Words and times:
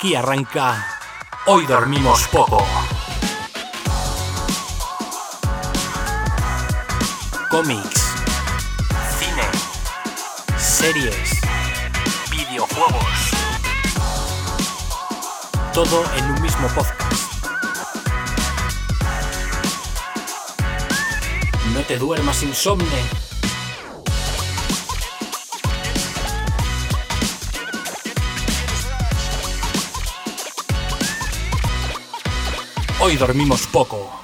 Aquí 0.00 0.14
arranca. 0.14 0.98
Hoy 1.44 1.66
dormimos 1.66 2.26
poco. 2.28 2.66
Cómics, 7.50 8.14
cine, 9.18 10.56
series, 10.56 11.38
videojuegos. 12.30 13.30
Todo 15.74 16.02
en 16.16 16.30
un 16.30 16.40
mismo 16.40 16.66
podcast. 16.68 17.12
No 21.74 21.80
te 21.82 21.98
duermas 21.98 22.42
insomne. 22.42 23.29
Hoy 33.02 33.16
dormimos 33.16 33.66
poco. 33.66 34.19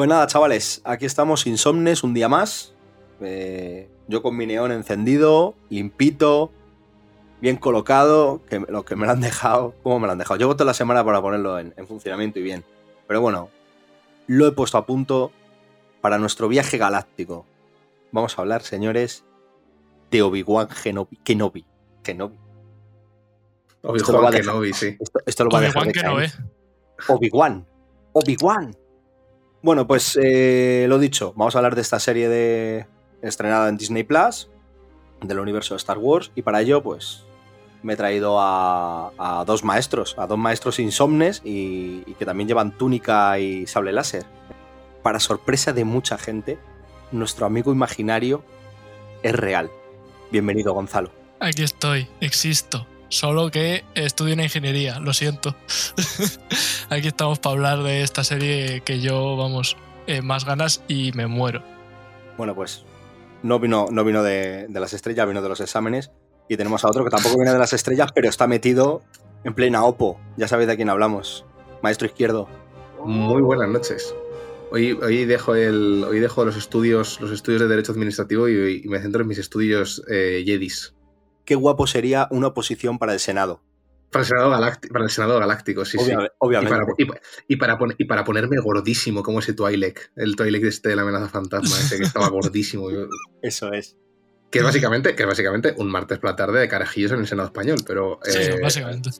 Pues 0.00 0.08
nada, 0.08 0.26
chavales, 0.26 0.80
aquí 0.84 1.04
estamos 1.04 1.46
insomnes 1.46 2.02
un 2.02 2.14
día 2.14 2.26
más. 2.26 2.72
Eh, 3.20 3.90
yo 4.08 4.22
con 4.22 4.34
mi 4.34 4.46
neón 4.46 4.72
encendido, 4.72 5.54
limpito, 5.68 6.50
bien 7.42 7.58
colocado, 7.58 8.40
que 8.46 8.60
lo 8.60 8.82
que 8.86 8.96
me 8.96 9.04
lo 9.04 9.12
han 9.12 9.20
dejado, 9.20 9.74
¿cómo 9.82 10.00
me 10.00 10.06
lo 10.06 10.12
han 10.12 10.18
dejado? 10.18 10.38
Llevo 10.38 10.54
toda 10.54 10.64
la 10.64 10.72
semana 10.72 11.04
para 11.04 11.20
ponerlo 11.20 11.58
en, 11.58 11.74
en 11.76 11.86
funcionamiento 11.86 12.38
y 12.38 12.42
bien. 12.44 12.64
Pero 13.06 13.20
bueno, 13.20 13.50
lo 14.26 14.46
he 14.46 14.52
puesto 14.52 14.78
a 14.78 14.86
punto 14.86 15.32
para 16.00 16.16
nuestro 16.16 16.48
viaje 16.48 16.78
galáctico. 16.78 17.44
Vamos 18.10 18.38
a 18.38 18.40
hablar, 18.40 18.62
señores, 18.62 19.22
de 20.10 20.22
Obi-Wan 20.22 20.68
Kenobi. 20.82 21.18
Kenobi. 21.22 21.66
Kenobi. 22.02 22.38
Obi-Wan 23.82 24.24
a 24.24 24.30
dejar- 24.30 24.40
Kenobi, 24.46 24.72
sí. 24.72 24.96
Esto, 24.98 25.20
esto 25.26 25.44
lo 25.44 25.50
va 25.50 25.58
a 25.58 25.60
dejar 25.60 25.82
Obi-Wan 25.82 25.88
de 25.88 25.92
que 25.92 26.02
no 26.06 26.14
caer. 26.16 26.30
ve. 26.30 27.04
Obi-Wan. 27.12 27.66
Obi-Wan. 28.14 28.76
Bueno, 29.62 29.86
pues 29.86 30.18
eh, 30.22 30.86
lo 30.88 30.98
dicho, 30.98 31.34
vamos 31.36 31.54
a 31.54 31.58
hablar 31.58 31.74
de 31.74 31.82
esta 31.82 32.00
serie 32.00 32.28
de 32.28 32.86
estrenada 33.20 33.68
en 33.68 33.76
Disney 33.76 34.04
Plus, 34.04 34.48
del 35.20 35.38
universo 35.38 35.74
de 35.74 35.78
Star 35.78 35.98
Wars, 35.98 36.32
y 36.34 36.42
para 36.42 36.62
ello, 36.62 36.82
pues, 36.82 37.24
me 37.82 37.92
he 37.92 37.96
traído 37.96 38.40
a, 38.40 39.12
a 39.18 39.44
dos 39.44 39.62
maestros, 39.62 40.14
a 40.18 40.26
dos 40.26 40.38
maestros 40.38 40.78
insomnes 40.78 41.42
y, 41.44 42.02
y 42.06 42.14
que 42.18 42.24
también 42.24 42.48
llevan 42.48 42.76
túnica 42.76 43.38
y 43.38 43.66
sable 43.66 43.92
láser. 43.92 44.24
Para 45.02 45.20
sorpresa 45.20 45.72
de 45.74 45.84
mucha 45.84 46.16
gente, 46.16 46.58
nuestro 47.12 47.44
amigo 47.44 47.70
imaginario 47.72 48.42
es 49.22 49.34
real. 49.34 49.70
Bienvenido, 50.30 50.72
Gonzalo. 50.72 51.10
Aquí 51.38 51.62
estoy, 51.62 52.08
existo. 52.20 52.86
Solo 53.10 53.50
que 53.50 53.84
estudio 53.96 54.34
en 54.34 54.40
ingeniería, 54.40 55.00
lo 55.00 55.12
siento. 55.12 55.56
Aquí 56.90 57.08
estamos 57.08 57.40
para 57.40 57.54
hablar 57.54 57.82
de 57.82 58.02
esta 58.02 58.22
serie 58.22 58.82
que 58.82 59.00
yo, 59.00 59.36
vamos, 59.36 59.76
eh, 60.06 60.22
más 60.22 60.44
ganas 60.44 60.84
y 60.86 61.10
me 61.14 61.26
muero. 61.26 61.60
Bueno, 62.38 62.54
pues 62.54 62.84
no 63.42 63.58
vino, 63.58 63.88
no 63.90 64.04
vino 64.04 64.22
de, 64.22 64.68
de 64.68 64.80
las 64.80 64.92
estrellas, 64.92 65.26
vino 65.26 65.42
de 65.42 65.48
los 65.48 65.60
exámenes. 65.60 66.12
Y 66.48 66.56
tenemos 66.56 66.84
a 66.84 66.88
otro 66.88 67.02
que 67.02 67.10
tampoco 67.10 67.34
viene 67.34 67.52
de 67.52 67.58
las 67.58 67.72
estrellas, 67.72 68.12
pero 68.14 68.28
está 68.28 68.46
metido 68.46 69.02
en 69.42 69.54
plena 69.54 69.84
OPO. 69.84 70.20
Ya 70.36 70.46
sabéis 70.46 70.68
de 70.68 70.76
quién 70.76 70.88
hablamos. 70.88 71.44
Maestro 71.82 72.06
izquierdo. 72.06 72.48
Muy 73.04 73.42
buenas 73.42 73.68
noches. 73.68 74.14
Hoy, 74.70 74.92
hoy 74.92 75.24
dejo 75.24 75.56
el, 75.56 76.04
hoy 76.04 76.20
dejo 76.20 76.44
los 76.44 76.56
estudios, 76.56 77.20
los 77.20 77.32
estudios 77.32 77.60
de 77.60 77.66
derecho 77.66 77.90
administrativo 77.90 78.48
y, 78.48 78.82
y 78.84 78.88
me 78.88 79.00
centro 79.00 79.22
en 79.22 79.26
mis 79.26 79.38
estudios 79.38 80.00
eh, 80.08 80.44
Jedis. 80.46 80.94
Qué 81.44 81.54
guapo 81.54 81.86
sería 81.86 82.28
una 82.30 82.48
oposición 82.48 82.98
para 82.98 83.12
el 83.12 83.20
Senado. 83.20 83.62
Para 84.10 84.22
el 84.22 84.26
Senado 84.28 84.50
Galáctico, 84.50 84.92
para 84.92 85.04
el 85.04 85.10
Senado 85.10 85.38
Galáctico, 85.38 85.84
sí, 85.84 85.96
sí. 85.98 86.10
Y 86.10 86.14
obviamente. 86.38 86.70
para, 86.76 86.84
y, 86.98 87.04
pa- 87.04 87.20
y 87.46 87.56
para 87.56 87.78
pon- 87.78 87.94
y 87.96 88.04
para 88.06 88.24
ponerme 88.24 88.56
gordísimo 88.60 89.22
como 89.22 89.38
ese 89.38 89.52
Twi'lek, 89.54 90.12
el 90.16 90.34
Twi'lek 90.36 90.64
este 90.64 90.88
de 90.88 90.96
la 90.96 91.02
amenaza 91.02 91.28
fantasma, 91.28 91.76
ese 91.78 91.96
que 91.98 92.04
estaba 92.04 92.28
gordísimo. 92.30 92.88
Eso 93.40 93.72
es. 93.72 93.96
Que 94.50 94.58
es 94.58 94.64
básicamente, 94.64 95.14
que 95.14 95.22
es 95.22 95.28
básicamente 95.28 95.74
un 95.78 95.88
martes 95.88 96.18
por 96.18 96.30
la 96.30 96.34
tarde 96.36 96.58
de 96.58 96.66
carajillos 96.68 97.12
en 97.12 97.20
el 97.20 97.28
Senado 97.28 97.46
español, 97.46 97.78
pero 97.86 98.18
Sí, 98.24 98.38
eh, 98.40 98.58
básicamente. 98.60 99.10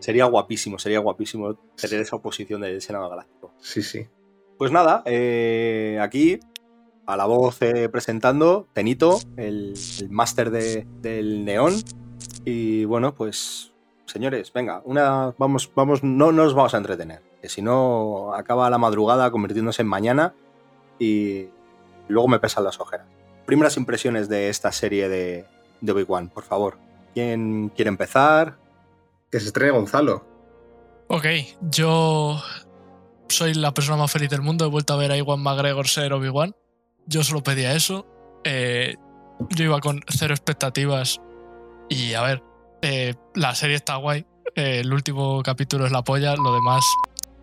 Sería 0.00 0.26
guapísimo, 0.26 0.78
sería 0.78 0.98
guapísimo 0.98 1.54
tener 1.80 2.00
esa 2.00 2.16
oposición 2.16 2.60
del 2.60 2.82
Senado 2.82 3.08
Galáctico. 3.08 3.54
sí, 3.60 3.80
sí. 3.82 4.06
Pues 4.58 4.70
nada, 4.70 5.02
eh, 5.06 5.98
aquí 6.00 6.38
a 7.06 7.16
la 7.16 7.26
voz 7.26 7.60
eh, 7.62 7.88
presentando 7.88 8.66
Tenito, 8.72 9.18
el, 9.36 9.74
el 10.00 10.10
máster 10.10 10.50
de- 10.50 10.86
del 11.00 11.44
neón. 11.44 11.74
Y 12.44 12.84
bueno, 12.84 13.14
pues 13.14 13.72
señores, 14.06 14.52
venga, 14.52 14.82
una, 14.84 15.34
vamos, 15.38 15.70
vamos, 15.74 16.02
no 16.02 16.32
nos 16.32 16.54
vamos 16.54 16.74
a 16.74 16.78
entretener, 16.78 17.22
que 17.42 17.48
si 17.48 17.62
no 17.62 18.32
acaba 18.34 18.68
la 18.70 18.78
madrugada 18.78 19.30
convirtiéndose 19.30 19.82
en 19.82 19.88
mañana 19.88 20.34
y 20.98 21.46
luego 22.08 22.28
me 22.28 22.38
pesan 22.38 22.64
las 22.64 22.80
ojeras. 22.80 23.06
Primeras 23.46 23.76
impresiones 23.76 24.28
de 24.28 24.48
esta 24.48 24.72
serie 24.72 25.08
de, 25.08 25.44
de 25.80 25.92
Obi-Wan, 25.92 26.28
por 26.30 26.44
favor. 26.44 26.78
¿Quién 27.14 27.70
quiere 27.74 27.88
empezar? 27.90 28.56
Que 29.30 29.40
se 29.40 29.46
estrene 29.46 29.72
Gonzalo. 29.72 30.24
Ok, 31.08 31.26
yo 31.70 32.40
soy 33.28 33.54
la 33.54 33.74
persona 33.74 33.98
más 33.98 34.10
feliz 34.10 34.30
del 34.30 34.40
mundo. 34.42 34.64
He 34.64 34.68
vuelto 34.68 34.94
a 34.94 34.96
ver 34.96 35.12
a 35.12 35.16
Iwan 35.16 35.40
McGregor 35.42 35.86
ser 35.88 36.12
Obi-Wan. 36.12 36.54
Yo 37.06 37.22
solo 37.22 37.42
pedía 37.42 37.74
eso. 37.74 38.06
Eh, 38.44 38.96
yo 39.50 39.64
iba 39.64 39.80
con 39.80 40.00
cero 40.08 40.34
expectativas. 40.34 41.20
Y 41.88 42.14
a 42.14 42.22
ver, 42.22 42.42
eh, 42.82 43.14
la 43.34 43.54
serie 43.54 43.76
está 43.76 43.96
guay. 43.96 44.26
Eh, 44.54 44.80
el 44.80 44.92
último 44.92 45.42
capítulo 45.42 45.86
es 45.86 45.92
la 45.92 46.02
polla. 46.02 46.34
Lo 46.36 46.54
demás 46.54 46.84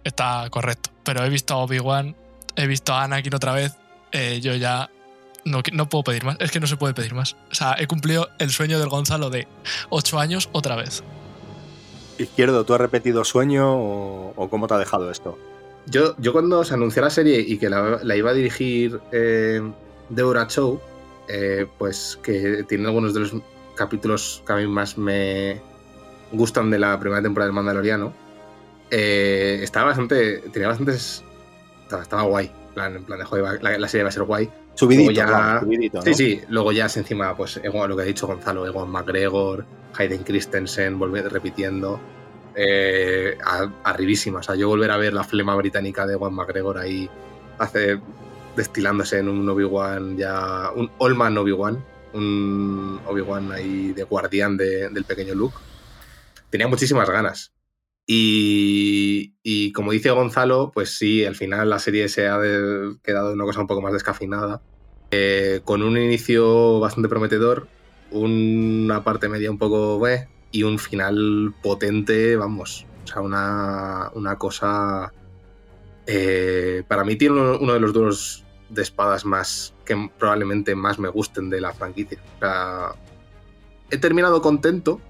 está 0.04 0.48
correcto. 0.50 0.90
Pero 1.04 1.24
he 1.24 1.30
visto 1.30 1.54
a 1.54 1.58
Obi-Wan, 1.58 2.16
he 2.56 2.68
visto 2.68 2.94
a 2.94 3.04
Anakin 3.04 3.36
otra 3.36 3.54
vez. 3.54 3.78
yo 4.42 4.56
ya 4.56 4.90
no, 5.46 5.62
no 5.72 5.90
puedo 5.90 6.04
pedir 6.04 6.24
más. 6.26 6.38
Es 6.40 6.52
que 6.52 6.60
no 6.60 6.68
se 6.68 6.78
puede 6.78 6.94
pedir 6.94 7.14
más. 7.14 7.36
O 7.52 7.56
sea, 7.56 7.76
he 7.78 7.88
cumplido 7.88 8.30
el 8.40 8.50
sueño 8.50 8.80
del 8.80 8.90
Gonzalo 8.90 9.30
de 9.30 9.48
8 9.90 10.20
años 10.20 10.50
otra 10.52 10.76
vez. 10.76 11.04
Izquierdo, 12.18 12.66
¿tú 12.66 12.74
has 12.74 12.82
repetido 12.82 13.24
sueño 13.24 13.74
o 13.74 14.48
cómo 14.50 14.68
te 14.68 14.74
ha 14.76 14.78
dejado 14.78 15.10
esto? 15.10 15.38
Yo, 15.88 16.16
yo 16.20 16.32
cuando 16.32 16.64
se 16.64 16.74
anunció 16.74 17.02
la 17.02 17.10
serie 17.10 17.40
y 17.40 17.58
que 17.58 17.70
la, 17.70 18.00
la 18.04 18.16
iba 18.16 18.30
a 18.30 18.34
dirigir 18.34 19.00
eh, 19.12 19.62
Deborah 20.10 20.48
Chow, 20.48 20.80
eh, 21.28 21.66
pues 21.78 22.20
que 22.22 22.64
tiene 22.68 22.86
algunos 22.88 23.14
de 23.14 23.22
los 23.22 23.34
capítulos 23.76 24.44
que 24.46 24.54
a 24.54 24.56
mí 24.58 24.68
más 24.68 24.98
me 24.98 25.60
gustan 26.32 26.70
de 26.70 26.80
la 26.80 27.00
primera 27.00 27.22
temporada 27.22 27.48
del 27.48 27.56
Mandaloriano, 27.56 28.14
eh, 28.90 29.60
estaba 29.64 29.88
bastante, 29.88 30.40
tenía 30.52 30.68
bastantes, 30.68 31.24
estaba, 31.84 32.04
estaba 32.04 32.22
guay, 32.24 32.46
en 32.68 32.74
plan, 32.74 32.96
en 32.98 33.04
plan 33.04 33.20
de 33.20 33.26
joder, 33.26 33.64
la, 33.64 33.78
la 33.78 33.88
serie 33.88 34.04
va 34.04 34.10
a 34.10 34.14
ser 34.14 34.24
guay. 34.24 34.50
Subidito, 34.76 35.12
ya- 35.12 35.60
subidito, 35.62 35.98
¿no? 35.98 36.04
Sí, 36.04 36.14
sí, 36.14 36.42
luego 36.50 36.72
ya 36.72 36.86
es 36.86 36.96
encima, 36.98 37.36
pues 37.36 37.60
lo 37.64 37.96
que 37.96 38.02
ha 38.04 38.06
dicho 38.06 38.28
Gonzalo, 38.28 38.66
Ewan 38.66 38.90
McGregor, 38.90 39.66
Hayden 39.98 40.24
Christensen, 40.24 40.98
volver 40.98 41.32
repitiendo, 41.32 42.00
eh, 42.56 43.38
arribísima. 43.84 44.40
O 44.40 44.44
sea, 44.44 44.56
yo 44.56 44.68
volver 44.68 44.92
a 44.92 44.98
ver 44.98 45.14
la 45.14 45.24
flema 45.24 45.56
británica 45.56 46.06
de 46.06 46.14
Ewan 46.14 46.34
McGregor 46.34 46.78
ahí 46.78 47.10
hace 47.58 48.00
destilándose 48.56 49.20
en 49.20 49.30
un 49.30 49.48
Obi-Wan 49.50 50.18
ya, 50.18 50.72
un 50.76 50.92
Olman 50.98 51.38
Obi-Wan, 51.38 51.84
un 52.14 53.00
Obi-Wan 53.08 53.52
ahí 53.52 53.94
de 53.94 54.04
guardián 54.04 54.58
de- 54.58 54.90
del 54.90 55.06
pequeño 55.06 55.34
Luke. 55.36 55.56
Tenía 56.50 56.68
muchísimas 56.68 57.10
ganas. 57.10 57.54
Y, 58.06 59.36
y 59.42 59.72
como 59.72 59.92
dice 59.92 60.10
Gonzalo, 60.12 60.72
pues 60.74 60.98
sí, 60.98 61.24
al 61.24 61.36
final 61.36 61.70
la 61.70 61.80
serie 61.80 62.10
se 62.10 62.28
ha 62.28 62.38
de- 62.40 62.98
quedado 63.04 63.32
una 63.34 63.46
cosa 63.46 63.62
un 63.62 63.68
poco 63.68 63.82
más 63.82 63.94
descafinada 63.94 64.62
eh, 65.12 65.62
con 65.64 65.82
un 65.82 65.98
inicio 65.98 66.80
bastante 66.80 67.08
prometedor, 67.10 67.68
una 68.12 69.04
parte 69.04 69.30
media 69.30 69.50
un 69.52 69.58
poco 69.58 69.98
bleh, 70.00 70.28
y 70.52 70.64
un 70.64 70.78
final 70.80 71.54
potente, 71.62 72.36
vamos. 72.36 72.86
O 73.04 73.08
sea, 73.08 73.22
una, 73.22 74.12
una 74.14 74.38
cosa. 74.38 75.14
eh, 76.06 76.84
para 76.88 77.04
mí 77.04 77.16
tiene 77.16 77.36
uno, 77.58 77.74
de 77.74 77.80
los 77.80 77.94
duelos 77.94 78.44
de 78.70 78.82
espadas 78.82 79.26
más 79.26 79.74
que 79.86 80.10
probablemente 80.18 80.76
más 80.76 81.00
me 81.00 81.10
gusten 81.10 81.50
de 81.50 81.62
la 81.62 81.74
franquicia. 81.74 82.20
O 82.38 82.40
sea, 82.40 82.96
he 83.90 83.98
terminado 83.98 84.42
contento, 84.42 85.02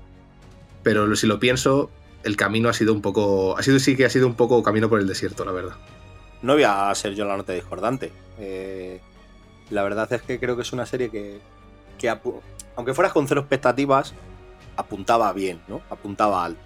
pero 0.84 1.16
si 1.16 1.28
lo 1.28 1.40
pienso, 1.40 1.90
el 2.24 2.36
camino 2.38 2.70
ha 2.70 2.74
sido 2.74 2.94
un 2.94 3.02
poco. 3.02 3.58
Ha 3.58 3.64
sido 3.64 3.80
sí 3.80 3.96
que 3.96 4.06
ha 4.06 4.10
sido 4.10 4.28
un 4.28 4.36
poco 4.36 4.64
camino 4.64 4.90
por 4.90 5.00
el 5.00 5.08
desierto, 5.08 5.46
la 5.46 5.52
verdad. 5.52 5.76
No 6.42 6.54
voy 6.54 6.64
a 6.64 6.94
ser 6.96 7.14
yo 7.14 7.26
la 7.26 7.38
nota 7.38 7.54
discordante. 7.54 8.12
Eh, 8.40 9.00
la 9.70 9.84
verdad 9.84 10.12
es 10.12 10.22
que 10.24 10.40
creo 10.40 10.56
que 10.56 10.64
es 10.64 10.74
una 10.74 10.86
serie 10.86 11.10
que, 11.10 11.40
que 12.00 12.10
aunque 12.76 12.94
fueras 12.94 13.14
con 13.14 13.28
cero 13.28 13.42
expectativas, 13.42 14.14
apuntaba 14.76 15.32
bien, 15.34 15.62
¿no? 15.68 15.82
Apuntaba 15.90 16.46
alto. 16.46 16.60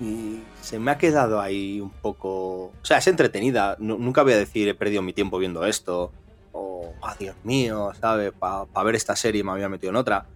Y 0.00 0.40
se 0.60 0.78
me 0.78 0.90
ha 0.92 0.98
quedado 0.98 1.40
ahí 1.40 1.80
un 1.80 1.90
poco... 1.90 2.66
O 2.66 2.72
sea, 2.84 2.98
es 2.98 3.06
entretenida. 3.08 3.76
Nu- 3.80 3.98
nunca 3.98 4.22
voy 4.22 4.32
a 4.32 4.36
decir 4.38 4.68
he 4.68 4.74
perdido 4.74 5.02
mi 5.02 5.12
tiempo 5.12 5.38
viendo 5.38 5.64
esto. 5.64 6.12
O, 6.52 6.92
ah, 7.02 7.16
Dios 7.18 7.34
mío, 7.42 7.90
¿sabes? 8.00 8.32
Para 8.32 8.66
ver 8.84 8.94
esta 8.94 9.16
serie 9.16 9.42
me 9.42 9.50
había 9.50 9.68
metido 9.68 9.90
en 9.90 9.96
otra. 9.96 10.26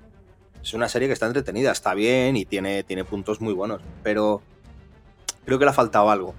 Es 0.62 0.74
una 0.74 0.88
serie 0.88 1.06
que 1.08 1.14
está 1.14 1.26
entretenida, 1.26 1.70
está 1.72 1.94
bien 1.94 2.36
y 2.36 2.44
tiene, 2.44 2.82
tiene 2.82 3.04
puntos 3.04 3.40
muy 3.40 3.52
buenos. 3.54 3.80
Pero 4.02 4.42
creo 5.44 5.58
que 5.58 5.64
le 5.64 5.70
ha 5.70 5.74
faltado 5.74 6.10
algo. 6.10 6.34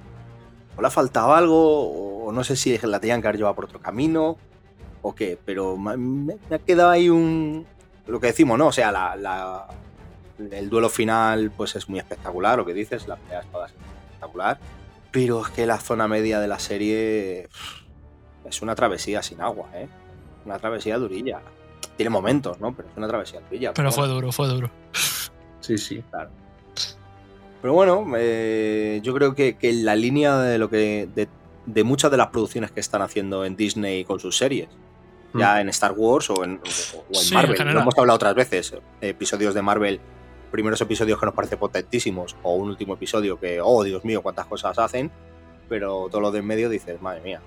O 0.75 0.81
le 0.81 0.87
ha 0.87 0.91
faltado 0.91 1.33
algo, 1.33 2.25
o 2.25 2.31
no 2.31 2.43
sé 2.43 2.55
si 2.55 2.77
la 2.77 2.99
tenían 2.99 3.21
que 3.21 3.27
haber 3.27 3.37
llevado 3.37 3.55
por 3.55 3.65
otro 3.65 3.79
camino, 3.79 4.37
o 5.01 5.13
qué, 5.13 5.37
pero 5.45 5.77
me, 5.77 6.35
ha 6.49 6.59
quedado 6.59 6.89
ahí 6.89 7.09
un. 7.09 7.65
Lo 8.07 8.19
que 8.19 8.27
decimos, 8.27 8.57
¿no? 8.57 8.67
O 8.67 8.71
sea, 8.71 8.91
la- 8.91 9.67
el 10.51 10.69
duelo 10.69 10.89
final, 10.89 11.51
pues 11.55 11.75
es 11.75 11.87
muy 11.89 11.99
espectacular, 11.99 12.57
lo 12.57 12.65
que 12.65 12.73
dices, 12.73 13.07
la 13.07 13.15
pelea 13.17 13.39
de 13.39 13.45
espadas 13.45 13.71
es 13.71 13.77
espectacular. 14.05 14.59
Pero 15.11 15.41
es 15.41 15.49
que 15.49 15.65
la 15.67 15.77
zona 15.79 16.07
media 16.07 16.39
de 16.39 16.47
la 16.47 16.57
serie 16.59 17.47
es 18.45 18.61
una 18.61 18.73
travesía 18.75 19.21
sin 19.21 19.41
agua, 19.41 19.69
¿eh? 19.75 19.87
Una 20.45 20.57
travesía 20.57 20.97
durilla. 20.97 21.39
Tiene 21.95 22.09
momentos, 22.09 22.59
¿no? 22.59 22.75
Pero 22.75 22.89
es 22.89 22.97
una 22.97 23.07
travesía 23.07 23.39
durilla. 23.41 23.73
Pero 23.73 23.91
fue 23.91 24.07
duro, 24.07 24.31
fue 24.31 24.47
duro. 24.47 24.71
Sí, 25.59 25.77
sí. 25.77 26.03
Pero 27.61 27.73
bueno, 27.73 28.05
eh, 28.17 28.99
yo 29.03 29.13
creo 29.13 29.35
que, 29.35 29.55
que 29.55 29.69
en 29.69 29.85
la 29.85 29.95
línea 29.95 30.37
de 30.39 30.57
lo 30.57 30.69
que. 30.69 31.07
De, 31.15 31.29
de 31.65 31.83
muchas 31.85 32.11
de 32.11 32.17
las 32.17 32.27
producciones 32.27 32.71
que 32.71 32.81
están 32.81 33.01
haciendo 33.01 33.45
en 33.45 33.55
Disney 33.55 34.03
con 34.03 34.19
sus 34.19 34.35
series. 34.35 34.67
Ya 35.35 35.61
en 35.61 35.69
Star 35.69 35.93
Wars 35.93 36.29
o 36.29 36.43
en, 36.43 36.55
o- 36.57 36.97
o 36.99 37.05
en 37.09 37.15
Sí, 37.15 37.29
en 37.29 37.33
Marvel. 37.35 37.73
Lo 37.73 37.79
hemos 37.81 37.97
hablado 37.97 38.15
otras 38.17 38.35
veces. 38.35 38.75
Episodios 39.01 39.53
de 39.55 39.61
Marvel, 39.63 39.99
primeros 40.53 40.79
episodios 40.79 41.19
que 41.19 41.25
nos 41.25 41.35
parecen 41.35 41.59
potentísimos, 41.59 42.35
o 42.43 42.55
un 42.55 42.69
último 42.69 42.93
episodio 42.93 43.37
que, 43.39 43.59
oh 43.61 43.83
Dios 43.83 44.05
mío, 44.05 44.21
cuántas 44.21 44.45
cosas 44.45 44.79
hacen. 44.79 45.11
Pero 45.67 46.07
todo 46.09 46.21
lo 46.21 46.31
de 46.31 46.39
en 46.39 46.45
medio 46.45 46.69
dices, 46.69 47.01
madre 47.01 47.19
mía. 47.21 47.41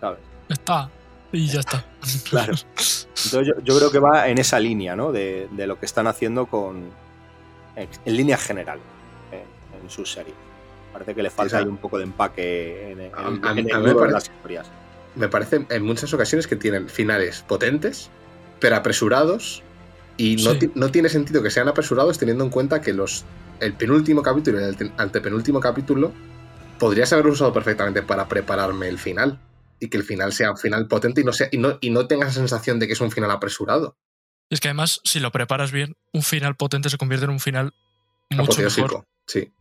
¿Sabes? 0.00 0.18
Está. 0.48 0.88
Y 1.32 1.48
ya 1.48 1.60
está. 1.60 1.84
Claro. 2.30 2.52
Entonces 2.54 3.46
yo, 3.48 3.54
yo 3.64 3.76
creo 3.78 3.90
que 3.90 3.98
va 3.98 4.28
en 4.28 4.38
esa 4.38 4.60
línea, 4.60 4.94
¿no? 4.94 5.10
De, 5.10 5.48
de 5.50 5.66
lo 5.66 5.78
que 5.80 5.86
están 5.86 6.06
haciendo 6.06 6.46
con. 6.46 6.90
En, 7.76 7.88
en 8.04 8.16
línea 8.16 8.36
general, 8.36 8.78
en, 9.32 9.82
en 9.82 9.90
sus 9.90 10.12
series. 10.12 10.36
Parece 10.92 11.14
que 11.14 11.22
le 11.24 11.30
falta 11.30 11.58
ahí 11.58 11.64
un 11.64 11.78
poco 11.78 11.96
de 11.98 12.04
empaque 12.04 12.92
en, 12.92 13.00
en- 13.00 13.14
A- 13.14 13.48
a- 13.48 13.52
en 13.58 13.74
a 13.74 13.78
mí 13.80 13.86
me 13.86 13.94
parece- 13.94 14.12
las 14.12 14.24
historias. 14.28 14.70
Me 15.16 15.28
parece 15.28 15.64
en 15.68 15.84
muchas 15.84 16.12
ocasiones 16.12 16.46
que 16.46 16.56
tienen 16.56 16.88
finales 16.88 17.42
potentes, 17.48 18.10
pero 18.60 18.76
apresurados. 18.76 19.62
Y 20.16 20.36
no, 20.36 20.52
Sí. 20.52 20.58
ti- 20.60 20.70
no 20.74 20.90
tiene 20.90 21.08
sentido 21.08 21.42
que 21.42 21.50
sean 21.50 21.68
apresurados 21.68 22.18
teniendo 22.18 22.44
en 22.44 22.50
cuenta 22.50 22.80
que 22.80 22.92
los 22.92 23.24
el 23.60 23.72
penúltimo 23.74 24.22
capítulo 24.22 24.60
y 24.60 24.64
el 24.64 24.76
te- 24.76 24.92
antepenúltimo 24.96 25.60
capítulo 25.60 26.12
podrías 26.78 27.12
haberlo 27.12 27.32
usado 27.32 27.52
perfectamente 27.52 28.02
para 28.02 28.28
prepararme 28.28 28.88
el 28.88 28.98
final. 28.98 29.40
Y 29.80 29.88
que 29.88 29.96
el 29.96 30.04
final 30.04 30.32
sea 30.32 30.52
un 30.52 30.56
final 30.56 30.86
potente 30.86 31.20
y 31.20 31.24
no, 31.24 31.32
sea, 31.32 31.48
y 31.50 31.58
no, 31.58 31.78
y 31.80 31.90
no 31.90 32.06
tengas 32.06 32.28
la 32.28 32.34
sensación 32.34 32.78
de 32.78 32.86
que 32.86 32.92
es 32.94 33.00
un 33.00 33.10
final 33.10 33.30
apresurado. 33.30 33.96
Es 34.50 34.60
que 34.60 34.68
además, 34.68 35.00
si 35.04 35.18
lo 35.20 35.32
preparas 35.32 35.72
bien, 35.72 35.96
un 36.12 36.22
final 36.22 36.54
potente 36.56 36.88
se 36.90 36.96
convierte 36.98 37.24
en 37.24 37.30
un 37.30 37.40
final 37.40 37.74
mucho 38.30 38.42
mejor. 38.42 38.44
Apoteósico. 38.52 39.06
Sí. 39.26 39.52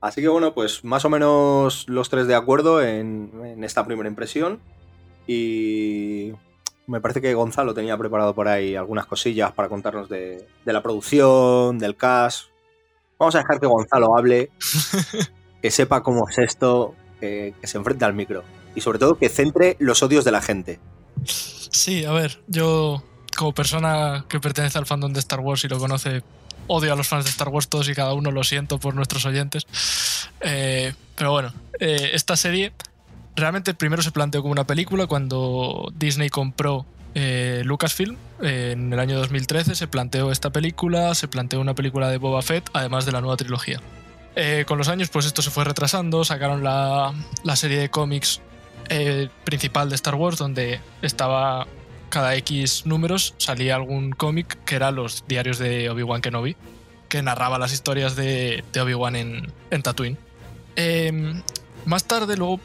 Así 0.00 0.20
que 0.22 0.28
bueno, 0.28 0.54
pues 0.54 0.82
más 0.84 1.04
o 1.04 1.10
menos 1.10 1.88
los 1.88 2.08
tres 2.10 2.26
de 2.26 2.34
acuerdo 2.34 2.82
en, 2.82 3.30
en 3.44 3.62
esta 3.64 3.86
primera 3.86 4.08
impresión. 4.08 4.58
Y 5.26 6.32
me 6.90 7.00
parece 7.00 7.20
que 7.20 7.32
Gonzalo 7.34 7.72
tenía 7.72 7.96
preparado 7.96 8.34
por 8.34 8.48
ahí 8.48 8.74
algunas 8.74 9.06
cosillas 9.06 9.52
para 9.52 9.68
contarnos 9.68 10.08
de, 10.08 10.48
de 10.64 10.72
la 10.72 10.82
producción, 10.82 11.78
del 11.78 11.96
cast. 11.96 12.46
Vamos 13.18 13.34
a 13.36 13.38
dejar 13.38 13.60
que 13.60 13.66
Gonzalo 13.66 14.16
hable, 14.18 14.50
que 15.62 15.70
sepa 15.70 16.02
cómo 16.02 16.28
es 16.28 16.38
esto, 16.38 16.94
que, 17.20 17.54
que 17.60 17.66
se 17.68 17.78
enfrente 17.78 18.04
al 18.04 18.14
micro. 18.14 18.42
Y 18.74 18.80
sobre 18.80 18.98
todo 18.98 19.16
que 19.16 19.28
centre 19.28 19.76
los 19.78 20.02
odios 20.02 20.24
de 20.24 20.32
la 20.32 20.42
gente. 20.42 20.80
Sí, 21.24 22.04
a 22.04 22.12
ver, 22.12 22.42
yo 22.48 23.04
como 23.36 23.54
persona 23.54 24.24
que 24.28 24.40
pertenece 24.40 24.78
al 24.78 24.86
fandom 24.86 25.12
de 25.12 25.20
Star 25.20 25.40
Wars 25.40 25.64
y 25.64 25.68
lo 25.68 25.78
conoce, 25.78 26.22
odio 26.66 26.92
a 26.92 26.96
los 26.96 27.06
fans 27.06 27.24
de 27.24 27.30
Star 27.30 27.48
Wars 27.48 27.68
todos 27.68 27.88
y 27.88 27.94
cada 27.94 28.14
uno, 28.14 28.32
lo 28.32 28.42
siento 28.42 28.78
por 28.78 28.94
nuestros 28.94 29.24
oyentes. 29.26 29.64
Eh, 30.40 30.92
pero 31.14 31.30
bueno, 31.30 31.52
eh, 31.78 32.10
esta 32.14 32.36
serie 32.36 32.72
realmente 33.36 33.74
primero 33.74 34.02
se 34.02 34.12
planteó 34.12 34.42
como 34.42 34.52
una 34.52 34.64
película 34.64 35.06
cuando 35.06 35.92
Disney 35.96 36.28
compró 36.28 36.86
eh, 37.14 37.62
Lucasfilm 37.64 38.16
eh, 38.42 38.70
en 38.72 38.92
el 38.92 38.98
año 38.98 39.18
2013. 39.18 39.74
Se 39.74 39.86
planteó 39.88 40.30
esta 40.30 40.50
película, 40.50 41.14
se 41.14 41.28
planteó 41.28 41.60
una 41.60 41.74
película 41.74 42.08
de 42.08 42.18
Boba 42.18 42.42
Fett, 42.42 42.68
además 42.72 43.06
de 43.06 43.12
la 43.12 43.20
nueva 43.20 43.36
trilogía. 43.36 43.80
Eh, 44.36 44.64
con 44.66 44.78
los 44.78 44.88
años, 44.88 45.08
pues 45.08 45.26
esto 45.26 45.42
se 45.42 45.50
fue 45.50 45.64
retrasando, 45.64 46.24
sacaron 46.24 46.62
la, 46.62 47.12
la 47.42 47.56
serie 47.56 47.78
de 47.78 47.90
cómics 47.90 48.40
principal 49.44 49.88
de 49.88 49.94
Star 49.94 50.16
Wars, 50.16 50.36
donde 50.36 50.80
estaba 51.00 51.68
cada 52.08 52.34
X 52.34 52.86
números, 52.86 53.34
salía 53.38 53.76
algún 53.76 54.10
cómic 54.10 54.58
que 54.64 54.74
era 54.74 54.90
los 54.90 55.24
diarios 55.28 55.58
de 55.58 55.88
Obi-Wan 55.88 56.20
Kenobi, 56.20 56.56
que 57.08 57.22
narraba 57.22 57.58
las 57.58 57.72
historias 57.72 58.16
de, 58.16 58.64
de 58.72 58.80
Obi-Wan 58.80 59.16
en, 59.16 59.52
en 59.70 59.82
Tatooine. 59.82 60.18
Eh, 60.76 61.34
más 61.86 62.04
tarde, 62.04 62.36
luego, 62.36 62.60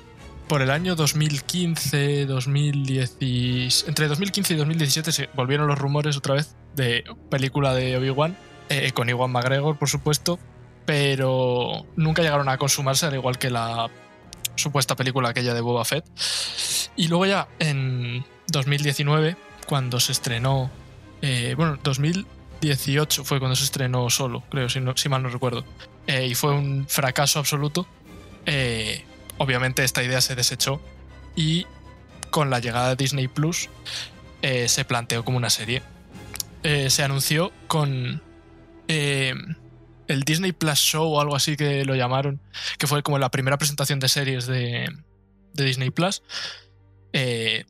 por 0.48 0.62
el 0.62 0.70
año 0.72 0.96
2015, 0.96 2.26
2010, 2.26 3.86
entre 3.88 4.08
2015 4.08 4.54
y 4.54 4.58
2017 4.58 5.12
se 5.12 5.30
volvieron 5.34 5.68
los 5.68 5.78
rumores 5.78 6.18
otra 6.18 6.36
vez 6.36 6.56
de 6.76 7.04
película 7.30 7.74
de 7.74 7.98
Obi-Wan, 7.98 8.38
eh, 8.70 8.92
con 8.94 9.10
Iwan 9.10 9.32
McGregor, 9.32 9.78
por 9.78 9.90
supuesto, 9.90 10.40
pero 10.86 11.86
nunca 11.96 12.22
llegaron 12.22 12.50
a 12.50 12.58
consumarse, 12.58 13.06
al 13.06 13.16
igual 13.16 13.38
que 13.38 13.50
la 13.50 13.90
supuesta 14.56 14.96
película 14.96 15.30
aquella 15.30 15.54
de 15.54 15.62
Boba 15.62 15.84
Fett. 15.86 16.06
Y 16.96 17.08
luego 17.08 17.26
ya 17.26 17.48
en 17.60 18.24
2019, 18.48 19.36
cuando 19.68 20.00
se 20.00 20.12
estrenó, 20.12 20.70
eh, 21.22 21.54
bueno, 21.58 21.78
2018 21.84 23.24
fue 23.24 23.40
cuando 23.40 23.56
se 23.56 23.64
estrenó 23.66 24.10
solo, 24.10 24.44
creo, 24.50 24.70
si, 24.70 24.80
no- 24.80 24.96
si 24.96 25.10
mal 25.10 25.24
no 25.24 25.30
recuerdo, 25.30 25.66
eh, 26.08 26.28
y 26.28 26.36
fue 26.36 26.54
un 26.54 26.86
fracaso 26.88 27.40
absoluto. 27.40 27.88
eh, 28.46 29.04
obviamente 29.38 29.84
esta 29.84 30.04
idea 30.04 30.22
se 30.22 30.36
desechó 30.36 30.82
y 31.36 31.66
con 32.30 32.50
la 32.50 32.60
llegada 32.60 32.90
de 32.90 32.96
Disney 32.96 33.28
Plus 33.28 33.70
eh, 34.42 34.68
se 34.68 34.86
planteó 34.86 35.24
como 35.24 35.38
una 35.38 35.50
serie. 35.50 35.82
Eh, 36.64 36.90
se 36.90 37.04
anunció 37.04 37.52
con 37.68 38.22
eh, 38.88 39.34
el 40.08 40.24
Disney 40.24 40.52
Plus 40.52 40.80
Show 40.80 41.14
o 41.14 41.22
algo 41.22 41.36
así 41.36 41.56
que 41.56 41.86
lo 41.86 41.96
llamaron, 41.96 42.42
que 42.78 42.88
fue 42.88 43.04
como 43.04 43.20
la 43.20 43.30
primera 43.30 43.58
presentación 43.58 44.00
de 44.00 44.10
series 44.10 44.48
de, 44.48 44.90
de 45.54 45.64
Disney 45.64 45.92
Plus, 45.92 46.24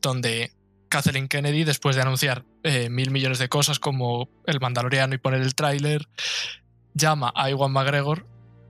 donde 0.02 0.52
Kathleen 0.88 1.28
Kennedy, 1.28 1.62
después 1.62 1.94
de 1.94 2.02
anunciar 2.02 2.44
mil 2.90 3.12
millones 3.12 3.38
de 3.38 3.48
cosas 3.48 3.78
como 3.78 4.28
el 4.44 4.58
Mandaloriano 4.58 5.14
y 5.14 5.18
poner 5.18 5.40
el 5.42 5.54
tráiler, 5.54 6.08
llama 6.94 7.32
a 7.36 7.48
Iwan 7.50 7.70
McGregor 7.70 8.26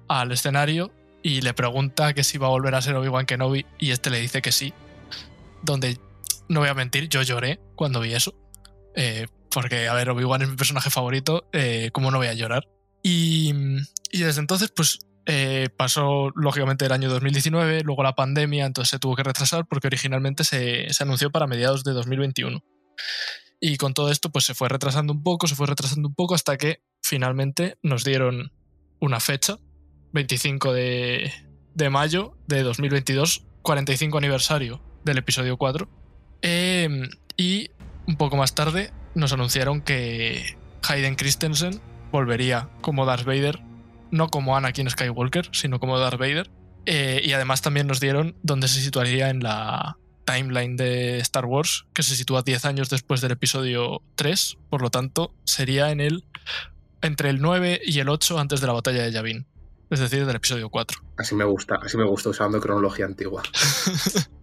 al 0.09 0.33
escenario 0.33 0.93
y 1.27 1.41
le 1.41 1.55
pregunta 1.55 2.15
que 2.15 2.23
si 2.23 2.39
va 2.39 2.47
a 2.47 2.51
volver 2.51 2.77
a 2.77 2.81
ser 2.81 2.95
Obi-Wan 2.95 3.27
Kenobi 3.27 3.67
y 3.81 3.91
este 3.91 4.11
le 4.11 4.21
dice 4.21 4.41
que 4.43 4.53
sí. 4.53 4.73
Donde, 5.61 5.99
no 6.49 6.61
voy 6.61 6.69
a 6.69 6.75
mentir, 6.75 7.09
yo 7.09 7.21
lloré 7.23 7.59
cuando 7.75 7.99
vi 7.99 8.15
eso. 8.15 8.33
Eh, 8.95 9.27
porque, 9.51 9.89
a 9.89 9.95
ver, 9.95 10.09
Obi-Wan 10.11 10.43
es 10.43 10.49
mi 10.51 10.55
personaje 10.55 10.89
favorito, 10.89 11.49
eh, 11.53 11.91
¿cómo 11.93 12.13
no 12.13 12.19
voy 12.19 12.29
a 12.29 12.35
llorar? 12.35 12.69
Y, 13.03 13.53
y 14.13 14.21
desde 14.21 14.39
entonces, 14.39 14.71
pues 14.71 15.01
eh, 15.27 15.69
pasó 15.77 16.31
lógicamente 16.37 16.87
el 16.87 16.93
año 16.93 17.11
2019, 17.11 17.83
luego 17.83 18.05
la 18.05 18.15
pandemia, 18.15 18.65
entonces 18.65 18.91
se 18.91 19.01
tuvo 19.01 19.17
que 19.17 19.25
retrasar 19.25 19.67
porque 19.67 19.89
originalmente 19.89 20.45
se, 20.45 20.95
se 20.95 21.03
anunció 21.03 21.33
para 21.33 21.49
mediados 21.49 21.83
de 21.83 21.91
2021. 21.91 22.63
Y 23.59 23.79
con 23.79 23.95
todo 23.95 24.13
esto, 24.13 24.31
pues 24.31 24.45
se 24.45 24.55
fue 24.55 24.69
retrasando 24.69 25.13
un 25.13 25.25
poco, 25.25 25.49
se 25.49 25.57
fue 25.57 25.67
retrasando 25.67 26.07
un 26.07 26.15
poco 26.15 26.37
hasta 26.37 26.57
que 26.57 26.85
finalmente 27.03 27.79
nos 27.83 28.05
dieron 28.05 28.53
una 29.01 29.19
fecha, 29.19 29.59
25 30.13 30.73
de, 30.73 31.33
de 31.75 31.91
mayo 31.91 32.35
de 32.47 32.63
2022, 32.63 33.45
45 33.63 34.19
aniversario 34.19 34.83
del 35.05 35.19
episodio 35.19 35.57
4. 35.57 35.89
Eh, 36.43 37.09
y 37.37 37.71
un 38.07 38.17
poco 38.17 38.37
más 38.37 38.55
tarde 38.55 38.93
nos 39.15 39.33
anunciaron 39.33 39.81
que 39.81 40.57
Hayden 40.89 41.17
Christensen 41.17 41.81
volvería 42.13 42.69
como 42.81 43.07
Darth 43.07 43.25
Vader, 43.25 43.61
no 44.11 44.29
como 44.29 44.57
Anakin 44.57 44.89
Skywalker, 44.89 45.49
sino 45.53 45.81
como 45.81 45.99
Darth 45.99 46.19
Vader. 46.19 46.51
Eh, 46.87 47.21
y 47.25 47.33
además 47.33 47.63
también 47.63 47.87
nos 47.87 48.01
dieron 48.01 48.37
dónde 48.43 48.69
se 48.69 48.81
situaría 48.81 49.31
en 49.31 49.43
la 49.43 49.99
timeline 50.25 50.77
de 50.77 51.19
Star 51.19 51.47
Wars, 51.47 51.87
que 51.93 52.03
se 52.03 52.17
sitúa 52.17 52.43
10 52.43 52.65
años 52.65 52.91
después 52.91 53.21
del 53.21 53.33
episodio 53.33 54.03
3, 54.17 54.59
por 54.71 54.83
lo 54.83 54.91
tanto 54.91 55.35
sería 55.45 55.91
en 55.91 56.01
el 56.01 56.25
entre 57.03 57.31
el 57.31 57.41
9 57.41 57.81
y 57.85 57.99
el 58.01 58.09
8 58.09 58.39
antes 58.39 58.61
de 58.61 58.67
la 58.67 58.73
batalla 58.73 59.03
de 59.03 59.13
Yavin. 59.13 59.47
Es 59.91 60.01
decir, 60.01 60.27
del 60.27 60.37
episodio 60.37 60.69
4. 60.69 60.99
Así 61.17 61.35
me 61.35 61.45
gusta, 61.45 61.77
así 61.83 61.97
me 61.97 62.05
gusta 62.05 62.31
usando 62.31 62.61
cronología 62.61 63.05
antigua. 63.07 63.43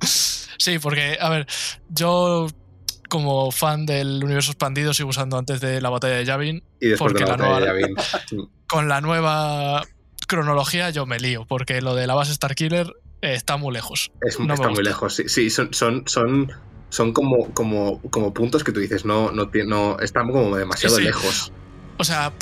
sí, 0.58 0.80
porque, 0.80 1.18
a 1.20 1.30
ver, 1.30 1.48
yo 1.90 2.48
como 3.10 3.52
fan 3.52 3.86
del 3.86 4.24
universo 4.24 4.52
expandido 4.52 4.94
sigo 4.94 5.10
usando 5.10 5.38
antes 5.38 5.62
de 5.62 5.82
la 5.82 5.90
batalla 5.90 6.16
de 6.16 6.26
Yavin. 6.26 6.64
Y 6.80 6.88
después 6.90 7.12
porque 7.14 7.26
de 7.26 7.30
la, 7.32 7.38
la 7.38 7.44
nueva- 7.44 7.60
de 7.60 7.66
Yavin. 7.68 7.96
Con 8.68 8.88
la 8.90 9.02
nueva 9.02 9.84
cronología 10.28 10.90
yo 10.90 11.06
me 11.06 11.20
lío, 11.20 11.46
porque 11.46 11.82
lo 11.82 11.94
de 11.96 12.08
la 12.08 12.16
base 12.16 12.34
Starkiller 12.34 12.88
eh, 13.22 13.34
está 13.36 13.58
muy 13.58 13.74
lejos. 13.74 14.12
Es, 14.22 14.40
No 14.40 14.54
está 14.54 14.70
muy 14.70 14.84
lejos. 14.84 15.16
Sí, 15.16 15.24
sí, 15.28 15.50
son, 15.52 15.74
son, 15.74 16.04
son, 16.08 16.52
son 16.90 17.14
como, 17.14 17.54
como, 17.54 18.02
como 18.10 18.34
puntos 18.34 18.64
que 18.64 18.72
tú 18.72 18.80
dices, 18.80 19.06
no, 19.06 19.32
no, 19.32 19.52
no 19.68 20.00
están 20.00 20.32
como 20.32 20.56
demasiado 20.56 20.96
Sí, 20.96 21.02
sí. 21.02 21.08
lejos. 21.08 21.52
O 22.00 22.04
sea, 22.04 22.34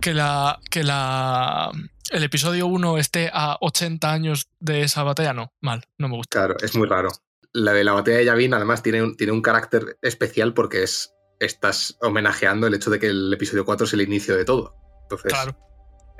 que 0.00 0.12
la. 0.12 0.58
que 0.70 0.84
la. 0.84 1.70
El 2.10 2.22
episodio 2.24 2.66
1 2.66 2.98
esté 2.98 3.30
a 3.32 3.56
80 3.60 4.10
años 4.12 4.48
de 4.60 4.82
esa 4.82 5.02
batalla, 5.02 5.32
no, 5.32 5.52
mal, 5.60 5.84
no 5.98 6.08
me 6.08 6.16
gusta. 6.16 6.38
Claro, 6.38 6.56
es 6.60 6.74
muy 6.76 6.86
raro. 6.88 7.08
La 7.52 7.72
de 7.72 7.84
la 7.84 7.92
batalla 7.92 8.18
de 8.18 8.24
Yavin, 8.26 8.54
además, 8.54 8.82
tiene 8.82 9.02
un, 9.02 9.16
tiene 9.16 9.32
un 9.32 9.42
carácter 9.42 9.98
especial 10.02 10.54
porque 10.54 10.82
es 10.82 11.14
estás 11.40 11.96
homenajeando 12.00 12.66
el 12.66 12.74
hecho 12.74 12.90
de 12.90 12.98
que 12.98 13.06
el 13.06 13.32
episodio 13.32 13.64
4 13.64 13.86
es 13.86 13.92
el 13.92 14.00
inicio 14.02 14.36
de 14.36 14.44
todo. 14.44 14.74
Entonces, 15.02 15.32
Claro. 15.32 15.56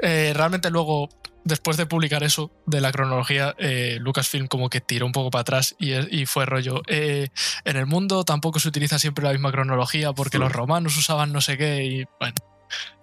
Eh, 0.01 0.33
realmente 0.35 0.71
luego, 0.71 1.09
después 1.45 1.77
de 1.77 1.85
publicar 1.87 2.23
eso 2.23 2.53
de 2.67 2.81
la 2.81 2.93
cronología, 2.93 3.55
eh, 3.59 3.97
Lucasfilm 4.01 4.47
como 4.47 4.71
que 4.71 4.81
tiró 4.81 5.07
un 5.07 5.13
poco 5.13 5.31
para 5.31 5.41
atrás 5.41 5.75
y, 5.79 5.93
y 6.21 6.25
fue 6.25 6.47
rollo. 6.47 6.83
eh, 6.87 7.29
en 7.65 7.77
el 7.77 7.87
mundo 7.87 8.25
tampoco 8.25 8.61
se 8.61 8.69
utiliza 8.69 8.99
siempre 9.01 9.25
la 9.25 9.33
misma 9.33 9.51
cronología 9.51 10.13
porque 10.13 10.39
Mm. 10.39 10.43
los 10.43 10.53
romanos 10.53 10.97
usaban 10.97 11.33
no 11.33 11.41
sé 11.41 11.59
qué 11.59 11.85
y 11.85 12.05
bueno, 12.21 12.37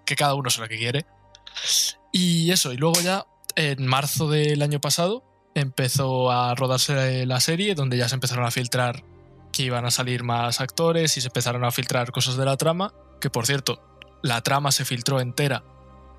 que 0.05 0.15
cada 0.15 0.35
uno 0.35 0.49
sabe 0.49 0.67
lo 0.67 0.69
que 0.69 0.77
quiere. 0.77 1.05
Y 2.11 2.51
eso, 2.51 2.71
y 2.73 2.77
luego 2.77 2.99
ya 3.01 3.25
en 3.55 3.85
marzo 3.85 4.29
del 4.29 4.61
año 4.61 4.79
pasado 4.79 5.23
empezó 5.53 6.31
a 6.31 6.53
rodarse 6.55 7.25
la 7.25 7.39
serie 7.39 7.75
donde 7.75 7.97
ya 7.97 8.09
se 8.09 8.15
empezaron 8.15 8.45
a 8.45 8.51
filtrar 8.51 9.03
que 9.51 9.63
iban 9.63 9.85
a 9.85 9.91
salir 9.91 10.23
más 10.23 10.59
actores 10.59 11.15
y 11.17 11.21
se 11.21 11.27
empezaron 11.27 11.63
a 11.63 11.71
filtrar 11.71 12.11
cosas 12.11 12.35
de 12.35 12.45
la 12.45 12.57
trama, 12.57 12.93
que 13.21 13.29
por 13.29 13.45
cierto, 13.45 13.81
la 14.21 14.41
trama 14.41 14.71
se 14.71 14.83
filtró 14.83 15.21
entera 15.21 15.63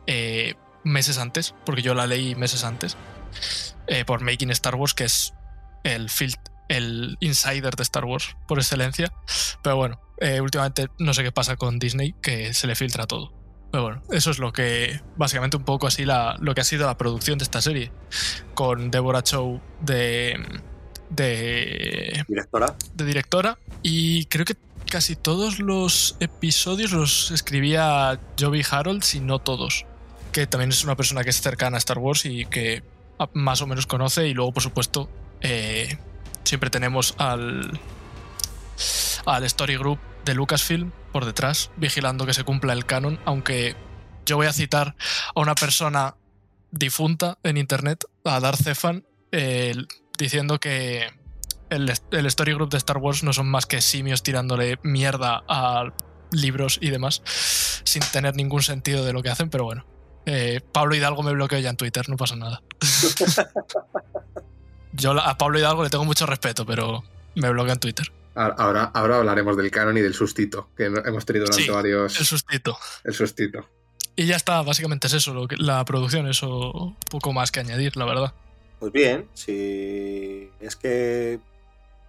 eh, 0.07 0.55
meses 0.85 1.19
antes, 1.19 1.55
porque 1.67 1.83
yo 1.83 1.95
la 1.95 2.07
leí 2.07 2.35
meses 2.35 2.65
antes, 2.65 2.97
eh, 3.89 4.05
por 4.07 4.23
Making 4.23 4.51
Star 4.53 4.77
Wars, 4.77 4.95
que 4.95 5.05
es 5.05 5.35
el, 5.85 6.09
el 6.69 7.17
insider 7.21 7.77
de 7.77 7.83
Star 7.83 8.07
Wars 8.07 8.37
por 8.49 8.59
excelencia. 8.59 9.13
Pero 9.63 9.77
bueno, 9.77 10.01
eh, 10.19 10.41
últimamente 10.41 10.89
no 10.99 11.13
sé 11.13 11.23
qué 11.23 11.33
pasa 11.33 11.57
con 11.57 11.79
Disney, 11.79 12.15
que 12.23 12.55
se 12.55 12.67
le 12.67 12.75
filtra 12.75 13.07
todo. 13.07 13.33
Pero 13.77 13.85
bueno, 13.85 14.03
eso 14.11 14.31
es 14.31 14.39
lo 14.39 14.55
que, 14.55 15.03
básicamente 15.19 15.59
un 15.59 15.65
poco 15.65 15.87
así, 15.87 16.07
la, 16.07 16.39
lo 16.41 16.55
que 16.55 16.63
ha 16.63 16.65
sido 16.65 16.87
la 16.87 16.97
producción 16.97 17.37
de 17.37 17.45
esta 17.45 17.61
serie, 17.61 17.91
con 18.55 18.91
Deborah 18.91 19.23
Chow 19.23 19.61
de, 19.83 20.43
de, 21.11 22.25
Directora. 22.27 22.75
de 22.95 23.05
directora, 23.05 23.59
y 23.83 24.25
creo 24.27 24.47
que 24.47 24.57
casi 24.91 25.15
todos 25.15 25.59
los 25.59 26.17
episodios 26.21 26.93
los 26.93 27.31
escribía 27.33 28.19
Joby 28.41 28.65
Harold, 28.71 29.03
si 29.03 29.21
no 29.21 29.41
todos 29.41 29.85
que 30.33 30.47
también 30.47 30.71
es 30.71 30.83
una 30.83 30.97
persona 30.97 31.23
que 31.23 31.29
es 31.29 31.43
cercana 31.43 31.77
a 31.77 31.79
Star 31.79 31.99
Wars 31.99 32.25
y 32.25 32.47
que 32.47 32.83
más 33.35 33.61
o 33.61 33.67
menos 33.67 33.87
conoce. 33.87 34.27
Y 34.27 34.33
luego, 34.33 34.53
por 34.53 34.63
supuesto, 34.63 35.09
eh, 35.43 35.99
siempre 36.45 36.71
tenemos 36.71 37.15
al, 37.19 37.79
al 39.27 39.45
Story 39.45 39.77
Group 39.77 39.99
de 40.27 40.35
Lucasfilm 40.35 40.93
por 41.13 41.25
detrás, 41.25 41.71
vigilando 41.77 42.27
que 42.27 42.35
se 42.35 42.45
cumpla 42.45 42.75
el 42.75 42.85
canon. 42.85 43.19
Aunque 43.25 43.75
yo 44.27 44.37
voy 44.37 44.47
a 44.47 44.53
citar 44.53 44.95
a 45.35 45.41
una 45.41 45.55
persona 45.55 46.17
difunta 46.71 47.39
en 47.43 47.57
internet, 47.57 48.05
a 48.25 48.39
Darth 48.41 48.63
Zefan, 48.63 49.07
eh, 49.33 49.75
diciendo 50.19 50.61
que 50.61 51.09
el, 51.71 51.93
el 52.11 52.27
Story 52.27 52.53
Group 52.53 52.71
de 52.71 52.79
Star 52.79 52.99
Wars 52.99 53.23
no 53.23 53.33
son 53.33 53.49
más 53.49 53.65
que 53.65 53.81
simios 53.81 54.23
tirándole 54.23 54.79
mierda 54.83 55.43
a 55.49 55.93
libros 56.33 56.79
y 56.83 56.91
demás, 56.91 57.23
sin 57.85 58.03
tener 58.13 58.35
ningún 58.35 58.63
sentido 58.63 59.05
de 59.05 59.13
lo 59.13 59.23
que 59.23 59.31
hacen, 59.31 59.49
pero 59.49 59.65
bueno. 59.65 59.87
Eh, 60.27 60.61
Pablo 60.73 60.97
Hidalgo 60.97 61.23
me 61.23 61.33
bloqueó 61.33 61.59
ya 61.61 61.71
en 61.71 61.77
Twitter, 61.77 62.09
no 62.09 62.17
pasa 62.17 62.35
nada. 62.35 62.63
Yo 64.93 65.13
a 65.13 65.39
Pablo 65.39 65.59
Hidalgo 65.59 65.85
le 65.85 65.91
tengo 65.91 66.05
mucho 66.05 66.27
respeto, 66.27 66.67
pero 66.67 67.05
me 67.37 67.49
bloquea 67.51 67.75
en 67.75 67.81
Twitter. 67.81 68.13
Ahora, 68.37 68.55
ahora- 68.59 68.91
ahora 68.95 69.17
hablaremos 69.19 69.57
del 69.57 69.71
canon 69.71 69.97
y 69.97 70.01
del 70.03 70.15
sustito 70.15 70.69
que 70.77 70.85
hemos 70.85 71.25
tenido 71.27 71.47
durante 71.47 71.65
Sí, 71.65 71.71
varios. 71.71 72.19
El 72.19 72.27
sustito. 72.27 72.77
el 73.05 73.15
sustito. 73.15 73.67
Y 74.15 74.27
ya 74.27 74.37
está, 74.37 74.63
básicamente 74.63 75.09
es 75.09 75.15
eso, 75.15 75.35
lo 75.35 75.47
que- 75.49 75.57
la 75.57 75.85
producción, 75.85 76.27
eso 76.29 76.95
poco 77.11 77.33
más 77.33 77.51
que 77.51 77.61
añadir, 77.61 77.97
la 77.97 78.05
verdad. 78.07 78.35
Pues 78.79 78.93
bien, 78.93 79.29
si 79.35 80.51
es 80.61 80.77
que 80.77 81.41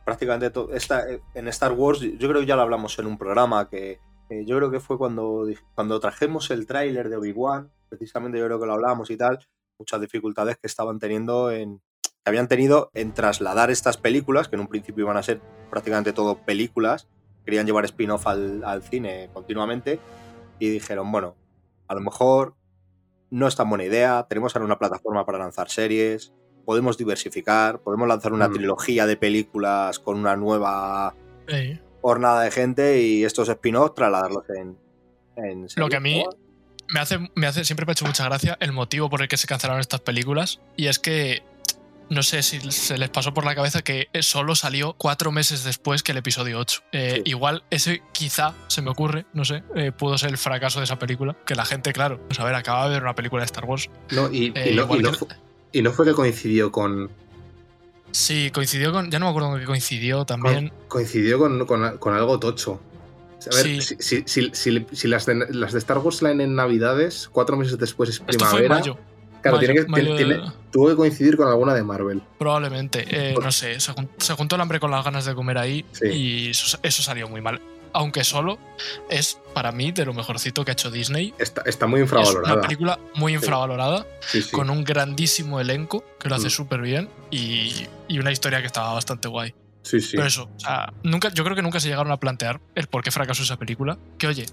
prácticamente 0.05 0.49
to- 0.49 0.69
esta, 0.73 1.03
en 1.33 1.47
Star 1.49 1.71
Wars, 1.73 1.99
yo 2.01 2.29
creo 2.29 2.39
que 2.41 2.45
ya 2.45 2.55
lo 2.55 2.61
hablamos 2.61 2.97
en 2.99 3.07
un 3.07 3.17
programa 3.17 3.69
que 3.69 3.99
eh, 4.29 4.43
yo 4.45 4.57
creo 4.57 4.69
que 4.69 4.81
fue 4.81 4.97
cuando, 4.97 5.47
cuando 5.73 5.99
trajimos 6.01 6.51
el 6.51 6.67
tráiler 6.67 7.07
de 7.07 7.15
Obi-Wan, 7.15 7.71
precisamente 7.87 8.37
yo 8.37 8.45
creo 8.45 8.59
que 8.59 8.65
lo 8.65 8.73
hablamos 8.73 9.09
y 9.09 9.15
tal, 9.15 9.39
muchas 9.79 10.01
dificultades 10.01 10.57
que 10.57 10.67
estaban 10.67 10.99
teniendo 10.99 11.49
en 11.51 11.81
que 12.27 12.29
habían 12.29 12.49
tenido 12.49 12.91
en 12.93 13.13
trasladar 13.13 13.71
estas 13.71 13.95
películas, 13.95 14.49
que 14.49 14.57
en 14.57 14.59
un 14.59 14.67
principio 14.67 15.05
iban 15.05 15.15
a 15.15 15.23
ser 15.23 15.39
prácticamente 15.69 16.11
todo 16.11 16.39
películas, 16.39 17.07
querían 17.45 17.65
llevar 17.65 17.85
spin-off 17.85 18.27
al, 18.27 18.65
al 18.65 18.83
cine 18.83 19.29
continuamente 19.33 19.97
y 20.59 20.67
dijeron, 20.67 21.09
bueno, 21.09 21.35
a 21.87 21.95
lo 21.95 22.01
mejor 22.01 22.55
no 23.29 23.47
es 23.47 23.55
tan 23.55 23.69
buena 23.69 23.85
idea, 23.85 24.25
tenemos 24.27 24.53
ahora 24.53 24.65
una 24.65 24.77
plataforma 24.77 25.25
para 25.25 25.37
lanzar 25.37 25.69
series, 25.69 26.33
podemos 26.65 26.97
diversificar, 26.97 27.79
podemos 27.79 28.09
lanzar 28.09 28.33
una 28.33 28.49
Mm. 28.49 28.53
trilogía 28.55 29.05
de 29.05 29.15
películas 29.15 29.97
con 29.99 30.17
una 30.19 30.35
nueva 30.35 31.15
hornada 32.01 32.41
de 32.41 32.51
gente 32.51 33.01
y 33.01 33.23
estos 33.23 33.47
spin-offs 33.47 33.95
trasladarlos 33.95 34.43
en, 34.49 34.77
en 35.37 35.67
Lo 35.77 35.87
que 35.87 35.95
a 35.95 36.01
mí- 36.01 36.25
me 36.89 36.99
hace, 36.99 37.19
me 37.35 37.47
hace, 37.47 37.63
siempre 37.63 37.85
me 37.85 37.91
ha 37.91 37.93
hecho 37.93 38.05
mucha 38.05 38.25
gracia 38.25 38.57
el 38.59 38.73
motivo 38.73 39.09
por 39.09 39.21
el 39.21 39.29
que 39.29 39.37
se 39.37 39.47
cancelaron 39.47 39.79
estas 39.79 40.01
películas. 40.01 40.59
Y 40.77 40.87
es 40.87 40.99
que 40.99 41.41
no 42.09 42.23
sé 42.23 42.41
si 42.43 42.59
se 42.71 42.97
les 42.97 43.09
pasó 43.09 43.33
por 43.33 43.43
la 43.45 43.53
cabeza 43.55 43.81
que 43.81 44.07
solo 44.21 44.55
salió 44.55 44.93
cuatro 44.93 45.31
meses 45.31 45.63
después 45.63 46.03
que 46.03 46.13
el 46.13 46.19
episodio 46.19 46.59
8. 46.59 46.81
Eh, 46.91 47.13
Sí. 47.15 47.21
Igual 47.31 47.63
ese 47.69 48.01
quizá, 48.13 48.53
se 48.67 48.81
me 48.81 48.89
ocurre, 48.91 49.25
no 49.33 49.43
sé, 49.45 49.63
eh, 49.75 49.91
pudo 49.91 50.17
ser 50.17 50.29
el 50.29 50.37
fracaso 50.37 50.79
de 50.79 50.85
esa 50.85 50.97
película. 50.99 51.35
Que 51.45 51.55
la 51.55 51.65
gente, 51.65 51.91
claro, 51.93 52.19
pues 52.27 52.39
a 52.39 52.45
ver, 52.45 52.55
acaba 52.55 52.85
de 52.87 52.93
ver 52.93 53.03
una 53.03 53.15
película 53.15 53.41
de 53.41 53.45
Star 53.45 53.65
Wars. 53.65 53.89
No, 54.11 54.31
y, 54.31 54.45
y 54.47 54.51
Eh, 54.55 54.73
no, 54.75 54.83
igual 54.83 54.99
y 54.99 55.03
no 55.03 55.11
que- 55.11 55.17
fu- 55.17 55.27
y 55.73 55.81
no 55.81 55.91
fue 55.91 56.05
que 56.05 56.13
coincidió 56.13 56.71
con. 56.71 57.09
Sí, 58.11 58.51
coincidió 58.53 58.91
con. 58.91 59.11
Ya 59.11 59.19
no 59.19 59.25
me 59.25 59.29
acuerdo 59.31 59.49
con 59.49 59.59
qué 59.59 59.65
coincidió 59.65 60.25
también. 60.25 60.71
Coincidió 60.87 61.37
con, 61.39 61.65
con- 61.65 61.97
con 61.97 62.13
algo 62.15 62.39
tocho. 62.39 62.79
A 63.51 63.55
ver, 63.55 63.63
Sí. 63.65 63.81
si, 63.81 63.95
si- 63.99 64.23
si- 64.25 64.49
si- 64.53 64.85
si 64.93 65.07
las, 65.07 65.25
de, 65.25 65.35
las 65.49 65.71
de 65.73 65.79
Star 65.79 65.99
Wars 65.99 66.17
salen 66.17 66.41
en 66.41 66.55
Navidades, 66.55 67.29
cuatro 67.31 67.55
meses 67.55 67.77
después 67.77 68.09
es 68.09 68.15
Esto 68.27 68.45
fue 68.45 68.61
en 68.61 68.65
primavera. 68.67 68.75
mayo. 68.75 68.97
Claro, 69.49 69.59
tiene 69.59 69.73
que, 69.75 70.15
tiene- 70.17 70.51
tuvo 70.71 70.87
que 70.89 70.95
coincidir 70.95 71.37
con 71.37 71.47
alguna 71.47 71.73
de 71.73 71.83
Marvel. 71.83 72.21
Probablemente, 72.39 73.05
eh, 73.09 73.35
no 73.41 73.51
sé, 73.51 73.79
se, 73.79 73.91
jun- 73.93 74.09
se 74.17 74.33
juntó 74.33 74.55
el 74.55 74.61
hambre 74.61 74.79
con 74.79 74.91
las 74.91 75.03
ganas 75.03 75.25
de 75.25 75.33
comer 75.35 75.57
ahí 75.57 75.85
Sí. 75.91 76.07
y 76.07 76.49
eso, 76.51 76.77
eso 76.83 77.03
salió 77.03 77.27
muy 77.29 77.41
mal. 77.41 77.61
Aunque 77.93 78.23
solo 78.23 78.59
es 79.09 79.39
para 79.53 79.71
mí 79.71 79.91
de 79.91 80.05
lo 80.05 80.13
mejorcito 80.13 80.63
que 80.63 80.71
ha 80.71 80.73
hecho 80.73 80.91
Disney. 80.91 81.33
Está, 81.39 81.61
está 81.65 81.87
muy 81.87 81.99
Es 82.01 82.03
infravalorada. 82.03 82.53
una 82.53 82.61
película 82.61 82.99
muy 83.15 83.33
infravalorada, 83.33 84.05
Sí, 84.19 84.41
sí. 84.43 84.51
con 84.51 84.69
un 84.69 84.83
grandísimo 84.83 85.59
elenco 85.59 86.03
que 86.19 86.29
lo 86.29 86.35
hace 86.35 86.47
Mm. 86.47 86.51
súper 86.51 86.81
bien 86.81 87.09
y, 87.31 87.87
y 88.07 88.19
una 88.19 88.31
historia 88.31 88.59
que 88.61 88.67
estaba 88.67 88.93
bastante 88.93 89.27
guay. 89.29 89.55
Sí, 89.81 90.01
sí. 90.01 90.17
Pero 90.17 90.27
eso, 90.27 90.49
o 90.55 90.59
sea, 90.59 90.93
nunca, 91.03 91.29
yo 91.29 91.43
creo 91.45 91.55
que 91.55 91.61
nunca 91.61 91.79
se 91.79 91.87
llegaron 91.87 92.11
a 92.11 92.17
plantear 92.17 92.59
el 92.75 92.87
por 92.87 93.03
qué 93.03 93.09
fracasó 93.09 93.41
esa 93.43 93.57
película. 93.57 93.97
Que 94.19 94.27
oye, 94.27 94.45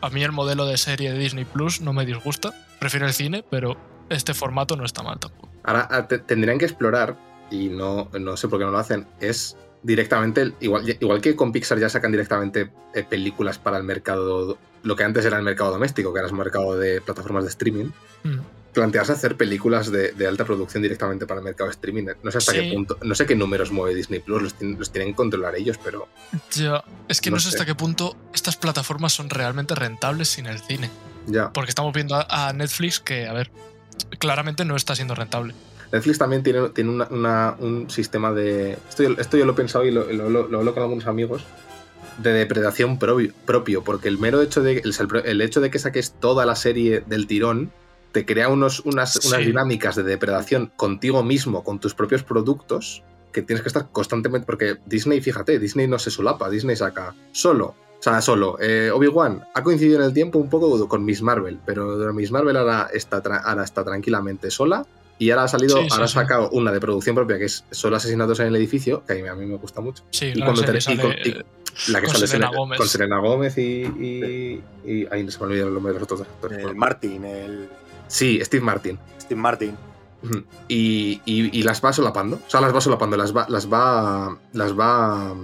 a 0.00 0.10
mí 0.10 0.22
el 0.22 0.32
modelo 0.32 0.66
de 0.66 0.76
serie 0.76 1.12
de 1.12 1.18
Disney 1.18 1.44
Plus 1.44 1.80
no 1.80 1.92
me 1.92 2.04
disgusta, 2.04 2.52
prefiero 2.80 3.06
el 3.06 3.14
cine, 3.14 3.44
pero 3.48 3.76
este 4.10 4.34
formato 4.34 4.76
no 4.76 4.84
está 4.84 5.02
mal 5.02 5.18
tampoco. 5.18 5.48
Ahora 5.64 5.88
ah, 5.90 6.06
te- 6.06 6.18
tendrían 6.18 6.58
que 6.58 6.64
explorar, 6.66 7.16
y 7.50 7.68
no, 7.68 8.10
no 8.18 8.36
sé 8.36 8.48
por 8.48 8.58
qué 8.58 8.64
no 8.64 8.70
lo 8.70 8.78
hacen, 8.78 9.06
es 9.20 9.56
directamente, 9.82 10.52
igual, 10.60 10.88
igual 10.88 11.20
que 11.20 11.36
con 11.36 11.52
Pixar 11.52 11.78
ya 11.78 11.88
sacan 11.88 12.10
directamente 12.10 12.70
eh, 12.94 13.04
películas 13.04 13.58
para 13.58 13.76
el 13.76 13.84
mercado, 13.84 14.58
lo 14.82 14.96
que 14.96 15.04
antes 15.04 15.24
era 15.24 15.36
el 15.38 15.44
mercado 15.44 15.70
doméstico, 15.72 16.12
que 16.12 16.20
ahora 16.20 16.28
es 16.28 16.32
mercado 16.32 16.76
de 16.78 17.00
plataformas 17.00 17.44
de 17.44 17.50
streaming, 17.50 17.90
Mm. 18.24 18.38
plantearse 18.72 19.12
hacer 19.12 19.36
películas 19.36 19.92
de, 19.92 20.12
de 20.12 20.26
alta 20.26 20.46
producción 20.46 20.82
directamente 20.82 21.26
para 21.26 21.40
el 21.40 21.44
mercado 21.44 21.68
de 21.68 21.72
streaming. 21.72 22.06
No 22.22 22.30
sé 22.30 22.38
hasta 22.38 22.52
Sí. 22.52 22.58
qué 22.60 22.72
punto, 22.72 22.98
no 23.02 23.14
sé 23.14 23.26
qué 23.26 23.36
números 23.36 23.70
mueve 23.70 23.94
Disney 23.94 24.20
Plus, 24.20 24.42
los, 24.42 24.58
tien- 24.58 24.78
los 24.78 24.90
tienen 24.90 25.10
que 25.12 25.16
controlar 25.16 25.54
ellos, 25.56 25.78
pero 25.84 26.08
Ya, 26.54 26.82
es 27.06 27.20
que 27.20 27.28
no, 27.30 27.36
No 27.36 27.40
sé 27.40 27.50
sé. 27.50 27.56
hasta 27.56 27.66
qué 27.66 27.74
punto 27.74 28.16
estas 28.32 28.56
plataformas 28.56 29.12
son 29.12 29.28
realmente 29.28 29.74
rentables 29.74 30.28
sin 30.28 30.46
el 30.46 30.58
cine. 30.60 30.88
ya. 31.26 31.52
Porque 31.52 31.68
estamos 31.68 31.92
viendo 31.92 32.14
a, 32.16 32.48
a 32.48 32.52
Netflix 32.54 32.98
que, 32.98 33.28
a 33.28 33.32
ver, 33.34 33.50
claramente 34.18 34.64
no 34.64 34.76
está 34.76 34.94
siendo 34.94 35.14
rentable. 35.14 35.54
Netflix 35.92 36.18
también 36.18 36.42
tiene, 36.42 36.68
tiene 36.70 36.90
una- 36.90 37.08
una- 37.10 37.56
un 37.58 37.88
sistema 37.90 38.32
de. 38.32 38.72
Esto 38.88 39.02
yo, 39.04 39.10
esto 39.18 39.36
yo 39.36 39.44
lo 39.46 39.52
he 39.52 39.56
pensado 39.56 39.84
y 39.84 39.90
lo, 39.90 40.10
lo- 40.12 40.28
lo- 40.28 40.48
lo 40.48 40.58
hablo 40.58 40.74
con 40.74 40.82
algunos 40.82 41.06
amigos. 41.06 41.44
de 42.18 42.32
depredación 42.32 42.96
propio, 43.00 43.32
propio, 43.44 43.82
porque 43.82 44.06
el 44.06 44.18
mero 44.18 44.40
hecho 44.40 44.62
de 44.62 44.78
el, 44.84 44.94
el 45.24 45.40
hecho 45.40 45.60
de 45.60 45.68
que 45.70 45.80
saques 45.80 46.12
toda 46.20 46.46
la 46.46 46.54
serie 46.54 47.02
del 47.06 47.26
tirón 47.26 47.72
te 48.12 48.24
crea 48.24 48.48
unos, 48.48 48.78
unas, 48.80 49.16
unas 49.26 49.40
dinámicas 49.44 49.96
de 49.96 50.04
depredación 50.04 50.70
contigo 50.76 51.24
mismo, 51.24 51.64
con 51.64 51.80
tus 51.80 51.92
propios 51.94 52.22
productos, 52.22 53.02
que 53.32 53.42
tienes 53.42 53.62
que 53.62 53.68
estar 53.68 53.88
constantemente. 53.90 54.46
Porque 54.46 54.76
Disney, 54.86 55.20
fíjate, 55.20 55.58
Disney 55.58 55.88
no 55.88 55.98
se 55.98 56.12
solapa, 56.12 56.48
Disney 56.50 56.76
saca 56.76 57.16
solo. 57.32 57.74
O 58.04 58.10
sea, 58.10 58.20
solo. 58.20 58.58
eh, 58.60 58.90
Obi-Wan 58.92 59.44
ha 59.54 59.62
coincidido 59.62 59.98
en 60.00 60.04
el 60.04 60.12
tiempo 60.12 60.38
un 60.38 60.50
poco 60.50 60.86
con 60.88 61.04
Miss 61.06 61.22
Marvel, 61.22 61.58
pero 61.64 62.12
Miss 62.12 62.30
Marvel 62.30 62.54
ahora 62.58 62.90
está, 62.92 63.22
tra- 63.22 63.40
ahora 63.42 63.64
está 63.64 63.82
tranquilamente 63.82 64.50
sola. 64.50 64.84
Y 65.18 65.30
ahora 65.30 65.44
ha 65.44 65.48
salido, 65.48 65.78
Sí, 65.78 65.84
sí, 65.84 65.88
ahora 65.92 66.04
ha 66.04 66.08
sí. 66.08 66.14
sacado 66.14 66.50
una 66.50 66.70
de 66.70 66.80
producción 66.80 67.14
propia 67.14 67.38
que 67.38 67.44
es 67.46 67.64
solo 67.70 67.96
asesinatos 67.96 68.40
en 68.40 68.48
el 68.48 68.56
edificio, 68.56 69.02
que 69.06 69.12
a 69.12 69.16
mí, 69.22 69.28
a 69.28 69.34
mí 69.34 69.46
me 69.46 69.56
gusta 69.56 69.80
mucho. 69.80 70.02
Sí, 70.10 70.26
Y 70.26 70.34
la 70.34 70.44
cuando 70.44 70.62
y 70.62 70.96
con- 70.98 71.12
y- 71.12 71.44
La 71.90 72.00
que 72.00 72.06
Con 72.06 72.14
sale 72.14 72.26
Selena 72.26 72.50
Gómez. 72.54 72.78
con 72.78 72.88
Selena 72.88 73.18
Gómez 73.20 73.56
y, 73.58 73.62
y, 73.62 74.62
y- 74.84 75.06
Ahí 75.10 75.30
se 75.30 75.38
me 75.38 75.46
olvidó 75.46 75.68
el 75.68 75.74
nombre 75.74 75.92
de 75.94 75.98
los 76.00 76.04
otros 76.04 76.20
actores. 76.20 76.58
El 76.58 76.74
Martin, 76.76 77.24
el 77.24 77.68
Sí, 78.06 78.38
Steve 78.44 78.62
Martin. 78.64 78.98
Steve 79.20 79.40
Martin. 79.40 79.74
Y, 80.68 81.20
y- 81.24 81.58
y 81.58 81.62
las 81.62 81.84
va 81.84 81.92
solapando. 81.92 82.36
O 82.46 82.50
sea, 82.50 82.60
las 82.60 82.74
va 82.74 82.80
solapando, 82.80 83.16
las 83.16 83.34
va, 83.36 83.46
las 83.48 83.70
va, 83.72 84.36
las 84.52 84.78
va 84.78 85.34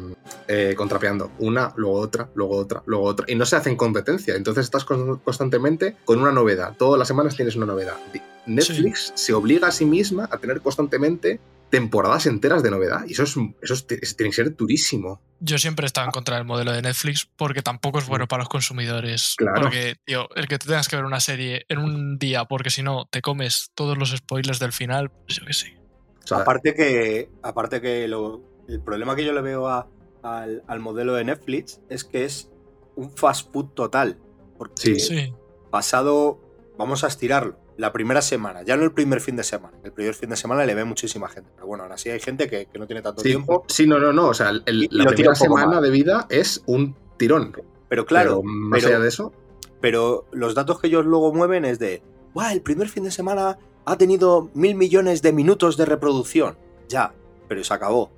eh, 0.53 0.75
contrapeando. 0.77 1.31
Una, 1.39 1.73
luego 1.77 2.01
otra, 2.01 2.29
luego 2.35 2.57
otra, 2.57 2.83
luego 2.87 3.05
otra. 3.05 3.25
Y 3.29 3.37
no 3.37 3.47
se 3.47 3.55
hacen 3.55 3.77
competencia. 3.77 4.35
Entonces 4.35 4.65
estás 4.65 4.85
con- 4.85 5.19
constantemente 5.21 5.97
con 6.05 6.21
una 6.21 6.33
novedad. 6.33 6.75
Todas 6.77 6.99
las 6.99 7.07
semanas 7.07 7.37
tienes 7.37 7.55
una 7.55 7.67
novedad. 7.67 7.95
Netflix 8.47 9.13
se 9.15 9.33
obliga 9.33 9.69
a 9.69 9.73
sí 9.73 9.85
misma 9.85 10.29
a 10.31 10.39
tener 10.39 10.61
constantemente 10.61 11.41
temporadas 11.71 12.27
enteras 12.27 12.65
de 12.65 12.71
novedad. 12.73 13.05
Y 13.07 13.13
eso, 13.13 13.23
es, 13.23 13.37
eso 13.63 13.75
es- 13.75 13.87
eso 14.03 14.17
tiene 14.17 14.31
que 14.31 14.37
ser 14.37 14.57
durísimo. 14.57 15.21
Yo 15.39 15.57
siempre 15.57 15.85
he 15.85 15.87
estado 15.87 16.07
en 16.07 16.11
contra 16.11 16.35
del 16.37 16.45
modelo 16.45 16.73
de 16.73 16.83
Netflix 16.83 17.29
porque 17.37 17.63
tampoco 17.63 18.01
es 18.01 18.07
bueno 18.09 18.27
para 18.27 18.43
los 18.43 18.49
consumidores. 18.49 19.35
Claro. 19.37 19.63
Porque, 19.63 19.97
tío, 20.05 20.29
el 20.35 20.49
que 20.49 20.59
te 20.59 20.67
tengas 20.67 20.89
que 20.89 20.97
ver 20.97 21.05
una 21.05 21.21
serie 21.21 21.65
en 21.69 21.79
un 21.79 22.19
día, 22.19 22.45
porque 22.47 22.71
si 22.71 22.83
no 22.83 23.07
te 23.09 23.23
comes 23.23 23.71
todos 23.77 23.97
los 23.97 24.11
spoilers 24.11 24.59
del 24.59 24.73
final, 24.73 25.11
pues 25.11 25.39
yo 25.39 25.47
qué 25.47 25.53
sé. 25.53 25.79
O 26.25 26.27
sea, 26.27 26.39
aparte 26.39 26.75
que, 26.75 27.31
aparte 27.43 27.81
que 27.81 28.09
lo- 28.09 28.43
el 28.69 28.81
problema 28.83 29.15
que 29.15 29.25
yo 29.25 29.33
le 29.33 29.41
veo 29.41 29.69
a- 29.69 29.87
al, 30.23 30.63
al 30.67 30.81
modelo 30.81 31.15
de 31.15 31.25
Netflix 31.25 31.81
es 31.89 32.05
que 32.05 32.25
es 32.25 32.51
un 32.97 33.11
fast 33.11 33.53
food 33.53 33.67
total. 33.75 34.19
Porque 34.59 34.75
Sí. 34.77 35.01
Sí, 35.01 35.35
pasado, 35.71 36.39
vamos 36.77 37.05
a 37.05 37.07
estirarlo, 37.07 37.57
la 37.77 37.93
primera 37.93 38.21
semana, 38.21 38.63
ya 38.63 38.77
no 38.77 38.85
el 38.85 38.93
primer 38.93 39.21
fin 39.21 39.37
de 39.37 39.45
semana. 39.45 39.79
El 39.85 39.93
primer 39.93 40.15
fin 40.15 40.29
de 40.31 40.37
semana 40.37 40.65
le 40.67 40.75
ve 40.75 40.85
muchísima 40.85 41.29
gente. 41.29 41.51
Pero 41.55 41.67
bueno, 41.67 41.85
ahora 41.85 41.97
sí 41.97 42.11
hay 42.11 42.21
gente 42.21 42.49
que, 42.49 42.67
que 42.67 42.79
no 42.79 42.87
tiene 42.87 43.01
tanto 43.03 43.23
sí, 43.23 43.29
tiempo. 43.31 43.65
sí, 43.69 43.87
no, 43.87 43.99
no, 43.99 44.13
no. 44.13 44.29
O 44.29 44.35
sea, 44.35 44.51
el- 44.51 44.63
el- 44.67 44.89
la 44.91 45.07
primera 45.07 45.35
semana 45.35 45.67
mal. 45.67 45.83
de 45.83 45.91
vida 45.91 46.27
es 46.29 46.63
un 46.67 46.95
tirón. 47.17 47.53
Pero 47.89 48.05
claro, 48.05 48.41
Pero 48.41 48.43
más 48.43 48.81
pero- 48.83 48.95
allá 48.97 49.03
de 49.03 49.09
eso, 49.09 49.33
pero 49.81 50.27
los 50.33 50.55
datos 50.55 50.79
que 50.81 50.89
ellos 50.89 51.07
luego 51.07 51.33
mueven 51.33 51.65
es 51.65 51.79
de, 51.79 52.03
¡guau! 52.35 52.53
El 52.53 52.61
primer 52.61 52.89
fin 52.89 53.05
de 53.05 53.11
semana 53.11 53.59
ha 53.87 53.97
tenido 53.97 54.51
mil 54.55 54.75
millones 54.75 55.23
de 55.23 55.33
minutos 55.33 55.77
de 55.79 55.87
reproducción. 55.87 56.59
Ya, 56.89 57.15
pero 57.49 57.65
se 57.65 57.73
acabó. 57.73 58.11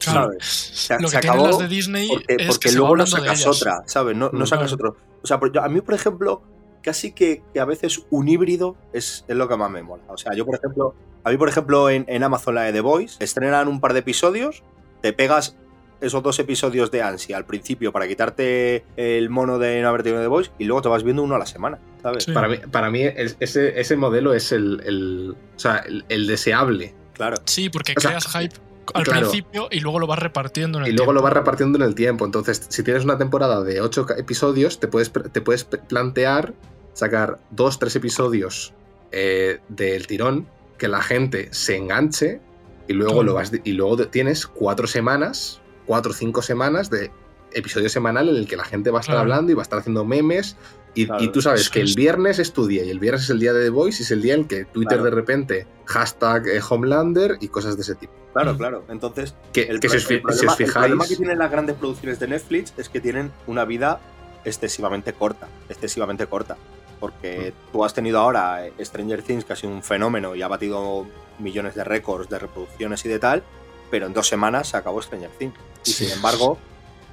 Claro. 0.00 0.22
¿sabes? 0.30 0.44
Se, 0.44 0.98
Lo 1.00 1.08
se 1.08 1.16
que 1.16 1.20
tienen 1.20 1.40
acabó 1.40 1.46
las 1.48 1.58
de 1.58 1.68
Disney 1.68 2.08
porque, 2.08 2.34
es 2.38 2.46
porque 2.46 2.58
que 2.60 2.68
se 2.70 2.78
luego 2.78 2.96
no 2.96 3.06
sacas 3.06 3.46
otra, 3.46 3.82
¿sabes? 3.86 4.16
No, 4.16 4.30
no 4.32 4.46
sacas 4.46 4.74
claro. 4.74 4.90
otro. 4.90 5.04
O 5.22 5.26
sea, 5.26 5.38
yo- 5.52 5.62
a 5.62 5.68
mí, 5.68 5.80
por 5.80 5.94
ejemplo, 5.94 6.42
casi 6.82 7.12
que, 7.12 7.42
que 7.52 7.60
a 7.60 7.64
veces 7.64 8.02
un 8.10 8.28
híbrido 8.28 8.76
es, 8.92 9.24
es 9.28 9.36
lo 9.36 9.48
que 9.48 9.56
más 9.56 9.70
me 9.70 9.82
mola. 9.82 10.02
O 10.08 10.16
sea, 10.16 10.32
yo, 10.34 10.44
por 10.46 10.56
ejemplo, 10.56 10.94
a 11.24 11.30
mí, 11.30 11.36
por 11.36 11.48
ejemplo, 11.48 11.90
en, 11.90 12.04
en 12.08 12.22
Amazon 12.22 12.54
la 12.54 12.62
de 12.62 12.72
The 12.72 12.80
Voice, 12.80 13.22
estrenan 13.22 13.68
un 13.68 13.80
par 13.80 13.92
de 13.92 13.98
episodios, 14.00 14.62
te 15.02 15.12
pegas 15.12 15.56
esos 16.00 16.22
dos 16.22 16.38
episodios 16.38 16.90
de 16.90 17.02
ansia 17.02 17.36
al 17.36 17.44
principio 17.44 17.92
para 17.92 18.08
quitarte 18.08 18.86
el 18.96 19.28
mono 19.28 19.58
de 19.58 19.82
no 19.82 19.88
haber 19.90 20.02
tenido 20.02 20.22
The 20.22 20.28
Voice 20.28 20.50
y 20.58 20.64
luego 20.64 20.80
te 20.80 20.88
vas 20.88 21.02
viendo 21.02 21.22
uno 21.22 21.34
a 21.34 21.38
la 21.38 21.44
semana, 21.44 21.78
¿sabes? 22.02 22.24
Sí. 22.24 22.32
Para 22.32 22.48
mí, 22.48 22.56
para 22.70 22.88
mí 22.90 23.02
es- 23.02 23.36
ese, 23.38 23.78
ese 23.78 23.96
modelo 23.96 24.32
es 24.32 24.50
el, 24.52 24.80
el- 24.86 25.36
o 25.54 25.58
sea, 25.58 25.76
el, 25.86 26.06
el 26.08 26.26
deseable. 26.26 26.94
Claro. 27.12 27.36
Sí, 27.44 27.68
porque 27.68 27.92
O 27.94 28.00
sea, 28.00 28.12
creas 28.12 28.26
hype 28.34 28.54
al 28.94 29.04
claro. 29.04 29.20
principio 29.20 29.68
y 29.70 29.80
luego 29.80 29.98
lo 29.98 30.06
vas 30.06 30.18
repartiendo 30.18 30.78
en 30.78 30.84
el 30.84 30.90
Y 30.92 30.96
luego 30.96 31.12
lo 31.12 31.20
tiempo. 31.20 31.24
vas 31.24 31.32
repartiendo 31.34 31.78
en 31.78 31.84
el 31.84 31.94
tiempo. 31.94 32.24
Entonces, 32.24 32.66
si 32.68 32.82
tienes 32.82 33.04
una 33.04 33.18
temporada 33.18 33.62
de 33.62 33.80
ocho 33.80 34.06
ca- 34.06 34.14
episodios, 34.18 34.80
te 34.80 34.88
puedes, 34.88 35.10
te 35.12 35.40
puedes 35.40 35.64
plantear 35.64 36.54
sacar 36.92 37.38
dos, 37.50 37.78
tres 37.78 37.94
episodios 37.96 38.72
eh, 39.12 39.60
del 39.68 40.06
tirón, 40.06 40.46
que 40.78 40.88
la 40.88 41.02
gente 41.02 41.48
se 41.52 41.76
enganche 41.76 42.40
y 42.88 42.92
luego, 42.92 43.22
lo 43.22 43.34
vas, 43.34 43.52
y 43.64 43.72
luego 43.72 43.96
tienes 44.08 44.46
cuatro 44.46 44.86
semanas, 44.86 45.60
cuatro 45.86 46.10
o 46.12 46.14
cinco 46.14 46.42
semanas 46.42 46.90
de 46.90 47.10
episodio 47.52 47.88
semanal 47.88 48.28
en 48.28 48.36
el 48.36 48.46
que 48.46 48.56
la 48.56 48.64
gente 48.64 48.90
va 48.90 48.98
a 48.98 49.00
estar 49.00 49.14
Claro. 49.14 49.22
hablando 49.32 49.52
y 49.52 49.54
va 49.54 49.62
a 49.62 49.64
estar 49.64 49.78
haciendo 49.80 50.04
memes. 50.04 50.56
Y, 50.94 51.06
Claro, 51.06 51.22
y 51.22 51.28
tú 51.28 51.40
sabes 51.40 51.70
que 51.70 51.80
el 51.80 51.88
es. 51.88 51.94
viernes 51.94 52.38
es 52.40 52.52
tu 52.52 52.66
día 52.66 52.84
y 52.84 52.90
el 52.90 52.98
viernes 52.98 53.22
es 53.24 53.30
el 53.30 53.38
día 53.38 53.52
de 53.52 53.62
The 53.64 53.70
Voice 53.70 54.02
y 54.02 54.04
es 54.04 54.10
el 54.10 54.22
día 54.22 54.34
en 54.34 54.44
que 54.46 54.64
Twitter 54.64 54.98
Claro. 54.98 55.04
de 55.04 55.10
repente 55.10 55.66
hashtag 55.86 56.48
eh, 56.48 56.60
Homelander 56.68 57.36
y 57.40 57.48
cosas 57.48 57.76
de 57.76 57.82
ese 57.82 57.94
tipo. 57.94 58.12
Claro, 58.32 58.56
claro. 58.56 58.84
Entonces, 58.88 59.34
Que, 59.52 59.62
el, 59.62 59.78
que 59.80 59.88
si, 59.88 59.96
os, 59.98 60.02
el 60.02 60.08
si 60.08 60.18
problema, 60.20 60.52
os 60.52 60.60
el 60.60 60.66
problema 60.66 61.04
fijáis... 61.04 61.08
que 61.10 61.16
tienen 61.16 61.38
las 61.38 61.50
grandes 61.50 61.76
producciones 61.76 62.18
de 62.20 62.28
Netflix 62.28 62.72
es 62.76 62.88
que 62.88 63.00
tienen 63.00 63.30
una 63.46 63.64
vida 63.64 64.00
excesivamente 64.44 65.12
corta, 65.12 65.48
excesivamente 65.68 66.26
corta. 66.26 66.56
Porque 66.98 67.52
Mm. 67.56 67.72
tú 67.72 67.84
has 67.84 67.94
tenido 67.94 68.18
ahora 68.18 68.66
eh, 68.66 68.72
Stranger 68.80 69.22
Things, 69.22 69.44
que 69.44 69.52
ha 69.52 69.56
sido 69.56 69.72
un 69.72 69.82
fenómeno 69.82 70.34
y 70.34 70.42
ha 70.42 70.48
batido 70.48 71.06
millones 71.38 71.74
de 71.74 71.84
récords 71.84 72.28
de 72.28 72.38
reproducciones 72.38 73.04
y 73.04 73.08
de 73.08 73.18
tal, 73.18 73.42
pero 73.90 74.06
en 74.06 74.12
dos 74.12 74.26
semanas 74.28 74.68
se 74.68 74.76
acabó 74.76 75.00
Stranger 75.00 75.30
Things. 75.38 75.54
Y 75.86 75.90
Sí. 75.92 76.04
sin 76.06 76.14
embargo, 76.16 76.58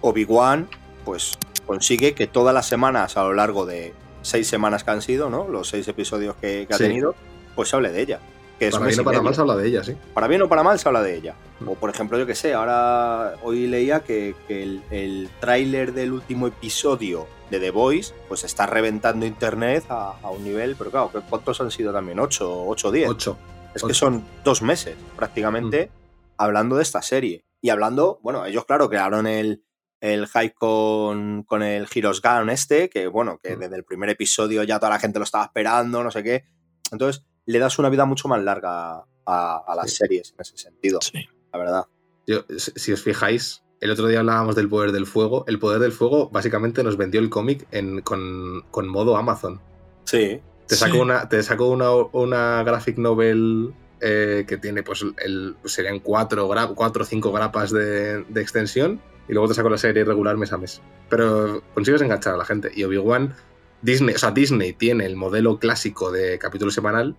Obi-Wan, 0.02 0.68
pues 1.06 1.38
consigue 1.68 2.14
que 2.16 2.26
todas 2.26 2.54
las 2.56 2.68
semanas, 2.68 3.18
a 3.18 3.24
lo 3.24 3.34
largo 3.34 3.66
de 3.68 3.94
seis 4.24 4.48
semanas 4.48 4.84
que 4.84 4.92
han 4.92 5.02
sido, 5.04 5.30
¿no? 5.30 5.48
Los 5.48 5.70
seis 5.70 5.88
episodios 5.88 6.36
que, 6.38 6.66
que 6.68 6.74
ha 6.74 6.78
Sí. 6.78 6.86
tenido, 6.86 7.14
pues 7.56 7.70
se 7.70 7.76
hable 7.76 7.92
de 7.92 8.02
ella. 8.02 8.20
Que 8.58 8.70
es 8.70 8.74
Para 8.74 8.88
bien 8.88 9.00
o 9.00 9.04
para 9.04 9.22
mal 9.22 9.36
se 9.36 9.42
habla 9.42 9.56
de 9.56 9.68
ella, 9.68 9.84
sí. 9.84 9.96
para 10.16 10.28
bien 10.28 10.42
o 10.42 10.50
para 10.50 10.64
mal 10.64 10.80
se 10.80 10.90
habla 10.90 11.04
de 11.04 11.16
ella. 11.16 11.36
Mm. 11.60 11.68
O 11.70 11.76
por 11.76 11.92
ejemplo, 11.92 12.18
yo 12.18 12.26
que 12.26 12.34
sé, 12.34 12.56
ahora 12.56 13.36
hoy 13.44 13.68
leía 13.68 14.00
que, 14.00 14.34
que 14.48 14.64
el, 14.64 14.82
el 14.90 15.30
tráiler 15.40 15.94
del 15.94 16.12
último 16.12 16.48
episodio 16.48 17.28
de 17.52 17.60
The 17.60 17.70
Voice 17.70 18.16
pues 18.28 18.44
está 18.44 18.66
reventando 18.66 19.28
internet 19.28 19.86
a, 19.90 20.16
a 20.24 20.30
un 20.32 20.44
nivel, 20.44 20.76
pero 20.76 20.90
claro, 20.90 21.12
¿cuántos 21.30 21.62
han 21.62 21.70
sido 21.70 21.94
también? 21.94 22.18
¿8 22.18 22.40
o 22.42 22.92
10? 22.92 23.10
Ocho. 23.10 23.38
es 23.76 23.84
ocho. 23.84 23.88
que 23.88 23.94
son 23.94 24.26
dos 24.44 24.64
meses 24.64 24.96
prácticamente 25.16 25.92
hablando 26.38 26.78
de 26.78 26.84
esta 26.84 27.02
serie. 27.04 27.44
Y 27.62 27.70
hablando, 27.70 28.20
bueno, 28.24 28.44
ellos 28.46 28.66
claro 28.66 28.90
crearon 28.90 29.28
el, 29.28 29.64
el 30.02 30.28
hype 30.28 30.54
con, 30.54 31.44
con 31.44 31.64
el 31.64 31.88
Heroes 31.94 32.22
Gun 32.22 32.50
este, 32.50 32.90
que 32.90 33.08
bueno, 33.08 33.40
que 33.42 33.56
Mm. 33.56 33.60
desde 33.60 33.76
el 33.78 33.84
primer 33.84 34.10
episodio 34.10 34.64
ya 34.64 34.80
toda 34.80 34.92
la 34.92 35.00
gente 35.00 35.20
lo 35.20 35.24
estaba 35.26 35.46
esperando, 35.46 36.04
no 36.04 36.12
sé 36.12 36.24
qué. 36.24 36.44
Entonces 36.92 37.24
le 37.46 37.60
das 37.60 37.80
una 37.80 37.90
vida 37.90 38.06
mucho 38.06 38.28
más 38.28 38.42
larga 38.44 39.04
a, 39.26 39.64
a 39.68 39.76
las 39.76 39.90
Sí. 39.92 39.98
series 39.98 40.32
en 40.34 40.42
ese 40.42 40.58
sentido, 40.58 41.00
Sí. 41.02 41.28
la 41.52 41.60
verdad. 41.60 41.86
Yo, 42.28 42.44
si 42.58 42.92
os 42.92 43.02
fijáis, 43.02 43.64
el 43.80 43.92
otro 43.92 44.08
día 44.08 44.20
hablábamos 44.20 44.56
del 44.56 44.68
poder 44.70 44.92
del 44.92 45.06
fuego. 45.06 45.46
El 45.48 45.60
poder 45.60 45.80
del 45.80 45.92
fuego 45.92 46.30
básicamente 46.30 46.84
nos 46.84 46.98
vendió 46.98 47.20
el 47.22 47.30
cómic 47.30 47.68
en- 47.72 48.02
con, 48.02 48.64
con 48.72 48.88
modo 48.88 49.18
Amazon. 49.18 49.62
Sí, 50.06 50.42
Te 50.68 50.76
Sí. 50.76 50.82
sacó 50.82 51.00
una, 51.00 51.30
te 51.30 51.42
sacó 51.44 51.68
una, 51.70 51.92
una 52.12 52.62
graphic 52.64 52.98
novel 52.98 53.74
eh, 54.02 54.44
que 54.48 54.58
tiene, 54.58 54.84
pues, 54.84 55.04
el, 55.24 55.56
serían 55.64 56.00
cuatro, 56.02 56.48
gra- 56.50 56.76
cuatro 56.76 57.04
o 57.04 57.06
cinco 57.06 57.32
grapas 57.32 57.72
de, 57.72 58.24
de 58.26 58.42
extensión. 58.42 59.02
Y 59.30 59.34
luego 59.34 59.48
te 59.48 59.54
sacó 59.54 59.70
la 59.70 59.78
serie 59.78 60.04
regular 60.06 60.38
mes 60.38 60.54
a 60.54 60.58
mes. 60.58 60.82
Pero 61.10 61.62
consigues 61.74 62.02
enganchar 62.02 62.34
a 62.34 62.38
la 62.38 62.46
gente. 62.46 62.72
Y 62.76 62.84
Obi-Wan, 62.84 63.34
Disney, 63.82 64.16
o 64.16 64.18
sea, 64.18 64.32
Disney 64.32 64.74
tiene 64.74 65.06
el 65.06 65.16
modelo 65.16 65.60
clásico 65.60 66.12
de 66.12 66.40
capítulo 66.40 66.72
semanal. 66.72 67.16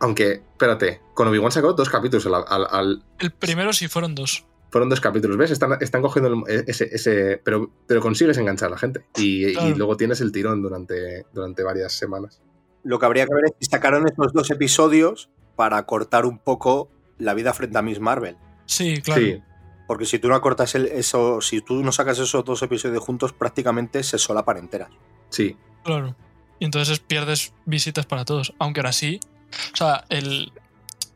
Aunque, 0.00 0.42
espérate, 0.52 1.00
con 1.14 1.28
Obi-Wan 1.28 1.52
sacó 1.52 1.72
dos 1.72 1.88
capítulos 1.88 2.26
al- 2.26 2.44
al- 2.48 2.66
al, 2.70 3.04
El 3.20 3.30
primero 3.30 3.72
sí 3.72 3.86
fueron 3.88 4.14
dos. 4.14 4.44
fueron 4.70 4.88
dos 4.90 5.00
capítulos, 5.00 5.36
¿ves? 5.36 5.52
Están, 5.52 5.78
están 5.80 6.02
cogiendo 6.02 6.44
el- 6.48 6.64
ese, 6.66 6.88
ese 6.92 7.40
pero, 7.44 7.70
pero 7.86 8.00
consigues 8.00 8.36
enganchar 8.38 8.66
a 8.68 8.70
la 8.72 8.78
gente. 8.78 9.04
Y, 9.16 9.46
y 9.56 9.74
luego 9.76 9.96
tienes 9.96 10.20
el 10.20 10.32
tirón 10.32 10.60
durante, 10.62 11.24
durante 11.32 11.62
varias 11.62 11.92
semanas. 11.92 12.42
lo 12.82 12.98
que 12.98 13.06
habría 13.06 13.24
que 13.26 13.34
ver 13.34 13.44
es 13.46 13.52
si 13.60 13.66
sacaron 13.70 14.06
estos 14.08 14.32
dos 14.32 14.50
episodios 14.50 15.30
para 15.54 15.80
cortar 15.86 16.26
un 16.26 16.38
poco 16.40 16.90
la 17.18 17.32
vida 17.34 17.54
frente 17.54 17.78
a 17.78 17.82
Miss 17.82 18.00
Marvel. 18.00 18.36
Sí, 18.66 19.00
claro. 19.00 19.22
Sí, 19.22 19.40
Porque 19.86 20.06
si 20.06 20.18
tú 20.18 20.28
no 20.28 20.40
cortas 20.40 20.74
el- 20.74 20.86
eso, 20.86 21.40
si 21.40 21.60
tú 21.60 21.82
no 21.82 21.92
sacas 21.92 22.18
esos 22.18 22.44
dos 22.44 22.62
episodios 22.62 23.02
juntos, 23.02 23.32
prácticamente 23.32 24.02
se 24.02 24.18
solapan 24.18 24.58
enteras. 24.58 24.90
sí. 25.30 25.56
Claro. 25.84 26.16
Y 26.58 26.64
entonces 26.64 26.98
pierdes 27.00 27.52
visitas 27.66 28.06
para 28.06 28.24
todos. 28.24 28.54
Aunque 28.58 28.80
ahora 28.80 28.92
sí. 28.92 29.20
O 29.74 29.76
sea, 29.76 30.04
el 30.08 30.50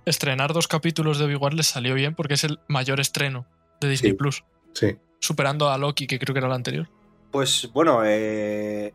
estrenar 0.04 0.52
dos 0.52 0.68
capítulos 0.68 1.18
de 1.18 1.24
Obi-Wan 1.24 1.56
les 1.56 1.68
salió 1.68 1.94
bien 1.94 2.14
porque 2.14 2.34
es 2.34 2.44
el 2.44 2.58
mayor 2.68 3.00
estreno 3.00 3.46
de 3.80 3.88
Disney 3.88 4.12
Sí. 4.12 4.16
Plus. 4.18 4.44
Sí. 4.74 4.96
Superando 5.20 5.70
a 5.70 5.78
Loki, 5.78 6.06
que 6.06 6.18
creo 6.18 6.34
que 6.34 6.38
era 6.40 6.48
el 6.48 6.52
anterior. 6.52 6.88
Pues 7.30 7.70
bueno, 7.72 8.02
eh, 8.04 8.92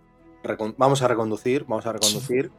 vamos 0.78 1.02
a 1.02 1.08
reconducir, 1.08 1.64
vamos 1.68 1.86
a 1.88 1.94
reconducir. 1.94 2.52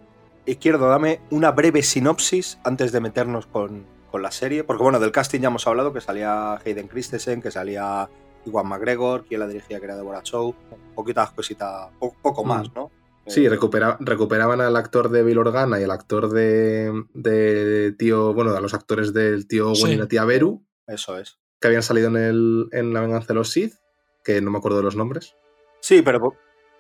Izquierdo, 0.46 0.88
dame 0.88 1.20
una 1.31 1.53
breve 1.53 1.83
sinopsis 1.83 2.59
antes 2.64 2.90
de 2.90 3.00
meternos 3.00 3.46
con, 3.46 3.87
con 4.14 4.22
la 4.22 4.31
serie. 4.31 4.62
Porque 4.62 4.85
bueno, 4.85 5.00
del 5.00 5.11
casting 5.11 5.40
ya 5.40 5.48
hemos 5.48 5.66
hablado, 5.66 5.92
que 5.92 6.00
salía 6.00 6.55
Hayden 6.64 6.87
Christensen, 6.87 7.42
que 7.42 7.50
salía 7.50 8.09
Iwan 8.46 8.68
McGregor, 8.68 9.24
quien 9.24 9.40
la 9.40 9.48
dirigía, 9.48 9.81
que 9.81 9.87
era 9.87 9.96
Deborah 9.96 10.22
Chow, 10.22 10.55
poquitas 10.94 11.33
cositas, 11.33 11.88
po- 11.98 12.14
poco 12.22 12.44
Mm. 12.44 12.48
más, 12.48 12.72
¿no? 12.77 12.92
Sí, 13.27 13.44
Eh, 13.44 13.50
recupera- 13.50 13.96
recuperaban 13.98 14.61
al 14.61 14.77
actor 14.77 15.09
de 15.09 15.24
Bill 15.24 15.38
Organa 15.38 15.81
y 15.81 15.83
al 15.83 15.90
actor 15.90 16.29
de, 16.31 16.92
de 17.12 17.90
tío, 17.98 18.33
bueno, 18.35 18.53
a 18.55 18.61
los 18.61 18.72
actores 18.72 19.12
del 19.12 19.48
tío 19.48 19.66
Owen 19.72 19.77
Sí. 19.77 19.92
y 19.94 19.96
la 19.96 20.07
tía 20.07 20.24
Beru, 20.24 20.64
Eso 20.87 21.18
es. 21.18 21.40
que 21.61 21.66
habían 21.66 21.83
salido 21.83 22.07
en, 22.07 22.16
el, 22.16 22.68
en 22.70 22.92
La 22.94 23.00
venganza 23.00 23.27
de 23.29 23.35
los 23.35 23.50
Sith, 23.50 23.74
que 24.22 24.40
no 24.40 24.53
me 24.53 24.59
acuerdo 24.59 24.77
de 24.79 24.85
los 24.85 24.94
nombres. 24.94 25.35
Sí, 25.81 26.03
pero, 26.03 26.35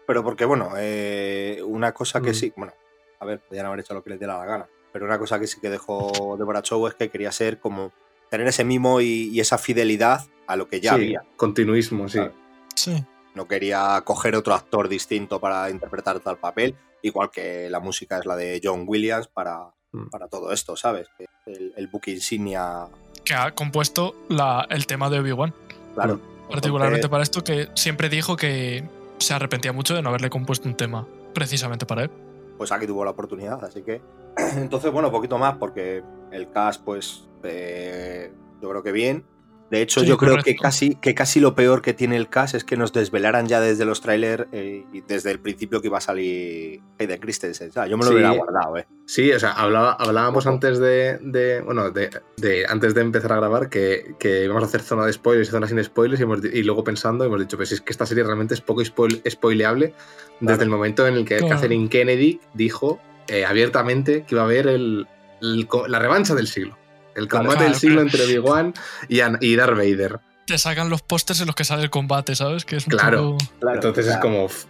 pero 0.06 0.22
porque, 0.22 0.44
bueno, 0.44 0.70
eh, 0.76 1.60
una 1.66 1.92
cosa 1.92 2.20
que 2.20 2.30
Mm. 2.30 2.34
sí, 2.34 2.52
bueno, 2.56 2.74
a 3.18 3.24
ver, 3.26 3.40
podían 3.40 3.66
haber 3.66 3.80
hecho 3.80 3.92
lo 3.94 4.04
que 4.04 4.10
les 4.10 4.20
diera 4.20 4.38
la 4.38 4.44
gana, 4.46 4.68
pero 4.94 5.04
una 5.06 5.18
cosa 5.18 5.38
que 5.40 5.46
sí 5.48 5.60
que 5.60 5.68
dejó 5.68 6.36
Deborah 6.38 6.62
Chow 6.62 6.86
es 6.86 6.94
que 6.94 7.10
quería 7.10 7.32
ser 7.32 7.58
como 7.58 7.92
tener 8.30 8.46
ese 8.46 8.64
mimo 8.64 9.00
y, 9.00 9.28
y 9.32 9.40
esa 9.40 9.58
fidelidad 9.58 10.22
a 10.46 10.54
lo 10.56 10.68
que 10.68 10.80
ya 10.80 10.90
sí, 10.90 10.94
había. 10.94 11.24
continuismo, 11.36 12.08
sí. 12.08 12.18
Claro. 12.18 12.32
Sí. 12.76 13.04
No 13.34 13.48
quería 13.48 14.00
coger 14.04 14.36
otro 14.36 14.54
actor 14.54 14.88
distinto 14.88 15.40
para 15.40 15.68
interpretar 15.68 16.20
tal 16.20 16.38
papel, 16.38 16.76
igual 17.02 17.30
que 17.32 17.68
la 17.68 17.80
música 17.80 18.18
es 18.18 18.24
la 18.26 18.36
de 18.36 18.60
John 18.62 18.84
Williams 18.86 19.26
para, 19.28 19.72
Mm. 19.92 20.08
para 20.10 20.26
todo 20.28 20.50
esto, 20.52 20.76
¿sabes? 20.76 21.08
Que 21.18 21.26
El, 21.46 21.72
el 21.76 21.86
book 21.88 22.02
insignia, 22.08 22.86
Que 23.24 23.34
ha 23.34 23.52
compuesto 23.54 24.14
la- 24.28 24.66
el 24.70 24.86
tema 24.86 25.08
de 25.10 25.18
Obi-Wan. 25.20 25.52
claro. 25.94 26.20
Particularmente 26.50 27.06
Entonces, 27.06 27.10
para 27.10 27.22
esto, 27.22 27.42
que 27.44 27.68
siempre 27.74 28.08
dijo 28.08 28.36
que 28.36 28.82
se 29.18 29.34
arrepentía 29.34 29.72
mucho 29.72 29.94
de 29.94 30.02
no 30.02 30.08
haberle 30.10 30.30
compuesto 30.30 30.68
un 30.68 30.76
tema 30.76 31.06
precisamente 31.32 31.86
para 31.86 32.02
él. 32.04 32.10
pues 32.58 32.70
aquí 32.72 32.86
tuvo 32.86 33.04
la 33.04 33.10
oportunidad, 33.12 33.64
así 33.64 33.82
que. 33.82 34.00
Entonces, 34.56 34.90
bueno, 34.92 35.10
poquito 35.10 35.38
más, 35.38 35.56
porque 35.58 36.02
el 36.32 36.50
cast, 36.50 36.82
pues. 36.84 37.24
eh, 37.42 38.30
yo 38.62 38.70
creo 38.70 38.82
que 38.82 38.92
bien. 38.92 39.24
De 39.70 39.80
hecho, 39.82 40.00
Sí, 40.00 40.06
yo 40.06 40.18
creo 40.18 40.36
que 40.42 40.54
casi, 40.56 40.94
que 40.96 41.14
casi 41.14 41.40
lo 41.40 41.54
peor 41.54 41.82
que 41.82 41.94
tiene 41.94 42.16
el 42.16 42.28
cast 42.28 42.54
es 42.54 42.64
que 42.64 42.76
nos 42.76 42.92
desvelaran 42.92 43.46
ya 43.48 43.60
desde 43.60 43.84
los 43.84 44.02
trailers 44.02 44.46
eh, 44.52 44.84
y 44.92 45.00
desde 45.00 45.30
el 45.32 45.40
principio 45.40 45.80
que 45.80 45.88
iba 45.88 45.98
a 45.98 46.02
salir 46.02 46.80
Hayden 46.98 47.18
Christensen. 47.18 47.72
¿sabes? 47.72 47.90
Yo 47.90 47.96
me 47.96 48.04
lo 48.04 48.10
Sí. 48.10 48.14
hubiera 48.14 48.30
guardado, 48.32 48.76
¿eh? 48.76 48.86
Sí, 49.06 49.32
o 49.32 49.40
sea, 49.40 49.52
hablaba- 49.52 49.94
hablábamos 49.98 50.46
antes 50.46 50.78
de, 50.78 51.18
de- 51.22 51.60
bueno, 51.62 51.90
de, 51.90 52.10
de- 52.36 52.66
antes 52.68 52.94
de 52.94 53.00
empezar 53.00 53.32
a 53.32 53.36
grabar 53.36 53.68
que, 53.68 54.14
que 54.18 54.44
íbamos 54.44 54.62
a 54.62 54.66
hacer 54.66 54.82
zona 54.82 55.06
de 55.06 55.12
spoilers 55.14 55.48
y 55.48 55.50
zona 55.50 55.66
sin 55.66 55.82
spoilers 55.82 56.20
y, 56.20 56.22
hemos 56.24 56.42
di- 56.42 56.50
y 56.52 56.62
luego 56.62 56.84
pensando 56.84 57.24
hemos 57.24 57.40
dicho, 57.40 57.56
pues 57.56 57.72
es 57.72 57.80
que 57.80 57.90
esta 57.90 58.06
serie 58.06 58.22
realmente 58.22 58.54
es 58.54 58.60
poco 58.60 58.82
spoil- 58.82 59.22
spoileable 59.28 59.94
desde 60.40 60.62
el 60.62 60.68
momento 60.68 61.06
en 61.08 61.14
el 61.14 61.24
que 61.24 61.38
Claro. 61.38 61.54
Catherine 61.56 61.88
Kennedy 61.88 62.38
dijo 62.52 63.00
eh, 63.28 63.44
abiertamente 63.44 64.24
que 64.24 64.34
iba 64.34 64.42
a 64.42 64.44
haber 64.46 64.66
el, 64.66 65.06
el 65.42 65.68
la 65.88 65.98
revancha 65.98 66.34
del 66.34 66.46
siglo. 66.48 66.76
El 67.14 67.28
Claro. 67.28 67.46
combate 67.46 67.64
del 67.64 67.74
siglo 67.76 68.02
claro. 68.02 68.08
entre 68.08 68.24
Obi-Wan 68.24 68.74
y, 69.08 69.20
An- 69.20 69.38
y 69.40 69.54
Darth 69.56 69.76
Vader. 69.76 70.20
Te 70.46 70.58
sacan 70.58 70.90
los 70.90 71.00
pósters 71.02 71.40
en 71.40 71.46
los 71.46 71.54
que 71.54 71.64
sale 71.64 71.82
el 71.84 71.90
combate, 71.90 72.34
¿sabes? 72.34 72.64
Que 72.64 72.76
es 72.76 72.86
un 72.86 72.90
Claro. 72.90 73.32
poco- 73.38 73.52
Claro, 73.60 73.74
Entonces 73.76 74.06
es 74.08 74.16
como... 74.18 74.46
pff, 74.48 74.64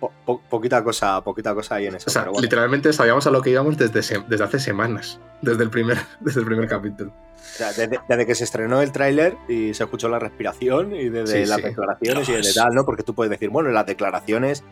po- 0.00 0.12
po- 0.24 0.40
poquita 0.48 0.82
cosa, 0.84 1.22
poquita 1.24 1.54
cosa 1.54 1.74
ahí 1.74 1.86
en 1.86 1.96
eso. 1.96 2.04
O 2.08 2.12
sea, 2.12 2.22
pero 2.22 2.32
bueno. 2.32 2.42
literalmente 2.44 2.92
sabíamos 2.92 3.26
a 3.26 3.30
lo 3.32 3.42
que 3.42 3.50
íbamos 3.50 3.76
desde, 3.76 4.00
desde 4.28 4.44
hace 4.44 4.60
semanas, 4.60 5.18
desde 5.42 5.64
el 5.64 5.70
primer, 5.70 5.98
desde 6.20 6.38
el 6.40 6.46
primer 6.46 6.68
capítulo. 6.68 7.10
O 7.10 7.40
sea, 7.40 7.68
desde, 7.72 7.98
desde 8.08 8.26
que 8.26 8.34
se 8.36 8.44
estrenó 8.44 8.80
el 8.80 8.92
tráiler 8.92 9.36
y 9.48 9.74
se 9.74 9.82
escuchó 9.82 10.08
la 10.08 10.18
respiración 10.20 10.94
y 10.94 11.08
desde 11.08 11.42
Sí, 11.44 11.48
las 11.50 11.58
sí. 11.58 11.62
declaraciones 11.64 12.28
y 12.28 12.32
desde 12.32 12.54
tal, 12.54 12.74
¿no? 12.74 12.84
Porque 12.84 13.02
tú 13.02 13.14
puedes 13.14 13.30
decir, 13.30 13.50
bueno, 13.50 13.68
en 13.70 13.74
las 13.74 13.86
declaraciones 13.86 14.62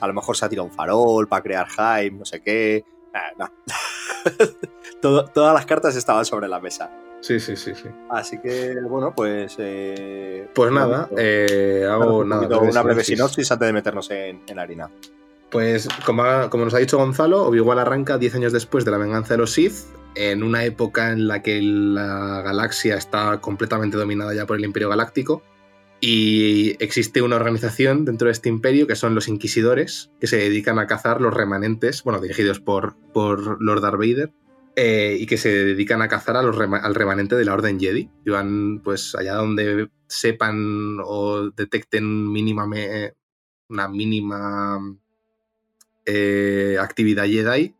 a 0.00 0.06
lo 0.06 0.14
mejor 0.14 0.36
se 0.36 0.44
ha 0.44 0.48
tirado 0.48 0.66
un 0.66 0.72
farol 0.72 1.26
para 1.28 1.42
crear 1.42 1.66
hype, 1.68 2.12
no 2.16 2.24
sé 2.24 2.40
qué. 2.42 2.84
No. 3.38 3.50
Todo- 5.00 5.24
todas 5.26 5.54
las 5.54 5.66
cartas 5.66 5.96
estaban 5.96 6.24
sobre 6.24 6.48
la 6.48 6.60
mesa. 6.60 6.90
Sí, 7.20 7.40
sí, 7.40 7.56
sí, 7.56 7.74
sí. 7.74 7.88
Así 8.10 8.38
que, 8.40 8.76
bueno, 8.88 9.12
pues... 9.14 9.56
eh, 9.58 10.48
Pues 10.54 10.70
nada, 10.70 11.08
eh, 11.16 11.80
danos 11.84 12.02
hago 12.06 12.18
un 12.18 12.28
nada, 12.28 12.46
breve 12.46 12.70
una 12.70 12.82
breve 12.82 13.04
sinopsis. 13.04 13.50
antes 13.50 13.66
de 13.66 13.72
meternos 13.72 14.10
en, 14.10 14.42
en 14.46 14.58
harina. 14.58 14.90
Pues 15.50 15.88
como, 16.04 16.22
ha- 16.24 16.48
como 16.50 16.64
nos 16.64 16.74
ha 16.74 16.78
dicho 16.78 16.98
Gonzalo, 16.98 17.44
Obi-Wan 17.46 17.78
arranca 17.78 18.18
10 18.18 18.36
años 18.36 18.52
después 18.52 18.84
de 18.84 18.90
la 18.92 18.98
venganza 18.98 19.34
de 19.34 19.38
los 19.38 19.50
Sith, 19.52 19.74
en 20.14 20.42
una 20.42 20.64
época 20.64 21.10
en 21.10 21.26
la 21.26 21.42
que 21.42 21.60
la 21.62 22.42
galaxia 22.42 22.96
está 22.96 23.40
completamente 23.40 23.96
dominada 23.96 24.34
ya 24.34 24.46
por 24.46 24.56
el 24.56 24.64
Imperio 24.64 24.88
Galáctico 24.88 25.42
y 26.00 26.82
existe 26.82 27.22
una 27.22 27.36
organización 27.36 28.04
dentro 28.04 28.26
de 28.26 28.32
este 28.32 28.48
imperio 28.48 28.86
que 28.86 28.94
son 28.94 29.14
los 29.14 29.26
Inquisidores, 29.28 30.10
que 30.20 30.28
se 30.28 30.36
dedican 30.36 30.78
a 30.78 30.86
cazar 30.86 31.20
los 31.20 31.34
remanentes, 31.34 32.04
bueno, 32.04 32.20
dirigidos 32.20 32.60
por, 32.60 32.96
por 33.12 33.60
Lord 33.60 33.80
Darth 33.80 33.98
Vader, 33.98 34.32
eh, 34.76 35.16
y 35.18 35.26
que 35.26 35.38
se 35.38 35.48
dedican 35.64 36.02
a 36.02 36.08
cazar 36.08 36.36
a 36.36 36.42
los 36.42 36.56
al 36.56 36.94
remanente 36.94 37.34
de 37.34 37.44
la 37.44 37.54
Orden 37.54 37.80
Jedi. 37.80 38.08
Y 38.24 38.30
van 38.30 38.80
pues 38.84 39.16
allá 39.16 39.34
donde 39.34 39.90
sepan 40.06 40.98
o 41.04 41.50
detecten 41.50 42.30
mínimame, 42.30 43.14
una 43.68 43.88
mínima 43.88 44.78
eh, 46.06 46.76
actividad 46.80 47.24
Jedi, 47.24 47.74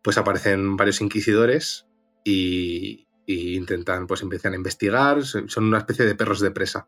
pues 0.00 0.16
aparecen 0.16 0.76
varios 0.76 1.00
inquisidores 1.00 1.86
y, 2.22 3.08
y 3.26 3.56
intentan, 3.56 4.06
pues 4.06 4.22
empiezan 4.22 4.52
a 4.52 4.56
investigar, 4.56 5.24
son 5.24 5.64
una 5.64 5.78
especie 5.78 6.04
de 6.04 6.14
perros 6.14 6.38
de 6.38 6.52
presa. 6.52 6.86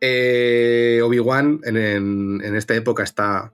Eh, 0.00 1.00
Obi-Wan 1.02 1.60
en, 1.64 2.56
esta 2.56 2.74
época 2.74 3.02
está, 3.02 3.52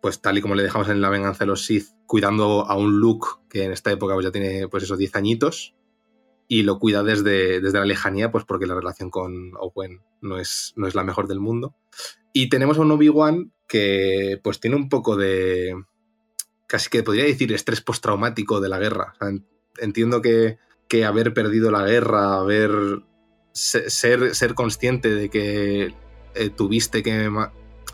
pues 0.00 0.20
tal 0.20 0.38
y 0.38 0.40
como 0.40 0.54
le 0.54 0.62
dejamos 0.62 0.88
en 0.88 1.00
La 1.00 1.10
venganza 1.10 1.40
de 1.40 1.46
los 1.46 1.64
Sith, 1.64 1.88
cuidando 2.06 2.66
a 2.66 2.76
un 2.76 3.00
Luke 3.00 3.28
que 3.48 3.64
en 3.64 3.72
esta 3.72 3.90
época 3.90 4.14
pues, 4.14 4.24
ya 4.24 4.32
tiene 4.32 4.68
pues 4.68 4.84
esos 4.84 4.98
10 4.98 5.16
añitos 5.16 5.74
y 6.46 6.62
lo 6.62 6.78
cuida 6.78 7.02
desde, 7.02 7.60
desde 7.60 7.78
la 7.78 7.86
lejanía, 7.86 8.30
pues 8.30 8.44
porque 8.44 8.66
la 8.66 8.74
relación 8.74 9.10
con 9.10 9.52
Owen 9.58 10.02
no 10.20 10.38
es, 10.38 10.74
no 10.76 10.86
es 10.86 10.94
la 10.94 11.04
mejor 11.04 11.26
del 11.26 11.40
mundo. 11.40 11.74
Y 12.32 12.48
tenemos 12.48 12.78
a 12.78 12.82
un 12.82 12.90
Obi-Wan 12.90 13.52
que 13.66 14.40
pues 14.42 14.60
tiene 14.60 14.76
un 14.76 14.88
poco 14.88 15.16
de, 15.16 15.74
casi 16.66 16.90
que 16.90 17.02
podría 17.02 17.24
decir 17.24 17.52
estrés 17.52 17.80
postraumático 17.80 18.60
de 18.60 18.68
la 18.68 18.78
guerra. 18.78 19.14
Entiendo 19.78 20.20
que, 20.20 20.58
que 20.88 21.04
haber 21.04 21.32
perdido 21.32 21.70
la 21.70 21.84
guerra, 21.84 22.38
haber 22.38 22.70
ser, 23.54 24.34
ser 24.34 24.54
consciente 24.54 25.14
de 25.14 25.30
que 25.30 25.94
eh, 26.34 26.50
tuviste 26.50 27.02
que, 27.02 27.30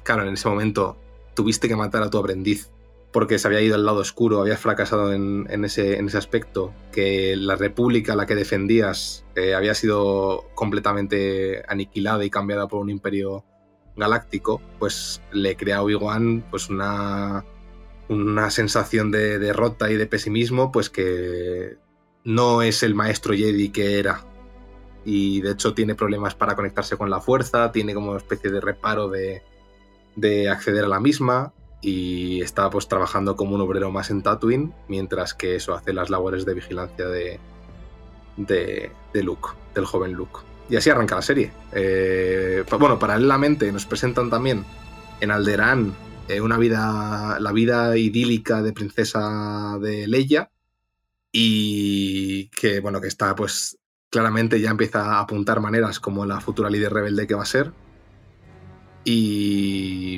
claro, 0.02 0.26
en 0.26 0.34
ese 0.34 0.48
momento 0.48 0.96
tuviste 1.34 1.68
que 1.68 1.76
matar 1.76 2.02
a 2.02 2.10
tu 2.10 2.18
aprendiz 2.18 2.70
porque 3.12 3.38
se 3.38 3.48
había 3.48 3.60
ido 3.60 3.74
al 3.74 3.84
lado 3.84 3.98
oscuro, 3.98 4.40
habías 4.40 4.60
fracasado 4.60 5.12
en, 5.12 5.46
en 5.50 5.64
ese, 5.64 5.98
en 5.98 6.06
ese 6.06 6.18
aspecto, 6.18 6.72
que 6.92 7.34
la 7.36 7.56
república 7.56 8.12
a 8.12 8.16
la 8.16 8.26
que 8.26 8.36
defendías 8.36 9.24
eh, 9.34 9.54
había 9.54 9.74
sido 9.74 10.44
completamente 10.54 11.64
aniquilada 11.66 12.24
y 12.24 12.30
cambiada 12.30 12.68
por 12.68 12.80
un 12.80 12.90
imperio 12.90 13.44
galáctico, 13.96 14.62
pues 14.78 15.20
le 15.32 15.56
crea 15.56 15.78
a 15.78 15.82
Obi-Wan 15.82 16.44
pues 16.50 16.70
una, 16.70 17.44
una 18.08 18.50
sensación 18.50 19.10
de 19.10 19.38
derrota 19.40 19.90
y 19.90 19.96
de 19.96 20.06
pesimismo, 20.06 20.70
pues 20.70 20.88
que 20.88 21.78
no 22.24 22.62
es 22.62 22.84
el 22.84 22.94
maestro 22.94 23.34
Jedi 23.34 23.70
que 23.70 23.98
era. 23.98 24.24
Y 25.04 25.40
de 25.40 25.52
hecho 25.52 25.74
tiene 25.74 25.94
problemas 25.94 26.34
para 26.34 26.54
conectarse 26.54 26.96
con 26.96 27.10
la 27.10 27.20
fuerza, 27.20 27.72
tiene 27.72 27.94
como 27.94 28.16
especie 28.16 28.50
de 28.50 28.60
reparo 28.60 29.08
de, 29.08 29.42
de 30.16 30.48
acceder 30.48 30.84
a 30.84 30.88
la 30.88 31.00
misma 31.00 31.52
y 31.80 32.42
está 32.42 32.68
pues 32.68 32.88
trabajando 32.88 33.36
como 33.36 33.54
un 33.54 33.60
obrero 33.62 33.90
más 33.90 34.10
en 34.10 34.22
Tatooine, 34.22 34.74
mientras 34.88 35.32
que 35.32 35.56
eso 35.56 35.74
hace 35.74 35.92
las 35.92 36.10
labores 36.10 36.44
de 36.44 36.54
vigilancia 36.54 37.06
de, 37.08 37.40
de, 38.36 38.90
de 39.12 39.22
Luke, 39.22 39.48
del 39.74 39.86
joven 39.86 40.12
Luke. 40.12 40.40
Y 40.68 40.76
así 40.76 40.90
arranca 40.90 41.16
la 41.16 41.22
serie. 41.22 41.50
Eh, 41.72 42.64
bueno, 42.78 42.98
paralelamente 42.98 43.72
nos 43.72 43.86
presentan 43.86 44.30
también 44.30 44.64
en 45.20 45.30
Alderaan 45.30 45.94
eh, 46.28 46.40
una 46.40 46.58
vida, 46.58 47.38
la 47.40 47.52
vida 47.52 47.96
idílica 47.96 48.62
de 48.62 48.72
princesa 48.72 49.78
de 49.80 50.06
Leia 50.06 50.50
y 51.32 52.48
que 52.48 52.80
bueno 52.80 53.00
que 53.00 53.08
está 53.08 53.34
pues 53.34 53.78
claramente 54.10 54.60
ya 54.60 54.70
empieza 54.70 55.04
a 55.04 55.20
apuntar 55.20 55.60
maneras 55.60 56.00
como 56.00 56.26
la 56.26 56.40
futura 56.40 56.68
líder 56.68 56.92
rebelde 56.92 57.26
que 57.26 57.34
va 57.34 57.42
a 57.42 57.46
ser 57.46 57.72
y 59.04 60.16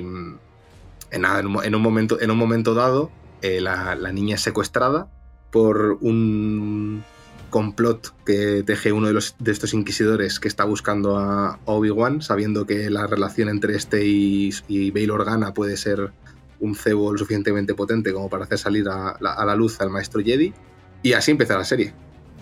en, 1.10 1.20
nada, 1.20 1.40
en, 1.40 1.54
en 1.62 1.74
un 1.74 1.82
momento, 1.82 2.20
en 2.20 2.30
un 2.30 2.38
momento 2.38 2.74
dado 2.74 3.10
eh, 3.42 3.60
la, 3.60 3.94
niña 4.12 4.36
es 4.36 4.40
secuestrada 4.40 5.08
por 5.50 5.98
un 6.00 7.04
complot 7.50 8.14
que 8.24 8.62
teje 8.64 8.92
uno 8.92 9.08
de, 9.08 9.12
los, 9.12 9.36
de 9.38 9.52
estos 9.52 9.74
inquisidores 9.74 10.40
que 10.40 10.48
está 10.48 10.64
buscando 10.64 11.18
a 11.18 11.58
Obi-Wan, 11.66 12.22
sabiendo 12.22 12.66
que 12.66 12.88
la 12.88 13.06
relación 13.06 13.50
entre 13.50 13.76
este 13.76 14.06
y, 14.06 14.50
y 14.68 14.90
Bail 14.90 15.10
Organa 15.10 15.52
puede 15.52 15.76
ser 15.76 16.12
un 16.60 16.74
cebo 16.76 17.12
lo 17.12 17.18
suficientemente 17.18 17.74
potente 17.74 18.12
como 18.12 18.30
para 18.30 18.44
hacer 18.44 18.58
salir 18.58 18.88
a, 18.88 19.10
a 19.10 19.44
la 19.44 19.54
luz 19.54 19.80
al 19.80 19.90
maestro 19.90 20.22
Jedi. 20.22 20.54
Y 21.02 21.12
así 21.12 21.32
empieza 21.32 21.58
la 21.58 21.64
serie. 21.64 21.92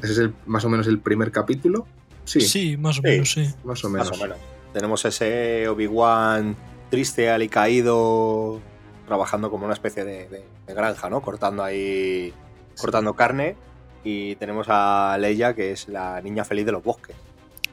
Ese 0.03 0.13
es 0.13 0.19
el, 0.19 0.35
más 0.47 0.65
o 0.65 0.69
menos 0.69 0.87
el 0.87 0.99
primer 1.01 1.31
capítulo. 1.33 1.87
Sí, 2.25 2.41
Sí, 2.41 2.77
más 2.77 2.99
o 2.99 3.03
Sí. 3.03 3.09
menos, 3.09 3.33
sí. 3.33 3.51
más 3.65 3.85
o 3.85 3.89
menos. 3.89 4.11
Más 4.11 4.19
o 4.19 4.23
menos. 4.23 4.39
Tenemos 4.73 5.05
ese 5.05 5.69
Obi-Wan 5.69 6.57
triste, 6.91 7.31
alicaído, 7.31 8.61
trabajando 9.07 9.51
como 9.51 9.65
una 9.65 9.75
especie 9.75 10.05
de, 10.05 10.29
de- 10.29 10.45
de 10.67 10.75
granja, 10.75 11.09
¿no? 11.11 11.21
Cortando 11.23 11.63
ahí, 11.65 12.33
cortando 12.79 13.15
carne. 13.15 13.57
Y 14.05 14.37
tenemos 14.37 14.67
a 14.71 15.17
Leia, 15.21 15.55
que 15.55 15.73
es 15.73 15.89
la 15.89 16.21
niña 16.23 16.45
feliz 16.45 16.65
de 16.67 16.73
los 16.73 16.83
bosques. 16.83 17.17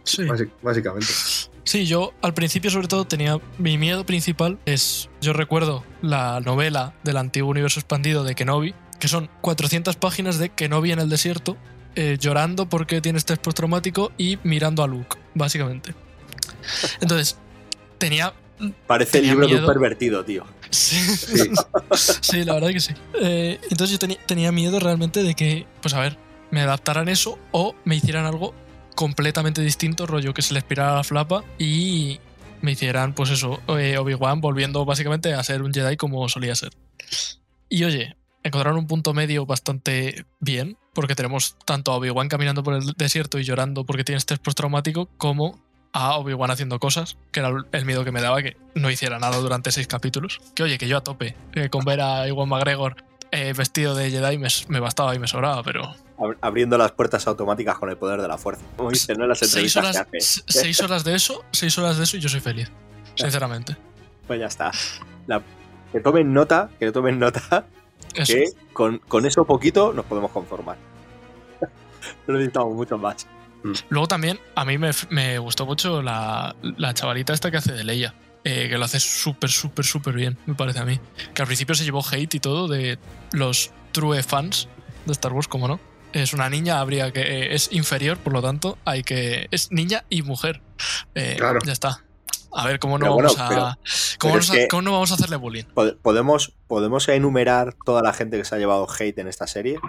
Sí. 0.03 0.25
Básicamente. 0.61 1.07
Sí, 1.63 1.85
yo 1.85 2.13
al 2.21 2.33
principio 2.33 2.69
sobre 2.71 2.87
todo 2.87 3.05
tenía 3.05 3.39
mi 3.57 3.77
miedo 3.77 4.05
principal 4.05 4.57
es 4.65 5.09
yo 5.21 5.33
recuerdo 5.33 5.83
la 6.01 6.39
novela 6.39 6.93
del 7.03 7.17
antiguo 7.17 7.51
universo 7.51 7.79
expandido 7.81 8.23
de 8.23 8.33
Kenobi, 8.35 8.73
que 8.99 9.07
son 9.09 9.29
400 9.41 9.97
páginas 9.97 10.37
de 10.39 10.49
Kenobi 10.49 10.91
en 10.93 10.99
el 10.99 11.09
desierto 11.09 11.57
eh, 11.97 12.17
llorando 12.19 12.69
porque 12.69 13.01
tiene 13.01 13.17
estrés 13.17 13.39
postraumático 13.39 14.11
y 14.17 14.37
mirando 14.43 14.83
a 14.83 14.87
Luke, 14.87 15.17
básicamente. 15.33 15.93
Entonces, 17.01 17.37
tenía 17.97 18.33
Parece 18.85 19.19
el 19.19 19.25
libro 19.25 19.47
de 19.47 19.53
un 19.53 19.59
miedo. 19.61 19.67
pervertido, 19.67 20.23
tío. 20.23 20.45
Sí, 20.69 20.97
sí, 22.21 22.43
la 22.43 22.53
verdad 22.53 22.69
que 22.69 22.79
sí. 22.79 22.93
Eh, 23.21 23.59
entonces 23.63 23.91
yo 23.91 23.99
tenía, 23.99 24.17
tenía 24.25 24.51
miedo 24.51 24.79
realmente 24.79 25.23
de 25.23 25.33
que, 25.35 25.65
pues 25.81 25.93
a 25.93 25.99
ver, 26.01 26.17
me 26.51 26.61
adaptaran 26.61 27.09
eso 27.09 27.37
o 27.51 27.75
me 27.83 27.95
hicieran 27.95 28.25
algo 28.25 28.53
completamente 28.95 29.61
distinto, 29.61 30.05
rollo 30.07 30.33
que 30.33 30.41
se 30.41 30.53
les 30.53 30.63
pirara 30.63 30.95
la 30.95 31.03
flapa 31.03 31.43
y 31.59 32.19
me 32.61 32.71
hicieran, 32.71 33.13
pues 33.13 33.29
eso, 33.29 33.59
eh, 33.77 33.97
Obi-Wan 33.97 34.41
volviendo 34.41 34.85
básicamente 34.85 35.33
a 35.33 35.43
ser 35.43 35.61
un 35.61 35.73
Jedi 35.73 35.97
como 35.97 36.27
solía 36.29 36.55
ser. 36.55 36.71
Y 37.69 37.83
oye, 37.83 38.15
encontraron 38.47 38.77
un 38.79 38.87
punto 38.87 39.13
medio 39.13 39.45
bastante 39.45 40.25
bien, 40.39 40.77
porque 40.93 41.15
tenemos 41.15 41.55
tanto 41.65 41.91
a 41.91 41.95
Obi-Wan 41.95 42.27
caminando 42.29 42.63
por 42.63 42.73
el 42.73 42.85
desierto 42.97 43.39
y 43.39 43.43
llorando 43.43 43.85
porque 43.85 44.03
tiene 44.03 44.17
estrés 44.17 44.39
postraumático, 44.39 45.07
como 45.17 45.59
a 45.93 46.17
Obi-Wan 46.17 46.51
haciendo 46.51 46.79
cosas, 46.79 47.17
que 47.31 47.39
era 47.39 47.51
el 47.71 47.85
miedo 47.85 48.03
que 48.03 48.11
me 48.11 48.21
daba 48.21 48.41
que 48.41 48.57
no 48.75 48.89
hiciera 48.91 49.19
nada 49.19 49.37
durante 49.37 49.71
seis 49.71 49.87
capítulos. 49.87 50.39
Que 50.55 50.63
oye, 50.63 50.77
que 50.77 50.87
yo 50.87 50.97
a 50.97 51.01
tope, 51.01 51.35
eh, 51.53 51.69
con 51.69 51.85
ver 51.85 52.01
a 52.01 52.27
Iwan 52.27 52.49
McGregor 52.49 52.95
eh, 53.31 53.53
vestido 53.57 53.93
de 53.95 54.09
Jedi 54.11 54.37
me, 54.37 54.47
me 54.69 54.79
bastaba 54.79 55.13
y 55.15 55.19
me 55.19 55.27
sobraba, 55.27 55.61
pero 55.63 55.83
Ab- 56.17 56.37
Abriendo 56.41 56.77
las 56.77 56.91
puertas 56.93 57.27
automáticas 57.27 57.77
con 57.77 57.89
el 57.89 57.97
poder 57.97 58.21
de 58.21 58.27
la 58.27 58.37
fuerza. 58.37 58.61
Como 58.75 58.89
dicen 58.89 59.17
¿no? 59.17 59.23
en 59.25 59.29
las 59.29 59.39
seis 59.39 59.51
entrevistas 59.53 59.83
horas, 59.83 60.07
que 60.11 60.17
hace. 60.17 60.43
se- 60.47 60.59
seis 60.61 60.81
horas 60.81 61.03
de 61.03 61.15
eso, 61.15 61.43
seis 61.51 61.77
horas 61.77 61.97
de 61.97 62.03
eso 62.05 62.17
y 62.17 62.19
yo 62.21 62.29
soy 62.29 62.39
feliz, 62.39 62.71
sinceramente. 63.15 63.75
Pues 64.27 64.39
ya 64.39 64.45
está. 64.47 64.71
La- 65.27 65.41
que 65.91 65.99
tomen 65.99 66.33
nota, 66.33 66.69
que 66.79 66.91
tomen 66.91 67.17
nota, 67.19 67.65
Eso. 68.17 68.33
que 68.33 68.45
con, 68.73 68.99
con 68.99 69.25
eso 69.25 69.45
poquito 69.45 69.93
nos 69.93 70.05
podemos 70.05 70.31
conformar. 70.31 70.77
No 72.27 72.33
necesitamos 72.35 72.73
mucho 72.73 72.97
más. 72.97 73.27
Luego 73.89 74.07
también 74.07 74.39
a 74.55 74.63
mí 74.63 74.77
me, 74.77 74.91
me 75.09 75.39
gustó 75.39 75.65
mucho 75.65 76.01
la, 76.01 76.55
la 76.61 76.93
chavalita 76.93 77.33
esta 77.33 77.51
que 77.51 77.57
hace 77.57 77.73
de 77.73 77.83
Leia. 77.83 78.13
eh, 78.45 78.67
que 78.69 78.77
lo 78.77 78.85
hace 78.85 78.99
súper, 78.99 79.49
súper, 79.49 79.83
súper 79.85 80.13
bien, 80.13 80.37
me 80.45 80.53
parece 80.55 80.79
a 80.79 80.85
mí. 80.85 80.99
Que 81.33 81.41
al 81.41 81.47
principio 81.47 81.75
se 81.75 81.83
llevó 81.83 82.01
hate 82.09 82.35
y 82.35 82.39
todo 82.39 82.67
de 82.69 82.97
los 83.33 83.71
true 83.91 84.23
fans 84.23 84.69
de 85.05 85.11
Star 85.11 85.33
Wars, 85.33 85.47
como 85.49 85.67
no. 85.67 85.79
Es 86.13 86.33
una 86.33 86.49
niña, 86.49 86.79
habría 86.79 87.11
que. 87.11 87.21
eh, 87.21 87.55
es 87.55 87.69
inferior, 87.73 88.17
por 88.17 88.31
lo 88.31 88.41
tanto, 88.41 88.77
hay 88.85 89.03
que. 89.03 89.47
Es 89.51 89.71
niña 89.71 90.05
y 90.09 90.21
mujer. 90.21 90.61
Eh, 91.15 91.35
Claro. 91.37 91.59
Ya 91.65 91.73
está. 91.73 92.03
A 92.53 92.65
ver, 92.65 92.79
¿cómo 92.79 92.97
no, 92.97 93.03
Pero 93.05 93.13
bueno, 93.13 93.29
vamos, 93.29 93.41
a, 93.41 93.49
pero- 93.49 93.61
¿cómo, 94.19 94.33
pero 94.33 94.67
que- 94.69 94.81
no 94.83 94.91
vamos 94.91 95.11
a 95.11 95.15
hacerle 95.15 95.35
bullying? 95.35 95.63
Pod- 95.75 95.97
¿Podemos, 96.01 96.53
¿Podemos 96.67 97.07
enumerar 97.09 97.75
toda 97.85 98.01
la 98.01 98.13
gente 98.13 98.37
que 98.37 98.45
se 98.45 98.55
ha 98.55 98.57
llevado 98.57 98.87
hate 98.89 99.17
en 99.19 99.27
esta 99.27 99.47
serie? 99.47 99.79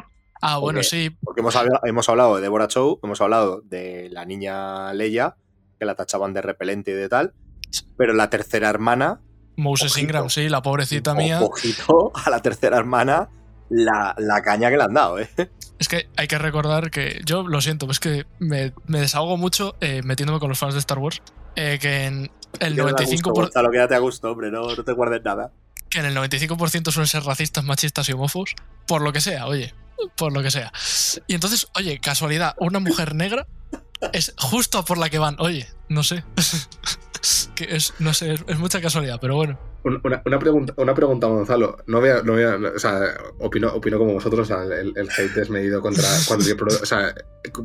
Ah, 0.40 0.58
bueno, 0.58 0.82
sí. 0.82 1.10
Porque 1.22 1.40
hemos, 1.40 1.56
habla- 1.56 1.80
hemos 1.84 2.08
hablado 2.08 2.36
de 2.36 2.42
Deborah 2.42 2.68
Chow, 2.68 3.00
hemos 3.02 3.20
hablado 3.20 3.60
de 3.62 4.08
la 4.10 4.24
niña 4.24 4.92
Leia, 4.94 5.36
que 5.78 5.84
la 5.86 5.94
tachaban 5.94 6.32
de 6.34 6.42
repelente 6.42 6.90
y 6.90 6.94
de 6.94 7.08
tal, 7.08 7.32
pero 7.96 8.12
la 8.12 8.30
tercera 8.30 8.68
hermana, 8.68 9.20
Moses 9.56 9.90
Ojito. 9.92 10.04
Ingram, 10.04 10.30
sí, 10.30 10.48
la 10.48 10.62
pobrecita 10.62 11.14
mía. 11.14 11.40
ojito 11.42 12.12
a 12.14 12.30
la 12.30 12.40
tercera 12.40 12.76
hermana, 12.78 13.28
la, 13.70 14.14
la 14.18 14.40
caña 14.42 14.70
que 14.70 14.76
le 14.76 14.82
han 14.84 14.94
dado, 14.94 15.18
¿eh? 15.18 15.28
Es 15.80 15.88
que 15.88 16.08
hay 16.16 16.26
que 16.28 16.38
recordar 16.38 16.90
que 16.90 17.20
yo 17.24 17.42
lo 17.46 17.60
siento, 17.60 17.90
es 17.90 17.98
que 18.00 18.24
me, 18.38 18.72
me 18.86 19.00
desahogo 19.00 19.36
mucho 19.36 19.76
eh, 19.80 20.02
metiéndome 20.04 20.38
con 20.40 20.48
los 20.48 20.58
fans 20.58 20.74
de 20.74 20.80
Star 20.80 20.98
Wars. 20.98 21.20
eh, 21.56 21.78
que 21.80 22.06
en 22.06 22.30
el 22.60 22.74
Quédate 22.74 23.04
a 23.04 23.06
95%, 23.06 23.10
gusto, 23.10 23.32
Gonzalo, 23.32 23.70
quédate 23.70 23.94
a 23.94 23.98
gusto, 23.98 24.30
hombre, 24.32 24.50
no, 24.50 24.74
no 24.74 24.84
te 24.84 24.92
guardes 24.92 25.22
nada. 25.24 25.52
que 25.90 25.98
en 26.00 26.06
el 26.06 26.16
95% 26.16 26.90
suelen 26.90 27.06
ser 27.08 27.22
racistas, 27.24 27.64
machistas 27.64 28.08
y 28.08 28.12
homófobos, 28.12 28.54
por 28.86 29.00
lo 29.02 29.12
que 29.12 29.20
sea, 29.20 29.46
oye, 29.46 29.74
por 30.16 30.32
lo 30.32 30.42
que 30.42 30.50
sea. 30.50 30.72
Y 31.26 31.34
entonces, 31.34 31.68
oye, 31.76 31.98
casualidad, 32.00 32.54
una 32.58 32.78
mujer 32.78 33.14
negra 33.14 33.46
es 34.12 34.34
justo 34.38 34.84
por 34.84 34.98
la 34.98 35.08
que 35.10 35.18
van, 35.18 35.36
oye, 35.38 35.66
no 35.88 36.02
sé. 36.02 36.24
que 37.54 37.64
es, 37.76 37.94
no 37.98 38.14
sé, 38.14 38.32
es, 38.34 38.44
es 38.46 38.58
mucha 38.58 38.80
casualidad, 38.80 39.18
pero 39.20 39.34
bueno. 39.36 39.58
Un- 39.84 40.00
Una, 40.04 40.22
una 40.26 40.38
pregunta, 40.38 40.74
una 40.76 40.94
pregunta, 40.94 41.26
Gonzalo. 41.28 41.78
No 41.86 42.00
voy 42.00 42.10
a, 42.10 42.22
no 42.22 42.32
voy 42.34 42.42
a- 42.42 42.56
o 42.74 42.78
sea, 42.78 43.00
opino, 43.38 43.68
opino 43.72 43.98
como 43.98 44.12
vosotros, 44.12 44.40
o 44.40 44.44
sea, 44.54 44.62
el, 44.64 44.92
el 44.96 45.08
hate 45.10 45.34
desmedido 45.34 45.80
contra. 45.80 46.04
Cuando 46.26 46.44
yo 46.46 46.56
produ- 46.56 46.82
o 46.82 46.86
sea, 46.86 47.14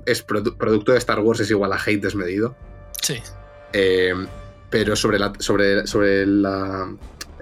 es 0.06 0.26
produ- 0.26 0.56
producto 0.58 0.92
de 0.92 1.00
Star 1.00 1.20
Wars 1.20 1.40
es 1.42 1.50
igual 1.52 1.74
a 1.74 1.78
hate 1.78 2.02
desmedido. 2.02 2.56
Sí, 3.02 3.22
Eh, 3.74 4.14
pero 4.74 4.96
sobre 4.98 5.20
la. 5.20 5.32
Sobre, 5.40 5.88
sobre 5.88 6.26
la. 6.26 6.94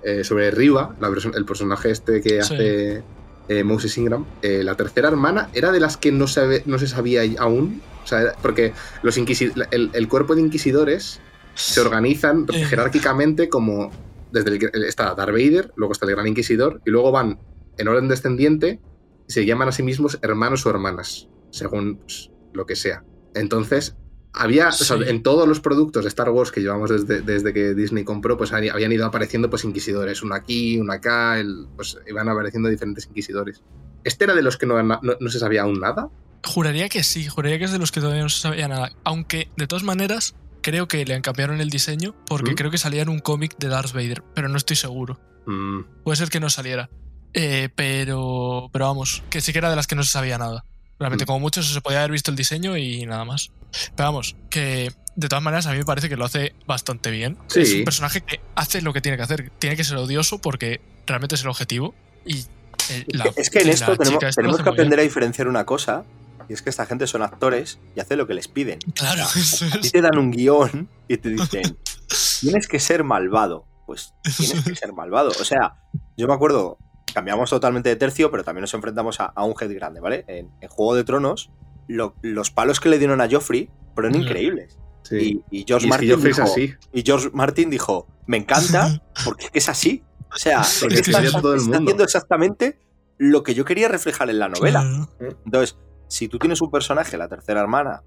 eh, 0.04 0.24
sobre 0.24 0.52
Riva, 0.52 0.96
la 1.00 1.10
perso- 1.10 1.36
el 1.36 1.46
personaje 1.46 1.90
este 1.92 2.22
que 2.22 2.30
Sí. 2.30 2.54
hace 2.54 3.04
eh, 3.48 3.64
Moses 3.64 3.98
Ingram, 3.98 4.26
eh, 4.42 4.64
la 4.64 4.76
tercera 4.76 5.08
hermana 5.10 5.50
era 5.54 5.72
de 5.72 5.80
las 5.80 5.98
que 5.98 6.12
no, 6.12 6.28
sabe, 6.28 6.62
no 6.66 6.78
se 6.80 6.88
sabía 6.88 7.22
aún. 7.40 7.82
O 8.04 8.08
sea, 8.08 8.22
era- 8.22 8.36
porque 8.42 8.74
los 9.04 9.18
el, 9.18 9.90
el 9.94 10.08
cuerpo 10.08 10.36
de 10.36 10.42
inquisidores 10.42 11.20
se 11.56 11.82
organizan 11.82 12.48
jerárquicamente 12.48 13.50
como 13.50 13.92
desde 14.32 14.50
el, 14.52 14.86
está 14.86 15.14
Darth 15.16 15.32
Vader, 15.34 15.72
luego 15.76 15.92
está 15.94 16.06
el 16.06 16.12
Gran 16.14 16.28
Inquisidor 16.28 16.82
y 16.86 16.90
luego 16.92 17.12
van 17.12 17.40
en 17.78 17.88
orden 17.88 18.08
descendiente 18.08 18.80
y 19.28 19.32
se 19.34 19.46
llaman 19.46 19.68
a 19.68 19.72
sí 19.72 19.84
mismos 19.84 20.18
hermanos 20.22 20.66
o 20.66 20.70
hermanas, 20.70 21.28
según 21.52 21.98
pues, 21.98 22.32
lo 22.54 22.66
que 22.66 22.76
sea. 22.78 23.04
Entonces, 23.36 23.96
había, 24.34 24.70
o 24.70 24.72
sea, 24.72 24.98
Sí. 24.98 25.04
en 25.08 25.24
todos 25.24 25.48
los 25.48 25.60
productos 25.60 26.04
de 26.04 26.08
Star 26.10 26.30
Wars 26.30 26.52
que 26.52 26.62
llevamos 26.62 26.90
desde, 26.90 27.22
desde 27.22 27.54
que 27.54 27.74
Disney 27.74 28.04
compró, 28.04 28.38
pues 28.38 28.54
había- 28.54 28.74
habían 28.74 28.92
ido 28.92 29.06
apareciendo 29.06 29.50
pues 29.50 29.64
inquisidores, 29.66 30.24
uno 30.24 30.36
aquí, 30.36 30.80
uno 30.80 30.94
acá, 30.94 31.40
el- 31.40 31.68
pues 31.76 31.98
iban 32.08 32.30
apareciendo 32.30 32.70
diferentes 32.70 33.06
inquisidores. 33.08 33.62
¿Este 34.04 34.24
era 34.24 34.34
de 34.34 34.42
los 34.42 34.58
que 34.58 34.66
no, 34.66 34.82
no- 34.82 35.00
no 35.20 35.30
se 35.30 35.40
sabía 35.40 35.64
aún 35.64 35.80
nada? 35.80 36.10
Juraría 36.44 36.90
que 36.90 37.04
sí, 37.04 37.28
juraría 37.28 37.60
que 37.60 37.66
es 37.66 37.72
de 37.72 37.78
los 37.80 37.92
que 37.92 38.00
todavía 38.00 38.24
no 38.24 38.30
se 38.30 38.40
sabía 38.42 38.68
nada. 38.68 38.92
Aunque, 39.04 39.50
de 39.58 39.68
todas 39.68 39.84
maneras, 39.84 40.34
creo 40.62 40.88
que 40.88 41.06
le 41.06 41.22
cambiaron 41.22 41.60
el 41.62 41.70
diseño 41.70 42.16
porque 42.26 42.52
¿Mm? 42.52 42.56
creo 42.56 42.72
que 42.72 42.78
salía 42.78 43.02
en 43.04 43.10
un 43.10 43.20
cómic 43.20 43.58
de 43.60 43.68
Darth 43.68 43.94
Vader, 43.94 44.24
pero 44.34 44.48
no 44.50 44.58
estoy 44.58 44.76
seguro. 44.76 45.20
Mm, 45.46 45.82
Puede 46.04 46.16
ser 46.18 46.30
que 46.30 46.40
no 46.40 46.50
saliera. 46.50 46.90
Eh, 47.34 47.70
pero, 47.76 48.70
pero 48.74 48.86
vamos, 48.86 49.24
que 49.30 49.42
sí 49.42 49.52
que 49.52 49.60
era 49.60 49.70
de 49.70 49.76
las 49.76 49.88
que 49.88 49.96
no 49.96 50.04
se 50.04 50.12
sabía 50.12 50.38
nada. 50.38 50.66
Realmente, 51.00 51.26
Mm. 51.26 51.28
como 51.28 51.40
mucho, 51.40 51.62
se 51.64 51.82
podía 51.82 52.00
haber 52.00 52.12
visto 52.12 52.30
el 52.32 52.38
diseño 52.38 52.78
y 52.78 53.06
nada 53.06 53.26
más. 53.26 53.52
Pero 53.96 54.10
vamos, 54.10 54.36
que 54.50 54.92
de 55.16 55.28
todas 55.28 55.44
maneras 55.44 55.66
a 55.68 55.72
mí 55.72 55.78
me 55.78 55.86
parece 55.86 56.10
que 56.10 56.18
lo 56.18 56.26
hace 56.26 56.54
bastante 56.66 57.12
bien. 57.12 57.38
Sí. 57.48 57.62
Es 57.62 57.74
un 57.76 57.84
personaje 57.84 58.22
que 58.22 58.40
hace 58.56 58.82
lo 58.82 58.94
que 58.94 59.02
tiene 59.02 59.18
que 59.18 59.24
hacer. 59.24 59.52
Tiene 59.60 59.76
que 59.76 59.84
ser 59.84 59.98
odioso 59.98 60.40
porque 60.40 60.82
realmente 61.08 61.36
es 61.36 61.42
el 61.42 61.48
objetivo. 61.50 61.94
Y 62.26 62.40
eh, 62.90 63.06
la- 63.10 63.32
es 63.36 63.50
que 63.50 63.60
en 63.60 63.70
esto 63.70 63.96
tenemos, 63.98 64.20
que 64.62 64.70
aprender 64.70 65.00
a 65.00 65.04
diferenciar 65.04 65.48
una 65.48 65.66
cosa, 65.66 66.04
y 66.50 66.54
es 66.54 66.62
que 66.62 66.70
esta 66.70 66.86
gente 66.86 67.08
son 67.08 67.22
actores 67.22 67.80
y 67.96 68.00
hacen 68.00 68.18
lo 68.18 68.28
que 68.28 68.34
les 68.34 68.48
piden. 68.48 68.80
Claro, 68.96 69.24
O 69.26 69.28
sea, 69.28 69.42
eso 69.42 69.66
a 69.66 69.80
ti 69.80 69.88
es. 69.88 69.92
te 69.92 70.02
dan 70.02 70.18
un 70.18 70.32
guion 70.32 70.90
y 71.08 71.18
te 71.18 71.30
dicen, 71.30 71.78
tienes 72.42 72.68
que 72.68 72.80
ser 72.80 73.04
malvado. 73.04 73.66
Pues 73.86 74.14
tienes 74.38 74.64
que 74.64 74.76
ser 74.76 74.94
malvado. 74.94 75.32
O 75.40 75.44
sea, 75.46 75.76
yo 76.18 76.28
me 76.28 76.34
acuerdo, 76.34 76.78
cambiamos 77.14 77.50
totalmente 77.50 77.90
de 77.90 77.96
tercio, 77.98 78.32
pero 78.32 78.44
también 78.44 78.62
nos 78.62 78.74
enfrentamos 78.74 79.20
a, 79.20 79.26
a 79.26 79.44
un 79.44 79.54
head 79.60 79.74
grande, 79.74 80.00
¿vale? 80.00 80.24
En, 80.28 80.50
en 80.62 80.70
Juego 80.70 80.96
de 80.96 81.04
Tronos, 81.04 81.50
lo- 81.96 82.16
los 82.22 82.52
palos 82.52 82.80
que 82.80 82.90
le 82.90 82.98
dieron 83.00 83.22
a 83.22 83.30
Joffrey 83.30 83.70
fueron 83.94 84.16
increíbles. 84.16 84.78
sí. 85.04 85.44
Y, 85.52 85.60
y 85.62 85.66
George 85.68 85.88
Y 85.88 85.90
es 85.90 85.98
que 85.98 86.08
Martin 86.08 86.28
es 86.30 86.38
dijo, 86.38 86.42
así. 86.44 86.74
y 86.94 87.02
George 87.04 87.30
Martin 87.34 87.70
dijo, 87.70 88.08
me 88.28 88.38
encanta 88.38 89.02
porque 89.26 89.46
es 89.46 89.52
que 89.52 89.60
es 89.60 89.70
así. 89.70 90.04
O 90.34 90.38
sea, 90.38 90.62
Porque 90.80 90.96
está, 90.96 91.22
todo 91.42 91.54
el 91.56 91.60
haciendo 91.60 92.04
exactamente 92.04 92.80
lo 93.18 93.44
que 93.44 93.54
yo 93.54 93.66
quería 93.66 93.90
reflejar 93.90 94.30
en 94.30 94.40
la 94.40 94.48
novela. 94.48 94.82
Claro. 95.20 95.38
Entonces, 95.46 95.78
si 96.08 96.28
tú 96.30 96.40
tienes 96.40 96.62
un 96.62 96.72
personaje, 96.72 97.18
la 97.18 97.28
tercera 97.28 97.60
hermana, 97.60 98.04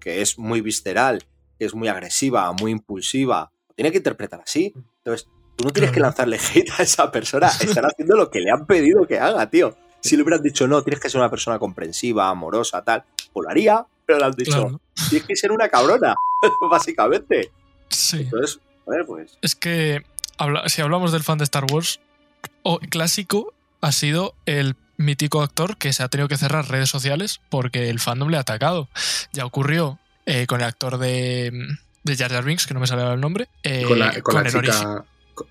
que 0.00 0.20
es 0.20 0.36
muy 0.38 0.60
visceral, 0.62 1.24
que 1.58 1.66
es 1.66 1.74
muy 1.74 1.86
agresiva, 1.88 2.50
muy 2.52 2.72
impulsiva, 2.72 3.52
lo 3.68 3.74
tiene 3.76 3.92
que 3.92 3.98
interpretar 3.98 4.40
así. 4.40 4.72
Entonces, 5.04 5.28
tú 5.56 5.64
no 5.64 5.70
tienes 5.70 5.92
que 5.92 6.00
lanzarle 6.00 6.38
hate 6.54 6.70
a 6.78 6.82
esa 6.82 7.10
persona. 7.12 7.46
Están 7.60 7.84
haciendo 7.84 8.16
lo 8.16 8.30
que 8.30 8.40
le 8.40 8.50
han 8.50 8.66
pedido 8.66 9.06
que 9.06 9.20
haga, 9.20 9.48
tío. 9.48 9.76
Si 10.00 10.16
le 10.16 10.22
hubieran 10.22 10.42
dicho, 10.42 10.66
no, 10.66 10.82
tienes 10.82 11.00
que 11.00 11.08
ser 11.10 11.20
una 11.20 11.30
persona 11.30 11.58
comprensiva, 11.58 12.28
amorosa, 12.28 12.82
tal, 12.82 13.04
pues 13.32 13.44
lo 13.44 13.50
haría, 13.50 13.86
pero 14.06 14.18
le 14.18 14.24
han 14.26 14.32
dicho, 14.32 14.50
Claro. 14.52 14.80
tienes 15.08 15.26
que 15.28 15.36
ser 15.36 15.52
una 15.52 15.68
cabrona, 15.68 16.14
básicamente. 16.70 17.50
Sí. 17.88 18.20
Entonces, 18.22 18.60
a 18.86 18.90
ver, 18.90 19.06
pues. 19.06 19.38
Es 19.42 19.54
que 19.54 20.02
habla- 20.38 20.68
si 20.68 20.80
hablamos 20.82 21.12
del 21.12 21.22
fan 21.22 21.38
de 21.38 21.44
Star 21.44 21.64
Wars, 21.70 22.00
o 22.62 22.78
clásico 22.78 23.52
ha 23.80 23.92
sido 23.92 24.34
el 24.46 24.76
mítico 24.96 25.42
actor 25.42 25.76
que 25.78 25.92
se 25.92 26.02
ha 26.02 26.08
tenido 26.08 26.28
que 26.28 26.36
cerrar 26.36 26.68
redes 26.68 26.90
sociales 26.90 27.40
porque 27.48 27.88
el 27.90 28.00
fandom 28.00 28.28
le 28.28 28.36
ha 28.36 28.40
atacado. 28.40 28.88
Ya 29.32 29.44
ocurrió 29.46 29.98
eh, 30.26 30.46
con 30.46 30.60
el 30.60 30.66
actor 30.66 30.98
de, 30.98 31.50
de 32.04 32.16
Jar 32.16 32.30
Jar 32.30 32.44
Binks, 32.44 32.66
que 32.66 32.74
no 32.74 32.80
me 32.80 32.86
sale 32.86 33.02
el 33.12 33.20
nombre. 33.20 33.48
eh, 33.62 33.84
con 33.86 33.98
la, 33.98 34.20
con 34.20 34.34
la 34.34 34.40
el 34.42 34.52
chica. 34.52 35.04
con- 35.34 35.46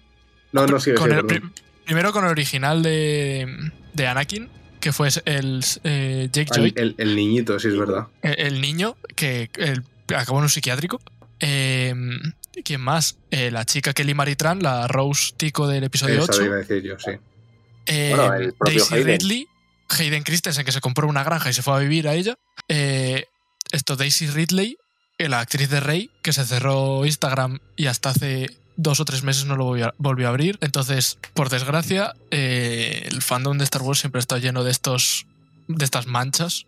No, 0.52 0.62
no, 0.68 0.74
con 0.74 0.82
sigue, 0.82 0.98
el 1.04 1.52
primero 1.86 2.12
con 2.12 2.24
el 2.26 2.30
original 2.32 2.84
de, 2.84 3.72
de 3.93 4.08
Anakin, 4.08 4.49
que 4.80 4.91
fue 4.93 5.10
el 5.25 5.63
eh, 5.84 6.30
Jake 6.32 6.49
Joy, 6.56 6.73
El, 6.75 6.84
el- 6.84 6.95
el 6.97 7.15
niñito, 7.15 7.60
sí, 7.60 7.67
es 7.69 7.78
verdad. 7.78 8.08
el, 8.21 8.36
el 8.39 8.62
niño 8.62 8.95
que 9.15 9.49
acabó 10.15 10.39
en 10.39 10.43
un 10.43 10.49
psiquiátrico. 10.49 11.02
Eh, 11.41 11.93
¿quién 12.63 12.82
más? 12.82 13.17
Eh, 13.32 13.52
la 13.52 13.65
chica 13.65 13.93
Kelly 13.93 14.13
Maritran, 14.13 14.62
la 14.62 14.88
Rose 14.88 15.34
Tico 15.38 15.67
del 15.67 15.84
episodio 15.86 16.23
Eso 16.23 16.32
8. 16.34 16.45
iba 16.45 16.56
a 16.56 16.60
decir 16.60 16.84
yo, 16.84 16.99
sí. 16.99 17.12
Eh, 17.86 18.13
Bueno, 18.15 18.34
el 18.34 18.54
Daisy 18.60 18.93
Hayden. 18.93 19.08
Ridley, 19.19 19.47
Hayden 19.89 20.23
Christensen, 20.23 20.65
que 20.65 20.71
se 20.71 20.82
compró 20.82 21.08
una 21.08 21.23
granja 21.23 21.49
y 21.49 21.54
se 21.54 21.62
fue 21.62 21.73
a 21.75 21.80
vivir 21.80 22.08
a 22.08 22.13
ella. 22.15 22.38
Eh, 22.67 23.25
esto, 23.71 23.95
Daisy 23.95 24.28
Ridley, 24.28 24.78
la 25.17 25.39
actriz 25.39 25.69
de 25.69 25.80
Rey, 25.80 26.12
que 26.21 26.34
se 26.34 26.45
cerró 26.45 27.06
Instagram 27.06 27.60
y 27.75 27.88
hasta 27.88 28.10
hace 28.12 28.49
dos 28.82 29.02
o 29.02 29.06
tres 29.06 29.24
meses 29.24 29.44
no 29.46 29.58
lo 29.58 29.65
volvió 29.65 29.88
a, 29.88 29.94
volvió 29.98 30.28
a 30.28 30.30
abrir. 30.30 30.58
Entonces, 30.62 31.20
por 31.34 31.50
desgracia, 31.50 32.15
eh, 32.32 33.04
el 33.12 33.22
fandom 33.22 33.58
de 33.58 33.65
Star 33.65 33.82
Wars 33.82 34.00
siempre 34.00 34.20
está 34.20 34.38
lleno 34.38 34.63
de 34.63 34.72
estos 34.72 35.26
de 35.68 35.84
estas 35.86 36.08
manchas 36.08 36.65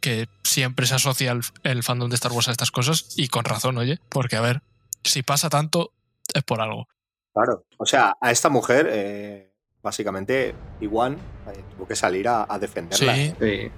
que 0.00 0.26
siempre 0.42 0.86
se 0.86 0.94
asocia 0.94 1.32
el, 1.32 1.42
el 1.62 1.82
fandom 1.82 2.08
de 2.08 2.14
Star 2.16 2.32
Wars 2.32 2.48
a 2.48 2.52
estas 2.52 2.70
cosas 2.70 3.12
y 3.16 3.28
con 3.28 3.44
razón, 3.44 3.76
oye, 3.76 3.98
porque 4.08 4.36
a 4.36 4.40
ver, 4.40 4.62
si 5.04 5.22
pasa 5.22 5.50
tanto 5.50 5.92
es 6.32 6.42
por 6.42 6.60
algo. 6.62 6.88
Claro. 7.34 7.64
O 7.76 7.84
sea, 7.84 8.16
a 8.20 8.30
esta 8.30 8.48
mujer, 8.48 8.88
eh, 8.90 9.52
básicamente, 9.82 10.54
Iwan 10.80 11.12
eh, 11.14 11.62
tuvo 11.76 11.86
que 11.86 11.94
salir 11.94 12.26
a, 12.28 12.46
a 12.48 12.58
defenderla. 12.58 13.14
Sí, 13.14 13.34
Sí. 13.38 13.70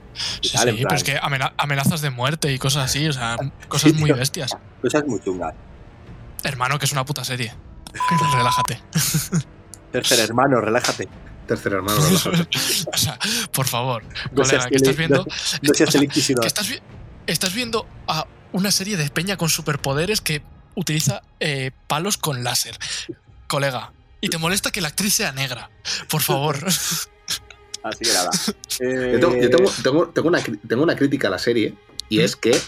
Y 0.43 0.49
sí, 0.49 0.57
sí, 0.59 0.83
pero 0.85 0.95
es 0.95 1.05
que 1.05 1.19
amena- 1.19 1.53
amenazas 1.59 2.01
de 2.01 2.11
muerte 2.11 2.53
y 2.53 2.59
cosas 2.59 2.85
así, 2.85 3.09
o 3.09 3.13
sea, 3.13 3.37
cosas 3.69 3.93
muy 3.95 4.13
bestias. 4.13 4.57
Cosas 4.81 5.05
muy 5.07 5.21
chungas. 5.21 5.55
Hermano, 6.45 6.79
que 6.79 6.85
es 6.87 6.93
una 6.93 7.05
puta 7.05 7.25
serie. 7.25 7.53
Relájate. 8.33 8.81
Tercer 9.91 10.21
hermano, 10.21 10.61
relájate. 10.61 11.09
Tercer 11.47 11.73
hermano. 11.75 12.01
relájate. 12.25 12.59
o 12.93 12.97
sea, 12.99 13.19
por 13.53 13.67
favor, 13.67 14.03
No 14.33 14.43
colega, 14.43 14.69
que 14.69 14.77
estás 14.77 14.97
viendo, 14.97 15.27
No 15.63 15.75
seas 15.75 15.89
o 15.89 15.93
sea, 15.93 15.99
el 16.01 16.05
inquisidor. 16.05 16.41
que 16.41 16.47
estás, 16.49 16.69
vi- 16.69 16.81
estás 17.27 17.53
viendo 17.55 17.87
a 18.07 18.27
una 18.53 18.71
serie 18.71 18.97
de 18.97 19.09
peña 19.11 19.37
con 19.37 19.49
superpoderes 19.49 20.21
que 20.21 20.43
utiliza 20.75 21.23
eh, 21.41 21.71
palos 21.87 22.17
con 22.17 22.43
láser. 22.45 22.77
Colega. 23.47 23.93
Y 24.21 24.29
te 24.29 24.39
molesta 24.39 24.71
que 24.71 24.81
la 24.81 24.89
actriz 24.89 25.15
sea 25.15 25.33
negra. 25.33 25.71
Por 26.09 26.23
favor. 26.23 26.57
Así 27.85 28.05
que 28.05 28.13
nada. 28.13 28.31
Yo, 28.79 29.19
tengo, 29.19 29.35
yo 29.37 29.43
Eh, 29.43 29.49
tengo- 29.49 29.71
tengo- 29.83 30.09
tengo 30.09 30.29
una, 30.29 30.41
cri- 30.41 30.61
tengo 30.67 30.83
una 30.83 30.97
crítica 30.97 31.29
a 31.29 31.31
la 31.33 31.39
serie 31.39 31.75
y 32.09 32.21
es 32.21 32.37
que 32.37 32.59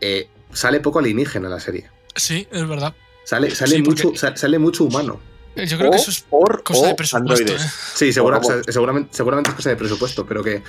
eh, 0.00 0.28
sale 0.52 0.80
poco 0.80 0.98
alienígena 0.98 1.46
en 1.46 1.52
la 1.52 1.60
serie. 1.60 1.88
sí, 2.16 2.46
es 2.50 2.66
verdad. 2.68 2.92
Sale, 3.26 3.50
sale, 3.50 3.76
Sí, 3.76 3.82
mucho, 3.82 4.12
sa- 4.14 4.36
sale 4.36 4.58
mucho 4.58 4.84
humano. 4.84 5.20
Yo 5.56 5.76
creo 5.78 5.88
o, 5.88 5.90
que 5.90 5.96
eso 5.98 6.10
es 6.12 6.20
por- 6.20 6.62
cosa 6.62 6.86
de 6.88 6.94
presupuesto. 6.94 7.42
androides. 7.42 7.64
¿eh? 7.64 7.70
Sí, 7.94 8.12
segura- 8.12 8.36
O 8.36 8.40
robots. 8.40 8.60
o 8.60 8.62
sea, 8.64 8.72
seguramente, 8.72 9.08
seguramente 9.16 9.50
es 9.50 9.56
cosa 9.56 9.70
de 9.70 9.76
presupuesto, 9.76 10.24
pero 10.26 10.42
que 10.44 10.62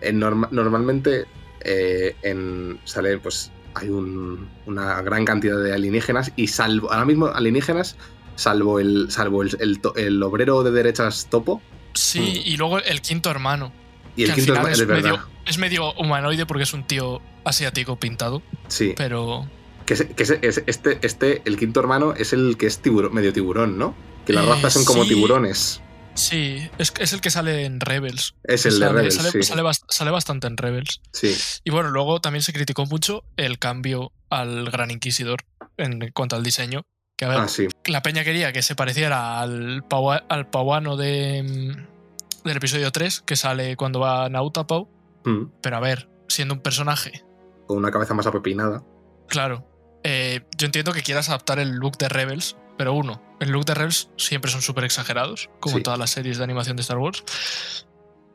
en 0.00 0.18
norma- 0.18 0.48
normalmente 0.50 1.26
eh, 1.62 2.16
en, 2.22 2.80
sale, 2.84 3.18
pues 3.18 3.50
hay 3.74 3.90
un- 3.90 4.48
una 4.64 5.02
gran 5.02 5.26
cantidad 5.26 5.62
de 5.62 5.74
alienígenas 5.74 6.32
y 6.36 6.46
salvo, 6.46 6.90
ahora 6.90 7.04
mismo 7.04 7.26
alienígenas, 7.26 7.96
salvo 8.34 8.80
el, 8.80 9.10
salvo 9.10 9.42
el, 9.42 9.78
el 9.96 10.22
obrero 10.22 10.62
de 10.62 10.70
derechas 10.70 11.26
topo 11.28 11.60
Sí, 11.92 12.40
y 12.46 12.56
luego 12.56 12.78
el 12.78 13.02
quinto 13.02 13.30
hermano. 13.30 13.72
y 14.16 14.22
el 14.24 14.32
quinto 14.34 14.54
final 14.54 14.72
es, 14.72 14.86
medio, 14.86 15.20
es 15.44 15.58
medio 15.58 15.92
humanoide 15.94 16.46
porque 16.46 16.62
es 16.62 16.72
un 16.72 16.84
tío 16.86 17.20
asiático 17.44 17.96
pintado, 17.96 18.40
Sí, 18.68 18.94
pero 18.96 19.46
que, 19.86 19.94
es- 19.94 20.04
que 20.04 20.22
es- 20.22 20.30
es- 20.30 20.62
este, 20.66 20.98
este, 21.02 21.42
el 21.44 21.56
quinto 21.56 21.80
hermano 21.80 22.14
es 22.14 22.32
el 22.32 22.56
que 22.56 22.66
es 22.66 22.78
tiburón, 22.78 23.14
medio 23.14 23.32
tiburón, 23.32 23.78
¿no? 23.78 23.94
Que 24.26 24.32
las 24.32 24.44
Eh, 24.44 24.48
razas 24.48 24.72
son 24.74 24.84
como 24.84 25.02
sí. 25.04 25.08
tiburones. 25.10 25.80
sí, 26.14 26.68
es, 26.78 26.92
es 26.98 27.12
el 27.12 27.20
que 27.20 27.30
sale 27.30 27.64
en 27.64 27.80
Rebels. 27.80 28.34
Es 28.44 28.66
el 28.66 28.78
de 28.78 28.88
Rebels, 28.88 29.14
sale, 29.14 29.30
sí. 29.30 29.42
sale 29.42 29.62
bast- 29.62 29.84
sale 29.88 30.10
bastante 30.10 30.46
en 30.48 30.56
Rebels. 30.56 31.00
Sí, 31.12 31.34
Y 31.64 31.70
bueno, 31.70 31.90
luego 31.90 32.20
también 32.20 32.42
se 32.42 32.52
criticó 32.52 32.84
mucho 32.86 33.24
el 33.36 33.58
cambio 33.58 34.12
al 34.28 34.70
Gran 34.70 34.90
Inquisidor 34.90 35.40
en 35.76 36.10
cuanto 36.12 36.36
al 36.36 36.42
diseño. 36.42 36.82
Que 37.16 37.24
a 37.26 37.28
ver, 37.28 37.38
ah, 37.38 37.48
sí. 37.48 37.68
la 37.86 38.02
peña 38.02 38.24
quería 38.24 38.52
que 38.52 38.62
se 38.62 38.74
pareciera 38.74 39.40
al, 39.40 39.82
paua- 39.88 40.24
al 40.28 40.48
pauano 40.48 40.96
de, 40.96 41.74
del 42.44 42.56
episodio 42.56 42.90
3, 42.92 43.20
que 43.20 43.36
sale 43.36 43.76
cuando 43.76 44.00
va 44.00 44.28
Nautapau. 44.30 44.88
Mm. 45.24 45.44
Pero 45.60 45.76
a 45.76 45.80
ver, 45.80 46.08
siendo 46.28 46.54
un 46.54 46.60
personaje, 46.60 47.22
Con 47.66 47.76
una 47.78 47.90
cabeza 47.90 48.14
más 48.14 48.26
apepinada. 48.26 48.82
claro, 49.28 49.66
eh, 50.04 50.40
yo 50.56 50.66
entiendo 50.66 50.92
que 50.92 51.02
quieras 51.02 51.28
adaptar 51.28 51.58
el 51.58 51.70
look 51.72 51.98
de 51.98 52.08
Rebels, 52.08 52.56
pero 52.78 52.92
uno, 52.94 53.22
el 53.40 53.50
look 53.50 53.64
de 53.66 53.74
Rebels 53.74 54.10
siempre 54.16 54.50
son 54.50 54.62
súper 54.62 54.84
exagerados, 54.84 55.50
como 55.60 55.74
Sí. 55.74 55.78
en 55.78 55.82
todas 55.84 55.98
las 55.98 56.10
series 56.10 56.38
de 56.38 56.44
animación 56.44 56.76
de 56.76 56.82
Star 56.82 56.98
Wars. 56.98 57.24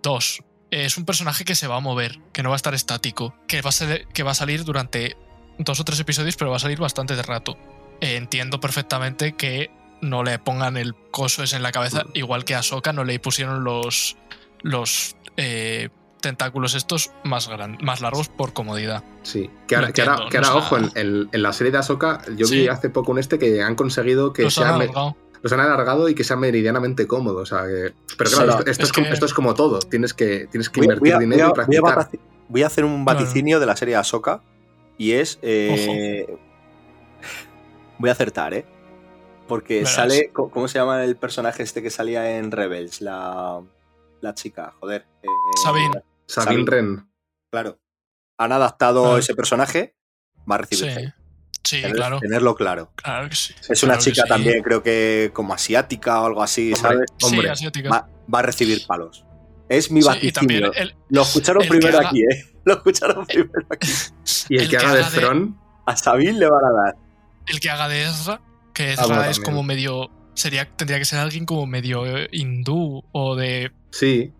Dos, 0.03 0.41
es 0.71 0.97
un 0.97 1.05
personaje 1.05 1.45
que 1.45 1.55
se 1.55 1.67
va 1.67 1.77
a 1.77 1.79
mover, 1.79 2.19
que 2.31 2.43
no 2.43 2.49
va 2.49 2.55
a 2.55 2.57
estar 2.57 2.73
estático, 2.73 3.35
que 3.47 3.61
va 3.61 3.69
a, 3.69 3.73
ser- 3.73 4.07
que 4.09 4.23
va 4.23 4.31
a 4.31 4.35
salir 4.35 4.63
durante 4.63 5.17
dos 5.57 5.79
o 5.79 5.83
tres 5.85 5.99
episodios, 5.99 6.35
pero 6.35 6.51
va 6.51 6.57
a 6.57 6.59
salir 6.59 6.79
bastante 6.79 7.15
de 7.15 7.23
rato. 7.23 7.57
Eh, 8.01 8.15
entiendo 8.17 8.59
perfectamente 8.59 9.35
que 9.35 9.71
no 10.01 10.23
le 10.23 10.37
pongan 10.37 10.77
el 10.77 10.93
coso 11.11 11.43
ese 11.43 11.55
en 11.55 11.63
la 11.63 11.71
cabeza, 11.71 12.03
igual 12.13 12.43
que 12.45 12.53
a 12.55 12.59
Ahsoka 12.59 12.93
no 12.93 13.03
le 13.05 13.17
pusieron 13.19 13.63
los, 13.63 14.17
los 14.61 15.15
eh, 15.37 15.89
tentáculos 16.25 16.75
estos 16.75 17.11
más, 17.23 17.47
gran- 17.47 17.77
más 17.81 18.01
largos 18.01 18.27
por 18.29 18.51
comodidad. 18.53 19.03
Sí. 19.23 19.49
Que 19.67 19.75
ahora, 19.75 19.91
que 19.93 20.01
ahora, 20.01 20.13
entiendo, 20.13 20.31
que 20.31 20.37
ahora, 20.37 20.49
o 20.49 20.53
sea- 20.53 20.61
ojo, 20.61 20.77
en, 20.77 20.91
en- 20.95 21.29
en 21.31 21.41
la 21.41 21.53
serie 21.53 21.71
de 21.71 21.77
Ahsoka, 21.77 22.21
yo 22.35 22.47
vi 22.47 22.67
hace 22.67 22.89
poco 22.89 23.11
un 23.11 23.19
este 23.19 23.39
que 23.39 23.61
han 23.63 23.75
conseguido 23.75 24.33
que 24.33 24.43
Los 24.43 24.57
han 24.57 24.73
alargado. 24.75 25.15
los 25.41 25.53
han 25.53 25.59
alargado 25.59 26.09
y 26.09 26.15
que 26.15 26.23
sea 26.23 26.35
meridianamente 26.37 27.05
cómodo. 27.07 27.37
O 27.41 27.45
sea, 27.45 27.63
que- 27.67 27.93
pero 28.17 28.29
claro, 28.31 28.49
esto, 28.51 28.59
esto 28.71 28.83
es 28.83 28.89
es, 28.89 28.91
como, 28.93 29.07
que- 29.07 29.13
esto 29.13 29.25
es 29.27 29.33
como 29.33 29.53
todo. 29.53 29.79
Tienes 29.79 30.13
que, 30.13 30.47
tienes 30.47 30.69
que 30.69 30.79
Voy, 30.81 30.85
invertir 30.85 31.01
voy 31.03 31.11
a, 31.11 31.19
dinero 31.19 31.53
voy 31.55 31.59
a- 31.59 31.63
y 31.63 31.79
voy 31.79 31.91
a 31.91 31.93
practicar. 31.95 32.25
voy 32.49 32.63
a 32.63 32.67
hacer 32.67 32.83
un 32.85 33.03
Claro. 33.05 33.19
vaticinio 33.19 33.59
de 33.59 33.65
la 33.67 33.75
serie 33.75 33.95
Ahsoka 33.95 34.41
y 34.97 35.11
es. 35.13 35.37
eh, 35.43 36.25
voy 37.99 38.09
a 38.09 38.13
acertar, 38.13 38.53
¿eh? 38.53 38.65
Porque 39.47 39.75
Verás. 39.79 39.93
sale. 39.93 40.31
¿Cómo 40.33 40.67
se 40.67 40.79
llama 40.79 41.03
el 41.03 41.15
personaje 41.17 41.61
este 41.61 41.83
que 41.83 41.91
salía 41.91 42.37
en 42.39 42.49
Rebels? 42.51 43.01
La, 43.01 43.61
la 44.21 44.33
chica, 44.33 44.73
joder. 44.79 45.05
eh, 45.21 45.27
Sabine. 45.63 46.01
Sabine 46.27 46.63
Sabine. 46.65 46.65
Wren. 46.65 47.09
Claro. 47.51 47.79
Han 48.37 48.51
adaptado 48.51 49.03
Claro. 49.03 49.17
ese 49.17 49.33
personaje, 49.35 49.95
va 50.49 50.55
a 50.55 50.65
Sí, 50.65 50.85
recibir 50.85 51.13
sí 51.63 51.81
Tener- 51.81 51.95
claro. 51.95 52.19
Tenerlo 52.19 52.55
claro. 52.55 52.91
Claro 52.95 53.27
que 53.29 53.35
sí. 53.35 53.53
Es 53.69 53.81
una 53.83 53.93
Claro 53.93 54.03
que 54.05 54.11
chica 54.11 54.23
sí. 54.23 54.29
también, 54.29 54.61
creo 54.61 54.83
que 54.83 55.31
como 55.33 55.53
asiática 55.53 56.21
o 56.21 56.25
algo 56.27 56.43
así, 56.43 56.73
Hombre, 56.73 56.79
¿sabes? 56.79 57.11
Hombre, 57.23 57.41
sí, 57.47 57.47
asiática. 57.49 57.89
Va, 57.89 58.09
va 58.33 58.39
a 58.39 58.41
recibir 58.43 58.85
palos. 58.85 59.25
Es 59.67 59.89
mi 59.89 60.01
Sí, 60.03 60.07
vaticinio. 60.07 60.71
Lo 61.09 61.21
escucharon 61.23 61.63
el 61.63 61.69
primero 61.69 61.97
haga- 61.97 62.09
aquí, 62.09 62.21
¿eh? 62.21 62.53
Lo 62.65 62.73
escucharon 62.73 63.25
primero 63.25 63.65
aquí. 63.71 63.89
Y 64.49 64.57
el, 64.57 64.63
el 64.63 64.69
que 64.69 64.77
haga 64.77 64.93
de 64.93 64.99
haga 65.01 65.09
de- 65.09 65.17
Thron, 65.19 65.59
A 65.87 65.95
Sabine 65.95 66.33
le 66.39 66.47
van 66.49 66.65
a 66.65 66.71
dar. 66.83 66.95
el 67.47 67.59
que 67.59 67.69
haga 67.71 67.87
de 67.87 68.03
Ezra, 68.03 68.41
que 68.73 68.91
Ezra 68.93 69.03
Ah, 69.03 69.07
bueno, 69.07 69.21
es 69.23 69.37
también. 69.37 69.43
como 69.43 69.63
medio. 69.63 70.11
Sería, 70.35 70.69
tendría 70.69 70.99
que 70.99 71.05
ser 71.05 71.17
alguien 71.19 71.45
como 71.45 71.65
medio 71.65 72.03
hindú 72.31 73.03
o 73.11 73.35
de. 73.35 73.71
sí. 73.89 74.31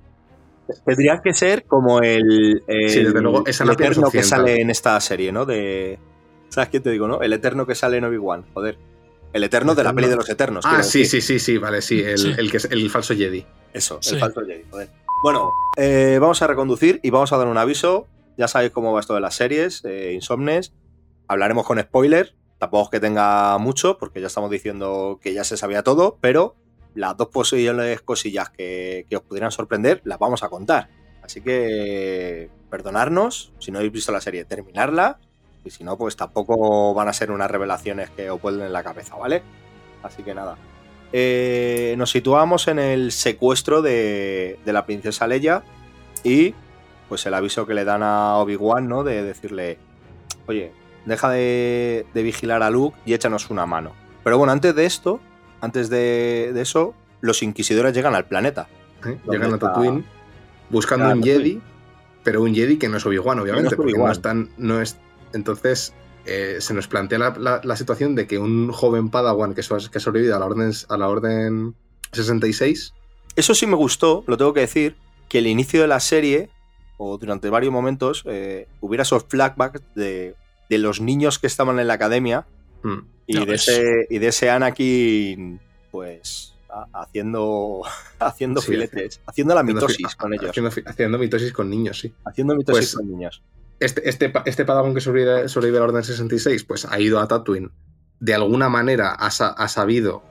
Tendría 0.85 1.21
que 1.21 1.33
ser 1.33 1.65
como 1.65 1.99
el, 1.99 2.63
el, 2.67 2.89
Sí, 2.89 3.03
desde 3.03 3.21
luego, 3.21 3.43
esa 3.45 3.63
el 3.63 3.71
eterno 3.71 4.09
que 4.09 4.23
sale 4.23 4.61
en 4.61 4.69
esta 4.69 4.99
serie, 4.99 5.31
¿no? 5.31 5.45
De, 5.45 5.99
¿Sabes 6.49 6.69
qué 6.69 6.79
te 6.79 6.89
digo, 6.91 7.07
no? 7.07 7.21
El 7.21 7.33
eterno 7.33 7.65
que 7.65 7.75
sale 7.75 7.97
en 7.97 8.05
Obi-Wan, 8.05 8.45
joder. 8.53 8.77
El 9.33 9.43
eterno 9.43 9.75
de 9.75 9.83
la 9.83 9.93
peli 9.93 10.07
de 10.07 10.15
los 10.15 10.29
eternos. 10.29 10.63
Ah, 10.65 10.81
sí, 10.81 10.99
decir. 10.99 11.21
sí, 11.21 11.39
sí, 11.39 11.39
sí, 11.39 11.57
vale, 11.57 11.81
sí. 11.81 12.01
El, 12.01 12.17
Sí. 12.17 12.33
el 12.37 12.49
que 12.49 12.57
es 12.57 12.65
el 12.65 12.89
falso 12.89 13.13
Jedi. 13.13 13.45
Eso, 13.73 13.97
Sí. 14.01 14.13
el 14.15 14.19
falso 14.21 14.41
Jedi, 14.45 14.63
joder. 14.71 14.89
Bueno, 15.23 15.49
eh, 15.77 16.17
vamos 16.21 16.41
a 16.41 16.47
reconducir 16.47 16.99
y 17.03 17.09
vamos 17.09 17.33
a 17.33 17.37
dar 17.37 17.47
un 17.47 17.57
aviso. 17.57 18.07
Ya 18.37 18.47
sabéis 18.47 18.71
cómo 18.71 18.93
va 18.93 18.99
esto 19.01 19.13
de 19.13 19.19
las 19.21 19.35
series, 19.35 19.83
eh, 19.85 20.13
Insomnes. 20.13 20.73
Hablaremos 21.27 21.65
con 21.65 21.79
spoiler. 21.79 22.33
Tampoco 22.59 22.85
es 22.85 22.89
que 22.91 22.99
tenga 23.01 23.57
mucho, 23.57 23.97
porque 23.97 24.21
ya 24.21 24.27
estamos 24.27 24.49
diciendo 24.49 25.19
que 25.21 25.33
ya 25.33 25.43
se 25.43 25.57
sabía 25.57 25.83
todo, 25.83 26.17
pero 26.21 26.55
las 26.95 27.15
dos 27.15 27.27
posibles 27.27 28.01
cosillas 28.01 28.49
que, 28.49 29.05
que 29.09 29.15
os 29.15 29.21
pudieran 29.21 29.51
sorprender 29.51 30.01
las 30.03 30.17
vamos 30.17 30.43
a 30.43 30.49
contar. 30.49 30.89
Así 31.21 31.41
que 31.41 32.49
perdonarnos 32.69 33.53
si 33.59 33.71
no 33.71 33.79
habéis 33.79 33.93
visto 33.93 34.11
la 34.11 34.21
serie, 34.21 34.45
terminarla. 34.45 35.19
Y 35.63 35.71
si 35.71 35.83
no, 35.83 35.97
pues 35.97 36.15
tampoco 36.15 36.93
van 36.93 37.07
a 37.07 37.13
ser 37.13 37.31
unas 37.31 37.49
revelaciones 37.49 38.11
que 38.11 38.29
os 38.29 38.39
vuelven 38.39 38.67
en 38.67 38.73
la 38.73 38.83
cabeza, 38.83 39.15
¿vale? 39.15 39.41
Así 40.03 40.21
que 40.21 40.35
nada. 40.35 40.57
Eh, 41.11 41.95
nos 41.97 42.11
situamos 42.11 42.67
en 42.67 42.77
el 42.77 43.11
secuestro 43.11 43.81
de, 43.81 44.59
de 44.63 44.73
la 44.73 44.85
princesa 44.85 45.27
Leia 45.27 45.63
y 46.23 46.53
pues 47.09 47.25
el 47.25 47.33
aviso 47.33 47.65
que 47.65 47.73
le 47.73 47.85
dan 47.85 48.03
a 48.03 48.37
Obi-Wan, 48.37 48.87
¿no? 48.87 49.03
De 49.03 49.23
decirle, 49.23 49.79
oye, 50.47 50.71
deja 51.05 51.29
de, 51.29 52.05
de 52.13 52.23
vigilar 52.23 52.61
a 52.61 52.69
Luke 52.69 52.97
y 53.05 53.13
échanos 53.13 53.49
una 53.49 53.65
mano. 53.65 53.93
Pero 54.23 54.37
bueno, 54.37 54.53
antes 54.53 54.75
de 54.75 54.85
esto, 54.85 55.19
antes 55.65 55.89
de, 55.89 56.51
de 56.53 56.61
eso, 56.61 56.93
los 57.21 57.43
inquisidores 57.43 57.93
llegan 57.93 58.15
al 58.15 58.25
planeta. 58.25 58.67
¿eh? 59.05 59.17
¿Dónde 59.25 59.31
Llegan 59.31 59.51
a 59.51 59.55
está? 59.55 59.67
Tatooine 59.73 60.05
buscando 60.69 61.05
Claro, 61.05 61.17
un 61.19 61.23
Jedi, 61.23 61.61
pero 62.23 62.41
un 62.41 62.55
Jedi 62.55 62.77
que 62.77 62.87
no 62.89 62.97
es 62.97 63.05
Obi-Wan, 63.05 63.39
obviamente, 63.39 63.69
es 63.69 63.75
porque 63.75 63.93
no 63.93 64.11
están. 64.11 64.49
No 64.57 64.81
es, 64.81 64.97
entonces, 65.33 65.93
eh, 66.25 66.57
se 66.59 66.73
nos 66.73 66.87
plantea 66.87 67.19
la, 67.19 67.35
la- 67.37 67.61
la 67.63 67.75
situación 67.75 68.15
de 68.15 68.25
que 68.25 68.39
un 68.39 68.71
joven 68.71 69.09
Padawan 69.09 69.53
que, 69.53 69.61
so- 69.63 69.77
que 69.91 69.97
ha 69.97 70.01
sobrevivido 70.01 70.35
a 70.35 70.39
la 70.39 70.45
orden, 70.45 70.71
a 70.89 70.97
la 70.97 71.07
orden 71.07 71.75
66. 72.13 72.93
Eso 73.35 73.53
sí 73.53 73.67
me 73.67 73.75
gustó, 73.75 74.23
lo 74.27 74.37
tengo 74.37 74.53
que 74.53 74.61
decir, 74.61 74.95
que 75.29 75.39
el 75.39 75.47
inicio 75.47 75.81
de 75.81 75.87
la 75.87 75.99
serie, 75.99 76.49
o 76.97 77.17
durante 77.17 77.49
varios 77.49 77.71
momentos, 77.73 78.23
eh, 78.25 78.67
hubiera 78.79 79.01
esos 79.03 79.25
flashbacks 79.27 79.81
de, 79.95 80.35
de 80.69 80.77
los 80.77 81.01
niños 81.01 81.37
que 81.37 81.47
estaban 81.47 81.77
en 81.79 81.87
la 81.87 81.95
academia 81.95 82.47
Mm. 82.87 83.07
Y 83.27 83.45
de, 83.45 83.55
ese, 83.55 84.07
y 84.09 84.19
de 84.19 84.27
ese 84.27 84.49
Anakin, 84.51 85.59
pues 85.91 86.53
haciendo, 86.93 87.81
haciendo 88.19 88.61
Sí, 88.61 88.71
filetes, 88.73 89.21
haciendo 89.25 89.55
la 89.55 89.61
Haciendo 89.61 89.81
mitosis 89.81 90.07
fi- 90.11 90.17
con 90.17 90.33
ellos, 90.33 90.49
Haciendo, 90.85 91.17
mitosis 91.17 91.53
con 91.53 91.69
niños, 91.69 91.99
sí. 91.99 92.13
haciendo 92.25 92.55
mitosis 92.55 92.77
Pues- 92.79 92.95
con 92.95 93.09
niños. 93.09 93.43
Este, 93.79 94.07
este, 94.09 94.31
este 94.45 94.63
Padawan 94.63 94.93
que 94.93 95.01
sobrevive, 95.01 95.49
sobrevive 95.49 95.77
a 95.77 95.81
la 95.81 95.87
Orden 95.87 96.03
66, 96.03 96.63
pues 96.63 96.85
ha 96.85 96.97
ido 96.99 97.19
a 97.19 97.27
Tatooine. 97.27 97.71
De 98.21 98.33
alguna 98.33 98.69
manera 98.69 99.11
ha, 99.13 99.29
sa- 99.31 99.49
ha 99.49 99.67
sabido. 99.67 100.23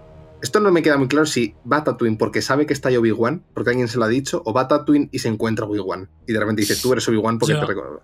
Esto 0.43 0.61
no 0.61 0.71
me 0.73 0.83
queda 0.83 0.97
muy 0.97 1.09
claro 1.09 1.27
si 1.27 1.55
va 1.71 1.79
a 1.79 1.85
Tatooine 1.85 2.17
porque 2.17 2.41
sabe 2.41 2.65
que 2.65 2.73
está 2.73 2.89
ahí 2.89 2.97
Obi-Wan, 2.97 3.45
porque 3.53 3.71
alguien 3.71 3.89
se 3.89 3.99
lo 3.99 4.05
ha 4.05 4.09
dicho, 4.09 4.43
o 4.47 4.53
va 4.55 4.63
a 4.63 4.69
Tatooine 4.69 5.09
y 5.13 5.19
se 5.19 5.29
encuentra 5.29 5.67
Obi-Wan. 5.67 6.09
Y 6.27 6.33
de 6.33 6.39
repente 6.41 6.63
dice, 6.63 6.77
tú 6.77 6.93
eres 6.93 7.07
Obi-Wan 7.09 7.39
porque 7.39 7.55
te 7.55 7.67
reconozco. 7.67 8.03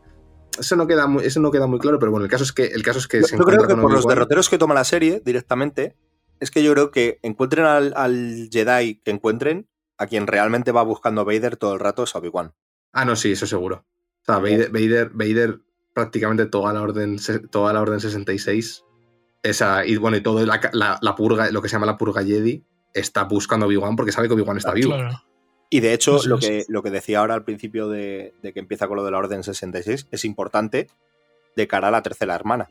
Eso 0.58 0.76
no, 0.76 0.86
queda 0.86 1.06
muy, 1.06 1.24
eso 1.24 1.40
no 1.40 1.50
queda 1.50 1.66
muy 1.66 1.78
claro, 1.78 1.98
pero 1.98 2.10
bueno, 2.10 2.24
el 2.24 2.30
caso 2.30 2.44
es 2.44 2.52
que, 2.52 2.64
el 2.66 2.82
caso 2.82 2.98
es 2.98 3.08
que 3.08 3.20
Yo, 3.20 3.26
se 3.26 3.38
yo 3.38 3.44
creo 3.44 3.66
que 3.66 3.74
por 3.76 3.92
los 3.92 4.06
derroteros 4.06 4.48
que 4.48 4.58
toma 4.58 4.74
la 4.74 4.84
serie 4.84 5.22
directamente, 5.24 5.96
es 6.40 6.50
que 6.50 6.62
yo 6.62 6.72
creo 6.72 6.90
que 6.90 7.18
encuentren 7.22 7.64
al, 7.66 7.92
al 7.96 8.48
Jedi 8.52 8.96
que 8.96 9.10
encuentren, 9.10 9.68
a 9.98 10.06
quien 10.06 10.26
realmente 10.26 10.72
va 10.72 10.82
buscando 10.82 11.24
Vader 11.24 11.56
todo 11.56 11.74
el 11.74 11.80
rato 11.80 12.02
es 12.04 12.14
a 12.14 12.18
Obi-Wan. 12.18 12.52
Ah, 12.92 13.04
no, 13.04 13.16
sí, 13.16 13.32
eso 13.32 13.46
seguro. 13.46 13.84
O 14.22 14.24
sea, 14.24 14.38
Vader, 14.38 14.70
Vader, 14.70 15.10
Vader 15.14 15.60
prácticamente 15.94 16.46
toda 16.46 16.72
la 16.72 16.82
orden, 16.82 17.18
se- 17.18 17.38
toda 17.40 17.72
la 17.72 17.80
orden 17.80 18.00
66, 18.00 18.84
esa, 19.42 19.84
y 19.86 19.96
bueno, 19.96 20.16
y 20.16 20.22
todo 20.22 20.44
la, 20.44 20.60
la- 20.72 20.98
la 21.00 21.14
purga, 21.14 21.50
lo 21.50 21.62
que 21.62 21.68
se 21.68 21.74
llama 21.76 21.86
la 21.86 21.96
purga 21.96 22.22
Jedi, 22.24 22.64
está 22.92 23.24
buscando 23.24 23.64
a 23.64 23.68
Obi-Wan 23.68 23.96
porque 23.96 24.12
sabe 24.12 24.28
que 24.28 24.34
Obi-Wan 24.34 24.56
está 24.58 24.72
vivo. 24.72 24.90
Claro. 24.94 25.22
Y 25.72 25.80
de 25.80 25.92
hecho, 25.94 26.18
lo 26.26 26.38
que, 26.38 26.64
lo 26.68 26.82
que 26.82 26.90
decía 26.90 27.20
ahora 27.20 27.34
al 27.34 27.44
principio 27.44 27.88
de, 27.88 28.34
de 28.42 28.52
que 28.52 28.58
empieza 28.60 28.88
con 28.88 28.96
lo 28.96 29.04
de 29.04 29.12
la 29.12 29.18
Orden 29.18 29.44
66 29.44 30.08
es 30.10 30.24
importante 30.24 30.88
de 31.56 31.68
cara 31.68 31.88
a 31.88 31.90
la 31.92 32.02
tercera 32.02 32.34
hermana. 32.34 32.68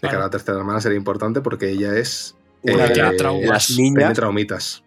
De 0.00 0.08
cara 0.08 0.18
a 0.18 0.26
la 0.26 0.30
tercera 0.30 0.58
hermana 0.58 0.80
sería 0.80 0.98
importante 0.98 1.40
porque 1.40 1.70
ella 1.70 1.96
es 1.96 2.36
Una 2.62 2.86
eh, 2.86 2.88
de, 2.94 3.16
traumas. 3.16 3.48
las 3.48 3.70
niñas, 3.78 4.12
traumitas. 4.14 4.84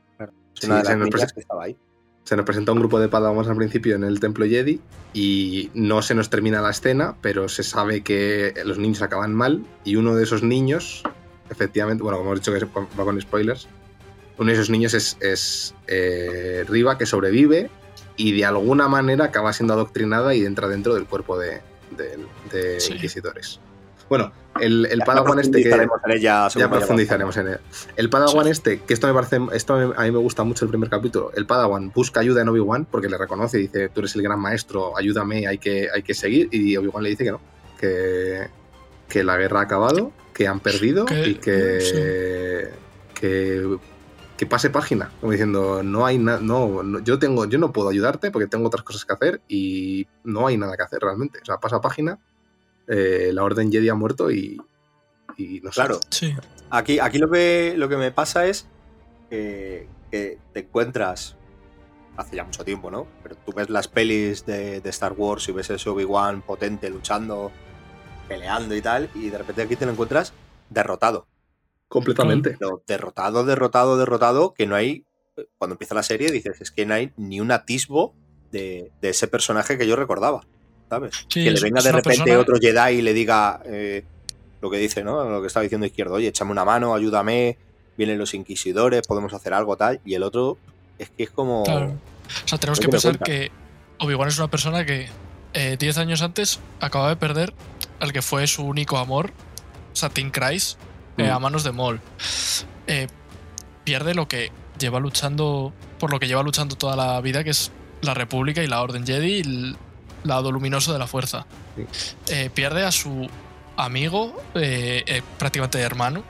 una 0.63 0.75
de 0.77 0.83
las 0.83 0.87
se 0.87 0.95
nos 0.95 1.09
niñas 1.09 1.33
que 1.33 1.39
estaba 1.39 1.63
ahí. 1.63 1.75
Se 2.23 2.35
nos 2.35 2.45
presenta 2.45 2.71
un 2.71 2.79
grupo 2.79 2.99
de 2.99 3.07
Padawans 3.07 3.47
al 3.49 3.55
principio 3.55 3.95
en 3.95 4.03
el 4.03 4.19
templo 4.19 4.45
Jedi 4.45 4.79
y 5.13 5.69
no 5.73 6.01
se 6.01 6.15
nos 6.15 6.29
termina 6.29 6.61
la 6.61 6.71
escena, 6.71 7.15
pero 7.21 7.47
se 7.49 7.63
sabe 7.63 8.01
que 8.01 8.53
los 8.65 8.77
niños 8.79 9.01
acaban 9.01 9.33
mal 9.33 9.63
y 9.83 9.95
uno 9.95 10.15
de 10.15 10.23
esos 10.23 10.41
niños, 10.43 11.03
efectivamente, 11.49 12.03
bueno, 12.03 12.17
como 12.17 12.31
hemos 12.31 12.41
dicho 12.41 12.51
que 12.53 12.59
se- 12.59 12.65
va 12.65 13.03
con 13.05 13.19
spoilers, 13.21 13.67
uno 14.37 14.47
de 14.47 14.53
esos 14.53 14.69
niños 14.69 14.93
es, 14.93 15.17
es, 15.21 15.73
eh, 15.87 16.65
Riva, 16.67 16.97
que 16.97 17.05
sobrevive 17.05 17.69
y 18.17 18.31
de 18.33 18.45
alguna 18.45 18.87
manera 18.87 19.25
acaba 19.25 19.53
siendo 19.53 19.73
adoctrinada 19.73 20.33
y 20.35 20.45
entra 20.45 20.67
dentro 20.67 20.93
del 20.95 21.05
cuerpo 21.05 21.37
de, 21.37 21.61
de- 21.97 22.17
de 22.51 22.79
Sí. 22.79 22.93
inquisidores. 22.93 23.59
Bueno, 24.07 24.31
el, 24.61 24.85
el 24.85 24.99
Padawan 24.99 25.39
este 25.39 25.63
que... 25.63 25.69
profundizaremos 25.69 25.99
en 26.05 26.11
ella 26.11 26.49
según 26.49 26.67
Ya 26.67 26.69
profundizaremos 26.77 27.37
en 27.37 27.47
él. 27.47 27.57
El 27.95 28.09
Padawan 28.09 28.47
este, 28.47 28.79
que 28.81 28.93
esto 28.93 29.07
me 29.07 29.13
parece, 29.13 29.39
esto 29.53 29.73
a 29.73 30.03
mí- 30.03 30.11
me 30.11 30.19
gusta 30.19 30.43
mucho 30.43 30.63
el 30.65 30.69
primer 30.69 30.89
capítulo. 30.89 31.31
El 31.35 31.45
Padawan 31.47 31.91
busca 31.93 32.19
ayuda 32.19 32.41
en 32.43 32.49
Obi-Wan 32.49 32.85
porque 32.85 33.09
le 33.09 33.17
reconoce 33.17 33.57
y 33.57 33.61
dice, 33.63 33.89
tú 33.89 34.01
eres 34.01 34.15
el 34.15 34.21
gran 34.21 34.39
maestro, 34.39 34.95
ayúdame, 34.97 35.47
hay 35.47 35.57
que, 35.57 35.89
hay 35.93 36.03
que 36.03 36.13
seguir. 36.13 36.49
Y 36.51 36.77
Obi-Wan 36.77 37.03
le 37.03 37.09
dice 37.09 37.23
que 37.23 37.31
no, 37.31 37.41
que, 37.79 38.47
que 39.09 39.23
la 39.23 39.37
guerra 39.37 39.61
ha 39.61 39.63
acabado, 39.63 40.11
que 40.35 40.47
han 40.47 40.59
perdido 40.59 41.05
y 41.25 41.35
que, 41.35 42.69
que, 43.15 43.77
que 44.37 44.45
pase 44.45 44.69
página. 44.69 45.11
Como 45.21 45.31
diciendo, 45.31 45.81
no 45.83 46.05
hay 46.05 46.17
nada, 46.17 46.39
no, 46.41 46.83
no- 46.83 46.99
yo 46.99 47.17
tengo, 47.19 47.45
yo 47.45 47.57
no 47.57 47.71
puedo 47.71 47.89
ayudarte 47.89 48.31
porque 48.31 48.47
tengo 48.47 48.67
otras 48.67 48.83
cosas 48.83 49.05
que 49.05 49.13
hacer 49.13 49.41
y 49.47 50.07
no 50.23 50.47
hay 50.47 50.57
nada 50.57 50.75
que 50.75 50.83
hacer 50.83 50.99
realmente. 51.01 51.39
O 51.41 51.45
sea, 51.45 51.57
pasa 51.57 51.79
página, 51.81 52.19
eh, 52.87 53.31
la 53.33 53.43
Orden 53.43 53.71
Jedi 53.71 53.87
ha 53.89 53.95
muerto 53.95 54.29
y, 54.31 54.61
y 55.37 55.61
no 55.61 55.71
sé. 55.71 55.75
Claro, 55.75 55.99
Sí. 56.09 56.35
Aquí, 56.69 56.99
aquí 56.99 57.17
lo, 57.19 57.29
que, 57.31 57.75
lo 57.77 57.87
que 57.87 57.95
me 57.95 58.11
pasa 58.11 58.47
es 58.47 58.67
que, 59.29 59.87
que 60.11 60.39
te 60.53 60.61
encuentras 60.61 61.35
hace 62.17 62.35
ya 62.37 62.43
mucho 62.43 62.65
tiempo, 62.65 62.89
¿no? 62.89 63.07
Pero 63.23 63.35
tú 63.45 63.53
ves 63.53 63.69
las 63.69 63.87
pelis 63.87 64.45
de, 64.45 64.81
de 64.81 64.89
Star 64.89 65.13
Wars 65.13 65.47
y 65.47 65.51
ves 65.51 65.69
ese 65.69 65.89
Obi-Wan 65.89 66.41
potente 66.41 66.89
luchando, 66.89 67.51
peleando 68.27 68.75
y 68.75 68.81
tal, 68.81 69.09
y 69.13 69.29
de 69.29 69.37
repente 69.37 69.61
aquí 69.61 69.75
te 69.75 69.85
lo 69.85 69.91
encuentras 69.91 70.33
derrotado. 70.69 71.27
Completamente. 71.87 72.55
Pero 72.59 72.81
derrotado, 72.87 73.45
derrotado, 73.45 73.97
derrotado, 73.97 74.53
que 74.53 74.65
no 74.67 74.75
hay. 74.75 75.05
Cuando 75.57 75.73
empieza 75.73 75.93
la 75.95 76.03
serie 76.03 76.31
dices, 76.31 76.61
es 76.61 76.71
que 76.71 76.85
no 76.85 76.93
hay 76.93 77.11
ni 77.17 77.41
un 77.41 77.51
atisbo 77.51 78.13
de, 78.51 78.91
de 79.01 79.09
ese 79.09 79.27
personaje 79.27 79.77
que 79.77 79.85
yo 79.85 79.95
recordaba, 79.97 80.45
¿sabes? 80.89 81.25
Sí, 81.27 81.43
que 81.43 81.51
le 81.51 81.59
venga 81.59 81.81
de 81.81 81.91
repente 81.91 82.19
persona- 82.23 82.39
otro 82.39 82.57
Jedi 82.59 82.99
y 82.99 83.01
le 83.01 83.13
diga 83.13 83.61
eh, 83.65 84.05
lo 84.61 84.69
que 84.69 84.77
dice, 84.77 85.03
¿no? 85.03 85.29
Lo 85.29 85.41
que 85.41 85.47
estaba 85.47 85.63
diciendo 85.63 85.85
izquierdo, 85.85 86.13
oye, 86.15 86.29
échame 86.29 86.51
una 86.51 86.63
mano, 86.63 86.95
ayúdame, 86.95 87.57
vienen 87.97 88.17
los 88.17 88.33
inquisidores, 88.33 89.05
podemos 89.05 89.33
hacer 89.33 89.53
algo, 89.53 89.75
tal. 89.75 89.99
Y 90.05 90.13
el 90.13 90.23
otro 90.23 90.57
es 90.97 91.09
que 91.09 91.23
es 91.23 91.29
como. 91.31 91.63
Claro. 91.63 91.97
O 92.45 92.47
sea, 92.47 92.57
tenemos 92.57 92.79
que 92.79 92.87
pensar 92.87 93.17
cuenta. 93.17 93.25
que 93.25 93.51
Obi-Wan 93.99 94.29
es 94.29 94.37
una 94.37 94.49
persona 94.49 94.85
que 94.85 95.07
eh, 95.53 95.75
10 95.77 95.97
años 95.97 96.21
antes 96.21 96.59
acababa 96.79 97.09
de 97.09 97.17
perder 97.17 97.53
al 97.99 98.13
que 98.13 98.21
fue 98.21 98.47
su 98.47 98.63
único 98.63 98.97
amor, 98.97 99.31
Satin 99.93 100.29
Christ, 100.31 100.79
eh, 101.17 101.23
Mm. 101.29 101.31
a 101.31 101.39
manos 101.39 101.63
de 101.63 101.71
Maul. 101.71 102.01
Eh, 102.87 103.07
pierde 103.83 104.13
lo 104.13 104.27
que 104.27 104.51
lleva 104.79 104.99
luchando, 104.99 105.73
por 105.99 106.11
lo 106.11 106.19
que 106.19 106.27
lleva 106.27 106.43
luchando 106.43 106.75
toda 106.75 106.95
la 106.95 107.21
vida, 107.21 107.43
que 107.43 107.51
es 107.51 107.71
la 108.01 108.13
República 108.13 108.63
y 108.63 108.67
la 108.67 108.81
Orden 108.81 109.05
Jedi 109.05 109.33
y 109.37 109.39
el 109.41 109.77
lado 110.23 110.51
luminoso 110.51 110.91
de 110.93 110.99
la 110.99 111.07
fuerza. 111.07 111.45
Sí. 111.75 112.15
Eh, 112.29 112.49
pierde 112.53 112.83
a 112.83 112.91
su 112.91 113.29
amigo, 113.77 114.41
eh, 114.55 115.21
prácticamente 115.37 115.79
hermano, 115.79 116.23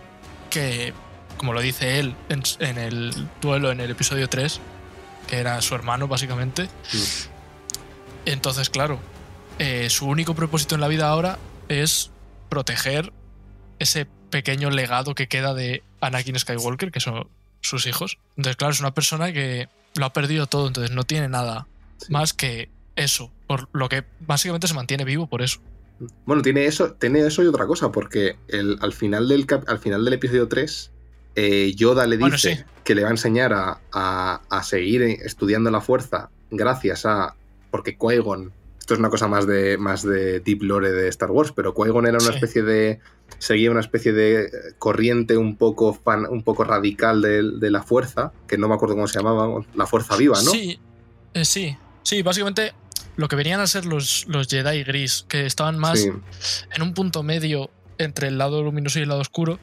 que, 0.49 0.93
como 1.37 1.53
lo 1.53 1.61
dice 1.61 1.99
él 1.99 2.15
en, 2.29 2.43
en 2.59 2.77
el 2.77 3.27
duelo 3.41 3.71
en 3.71 3.79
el 3.79 3.91
episodio 3.91 4.27
3, 4.29 4.59
que 5.27 5.37
era 5.37 5.61
su 5.61 5.75
hermano 5.75 6.07
básicamente. 6.07 6.69
Entonces, 8.25 8.69
claro, 8.69 8.99
su 9.89 10.07
único 10.07 10.33
propósito 10.35 10.75
en 10.75 10.81
la 10.81 10.87
vida 10.87 11.07
ahora 11.09 11.37
es 11.69 12.11
proteger 12.49 13.11
ese 13.79 14.07
pequeño 14.29 14.69
legado 14.69 15.15
que 15.15 15.27
queda 15.27 15.53
de 15.53 15.83
Anakin 16.01 16.37
Skywalker, 16.39 16.91
que 16.91 16.99
son 16.99 17.27
sus 17.61 17.87
hijos. 17.87 18.17
Entonces, 18.37 18.55
claro, 18.57 18.73
es 18.73 18.79
una 18.79 18.93
persona 18.93 19.31
que 19.33 19.67
lo 19.95 20.05
ha 20.05 20.13
perdido 20.13 20.47
todo, 20.47 20.67
entonces 20.67 20.95
no 20.95 21.03
tiene 21.03 21.29
nada 21.29 21.67
Sí. 21.97 22.11
más 22.11 22.33
que 22.33 22.69
eso, 22.95 23.31
por 23.47 23.69
lo 23.73 23.87
que 23.89 24.03
básicamente 24.21 24.67
se 24.67 24.73
mantiene 24.73 25.05
vivo 25.05 25.27
por 25.27 25.41
eso. 25.41 25.59
Bueno, 26.25 26.41
tiene 26.41 26.65
eso, 26.65 26.91
tiene 26.93 27.25
eso 27.25 27.41
y 27.43 27.47
otra 27.47 27.65
cosa, 27.65 27.91
porque 27.91 28.35
el, 28.49 28.77
al, 28.81 28.91
final 28.91 29.27
del 29.29 29.45
cap- 29.45 29.63
al 29.69 29.79
final 29.79 30.03
del 30.03 30.13
episodio 30.15 30.47
3, 30.49 30.91
eh, 31.35 31.73
Yoda 31.75 32.05
le 32.05 32.17
dice 32.17 32.21
Bueno, 32.21 32.37
sí. 32.37 32.57
que 32.83 32.95
le 32.95 33.03
va 33.03 33.07
a 33.09 33.11
enseñar 33.11 33.53
a, 33.53 33.79
a- 33.93 34.41
a 34.49 34.63
seguir 34.63 35.01
estudiando 35.03 35.71
la 35.71 35.79
fuerza 35.81 36.29
gracias 36.51 37.05
a. 37.05 37.35
Porque 37.71 37.97
Qui-Gon. 37.97 38.51
Esto 38.85 38.93
es 38.93 38.99
una 38.99 39.09
cosa 39.09 39.27
más 39.27 39.47
de, 39.47 39.79
más 39.79 40.03
de 40.03 40.41
deep 40.41 40.61
lore 40.61 40.91
de 40.91 41.07
Star 41.07 41.31
Wars, 41.31 41.51
pero 41.55 41.73
Qui-Gon 41.73 42.03
era 42.07 42.19
una 42.19 42.27
Sí. 42.29 42.35
especie 42.35 42.61
de. 42.61 42.99
Seguía 43.39 43.71
una 43.71 43.79
especie 43.79 44.13
de 44.13 44.41
eh, 44.43 44.49
corriente 44.77 45.37
un 45.37 45.55
poco, 45.57 45.95
fan, 45.95 46.27
un 46.29 46.43
poco 46.43 46.63
radical 46.65 47.19
de, 47.19 47.41
de 47.57 47.71
la 47.71 47.81
fuerza, 47.81 48.31
que 48.47 48.59
no 48.59 48.67
me 48.67 48.75
acuerdo 48.75 48.93
cómo 48.93 49.07
se 49.07 49.17
llamaba, 49.17 49.65
la 49.73 49.87
fuerza 49.87 50.15
viva, 50.17 50.35
¿no? 50.43 50.51
Sí, 50.51 50.79
eh, 51.33 51.45
sí, 51.45 51.75
sí, 52.03 52.21
básicamente 52.21 52.73
lo 53.15 53.27
que 53.27 53.35
venían 53.35 53.59
a 53.59 53.65
ser 53.65 53.87
los, 53.87 54.27
los 54.27 54.47
Jedi 54.47 54.83
gris, 54.83 55.25
que 55.27 55.47
estaban 55.47 55.79
más 55.79 56.01
Sí. 56.01 56.11
en 56.71 56.81
un 56.83 56.93
punto 56.93 57.23
medio 57.23 57.71
entre 57.97 58.27
el 58.27 58.37
lado 58.37 58.61
luminoso 58.61 58.99
y 58.99 59.01
el 59.01 59.09
lado 59.09 59.21
oscuro, 59.21 59.57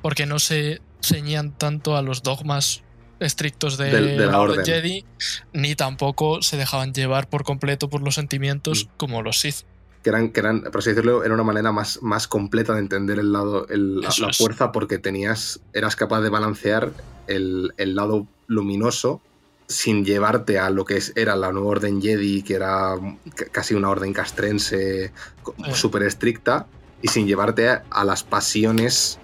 porque 0.00 0.24
no 0.24 0.38
se 0.38 0.80
ceñían 1.02 1.52
tanto 1.58 1.94
a 1.94 2.00
los 2.00 2.22
dogmas 2.22 2.82
estrictos 3.22 3.78
de, 3.78 3.90
la 4.26 4.40
orden. 4.40 4.64
Jedi, 4.64 5.04
ni 5.52 5.74
tampoco 5.74 6.42
se 6.42 6.56
dejaban 6.56 6.92
llevar 6.92 7.28
por 7.28 7.44
completo 7.44 7.88
por 7.88 8.02
los 8.02 8.14
sentimientos 8.16 8.86
Mm. 8.86 8.96
como 8.96 9.22
los 9.22 9.40
Sith. 9.40 9.64
que 10.02 10.10
eran, 10.10 10.30
que 10.30 10.40
eran, 10.40 10.62
por 10.62 10.78
así 10.78 10.90
decirlo, 10.90 11.22
era 11.22 11.32
una 11.32 11.44
manera 11.44 11.70
más, 11.70 12.00
más 12.02 12.26
completa 12.26 12.72
de 12.74 12.80
entender 12.80 13.20
el 13.20 13.30
lado, 13.32 13.68
el- 13.68 14.00
la, 14.00 14.08
es. 14.08 14.36
fuerza, 14.36 14.72
porque 14.72 14.98
tenías, 14.98 15.60
eras 15.72 15.94
capaz 15.94 16.22
de 16.22 16.28
balancear 16.28 16.90
el, 17.28 17.72
el 17.76 17.94
lado 17.94 18.26
luminoso 18.48 19.20
sin 19.68 20.04
llevarte 20.04 20.58
a 20.58 20.70
lo 20.70 20.84
que 20.84 20.96
es, 20.96 21.12
era 21.14 21.36
la 21.36 21.52
nueva 21.52 21.68
orden 21.68 22.02
Jedi, 22.02 22.42
que 22.42 22.54
era 22.54 22.96
casi 23.52 23.74
una 23.74 23.90
orden 23.90 24.12
castrense 24.12 25.12
súper 25.72 26.02
estricta, 26.02 26.66
y 27.00 27.08
sin 27.08 27.26
llevarte 27.28 27.68
a 27.68 28.04
las 28.04 28.22
pasiones 28.24 29.18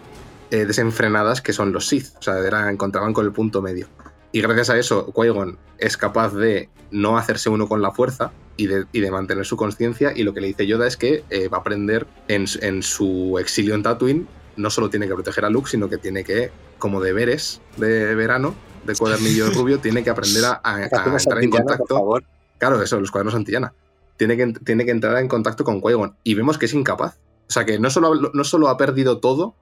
eh, 0.51 0.65
desenfrenadas 0.65 1.41
que 1.43 1.53
son 1.53 1.73
los 1.73 1.87
Sith. 1.87 2.09
O 2.19 2.23
sea, 2.23 2.39
era, 2.39 2.71
encontraban 2.71 3.13
con 3.13 3.25
el 3.25 3.33
punto 3.33 3.63
medio. 3.63 3.89
Y 4.33 4.41
gracias 4.43 4.71
a 4.71 4.79
eso, 4.79 5.13
Qui-Gon 5.13 5.59
es 5.79 5.97
capaz 5.97 6.35
de 6.35 6.69
no 6.91 7.17
hacerse 7.19 7.49
uno 7.51 7.67
con 7.69 7.81
la 7.83 7.91
fuerza 7.93 8.33
y 8.57 8.67
de, 8.67 8.85
y 8.93 9.01
de 9.01 9.11
mantener 9.11 9.47
su 9.47 9.57
conciencia. 9.57 10.13
Y 10.15 10.23
lo 10.23 10.35
que 10.35 10.41
le 10.41 10.49
dice 10.49 10.67
Yoda 10.67 10.87
es 10.87 10.97
que 10.97 11.25
eh, 11.31 11.49
va 11.49 11.59
a 11.59 11.61
aprender 11.61 12.07
en, 12.29 12.47
su- 12.47 12.59
en 12.63 12.83
su 12.83 13.39
exilio 13.41 13.75
en 13.75 13.83
Tatooine. 13.83 14.27
No 14.57 14.71
solo 14.71 14.91
tiene 14.91 15.07
que 15.07 15.15
proteger 15.15 15.45
a 15.45 15.51
Luke, 15.51 15.71
sino 15.71 15.89
que 15.89 15.99
tiene 15.99 16.25
que, 16.25 16.51
como 16.79 17.01
deberes 17.01 17.61
de 17.77 18.15
verano, 18.15 18.55
de 18.85 18.95
cuadernillo 18.97 19.51
rubio, 19.55 19.79
tiene 19.79 20.03
que 20.05 20.11
aprender 20.11 20.45
a, 20.45 20.61
a- 20.65 20.83
entrar 20.85 21.43
en 21.43 21.51
por 21.51 21.61
contacto. 21.61 21.87
favor. 21.95 22.25
Claro, 22.59 22.83
eso, 22.83 22.99
los 23.01 23.11
cuadernos 23.11 23.35
Antillana. 23.35 23.73
Tiene 24.17 24.37
que, 24.37 24.53
tiene 24.65 24.85
que 24.85 24.91
entrar 24.91 25.17
en 25.19 25.29
contacto 25.29 25.63
con 25.65 25.81
Qui-Gon. 25.81 26.17
Y 26.25 26.35
vemos 26.35 26.59
que 26.59 26.67
es 26.67 26.75
incapaz. 26.75 27.17
O 27.49 27.53
sea, 27.53 27.65
que 27.65 27.79
no 27.79 27.89
solo, 27.89 28.31
no 28.35 28.45
solo 28.45 28.69
ha 28.69 28.77
perdido 28.77 29.21
todo, 29.21 29.55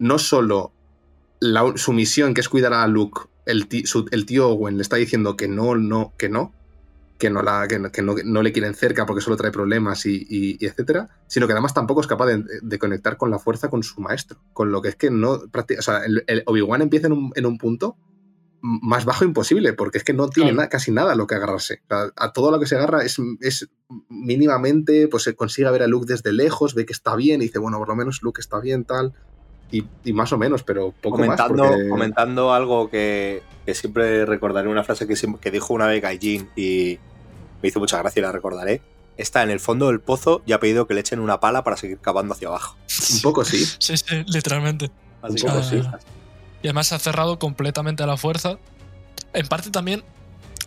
no 0.00 0.18
solo 0.18 0.72
la- 1.38 1.72
su 1.76 1.92
misión, 1.92 2.34
que 2.34 2.40
es 2.40 2.48
cuidar 2.48 2.72
a 2.74 2.84
Luke, 2.88 3.20
el, 3.46 3.68
ti- 3.68 3.86
su- 3.86 4.06
el 4.10 4.26
tío 4.26 4.48
Owen 4.48 4.76
le 4.76 4.82
está 4.82 4.96
diciendo 4.96 5.36
que 5.36 5.46
no, 5.46 5.76
no, 5.76 6.12
que 6.18 6.28
no, 6.28 6.52
que 7.18 7.30
no, 7.30 7.42
la, 7.42 7.68
que, 7.68 7.78
no, 7.78 7.90
que 7.92 8.02
no- 8.02 8.14
no 8.24 8.42
le 8.42 8.50
quieren 8.52 8.74
cerca 8.74 9.06
porque 9.06 9.20
solo 9.22 9.36
trae 9.36 9.50
problemas 9.52 10.04
y, 10.06 10.16
y- 10.28 10.56
y 10.58 10.66
etcétera, 10.66 11.08
sino 11.28 11.46
que 11.46 11.52
además 11.52 11.74
tampoco 11.74 12.00
es 12.00 12.06
capaz 12.06 12.26
de, 12.26 12.44
de 12.62 12.78
conectar 12.78 13.16
con 13.16 13.30
la 13.30 13.38
fuerza 13.38 13.68
con 13.68 13.82
su 13.82 14.00
maestro. 14.00 14.38
Con 14.52 14.72
lo 14.72 14.80
que 14.82 14.88
es 14.88 14.96
que 14.96 15.10
no. 15.10 15.32
O 15.32 15.82
sea, 15.82 16.04
el, 16.04 16.24
el 16.26 16.42
Obi-Wan 16.46 16.82
empieza 16.82 17.06
en 17.06 17.12
un, 17.12 17.32
en 17.36 17.44
un 17.46 17.58
punto 17.58 17.96
más 18.62 19.06
bajo 19.06 19.24
imposible, 19.24 19.72
porque 19.72 19.96
es 19.98 20.04
que 20.04 20.12
no 20.12 20.28
tiene 20.28 20.50
Claro. 20.50 20.62
na- 20.64 20.68
casi 20.68 20.92
nada 20.92 21.12
a 21.12 21.16
lo 21.16 21.26
que 21.26 21.34
agarrarse. 21.34 21.80
O 21.84 21.88
sea, 21.88 22.12
a 22.16 22.32
todo 22.32 22.50
lo 22.50 22.60
que 22.60 22.66
se 22.66 22.76
agarra 22.76 23.02
es, 23.04 23.16
es 23.40 23.70
mínimamente, 24.10 25.08
pues 25.08 25.22
se 25.24 25.34
consigue 25.34 25.70
ver 25.70 25.82
a 25.82 25.86
Luke 25.86 26.06
desde 26.06 26.32
lejos, 26.32 26.74
ve 26.74 26.84
que 26.86 26.92
está 26.92 27.16
bien 27.16 27.40
y 27.40 27.46
dice, 27.46 27.58
bueno, 27.58 27.78
por 27.78 27.88
lo 27.88 27.96
menos 27.96 28.20
Luke 28.22 28.40
está 28.40 28.60
bien, 28.60 28.84
tal. 28.84 29.14
Y, 29.70 29.84
y 30.04 30.12
más 30.12 30.32
o 30.32 30.38
menos, 30.38 30.62
pero 30.62 30.92
poco 31.00 31.16
comentando, 31.16 31.62
más. 31.62 31.72
Porque... 31.72 31.88
comentando 31.88 32.52
algo 32.52 32.90
que, 32.90 33.42
que 33.64 33.74
siempre 33.74 34.26
recordaré, 34.26 34.68
una 34.68 34.84
frase 34.84 35.06
que, 35.06 35.50
dijo 35.50 35.74
una 35.74 35.86
vez 35.86 36.02
Gaijin 36.02 36.50
y 36.56 36.98
me 37.62 37.68
hizo 37.68 37.78
mucha 37.78 37.98
gracia 37.98 38.20
y 38.20 38.22
la 38.22 38.32
recordaré. 38.32 38.82
Está 39.16 39.42
en 39.42 39.50
el 39.50 39.60
fondo 39.60 39.88
del 39.88 40.00
pozo 40.00 40.42
y 40.46 40.52
ha 40.52 40.60
pedido 40.60 40.86
que 40.86 40.94
le 40.94 41.00
echen 41.00 41.20
una 41.20 41.40
pala 41.40 41.62
para 41.62 41.76
seguir 41.76 41.98
cavando 41.98 42.34
hacia 42.34 42.48
abajo. 42.48 42.76
Un 43.14 43.20
poco 43.20 43.44
sí. 43.44 43.64
Sí, 43.78 43.96
sí, 43.96 44.24
literalmente. 44.26 44.90
Así 45.22 45.44
poco 45.44 45.62
sí. 45.62 45.82
Y 46.62 46.68
además 46.68 46.88
se 46.88 46.94
ha 46.94 46.98
cerrado 46.98 47.38
completamente 47.38 48.02
a 48.02 48.06
la 48.06 48.16
fuerza. 48.16 48.58
En 49.32 49.46
parte 49.46 49.70
también 49.70 50.02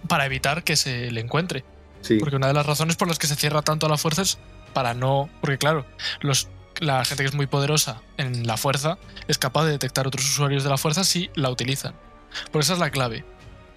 para 0.07 0.25
evitar 0.25 0.63
que 0.63 0.75
se 0.75 1.11
le 1.11 1.21
encuentre. 1.21 1.63
Sí. 2.01 2.17
Porque 2.19 2.35
una 2.35 2.47
de 2.47 2.53
las 2.53 2.65
razones 2.65 2.95
por 2.95 3.07
las 3.07 3.17
que 3.17 3.27
se 3.27 3.35
cierra 3.35 3.61
tanto 3.61 3.87
a 3.87 3.89
la 3.89 3.97
fuerza 3.97 4.21
es 4.21 4.37
para 4.73 4.93
no. 4.93 5.29
Porque, 5.41 5.57
claro, 5.57 5.85
los, 6.21 6.49
la 6.83 7.03
gente 7.05 7.23
que 7.23 7.29
es 7.29 7.35
muy 7.35 7.47
poderosa 7.47 8.01
en 8.17 8.45
la 8.45 8.57
fuerza 8.57 8.97
es 9.27 9.37
capaz 9.37 9.65
de 9.65 9.71
detectar 9.71 10.07
otros 10.07 10.25
usuarios 10.25 10.63
de 10.63 10.69
la 10.69 10.77
fuerza 10.77 11.03
si 11.03 11.29
la 11.35 11.49
utilizan. 11.49 11.95
Por 12.51 12.61
esa 12.61 12.73
es 12.73 12.79
la 12.79 12.89
clave. 12.89 13.25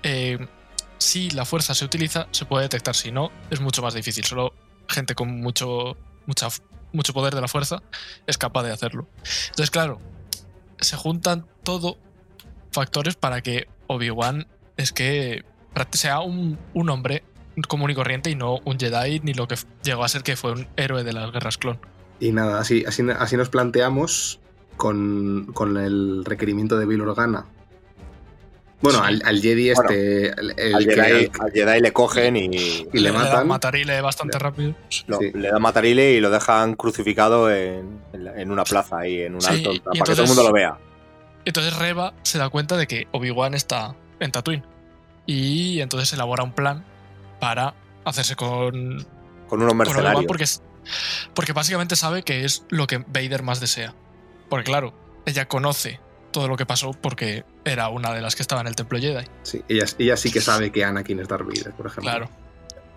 Eh, 0.03 0.47
si 0.99 1.31
la 1.31 1.45
fuerza 1.45 1.75
se 1.75 1.85
utiliza, 1.85 2.27
se 2.31 2.45
puede 2.45 2.65
detectar. 2.65 2.95
Si 2.95 3.13
no, 3.13 3.31
es 3.51 3.61
mucho 3.61 3.83
más 3.83 3.95
difícil. 3.95 4.25
Solo 4.25 4.55
gente 4.89 5.15
con 5.15 5.41
mucho, 5.41 5.97
mucho 6.93 7.13
poder 7.13 7.35
de 7.35 7.41
la 7.41 7.49
fuerza 7.49 7.83
es 8.27 8.39
capaz 8.39 8.63
de 8.63 8.73
hacerlo. 8.73 9.09
Entonces, 9.49 9.71
claro, 9.71 10.01
se 10.81 10.97
juntan 10.97 11.47
todo 11.63 11.99
factores 12.73 13.17
para 13.17 13.41
que 13.41 13.69
Obi-Wan 13.87 14.47
es 14.77 14.93
que 14.93 15.45
sea 15.93 16.21
un, 16.21 16.59
un 16.75 16.91
hombre 16.91 17.25
común 17.69 17.91
y 17.91 17.95
corriente 17.95 18.31
y 18.31 18.35
no 18.35 18.61
un 18.65 18.79
Jedi 18.79 19.21
ni 19.21 19.33
lo 19.33 19.49
que 19.49 19.57
llegó 19.83 20.05
a 20.05 20.09
ser 20.09 20.23
que 20.23 20.37
fue 20.37 20.53
un 20.53 20.69
héroe 20.77 21.05
de 21.05 21.13
las 21.13 21.33
guerras 21.33 21.57
clon. 21.59 21.79
Y 22.21 22.33
nada, 22.33 22.61
así, 22.61 22.85
así, 22.87 23.05
así 23.19 23.37
nos 23.37 23.49
planteamos 23.49 24.41
con, 24.77 25.51
con 25.53 25.77
el 25.77 26.25
requerimiento 26.25 26.79
de 26.79 26.87
Bill 26.87 27.01
Organa. 27.03 27.47
Bueno, 28.83 28.99
Sí. 28.99 29.05
al, 29.07 29.23
al 29.25 29.41
Jedi 29.41 29.73
Bueno, 29.73 29.91
este. 29.91 30.27
el- 30.41 30.55
el 30.59 30.75
Al 30.75 30.85
Jedi, 30.85 31.31
al 31.41 31.51
Jedi 31.53 31.81
le 31.81 31.93
cogen 31.93 32.37
y, 32.37 32.47
Y 32.93 32.99
le 33.01 33.11
da 33.11 33.19
matan. 33.19 33.49
matarile 33.49 34.01
bastante 34.03 34.39
rápido. 34.39 34.75
lo- 35.07 35.19
sí. 35.19 35.31
le 35.35 35.49
dan 35.51 35.63
matarile 35.63 36.13
y 36.13 36.21
lo 36.21 36.29
dejan 36.31 36.75
crucificado 36.75 37.51
en, 37.51 38.01
en 38.13 38.51
una 38.51 38.65
plaza 38.65 38.99
ahí, 38.99 39.23
en 39.23 39.35
un 39.35 39.41
Sí, 39.41 39.49
alto, 39.67 39.71
para 39.83 40.05
que 40.05 40.13
todo 40.13 40.23
el 40.23 40.29
mundo 40.29 40.43
lo 40.43 40.53
vea. 40.53 40.79
Entonces 41.47 41.77
Reba 41.79 42.13
se 42.23 42.39
da 42.39 42.49
cuenta 42.51 42.77
de 42.77 42.87
que 42.87 43.09
Obi-Wan 43.13 43.55
está 43.55 43.95
en 44.21 44.31
Tatooine. 44.33 44.65
Y 45.25 45.81
entonces 45.81 46.13
elabora 46.13 46.43
un 46.45 46.53
plan 46.53 46.85
para 47.41 47.75
hacerse 48.05 48.37
con, 48.37 49.05
Con 49.49 49.61
unos 49.63 49.71
con 49.71 49.79
mercenarios. 49.79 50.25
porque, 50.29 50.45
es- 50.45 50.63
porque 51.35 51.53
básicamente 51.53 51.97
sabe 51.97 52.23
que 52.23 52.45
es 52.45 52.65
lo 52.69 52.87
que 52.87 52.99
Vader 52.99 53.43
más 53.43 53.61
desea. 53.61 53.95
Porque 54.49 54.65
claro, 54.65 54.93
ella 55.27 55.47
conoce 55.49 56.01
todo 56.33 56.49
lo 56.49 56.57
que 56.57 56.67
pasó 56.67 56.93
porque 56.93 57.45
era 57.65 57.89
una 57.89 58.13
de 58.13 58.21
las 58.21 58.37
que 58.37 58.43
estaba 58.43 58.61
en 58.61 58.67
el 58.69 58.77
templo 58.77 58.99
Jedi. 58.99 59.27
sí, 59.43 59.63
ella, 59.69 59.87
ella 59.99 60.17
sí 60.17 60.31
que 60.31 60.41
sabe 60.41 60.71
que 60.71 60.85
Anakin 60.85 61.21
es 61.21 61.29
Darth 61.29 61.47
Vader, 61.47 61.73
por 61.73 61.87
ejemplo. 61.87 62.03
Claro. 62.11 62.31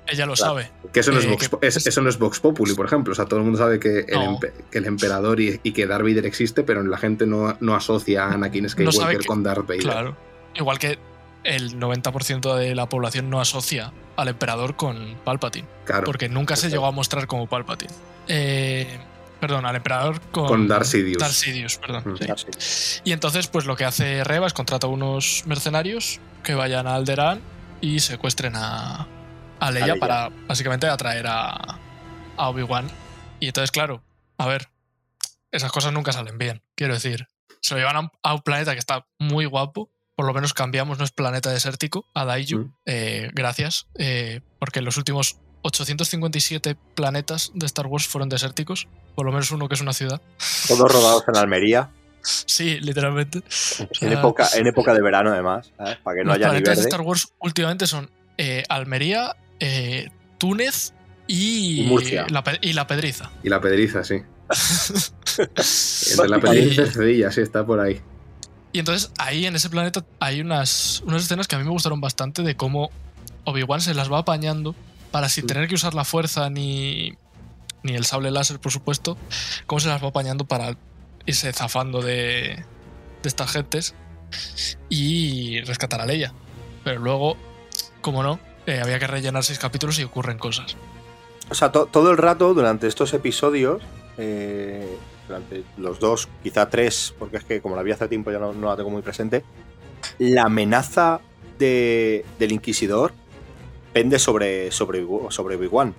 Ella 0.07 0.25
lo 0.25 0.33
Claro. 0.33 0.53
sabe. 0.53 0.71
Que 0.91 1.01
eso 1.01 1.11
no, 1.11 1.19
es 1.19 1.25
Eh, 1.25 1.29
Vox, 1.29 1.49
que- 1.49 1.67
es- 1.67 1.85
eso 1.85 2.01
no 2.01 2.09
es 2.09 2.17
Vox 2.17 2.39
Populi, 2.39 2.73
por 2.73 2.85
ejemplo. 2.87 3.11
O 3.11 3.15
sea, 3.15 3.25
todo 3.25 3.37
el 3.39 3.43
mundo 3.45 3.59
sabe 3.59 3.79
que, 3.79 3.99
el, 4.07 4.15
No. 4.15 4.39
empe- 4.39 4.51
que 4.71 4.79
el 4.79 4.85
emperador 4.85 5.39
y, 5.39 5.59
y 5.61 5.71
que 5.71 5.85
Darth 5.85 6.01
Vader 6.03 6.25
existe, 6.25 6.63
pero 6.63 6.83
la 6.83 6.97
gente 6.97 7.27
no, 7.27 7.55
no 7.59 7.75
asocia 7.75 8.25
a 8.25 8.33
Anakin 8.33 8.67
sabe 8.69 8.91
Skywalker 8.91 9.19
que- 9.19 9.25
con 9.27 9.43
Darth 9.43 9.67
Vader. 9.67 9.81
Claro. 9.83 10.17
Igual 10.55 10.79
que 10.79 10.97
el 11.43 11.79
90% 11.79 12.55
de 12.55 12.75
la 12.75 12.89
población 12.89 13.29
no 13.29 13.39
asocia 13.39 13.91
al 14.15 14.27
emperador 14.27 14.75
con 14.75 15.17
Palpatine. 15.23 15.67
Claro, 15.85 16.03
Porque 16.05 16.29
nunca 16.29 16.55
se 16.55 16.69
llegó 16.69 16.85
a 16.85 16.91
mostrar 16.91 17.27
como 17.27 17.47
Palpatine. 17.47 17.93
Eh, 18.27 18.99
perdón, 19.39 19.65
al 19.65 19.75
emperador 19.75 20.21
con, 20.31 20.47
Con 20.47 20.67
Darth 20.67 20.85
Sidious. 20.85 21.19
Darth 21.19 21.33
Sidious, 21.33 21.77
perdón. 21.77 22.03
Mm. 22.05 22.17
sí. 22.57 22.99
Y 23.05 23.11
entonces, 23.13 23.47
pues 23.47 23.65
lo 23.65 23.75
que 23.75 23.85
hace 23.85 24.23
Reba 24.23 24.47
es 24.47 24.53
contrata 24.53 24.87
a 24.87 24.89
unos 24.89 25.43
mercenarios 25.45 26.19
que 26.43 26.55
vayan 26.55 26.87
a 26.87 26.95
Alderaan 26.95 27.41
y 27.81 27.99
secuestren 28.01 28.55
a, 28.55 29.07
a 29.59 29.71
Leia 29.71 29.87
Leia. 29.87 29.99
para 29.99 30.29
básicamente 30.47 30.87
atraer 30.87 31.27
a, 31.27 31.79
a 32.37 32.49
Obi-Wan. 32.49 32.87
Y 33.39 33.47
entonces, 33.47 33.71
claro, 33.71 34.03
a 34.37 34.47
ver, 34.47 34.69
esas 35.51 35.71
cosas 35.71 35.93
nunca 35.93 36.11
salen 36.11 36.37
bien. 36.37 36.61
Quiero 36.75 36.93
decir, 36.93 37.27
se 37.61 37.73
lo 37.73 37.79
llevan 37.79 37.95
a 37.95 37.99
un, 38.01 38.11
a 38.23 38.33
un 38.33 38.41
planeta 38.41 38.73
que 38.73 38.79
está 38.79 39.07
muy 39.17 39.45
guapo. 39.45 39.89
Por 40.19 40.25
lo 40.25 40.33
menos 40.33 40.53
cambiamos, 40.53 40.97
no 40.97 41.05
es 41.05 41.11
planeta 41.11 41.49
desértico, 41.49 42.05
a 42.13 42.25
Daiju. 42.25 42.57
Mm. 42.59 42.73
Eh, 42.87 43.29
gracias. 43.33 43.87
eh, 43.95 44.41
porque 44.59 44.81
los 44.81 44.97
últimos 44.97 45.37
857 45.61 46.75
planetas 46.93 47.51
de 47.53 47.65
Star 47.65 47.87
Wars 47.87 48.05
fueron 48.05 48.27
desérticos. 48.27 48.89
Por 49.15 49.25
lo 49.25 49.31
menos 49.31 49.49
uno 49.51 49.69
que 49.69 49.75
es 49.75 49.81
una 49.81 49.93
ciudad. 49.93 50.21
Todos 50.67 50.91
rodados 50.91 51.23
en 51.29 51.37
Almería. 51.37 51.89
Sí, 52.21 52.81
literalmente. 52.81 53.41
En 54.01 54.11
época, 54.11 54.49
en 54.53 54.67
época 54.67 54.93
de 54.93 55.01
verano, 55.01 55.31
además. 55.31 55.71
¿sabes? 55.77 55.95
Para 56.03 56.17
que 56.17 56.23
no 56.25 56.31
Los 56.31 56.35
haya 56.35 56.47
ni 56.47 56.51
planetas 56.51 56.75
de 56.75 56.81
verde. 56.83 56.89
Star 56.89 57.01
Wars 57.01 57.33
últimamente 57.39 57.87
son 57.87 58.11
eh, 58.37 58.65
Almería, 58.67 59.37
eh, 59.61 60.09
Túnez 60.37 60.91
y, 61.27 61.83
Y 61.83 61.87
Murcia. 61.87 62.25
La, 62.29 62.43
Pe- 62.43 62.59
y 62.61 62.73
la 62.73 62.87
Pedriza. 62.87 63.31
Y 63.41 63.47
la 63.47 63.61
pedriza, 63.61 64.03
sí. 64.03 64.15
Entre 66.11 66.27
la 66.27 66.39
pedriza 66.41 66.81
y 66.81 66.87
Cedilla, 66.89 67.31
sí, 67.31 67.39
está 67.39 67.65
por 67.65 67.79
ahí. 67.79 68.01
Y 68.71 68.79
entonces 68.79 69.11
ahí 69.17 69.45
en 69.45 69.55
ese 69.55 69.69
planeta 69.69 70.05
hay 70.19 70.41
unas, 70.41 71.01
unas 71.05 71.23
escenas 71.23 71.47
que 71.47 71.55
a 71.55 71.59
mí 71.59 71.65
me 71.65 71.71
gustaron 71.71 72.01
bastante 72.01 72.43
de 72.43 72.55
cómo 72.55 72.91
Obi-Wan 73.45 73.81
se 73.81 73.93
las 73.93 74.11
va 74.11 74.19
apañando 74.19 74.75
para 75.11 75.27
sin 75.27 75.47
tener 75.47 75.67
que 75.67 75.75
usar 75.75 75.95
la 75.95 76.05
fuerza 76.05 76.49
ni, 76.51 77.13
ni 77.81 77.93
el 77.95 78.05
sable 78.05 78.29
láser, 78.29 78.59
por 78.59 78.71
supuesto, 78.71 79.17
cómo 79.65 79.79
se 79.79 79.87
las 79.87 80.03
va 80.03 80.09
apañando 80.09 80.45
para 80.45 80.75
irse 81.25 81.51
zafando 81.51 82.01
de, 82.01 82.63
de 83.23 83.27
estas 83.27 83.51
gentes 83.51 83.95
y 84.89 85.61
rescatar 85.61 86.01
a 86.01 86.05
Leia. 86.05 86.33
Pero 86.83 86.99
luego, 86.99 87.37
como 88.01 88.21
no, 88.21 88.39
eh, 88.67 88.79
había 88.83 88.99
que 88.99 89.07
rellenar 89.07 89.43
seis 89.43 89.57
capítulos 89.59 89.97
y 89.99 90.03
ocurren 90.03 90.37
cosas. 90.37 90.77
O 91.49 91.55
sea, 91.55 91.71
to- 91.71 91.87
todo 91.87 92.11
el 92.11 92.17
rato 92.17 92.53
durante 92.53 92.87
estos 92.87 93.13
episodios, 93.13 93.81
eh, 94.19 94.95
durante 95.29 95.63
los 95.77 95.99
dos, 96.01 96.27
quizá 96.43 96.69
tres, 96.69 97.13
porque 97.17 97.37
es 97.37 97.45
que 97.45 97.61
como 97.61 97.75
la 97.77 97.83
vi 97.83 97.91
hace 97.91 98.07
tiempo 98.09 98.31
ya 98.31 98.39
no, 98.39 98.51
no 98.51 98.67
la 98.67 98.75
tengo 98.75 98.89
muy 98.89 99.01
presente, 99.01 99.43
la 100.17 100.43
amenaza 100.43 101.21
de- 101.57 102.25
del 102.37 102.51
Inquisidor 102.51 103.13
pende 103.93 104.19
sobre, 104.19 104.71
sobre, 104.71 105.05
sobre 105.29 105.55
Obi-Wan. 105.55 105.93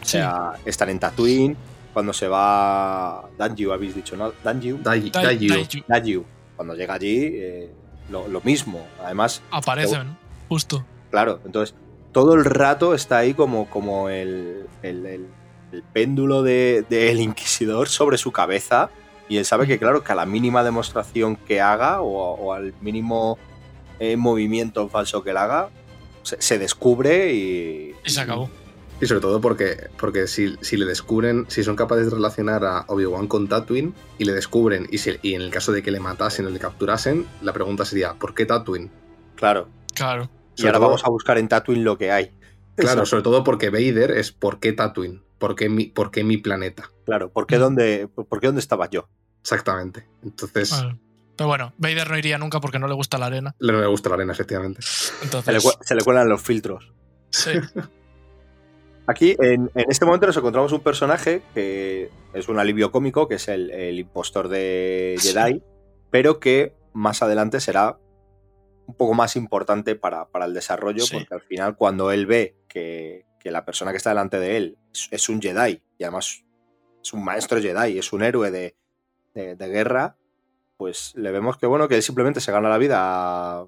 O 0.00 0.04
sea, 0.04 0.52
están 0.64 0.88
en 0.90 0.98
Tatooine, 0.98 1.56
cuando 1.92 2.12
se 2.12 2.26
va 2.28 3.28
Danju, 3.38 3.70
habéis 3.72 3.94
dicho, 3.94 4.16
¿no? 4.16 4.32
Daiju. 4.42 4.78
Danju. 5.86 6.24
Cuando 6.56 6.74
llega 6.74 6.94
allí, 6.94 7.30
eh, 7.34 7.70
lo, 8.10 8.26
lo 8.28 8.40
mismo. 8.40 8.84
Además, 9.04 9.42
Aparecen, 9.50 10.16
justo. 10.48 10.84
Claro, 11.10 11.40
entonces 11.44 11.74
todo 12.12 12.34
el 12.34 12.44
rato 12.44 12.94
está 12.94 13.18
ahí 13.18 13.32
como, 13.34 13.68
como 13.70 14.08
el, 14.08 14.66
el- 14.82 15.06
el- 15.06 15.26
el 15.72 15.82
péndulo 15.82 16.42
de- 16.42 16.84
del 16.88 17.20
inquisidor 17.20 17.88
sobre 17.88 18.18
su 18.18 18.30
cabeza 18.32 18.90
y 19.28 19.38
él 19.38 19.44
sabe 19.44 19.66
que, 19.66 19.78
claro, 19.78 20.04
que 20.04 20.12
a 20.12 20.14
la 20.14 20.26
mínima 20.26 20.62
demostración 20.62 21.36
que 21.36 21.60
haga 21.60 22.00
o, 22.02 22.34
o 22.34 22.52
al 22.52 22.74
mínimo 22.80 23.38
eh, 23.98 24.16
movimiento 24.16 24.88
falso 24.88 25.22
que 25.22 25.30
él 25.30 25.36
haga, 25.38 25.70
se, 26.22 26.40
se 26.42 26.58
descubre 26.58 27.32
y... 27.32 27.94
Y 28.04 28.10
se 28.10 28.20
acabó. 28.20 28.50
Y 29.00 29.06
sobre 29.06 29.20
todo 29.20 29.40
porque, 29.40 29.88
porque 29.98 30.26
si, 30.28 30.56
si 30.60 30.76
le 30.76 30.84
descubren, 30.84 31.46
si 31.48 31.64
son 31.64 31.74
capaces 31.76 32.04
de 32.06 32.10
relacionar 32.14 32.64
a 32.64 32.84
Obi-Wan 32.88 33.26
con 33.26 33.48
Tatooine 33.48 33.94
y 34.18 34.24
le 34.26 34.32
descubren, 34.32 34.86
y, 34.92 34.98
si- 34.98 35.18
y 35.22 35.34
en 35.34 35.42
el 35.42 35.50
caso 35.50 35.72
de 35.72 35.82
que 35.82 35.90
le 35.90 35.98
matasen 35.98 36.46
o 36.46 36.50
le 36.50 36.58
capturasen, 36.60 37.26
la 37.42 37.52
pregunta 37.52 37.84
sería, 37.84 38.14
¿por 38.14 38.34
qué 38.34 38.44
Tatooine? 38.46 38.90
Claro. 39.34 39.68
Claro. 39.94 40.28
Y 40.56 40.60
Sobre 40.60 40.68
ahora 40.70 40.78
todo- 40.78 40.88
vamos 40.88 41.04
a 41.04 41.08
buscar 41.10 41.38
en 41.38 41.48
Tatooine 41.48 41.82
lo 41.84 41.96
que 41.98 42.12
hay. 42.12 42.30
Claro, 42.76 43.02
Eso, 43.02 43.06
sobre 43.10 43.22
todo 43.22 43.42
porque 43.44 43.70
Vader 43.70 44.12
es 44.12 44.30
¿por 44.32 44.60
qué 44.60 44.72
Tatooine? 44.72 45.20
¿Por 45.42 45.56
qué 45.56 45.68
mi, 45.68 45.86
por 45.86 46.10
qué 46.12 46.22
mi 46.22 46.36
planeta? 46.38 46.88
claro. 47.04 47.32
¿Por 47.32 47.46
qué, 47.48 47.58
dónde, 47.58 48.06
¿Por 48.08 48.38
qué 48.40 48.46
dónde 48.46 48.60
estaba 48.60 48.88
yo? 48.88 49.08
Exactamente. 49.40 50.06
Entonces, 50.22 50.70
Vale. 50.70 50.96
Pero 51.36 51.48
bueno, 51.48 51.72
Vader 51.78 52.08
no 52.10 52.16
iría 52.16 52.38
nunca 52.38 52.60
porque 52.60 52.78
no 52.78 52.86
le 52.86 52.94
gusta 52.94 53.18
la 53.18 53.26
arena. 53.26 53.54
le 53.58 53.72
no 53.72 53.80
le 53.80 53.86
gusta 53.88 54.08
la 54.10 54.14
arena, 54.14 54.32
efectivamente. 54.34 54.80
Se 54.82 55.12
le, 55.16 55.24
Entonces, 55.24 55.78
se 55.80 55.94
le 55.96 56.02
cuelan 56.04 56.28
los 56.28 56.40
filtros. 56.42 56.92
sí. 57.30 57.50
Aquí, 59.08 59.34
en, 59.40 59.68
en 59.74 59.84
este 59.90 60.04
momento, 60.06 60.26
nos 60.28 60.36
encontramos 60.36 60.70
un 60.72 60.80
personaje 60.80 61.42
que 61.54 62.08
es 62.34 62.48
un 62.48 62.60
alivio 62.60 62.92
cómico, 62.92 63.26
que 63.26 63.34
es 63.34 63.48
el, 63.48 63.70
el 63.72 63.98
impostor 63.98 64.46
de 64.48 65.16
Sí. 65.18 65.32
Jedi, 65.32 65.60
pero 66.10 66.38
que 66.38 66.76
más 66.92 67.20
adelante 67.20 67.58
será 67.60 67.98
un 68.86 68.94
poco 68.94 69.14
más 69.14 69.34
importante 69.34 69.96
para, 69.96 70.26
para 70.28 70.44
el 70.44 70.54
desarrollo, 70.54 71.04
Sí. 71.04 71.16
porque 71.16 71.34
al 71.34 71.40
final 71.42 71.74
cuando 71.76 72.12
él 72.12 72.26
ve 72.26 72.56
que, 72.68 73.24
que 73.42 73.50
la 73.50 73.64
persona 73.64 73.90
que 73.90 73.96
está 73.96 74.10
delante 74.10 74.38
de 74.38 74.56
él 74.56 74.78
es, 74.92 75.08
es 75.10 75.28
un 75.28 75.40
Jedi, 75.40 75.82
y 75.98 76.04
además 76.04 76.44
es 77.02 77.12
un 77.12 77.24
maestro 77.24 77.60
Jedi, 77.60 77.98
es 77.98 78.12
un 78.12 78.22
héroe 78.22 78.50
de, 78.50 78.76
de- 79.34 79.56
de 79.56 79.68
guerra, 79.68 80.16
pues 80.76 81.12
le 81.16 81.30
vemos 81.32 81.56
que 81.58 81.66
bueno, 81.66 81.88
que 81.88 81.96
él 81.96 82.02
simplemente 82.02 82.40
se 82.40 82.52
gana 82.52 82.68
la 82.68 82.78
vida 82.78 83.66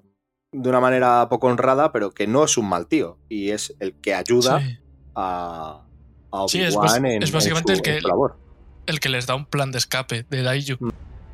de 0.51 0.69
una 0.69 0.79
manera 0.79 1.27
poco 1.29 1.47
honrada, 1.47 1.91
pero 1.91 2.11
que 2.11 2.27
no 2.27 2.43
es 2.45 2.57
un 2.57 2.69
mal 2.69 2.87
tío, 2.87 3.19
y 3.29 3.51
es 3.51 3.75
el 3.79 3.93
que 3.99 4.13
ayuda 4.15 4.59
Sí. 4.61 4.77
a, 5.15 5.85
a 6.31 6.45
Sí, 6.47 6.61
es 6.61 6.75
Obi-Wan 6.75 7.05
en, 7.05 7.23
es 7.23 7.29
en 7.29 7.33
básicamente 7.35 7.73
su- 7.75 7.77
el 7.77 7.81
que- 7.83 8.01
labor. 8.01 8.37
el 8.85 8.99
que 8.99 9.09
les 9.09 9.25
da 9.27 9.35
un 9.35 9.45
plan 9.45 9.71
de 9.71 9.77
escape 9.79 10.25
de 10.29 10.41
Daiju. 10.43 10.77
Mm. 10.79 10.89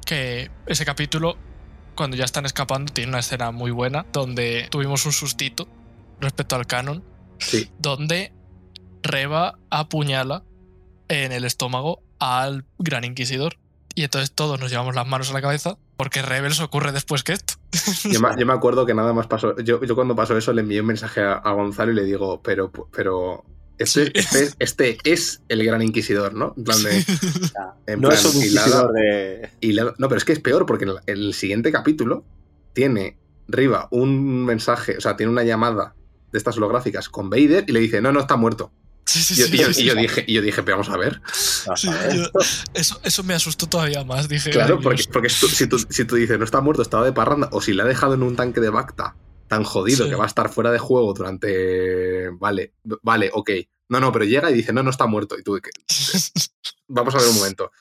Que 0.05 0.49
ese 0.65 0.83
capítulo, 0.85 1.35
cuando 1.95 2.17
ya 2.17 2.25
están 2.25 2.45
escapando, 2.45 2.91
tiene 2.91 3.09
una 3.09 3.19
escena 3.19 3.51
muy 3.51 3.71
buena 3.71 4.05
donde 4.11 4.67
tuvimos 4.71 5.05
un 5.05 5.11
sustito 5.11 5.67
respecto 6.19 6.55
al 6.55 6.65
canon, 6.67 7.03
Sí. 7.41 7.69
donde 7.79 8.31
Reba 9.03 9.57
apuñala 9.69 10.43
en 11.07 11.31
el 11.31 11.43
estómago 11.45 12.01
al 12.19 12.65
Gran 12.79 13.03
Inquisidor. 13.03 13.57
Y 13.93 14.03
entonces 14.03 14.31
todos 14.31 14.57
nos 14.59 14.71
llevamos 14.71 14.95
las 14.95 15.05
manos 15.05 15.29
a 15.31 15.33
la 15.33 15.41
cabeza 15.41 15.77
porque 15.97 16.21
Rebels 16.21 16.61
ocurre 16.61 16.91
después 16.93 17.23
que 17.23 17.33
esto. 17.33 17.55
Yo 18.09 18.19
me, 18.21 18.29
yo 18.37 18.45
me 18.45 18.53
acuerdo 18.53 18.85
que 18.85 18.93
nada 18.93 19.11
más 19.13 19.27
pasó. 19.27 19.57
Yo, 19.59 19.83
yo 19.83 19.95
cuando 19.95 20.15
pasó 20.15 20.37
eso 20.37 20.53
le 20.53 20.61
envié 20.61 20.79
un 20.81 20.87
mensaje 20.87 21.21
a, 21.21 21.33
a 21.33 21.51
Gonzalo 21.53 21.91
y 21.91 21.95
le 21.95 22.03
digo, 22.05 22.41
pero, 22.41 22.71
pero 22.91 23.43
este, 23.77 24.05
Sí. 24.05 24.11
este, 24.13 24.49
este 24.59 24.97
es 25.03 25.41
el 25.49 25.63
gran 25.65 25.81
inquisidor, 25.81 26.33
¿no? 26.33 26.53
En 26.57 26.63
plan 26.63 26.81
de. 26.83 26.91
En 27.87 27.99
No 28.01 28.07
plan, 28.09 28.19
es 28.19 28.25
un 28.25 28.35
inquisidor 28.37 28.93
de. 28.93 29.49
hilada- 29.61 29.93
No, 29.97 30.07
pero 30.07 30.17
es 30.19 30.25
que 30.25 30.33
es 30.33 30.39
peor 30.39 30.65
porque 30.65 30.85
en 30.85 30.91
el, 30.91 30.97
en 31.07 31.17
el 31.17 31.33
siguiente 31.33 31.71
capítulo 31.71 32.23
tiene 32.73 33.17
Riva 33.47 33.87
un 33.91 34.45
mensaje, 34.45 34.97
o 34.97 35.01
sea, 35.01 35.17
tiene 35.17 35.31
una 35.31 35.43
llamada 35.43 35.95
de 36.31 36.37
estas 36.37 36.57
holográficas 36.57 37.09
con 37.09 37.29
Vader 37.29 37.65
y 37.67 37.71
le 37.71 37.79
dice, 37.79 38.01
no, 38.01 38.11
no 38.11 38.19
está 38.21 38.35
muerto. 38.35 38.71
Sí, 39.05 39.21
sí, 39.21 39.33
Y 39.33 39.37
yo, 39.37 39.45
sí, 39.47 39.53
y 39.53 39.57
yo- 39.57 39.73
sí, 39.73 39.81
y 39.81 39.85
yo 39.87 39.93
sí. 39.95 39.99
dije, 40.01 40.23
y 40.27 40.33
yo 40.35 40.41
dije, 40.41 40.63
pero 40.63 40.77
vamos 40.77 40.93
a 40.93 40.97
ver. 40.97 41.21
Vamos 41.65 41.81
Sí, 41.81 41.87
a 41.89 41.91
ver. 41.93 42.15
yo- 42.15 42.29
eso, 42.73 42.99
eso 43.03 43.23
me 43.23 43.33
asustó 43.33 43.67
todavía 43.67 44.03
más. 44.05 44.29
Dije, 44.29 44.51
Claro, 44.51 44.75
"Ay, 44.77 44.83
porque, 44.83 44.97
Dios". 44.97 45.07
porque 45.07 45.29
si, 45.29 45.39
tú, 45.41 45.47
si, 45.49 45.67
tú, 45.67 45.79
si 45.79 46.05
tú 46.05 46.15
dices 46.15 46.37
no 46.37 46.45
está 46.45 46.61
muerto, 46.61 46.81
estaba 46.81 47.03
de 47.03 47.11
parranda, 47.11 47.49
o 47.51 47.61
si 47.61 47.73
le 47.73 47.81
ha 47.81 47.85
dejado 47.85 48.13
en 48.13 48.23
un 48.23 48.35
tanque 48.35 48.61
de 48.61 48.69
Bacta 48.69 49.15
tan 49.47 49.63
jodido 49.65 50.05
Sí. 50.05 50.09
que 50.09 50.15
va 50.15 50.23
a 50.23 50.27
estar 50.27 50.49
fuera 50.49 50.71
de 50.71 50.79
juego 50.79 51.13
durante. 51.13 52.29
Vale, 52.39 52.73
vale, 53.01 53.31
ok. 53.33 53.49
No, 53.89 53.99
no, 53.99 54.11
pero 54.13 54.23
llega 54.23 54.49
y 54.49 54.53
dice 54.53 54.71
no, 54.71 54.81
no 54.83 54.91
está 54.91 55.07
muerto. 55.07 55.37
Y 55.37 55.43
tú, 55.43 55.59
que- 55.59 55.71
vamos 56.87 57.13
a 57.15 57.17
ver 57.17 57.27
un 57.27 57.35
momento. 57.35 57.71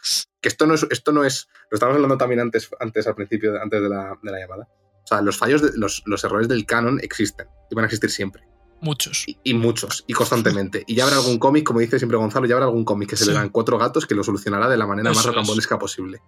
Que 0.40 0.48
esto 0.48 0.66
no 0.66 0.74
es. 0.74 0.84
Esto 0.90 1.12
no 1.12 1.24
es 1.24 1.46
lo 1.70 1.76
estábamos 1.76 1.96
hablando 1.96 2.16
también 2.18 2.40
antes, 2.40 2.68
antes 2.80 3.06
al 3.06 3.14
principio, 3.14 3.60
antes 3.62 3.80
de 3.82 3.88
la, 3.88 4.18
de 4.20 4.32
la 4.32 4.38
llamada. 4.40 4.68
O 5.10 5.14
sea, 5.16 5.22
los 5.22 5.36
fallos, 5.36 5.60
de- 5.62 5.72
los, 5.76 6.02
los 6.06 6.22
errores 6.24 6.46
del 6.48 6.64
canon 6.66 7.00
existen 7.02 7.48
y 7.70 7.74
van 7.74 7.84
a 7.84 7.86
existir 7.86 8.10
siempre. 8.10 8.44
Muchos. 8.80 9.24
Y, 9.26 9.38
y 9.44 9.54
muchos, 9.54 10.04
y 10.06 10.12
constantemente. 10.14 10.84
Y 10.86 10.94
ya 10.94 11.04
habrá 11.04 11.16
algún 11.16 11.38
cómic, 11.38 11.64
como 11.64 11.80
dice 11.80 11.98
siempre 11.98 12.16
Gonzalo, 12.16 12.46
ya 12.46 12.54
habrá 12.54 12.66
algún 12.66 12.84
cómic 12.84 13.10
que 13.10 13.16
se 13.16 13.24
Sí. 13.24 13.30
le 13.30 13.36
dan 13.36 13.50
cuatro 13.50 13.76
gatos 13.76 14.06
que 14.06 14.14
lo 14.14 14.22
solucionará 14.24 14.68
de 14.68 14.76
la 14.78 14.86
manera 14.86 15.10
más 15.10 15.18
Eso 15.18 15.28
rocambolesca 15.28 15.78
posible. 15.78 16.22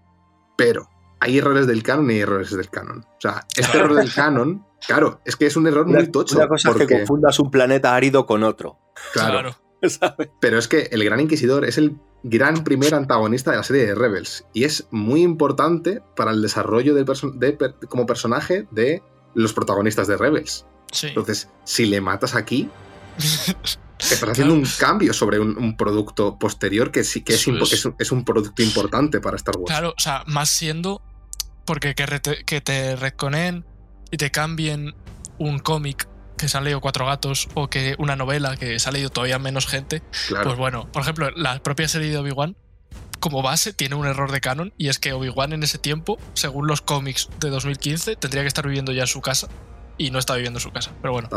Pero 0.57 0.89
hay 1.21 1.39
errores 1.39 1.67
del 1.67 1.83
canon 1.83 2.11
y 2.11 2.15
hay 2.15 2.21
errores 2.21 2.51
del 2.55 2.69
canon. 2.69 2.99
O 3.05 3.21
sea, 3.21 3.47
este 3.57 3.79
error 3.79 3.95
del 3.95 4.13
canon, 4.13 4.67
claro, 4.87 5.21
es 5.25 5.37
que 5.37 5.47
es 5.47 5.57
un 5.57 5.67
error 5.67 5.87
Una, 5.87 6.01
muy 6.01 6.11
tocho. 6.11 6.37
una 6.37 6.49
cosa 6.49 6.69
es 6.71 6.75
que 6.75 6.81
porque, 6.81 6.99
confundas 6.99 7.39
un 7.39 7.51
planeta 7.51 7.95
árido 7.95 8.27
con 8.27 8.43
otro. 8.43 8.79
claro, 9.13 9.31
Claro. 9.33 9.57
¿sabes? 9.89 10.29
pero 10.41 10.59
es 10.59 10.69
que 10.69 10.89
el 10.93 11.05
Gran 11.05 11.21
Inquisidor 11.21 11.65
es 11.65 11.79
el 11.79 11.97
gran 12.25 12.63
primer 12.65 12.95
antagonista 12.95 13.51
de 13.51 13.57
la 13.57 13.63
serie 13.65 13.85
de 13.87 13.95
Rebels. 13.95 14.45
Y 14.53 14.65
es 14.65 14.87
muy 14.91 15.23
importante 15.23 16.01
para 16.17 16.31
el 16.31 16.41
desarrollo 16.41 16.95
del 16.95 17.05
perso- 17.05 17.33
de 17.33 17.53
per- 17.53 17.75
como 17.89 18.07
personaje 18.07 18.67
de 18.71 19.03
los 19.35 19.53
protagonistas 19.53 20.07
de 20.07 20.17
Rebels. 20.17 20.65
Sí. 20.93 21.09
Entonces, 21.09 21.49
si 21.65 21.87
le 21.87 22.01
matas 22.01 22.35
aquí, 22.35 22.69
Estás 23.99 24.31
haciendo 24.31 24.55
un 24.55 24.67
cambio 24.81 25.13
sobre 25.13 25.39
un, 25.39 25.57
un 25.57 25.77
producto 25.77 26.37
posterior 26.39 26.91
que 26.91 27.05
sí 27.05 27.23
que 27.23 27.35
es, 27.35 27.41
Eso 27.43 27.51
impo- 27.53 27.63
es. 27.65 27.73
es 27.75 27.85
un- 27.85 27.95
es 28.01 28.11
un 28.13 28.25
producto 28.25 28.63
importante 28.63 29.21
para 29.21 29.37
Star 29.37 29.57
Wars. 29.57 29.67
Claro, 29.69 29.91
o 29.97 30.01
sea, 30.01 30.25
más 30.27 30.49
siendo 30.51 31.01
porque 31.65 31.95
que, 31.95 32.05
que 32.45 32.61
te 32.61 32.97
reconeen 32.97 33.65
y 34.11 34.17
te 34.17 34.31
cambien 34.33 34.95
un 35.39 35.61
cómic 35.61 36.09
que 36.43 36.49
se 36.49 36.59
han 36.59 36.65
leído 36.65 36.81
cuatro 36.81 37.07
gatos 37.07 37.49
o 37.55 37.69
que 37.69 37.95
una 37.99 38.17
novela 38.17 38.57
que 38.57 38.79
se 38.79 38.89
ha 38.89 38.93
leído 38.93 39.11
todavía 39.11 39.39
menos 39.39 39.67
gente, 39.67 40.03
Claro. 40.29 40.45
pues 40.45 40.59
bueno, 40.59 40.89
por 40.93 41.03
ejemplo, 41.03 41.31
la 41.31 41.63
propia 41.63 41.89
serie 41.89 42.11
de 42.11 42.19
Obi-Wan 42.19 42.57
como 43.21 43.41
base 43.43 43.73
tiene 43.73 43.95
un 43.95 44.07
error 44.07 44.33
de 44.33 44.41
canon 44.41 44.73
y 44.77 44.89
es 44.89 44.99
que 44.99 45.13
Obi-Wan 45.13 45.53
en 45.53 45.63
ese 45.63 45.79
tiempo, 45.79 46.19
según 46.35 46.67
los 46.67 46.81
cómics 46.83 47.29
de 47.39 47.51
2015, 47.51 48.17
tendría 48.17 48.43
que 48.43 48.49
estar 48.49 48.67
viviendo 48.67 48.93
ya 48.93 49.03
en 49.03 49.07
su 49.07 49.21
casa 49.21 49.49
y 49.97 50.11
no 50.11 50.19
está 50.19 50.35
viviendo 50.35 50.59
en 50.59 50.63
su 50.63 50.73
casa. 50.73 50.91
Pero 51.01 51.13
bueno, 51.13 51.29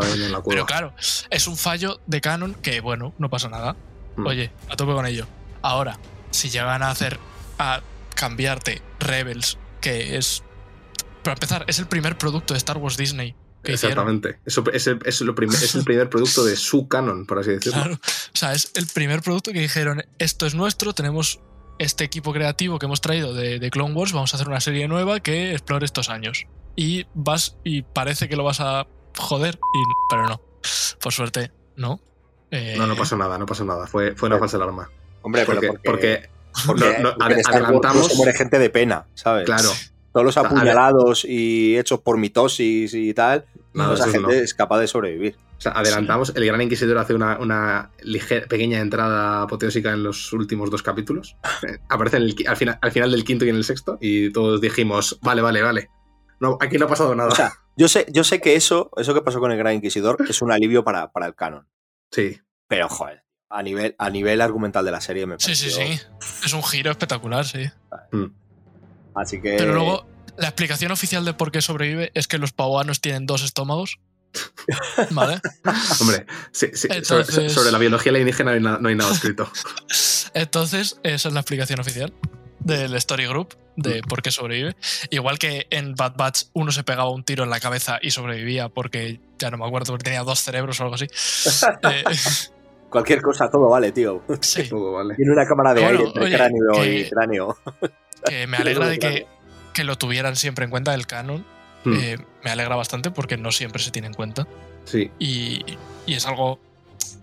pero 0.47 0.66
claro, 0.66 0.93
es 1.30 1.47
un 1.47 1.56
fallo 1.58 1.99
de 2.08 2.22
canon 2.22 2.56
que 2.56 2.82
bueno, 2.82 3.14
no 3.20 3.30
pasa 3.30 3.47
nada. 3.49 3.76
Mm. 4.16 4.26
Oye, 4.26 4.51
a 4.70 4.76
tope 4.76 4.93
con 4.93 5.06
ello. 5.06 5.28
Ahora, 5.62 5.99
si 6.32 6.49
llegan 6.49 6.82
a 6.82 6.89
hacer 6.89 7.20
a 7.60 7.82
cambiarte 8.16 8.82
Rebels, 8.99 9.58
que 9.82 10.18
es 10.18 10.41
para 11.24 11.34
empezar, 11.34 11.66
es 11.68 11.78
el 11.80 11.86
primer 11.88 12.18
producto 12.18 12.53
de 12.53 12.58
Star 12.58 12.78
Wars 12.78 12.97
Disney 12.97 13.36
hicieron. 13.74 14.09
Exactamente. 14.09 14.39
Eso 14.45 14.63
es, 14.74 14.88
el, 14.88 14.99
es 15.05 15.22
lo 15.22 15.36
es 15.41 15.76
el 15.76 15.84
primer 15.84 16.09
producto 16.09 16.43
de 16.45 16.55
su 16.55 16.88
canon, 16.88 17.26
por 17.26 17.39
así 17.39 17.51
decirlo. 17.51 17.82
Claro. 17.82 17.95
O 17.95 18.38
sea, 18.38 18.53
es 18.53 18.72
el 18.76 18.88
primer 18.88 19.22
producto 19.22 19.51
que 19.51 19.59
dijeron, 19.59 20.03
esto 20.20 20.45
es 20.45 20.55
nuestro, 20.55 20.93
tenemos 20.93 21.39
este 21.80 22.03
equipo 22.03 22.32
creativo 22.34 22.80
que 22.80 22.86
hemos 22.86 23.01
traído 23.01 23.34
de, 23.34 23.59
de 23.59 23.70
Clone 23.70 23.93
Wars, 23.93 24.13
vamos 24.13 24.34
a 24.34 24.38
hacer 24.38 24.47
una 24.47 24.61
serie 24.61 24.88
nueva 24.88 25.20
que 25.20 25.51
explore 25.51 25.86
estos 25.86 26.09
años. 26.09 26.45
Y 26.76 27.05
vas 27.13 27.57
y 27.63 27.82
parece 27.84 28.28
que 28.30 28.36
lo 28.36 28.43
vas 28.43 28.59
a 28.59 28.88
joder, 29.18 29.55
y, 29.55 29.80
pero 30.09 30.28
no. 30.28 30.41
Por 31.01 31.13
suerte, 31.13 31.51
no. 31.76 31.99
Eh, 32.51 32.76
No, 32.78 32.88
no 32.88 32.95
pasó 32.95 33.18
nada, 33.18 33.38
no 33.38 33.45
pasó 33.45 33.66
nada. 33.66 33.88
Fue, 33.88 34.16
fue 34.16 34.28
una 34.30 34.39
falsa 34.39 34.57
alarma. 34.57 34.89
Hombre, 35.22 35.43
pero 35.45 35.59
Porque, 35.61 35.80
porque, 35.84 36.30
porque, 36.66 36.80
porque- 36.91 37.01
no, 37.01 37.16
no, 37.18 37.26
adelantamos- 37.26 38.16
muere 38.16 38.34
gente 38.34 38.59
de 38.59 38.70
pena, 38.70 39.07
¿sabes? 39.16 39.45
claro, 39.45 39.70
Todos 40.13 40.26
los 40.26 40.38
apuñalados 40.38 41.26
y 41.26 41.78
hechos 41.78 41.99
por 41.99 42.18
mitosis 42.18 42.93
y 42.93 43.13
tal, 43.13 43.45
nada, 43.76 43.93
esa 43.95 44.05
gente 44.05 44.19
no. 44.21 44.32
es 44.32 44.53
capaz 44.53 44.80
de 44.80 44.88
sobrevivir. 44.88 45.36
O 45.57 45.61
sea, 45.61 45.71
adelantamos, 45.73 46.34
el 46.36 46.45
Gran 46.45 46.61
Inquisidor 46.61 46.97
hace 46.97 47.13
una, 47.13 47.38
una 47.39 47.91
ligera, 48.01 48.45
pequeña 48.47 48.80
entrada 48.80 49.43
apoteósica 49.43 49.91
en 49.93 50.03
los 50.03 50.32
últimos 50.34 50.69
dos 50.71 50.82
capítulos. 50.84 51.38
Eh, 51.67 51.80
Aparece 51.89 52.17
en 52.17 52.23
el 52.23 52.36
qui- 52.36 52.47
al, 52.47 52.57
final, 52.57 52.78
al 52.82 52.91
final 52.91 53.11
del 53.11 53.23
quinto 53.23 53.45
y 53.45 53.49
en 53.49 53.55
el 53.55 53.63
sexto. 53.63 53.97
Y 54.01 54.32
todos 54.32 54.59
dijimos, 54.61 55.17
vale, 55.21 55.41
vale, 55.41 55.61
vale. 55.61 55.89
No, 56.39 56.57
aquí 56.59 56.78
no 56.78 56.86
ha 56.86 56.89
pasado 56.89 57.15
nada. 57.15 57.30
O 57.30 57.36
sea, 57.36 57.53
yo 57.78 57.88
sé, 57.88 58.05
yo 58.11 58.23
sé 58.23 58.41
que 58.41 58.55
eso, 58.55 58.91
eso 58.97 59.13
que 59.13 59.21
pasó 59.21 59.39
con 59.39 59.51
el 59.51 59.57
Gran 59.57 59.76
Inquisidor 59.76 60.17
es 60.28 60.41
un 60.41 60.51
alivio 60.51 60.84
para, 60.84 61.11
para 61.11 61.26
el 61.28 61.36
canon. 61.36 61.67
sí, 62.11 62.39
Pero, 62.67 62.89
joder, 62.89 63.23
a 63.49 63.63
nivel, 63.63 63.95
a 63.97 64.09
nivel 64.09 64.41
argumental 64.41 64.84
de 64.86 64.91
la 64.91 64.99
serie 65.01 65.26
me 65.26 65.36
Sí, 65.39 65.55
sí, 65.55 65.69
pareció- 65.76 65.97
sí. 66.19 66.45
Es 66.45 66.53
un 66.53 66.63
giro 66.63 66.91
espectacular, 66.91 67.45
sí. 67.45 67.63
Así 69.13 69.41
que. 69.41 69.55
Pero 69.57 69.73
luego, 69.73 70.05
la 70.38 70.47
explicación 70.47 70.91
oficial 70.91 71.23
de 71.25 71.33
por 71.33 71.51
qué 71.51 71.61
sobrevive 71.61 72.11
es 72.13 72.27
que 72.27 72.38
los 72.38 72.51
pauanos 72.51 73.01
tienen 73.01 73.25
dos 73.25 73.43
estómagos. 73.43 73.99
¿Vale? 75.11 75.39
hombre, 76.01 76.25
sí, 76.51 76.67
sí, 76.73 76.88
sobre, 76.88 76.97
Entonces- 76.97 77.53
sobre 77.53 77.71
la 77.71 77.77
biología 77.77 78.11
alienígena 78.11 78.51
no 78.51 78.55
hay, 78.57 78.61
na- 78.63 78.77
no 78.79 78.89
hay 78.89 78.95
nada 78.95 79.13
escrito. 79.13 79.49
Entonces, 80.33 80.99
esa 81.03 81.27
es 81.29 81.33
la 81.33 81.39
explicación 81.39 81.79
oficial 81.79 82.13
del 82.59 82.93
Story 82.95 83.27
Group 83.27 83.55
de 83.77 84.01
por 84.01 84.21
qué 84.21 84.31
sobrevive. 84.31 84.75
Igual 85.09 85.39
que 85.39 85.67
en 85.69 85.95
Bad 85.95 86.15
Batch 86.17 86.43
uno 86.53 86.71
se 86.73 86.83
pegaba 86.83 87.09
un 87.11 87.23
tiro 87.23 87.43
en 87.45 87.49
la 87.49 87.59
cabeza 87.61 87.99
y 88.01 88.11
sobrevivía 88.11 88.67
porque 88.69 89.19
ya 89.39 89.51
no 89.51 89.57
me 89.57 89.65
acuerdo, 89.65 89.93
porque 89.93 90.03
tenía 90.05 90.23
dos 90.23 90.39
cerebros 90.41 90.79
o 90.79 90.83
algo 90.83 90.95
así. 90.95 91.07
Eh, 91.91 92.03
Cualquier 92.89 93.21
cosa, 93.21 93.49
todo 93.49 93.69
vale, 93.69 93.91
tío. 93.91 94.21
sí, 94.41 94.69
Todo 94.69 94.93
vale. 94.93 95.15
Tiene 95.15 95.31
una 95.33 95.45
cámara 95.45 95.73
de 95.73 95.81
Bueno, 95.81 95.97
aire 95.99 96.07
entre 96.09 96.23
oye, 96.23 96.36
cráneo 96.36 96.73
que- 96.73 96.99
y 96.99 97.09
cráneo. 97.09 97.57
que 98.25 98.47
me 98.47 98.57
alegra 98.57 98.88
de 98.88 98.99
que, 98.99 99.27
que 99.76 99.84
lo 99.84 99.97
tuvieran 99.97 100.36
siempre 100.36 100.65
en 100.65 100.71
cuenta 100.71 100.95
el 100.95 101.05
canon. 101.05 101.45
Hmm, 101.84 101.93
Eh, 101.93 102.17
me 102.43 102.49
alegra 102.49 102.76
bastante 102.76 103.11
porque 103.11 103.38
no 103.38 103.51
siempre 103.51 103.84
se 103.84 103.91
tiene 103.91 104.07
en 104.07 104.13
cuenta. 104.15 104.47
sí, 104.86 105.11
Y, 105.19 105.63
y 106.07 106.13
es 106.15 106.26
algo 106.26 106.59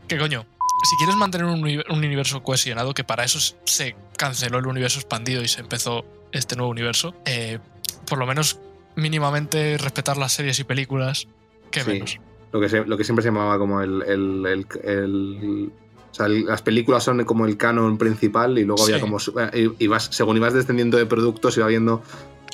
que, 0.06 0.18
coño, 0.18 0.46
si 0.88 0.96
quieres 0.98 1.16
mantener 1.16 1.46
un, 1.46 1.60
un 1.64 1.98
universo 1.98 2.42
cohesionado, 2.44 2.92
que 2.94 3.02
para 3.04 3.24
eso 3.24 3.38
se 3.64 3.96
canceló 4.16 4.58
el 4.58 4.66
universo 4.66 5.00
expandido 5.00 5.42
y 5.42 5.48
se 5.48 5.60
empezó 5.60 6.04
este 6.32 6.54
nuevo 6.56 6.70
universo, 6.70 7.14
eh, 7.24 7.58
por 8.06 8.18
lo 8.18 8.26
menos 8.26 8.58
mínimamente 8.94 9.78
respetar 9.78 10.16
las 10.16 10.32
series 10.32 10.58
y 10.60 10.64
películas, 10.64 11.26
que 11.70 11.80
Sí. 11.82 11.90
menos. 11.90 12.18
lo 12.52 12.60
que, 12.60 12.68
se- 12.68 12.84
lo 12.84 12.98
que 12.98 13.04
siempre 13.04 13.22
se 13.22 13.28
llamaba 13.30 13.58
como 13.58 13.80
el. 13.80 14.02
el- 14.02 14.44
el- 14.46 14.66
el- 14.84 15.72
o 16.12 16.14
sea, 16.14 16.26
el- 16.26 16.44
las 16.44 16.62
películas 16.62 17.02
son 17.02 17.24
como 17.24 17.46
el 17.46 17.56
canon 17.56 17.98
principal 17.98 18.58
y 18.58 18.64
luego 18.64 18.84
había 18.84 19.00
como. 19.00 19.18
eh, 19.18 19.68
y- 19.78 19.84
y 19.84 19.86
vas, 19.88 20.08
según 20.12 20.36
ibas 20.36 20.54
descendiendo 20.54 20.96
de 20.98 21.06
productos, 21.06 21.56
iba 21.56 21.66
viendo 21.66 22.02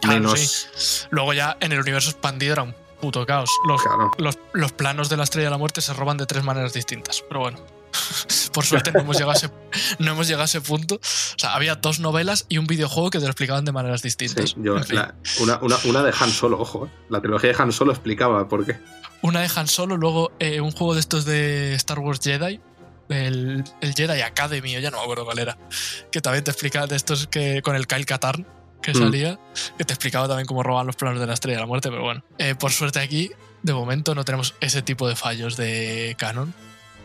menos. 0.06 0.38
sí. 0.74 1.06
Luego 1.10 1.32
ya 1.34 1.56
en 1.60 1.72
el 1.72 1.80
universo 1.80 2.10
expandido 2.10 2.52
era 2.54 2.62
un 2.62 2.74
puto 3.00 3.26
caos. 3.26 3.50
Los, 3.66 3.82
Claro. 3.82 4.10
los, 4.18 4.38
los 4.52 4.72
planos 4.72 5.08
de 5.08 5.16
la 5.16 5.24
estrella 5.24 5.46
de 5.48 5.50
la 5.52 5.58
muerte 5.58 5.80
se 5.80 5.92
roban 5.92 6.16
de 6.16 6.26
tres 6.26 6.42
maneras 6.44 6.72
distintas. 6.72 7.22
Pero 7.28 7.40
bueno, 7.40 7.58
Por 8.52 8.64
suerte 8.64 8.92
no 8.92 9.00
hemos, 9.00 9.16
llegado 9.16 9.32
a 9.32 9.34
ese, 9.34 9.50
no 9.98 10.12
hemos 10.12 10.26
llegado 10.26 10.42
a 10.42 10.46
ese 10.46 10.60
punto. 10.60 10.96
O 10.96 11.00
sea, 11.38 11.54
había 11.54 11.74
dos 11.76 12.00
novelas 12.00 12.44
y 12.48 12.58
un 12.58 12.66
videojuego 12.66 13.10
que 13.10 13.18
te 13.18 13.24
lo 13.24 13.30
explicaban 13.30 13.64
de 13.64 13.72
maneras 13.72 14.02
distintas. 14.02 14.50
Sí, 14.50 14.56
yo- 14.58 14.76
En 14.76 14.84
fin. 14.84 14.96
la- 14.96 15.14
una, 15.40 15.58
una- 15.62 15.78
una 15.84 16.02
de 16.02 16.12
Han 16.20 16.30
Solo, 16.30 16.60
ojo. 16.60 16.86
eh. 16.86 16.90
La 17.08 17.20
trilogía 17.20 17.50
de 17.52 17.56
Han 17.62 17.72
Solo 17.72 17.92
explicaba 17.92 18.48
por 18.48 18.64
qué. 18.66 18.76
Una 19.22 19.40
de 19.40 19.50
Han 19.56 19.66
Solo, 19.68 19.96
luego 19.96 20.32
eh, 20.38 20.60
un 20.60 20.70
juego 20.72 20.94
de 20.94 21.00
estos 21.00 21.24
de 21.24 21.74
Star 21.74 21.98
Wars 21.98 22.20
Jedi, 22.22 22.60
el, 23.08 23.64
el 23.80 23.94
Jedi 23.94 24.20
Academy, 24.22 24.76
o 24.76 24.80
ya 24.80 24.90
no 24.90 24.98
me 24.98 25.02
acuerdo 25.04 25.24
cuál 25.24 25.38
era, 25.38 25.56
que 26.10 26.20
también 26.20 26.44
te 26.44 26.50
explicaba 26.50 26.86
de 26.86 26.96
estos 26.96 27.26
que 27.26 27.62
con 27.62 27.74
el 27.76 27.86
Kyle 27.86 28.06
Katarn 28.06 28.46
que 28.82 28.92
Mm. 28.92 28.94
salía, 28.94 29.38
que 29.76 29.84
te 29.84 29.92
explicaba 29.92 30.28
también 30.28 30.46
cómo 30.46 30.62
roban 30.62 30.86
los 30.86 30.94
planos 30.96 31.18
de 31.20 31.26
la 31.26 31.34
Estrella 31.34 31.56
de 31.56 31.62
la 31.62 31.66
Muerte, 31.66 31.90
pero 31.90 32.02
bueno, 32.02 32.22
Eh, 32.38 32.54
por 32.54 32.70
suerte 32.70 33.00
aquí, 33.00 33.30
de 33.62 33.72
momento, 33.74 34.14
no 34.14 34.24
tenemos 34.24 34.54
ese 34.60 34.82
tipo 34.82 35.08
de 35.08 35.16
fallos 35.16 35.56
de 35.56 36.14
canon 36.18 36.54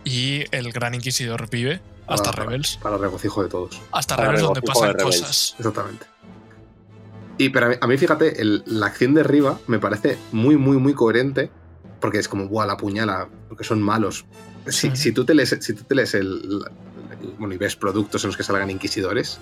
y 0.04 0.44
el 0.56 0.72
Gran 0.72 0.94
Inquisidor 0.94 1.50
vive 1.50 1.82
hasta 2.06 2.32
Rebels, 2.32 2.78
Para 2.82 2.98
regocijo 2.98 3.42
de 3.42 3.50
todos. 3.50 3.82
hasta 3.92 4.16
para 4.16 4.28
Rebels 4.30 4.44
donde 4.46 4.62
pasan 4.62 4.94
cosas. 4.94 5.56
Exactamente. 5.58 6.06
Y 7.40 7.50
pero 7.50 7.66
a 7.66 7.70
mí, 7.70 7.76
a 7.82 7.88
mí, 7.88 7.98
fíjate, 7.98 8.40
el- 8.42 8.64
la 8.68 8.86
acción 8.88 9.14
de 9.16 9.24
Riva 9.24 9.58
me 9.68 9.80
parece 9.80 10.18
muy, 10.32 10.58
muy, 10.58 10.78
muy 10.78 10.94
coherente. 10.94 11.50
Porque 12.00 12.20
es 12.20 12.28
como, 12.28 12.48
¡buah, 12.50 12.66
la 12.68 12.76
puñala! 12.76 13.30
Porque 13.48 13.64
son 13.64 13.82
malos. 13.82 14.26
Si, 14.68 14.96
si 14.96 15.12
tú 15.12 15.26
te 15.26 15.34
lees, 15.34 15.58
si 15.60 15.74
tú 15.74 15.84
te 15.84 15.96
lees 15.96 16.14
el, 16.14 16.28
el- 16.28 17.34
Bueno, 17.38 17.54
y 17.54 17.58
ves 17.58 17.76
productos 17.76 18.24
en 18.24 18.30
los 18.30 18.38
que 18.38 18.44
salgan 18.44 18.70
inquisidores, 18.70 19.40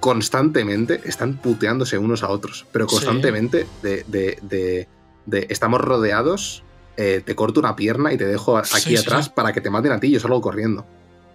constantemente 0.00 1.00
están 1.04 1.36
puteándose 1.36 1.98
unos 1.98 2.22
a 2.22 2.28
otros. 2.30 2.66
Pero 2.72 2.86
Sí. 2.88 2.94
constantemente 2.94 3.66
de, 3.82 4.04
de- 4.08 4.38
de- 4.42 4.88
de 5.26 5.46
estamos 5.50 5.80
rodeados, 5.80 6.62
eh, 6.96 7.22
te 7.24 7.34
corto 7.34 7.60
una 7.60 7.76
pierna 7.76 8.12
y 8.12 8.16
te 8.18 8.24
dejo 8.26 8.56
aquí 8.56 8.80
sí, 8.80 8.96
atrás 8.96 9.26
sí. 9.26 9.32
para 9.34 9.52
que 9.52 9.60
te 9.60 9.70
maten 9.70 9.92
a 9.92 10.00
ti 10.00 10.10
yo 10.10 10.20
salgo 10.20 10.40
corriendo 10.40 10.86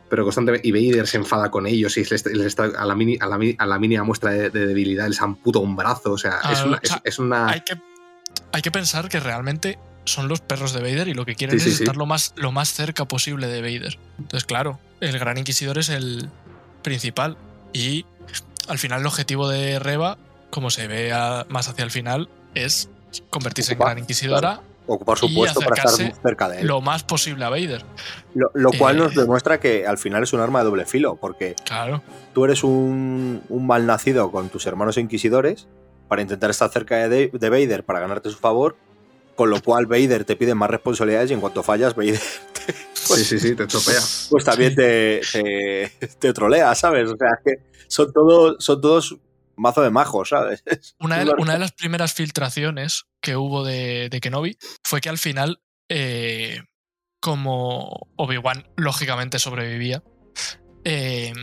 pero 0.09 0.25
constantemente. 0.25 0.67
Y 0.67 0.71
Vader 0.71 1.07
se 1.07 1.17
enfada 1.17 1.49
con 1.49 1.65
ellos 1.65 1.97
y 1.97 2.03
les, 2.05 2.23
les 2.27 2.45
está- 2.45 2.65
a, 2.77 2.85
la 2.85 2.93
mini- 2.95 3.17
a, 3.19 3.25
la, 3.25 3.39
a 3.57 3.65
la 3.65 3.79
mínima 3.79 4.03
muestra 4.03 4.29
de, 4.31 4.51
de 4.51 4.67
debilidad 4.67 5.07
les 5.07 5.19
amputa 5.19 5.57
un 5.57 5.75
brazo. 5.75 6.11
O 6.11 6.17
sea, 6.19 6.39
es 6.51 6.63
una. 6.63 6.77
o 6.77 6.79
sea, 6.83 6.95
es, 6.97 7.13
es 7.13 7.19
una 7.19 7.47
hay 7.49 7.61
que, 7.61 7.73
hay 8.51 8.61
que 8.61 8.69
pensar 8.69 9.09
que 9.09 9.19
realmente 9.19 9.79
son 10.05 10.27
los 10.27 10.41
perros 10.41 10.73
de 10.73 10.81
Vader 10.81 11.07
y 11.07 11.13
lo 11.13 11.25
que 11.25 11.35
quieren 11.35 11.59
Sí, 11.59 11.69
es 11.69 11.77
sí. 11.77 11.83
estar 11.83 11.95
lo 11.95 12.05
más, 12.05 12.33
lo 12.35 12.51
más 12.51 12.73
cerca 12.73 13.05
posible 13.05 13.47
de 13.47 13.61
Vader. 13.61 13.97
Entonces, 14.19 14.45
claro, 14.45 14.79
el 14.99 15.17
Gran 15.19 15.37
Inquisidor 15.37 15.77
es 15.77 15.89
el 15.89 16.29
principal. 16.81 17.37
Y 17.71 18.05
al 18.67 18.77
final 18.79 19.01
el 19.01 19.07
objetivo 19.07 19.47
de 19.49 19.79
Reba, 19.79 20.17
como 20.49 20.69
se 20.69 20.87
ve 20.87 21.11
a- 21.13 21.45
más 21.49 21.67
hacia 21.69 21.83
el 21.83 21.91
final, 21.91 22.29
es 22.53 22.89
convertirse 23.29 23.73
en 23.73 23.79
Gran 23.79 23.99
Inquisidora 23.99 24.61
Ocupar 24.85 25.17
su 25.17 25.27
Y 25.27 25.33
puesto 25.35 25.61
para 25.61 25.75
estar 25.77 25.93
acercarse 25.93 26.21
cerca 26.21 26.49
de 26.49 26.59
él. 26.59 26.67
lo 26.67 26.81
más 26.81 27.03
posible 27.05 27.45
a 27.45 27.49
Vader. 27.49 27.85
Lo, 28.35 28.51
lo 28.53 28.69
cual 28.73 28.97
Eh, 28.97 28.99
nos 28.99 29.15
demuestra 29.15 29.57
que 29.57 29.87
al 29.87 29.97
final 29.97 30.23
es 30.23 30.33
un 30.33 30.41
arma 30.41 30.59
de 30.59 30.65
doble 30.65 30.85
filo, 30.85 31.15
porque 31.15 31.55
Claro. 31.63 32.03
tú 32.33 32.43
eres 32.43 32.65
un, 32.65 33.41
un 33.47 33.65
mal 33.65 33.85
nacido 33.85 34.29
con 34.29 34.49
tus 34.49 34.65
hermanos 34.67 34.97
inquisidores 34.97 35.67
para 36.09 36.21
intentar 36.21 36.49
estar 36.49 36.69
cerca 36.69 37.07
de, 37.07 37.29
de 37.31 37.49
Vader 37.49 37.85
para 37.85 38.01
ganarte 38.01 38.29
su 38.29 38.35
favor, 38.37 38.75
con 39.35 39.49
lo 39.49 39.61
cual 39.61 39.85
Vader 39.85 40.25
te 40.25 40.35
pide 40.35 40.53
más 40.55 40.69
responsabilidades 40.69 41.31
y 41.31 41.33
en 41.33 41.41
cuanto 41.41 41.63
fallas, 41.63 41.95
Vader 41.95 42.19
sí, 42.93 43.23
sí, 43.25 43.39
sí, 43.39 43.55
te 43.55 43.67
chopea. 43.67 43.99
pues 44.29 44.43
también 44.45 44.75
te, 44.75 45.21
te, 45.31 45.91
te 46.19 46.33
trolea, 46.33 46.73
¿sabes? 46.75 47.09
O 47.09 47.17
sea, 47.17 47.29
es 47.37 47.43
que 47.43 47.63
son 47.87 48.11
todos, 48.13 48.63
son 48.63 48.79
todos 48.81 49.17
mazo 49.55 49.81
de 49.81 49.89
majos, 49.91 50.29
¿sabes? 50.29 50.63
Una 50.99 51.17
de, 51.17 51.23
Una- 51.25 51.33
una 51.39 51.53
de 51.53 51.59
las 51.59 51.71
primeras 51.73 52.13
filtraciones 52.13 53.05
que 53.21 53.35
hubo 53.35 53.63
de, 53.63 54.09
de 54.09 54.19
Kenobi 54.21 54.57
fue 54.83 54.99
que 55.01 55.09
al 55.09 55.17
final, 55.17 55.61
eh, 55.89 56.61
como 57.19 58.07
Obi-Wan 58.17 58.67
lógicamente 58.77 59.39
sobrevivía, 59.39 60.03
eh, 60.83 61.33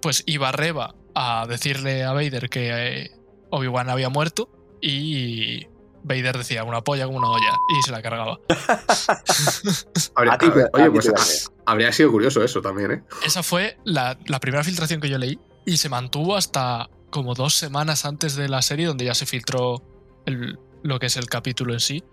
pues 0.00 0.22
iba 0.26 0.52
Reba 0.52 0.94
a 1.14 1.46
decirle 1.48 2.04
a 2.04 2.12
Vader 2.12 2.48
que 2.48 2.70
eh, 3.04 3.10
Obi-Wan 3.50 3.90
había 3.90 4.08
muerto 4.08 4.78
y 4.80 5.66
Vader 6.08 6.36
decía 6.38 6.64
una 6.64 6.80
polla 6.82 7.04
como 7.06 7.18
una 7.18 7.28
olla 7.28 7.56
y 7.78 7.82
se 7.84 7.92
la 7.92 8.02
cargaba. 8.02 8.38
Habría- 10.14 10.32
A 10.32 10.38
ti 10.38 10.46
a- 10.46 10.52
te- 10.54 10.62
a 10.62 10.68
oye, 10.72 10.90
pues 10.90 11.08
a- 11.08 11.70
habría 11.70 11.92
sido 11.92 12.10
curioso 12.10 12.42
eso 12.42 12.60
también, 12.60 12.90
¿eh? 12.92 13.02
Esa 13.24 13.42
fue 13.42 13.78
la, 13.84 14.18
la 14.26 14.40
primera 14.40 14.64
filtración 14.64 15.00
que 15.00 15.08
yo 15.08 15.18
leí 15.18 15.38
y 15.64 15.76
se 15.76 15.88
mantuvo 15.88 16.36
hasta 16.36 16.88
como 17.10 17.34
dos 17.34 17.54
semanas 17.54 18.04
antes 18.04 18.36
de 18.36 18.48
la 18.48 18.62
serie 18.62 18.86
donde 18.86 19.04
ya 19.04 19.14
se 19.14 19.26
filtró 19.26 19.82
el- 20.26 20.58
lo 20.82 20.98
que 20.98 21.06
es 21.06 21.16
el 21.16 21.26
capítulo 21.26 21.72
en 21.72 21.80
sí 21.80 22.04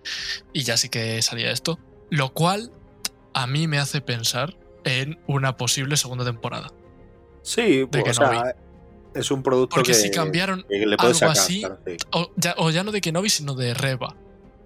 y 0.53 0.63
ya 0.63 0.77
sí 0.77 0.89
que 0.89 1.21
salía 1.21 1.51
esto. 1.51 1.79
Lo 2.09 2.33
cual 2.33 2.71
a 3.33 3.47
mí 3.47 3.67
me 3.67 3.79
hace 3.79 4.01
pensar 4.01 4.57
en 4.83 5.19
una 5.27 5.57
posible 5.57 5.97
segunda 5.97 6.23
temporada. 6.25 6.71
Sí, 7.41 7.79
De 7.79 7.87
pues, 7.87 8.17
o 8.19 8.25
sea, 8.25 8.55
es 9.15 9.31
un 9.31 9.41
producto 9.41 9.75
Porque 9.75 9.93
que, 9.93 9.97
si 9.97 10.11
cambiaron 10.11 10.65
que 10.69 10.85
le 10.85 10.97
puedes 10.97 11.21
algo 11.21 11.33
sacar. 11.35 11.43
así, 11.43 11.65
sí. 11.85 11.97
o 12.11 12.29
ya, 12.35 12.53
o 12.57 12.69
ya 12.69 12.83
no 12.83 12.91
de 12.91 13.01
Kenobi, 13.01 13.29
sino 13.29 13.55
de 13.55 13.73
Reba. 13.73 14.15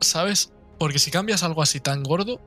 ¿Sabes? 0.02 0.52
Porque 0.78 1.00
si 1.00 1.12
cambias 1.12 1.44
algo 1.44 1.62
así 1.62 1.80
tan 1.80 2.04
gordo, 2.04 2.42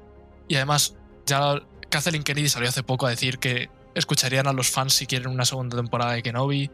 y 0.48 0.56
además 0.56 0.96
ya 1.26 1.62
Kathleen 1.88 2.24
Kennedy 2.24 2.48
salió 2.48 2.68
hace 2.68 2.82
poco 2.82 3.06
a 3.06 3.10
decir 3.10 3.38
que 3.38 3.70
escucharían 3.94 4.46
a 4.46 4.52
los 4.52 4.70
fans 4.70 4.94
si 4.94 5.06
quieren 5.06 5.28
una 5.28 5.44
segunda 5.44 5.76
temporada 5.76 6.12
de 6.12 6.22
Kenobi. 6.22 6.70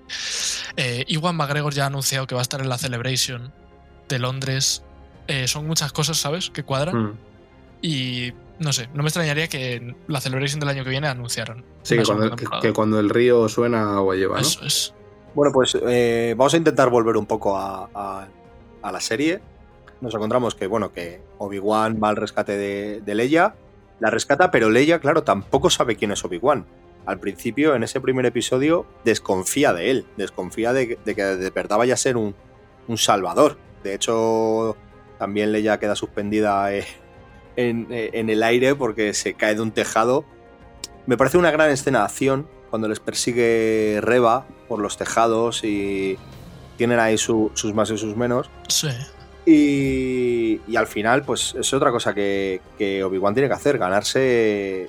Eh, 0.76 1.05
Iwan 1.09 1.37
McGregor 1.37 1.74
ya 1.74 1.85
ha 1.85 1.87
anunciado 1.87 2.26
que 2.26 2.35
va 2.35 2.41
a 2.41 2.43
estar 2.43 2.61
en 2.61 2.68
la 2.68 2.79
Celebration 2.79 3.53
de 4.09 4.18
Londres. 4.18 4.83
Eh, 5.26 5.49
son 5.49 5.66
muchas 5.66 5.93
cosas, 5.93 6.16
¿sabes? 6.16 6.51
Que 6.51 6.62
cuadran. 6.62 6.97
Mm. 6.97 7.18
Y 7.83 8.33
no 8.59 8.72
sé, 8.72 8.89
no 8.95 9.03
me 9.03 9.09
extrañaría 9.09 9.49
que 9.49 9.95
la 10.07 10.20
Celebration 10.20 10.61
del 10.61 10.68
año 10.68 10.85
que 10.85 10.91
viene 10.91 11.09
anunciaran. 11.09 11.64
Sí, 11.83 11.97
que 11.97 12.05
cuando, 12.05 12.37
que 12.37 12.72
cuando 12.72 13.01
el 13.01 13.11
río 13.11 13.49
suena 13.49 13.97
agua 13.97 14.16
lleva, 14.16 14.37
¿no? 14.37 14.43
Eso 14.43 14.64
es. 14.64 14.95
Bueno, 15.39 15.53
pues 15.53 15.78
eh, 15.86 16.34
vamos 16.36 16.53
a 16.53 16.57
intentar 16.57 16.91
volver 16.91 17.16
un 17.16 17.24
poco 17.24 17.57
a, 17.57 18.26
la 18.82 19.01
serie. 19.01 19.41
Nos 20.01 20.12
encontramos 20.12 20.57
que, 20.57 20.66
bueno, 20.66 20.93
que 20.93 21.20
Obi-Wan 21.39 22.01
va 22.03 22.09
al 22.09 22.16
rescate 22.16 22.57
de, 22.57 23.14
Leia, 23.14 23.55
la 24.01 24.11
rescata, 24.11 24.51
pero 24.51 24.68
Leia, 24.68 24.99
claro, 24.99 25.22
tampoco 25.22 25.70
sabe 25.70 25.95
quién 25.95 26.11
es 26.11 26.24
Obi-Wan. 26.24 26.66
Al 27.07 27.20
principio, 27.20 27.76
en 27.76 27.84
ese 27.84 28.01
primer 28.01 28.26
episodio, 28.26 28.84
desconfía 29.05 29.72
de 29.72 29.93
él, 29.93 30.07
desconfía 30.16 30.72
de, 30.72 30.99
de 31.05 31.14
que 31.14 31.22
de 31.22 31.51
verdad 31.51 31.78
vaya 31.78 31.95
a 31.95 31.99
ser 31.99 32.16
un, 32.16 32.34
un 32.89 32.99
salvador. 32.99 33.59
De 33.84 33.95
hecho, 33.95 34.76
también 35.20 35.53
Leia 35.53 35.78
queda 35.78 35.95
suspendida 35.95 36.74
eh, 36.74 36.84
en, 37.55 37.86
eh, 37.93 38.11
en 38.14 38.28
el 38.28 38.43
aire 38.43 38.74
porque 38.74 39.14
se 39.14 39.34
cae 39.34 39.55
de 39.55 39.61
un 39.61 39.70
tejado. 39.70 40.24
Me 41.07 41.16
parece 41.16 41.39
una 41.39 41.53
gran 41.53 41.70
escena 41.70 42.01
de 42.01 42.05
acción 42.07 42.58
cuando 42.71 42.89
les 42.89 43.01
persigue 43.01 43.99
Reba 44.03 44.45
por 44.69 44.79
los 44.81 44.97
tejados 44.97 45.64
y 45.64 46.19
tienen 46.77 46.99
ahí 47.01 47.19
su- 47.19 47.51
sus 47.55 47.75
más 47.75 47.91
y 47.91 47.99
sus 47.99 48.16
menos. 48.16 48.49
Sí. 48.69 48.89
Y, 49.47 50.61
y 50.71 50.77
al 50.77 50.87
final, 50.87 51.23
pues 51.23 51.55
es 51.59 51.73
otra 51.73 51.91
cosa 51.91 52.14
que, 52.14 52.61
que 52.77 53.03
Obi-Wan 53.03 53.35
tiene 53.35 53.49
que 53.49 53.55
hacer, 53.55 53.79
ganarse, 53.79 54.89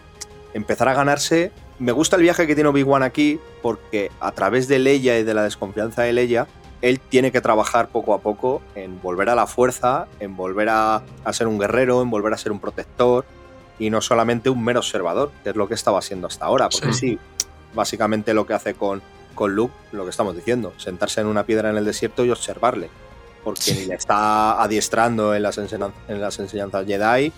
empezar 0.53 0.89
a 0.89 0.93
ganarse. 0.93 1.51
Me 1.80 1.91
gusta 1.93 2.17
el 2.17 2.21
viaje 2.23 2.45
que 2.45 2.55
tiene 2.55 2.69
Obi-Wan 2.69 3.03
aquí 3.03 3.39
porque 3.61 4.11
a 4.19 4.32
través 4.34 4.67
de 4.67 4.80
Leia 4.80 5.17
y 5.17 5.23
de 5.23 5.34
la 5.34 5.43
desconfianza 5.43 6.01
de 6.03 6.13
Leia, 6.13 6.47
él 6.82 6.99
tiene 6.99 7.32
que 7.32 7.41
trabajar 7.41 7.88
poco 7.89 8.13
a 8.13 8.19
poco 8.19 8.61
en 8.75 9.01
volver 9.01 9.30
a 9.30 9.36
la 9.36 9.47
fuerza, 9.47 10.07
en 10.19 10.36
volver 10.36 10.69
a, 10.69 11.01
a 11.23 11.34
ser 11.34 11.47
un 11.47 11.57
guerrero, 11.57 12.01
en 12.01 12.09
volver 12.09 12.34
a 12.34 12.38
ser 12.38 12.51
un 12.51 12.59
protector 12.59 13.25
y 13.80 13.89
no 13.89 14.01
solamente 14.01 14.49
un 14.49 14.63
mero 14.63 14.80
observador, 14.80 15.32
que 15.43 15.51
es 15.51 15.55
lo 15.55 15.67
que 15.69 15.73
estaba 15.73 16.01
siendo 16.01 16.27
hasta 16.27 16.45
ahora. 16.45 16.67
Porque 16.69 16.91
Sí. 16.93 16.99
sí, 16.99 17.19
básicamente 17.74 18.34
lo 18.34 18.45
que 18.45 18.53
hace 18.53 18.74
con, 18.74 19.01
con 19.36 19.55
Luke, 19.55 19.74
lo 19.91 20.03
que 20.03 20.09
estamos 20.09 20.36
diciendo, 20.36 20.74
sentarse 20.78 21.22
en 21.22 21.28
una 21.28 21.45
piedra 21.45 21.70
en 21.70 21.78
el 21.78 21.86
desierto 21.86 22.26
y 22.26 22.32
observarle 22.32 22.89
porque 23.43 23.74
ni 23.74 23.86
le 23.86 23.95
está 23.95 24.61
adiestrando 24.61 25.34
en 25.34 25.43
las, 25.43 25.57
enseñan- 25.57 25.93
en 26.09 26.20
las 26.20 26.38
enseñanzas 26.39 26.86
Jedi, 26.86 27.32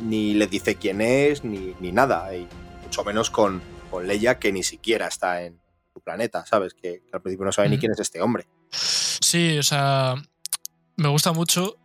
ni 0.00 0.34
le 0.34 0.46
dice 0.46 0.76
quién 0.76 1.00
es, 1.00 1.42
ni, 1.44 1.74
ni 1.80 1.90
nada, 1.90 2.34
y 2.34 2.46
mucho 2.84 3.04
menos 3.04 3.30
con, 3.30 3.60
con 3.90 4.06
Leia, 4.06 4.38
que 4.38 4.52
ni 4.52 4.62
siquiera 4.62 5.08
está 5.08 5.42
en 5.42 5.60
su 5.92 6.00
planeta, 6.00 6.46
¿sabes? 6.46 6.72
Que, 6.72 7.02
que 7.02 7.10
al 7.12 7.20
principio 7.20 7.46
no 7.46 7.52
sabe 7.52 7.68
ni 7.68 7.78
quién 7.78 7.90
es 7.90 7.98
este 7.98 8.22
hombre. 8.22 8.46
Sí, 8.70 9.58
o 9.58 9.62
sea, 9.64 10.14
me 10.96 11.08
gusta 11.08 11.32
mucho, 11.32 11.76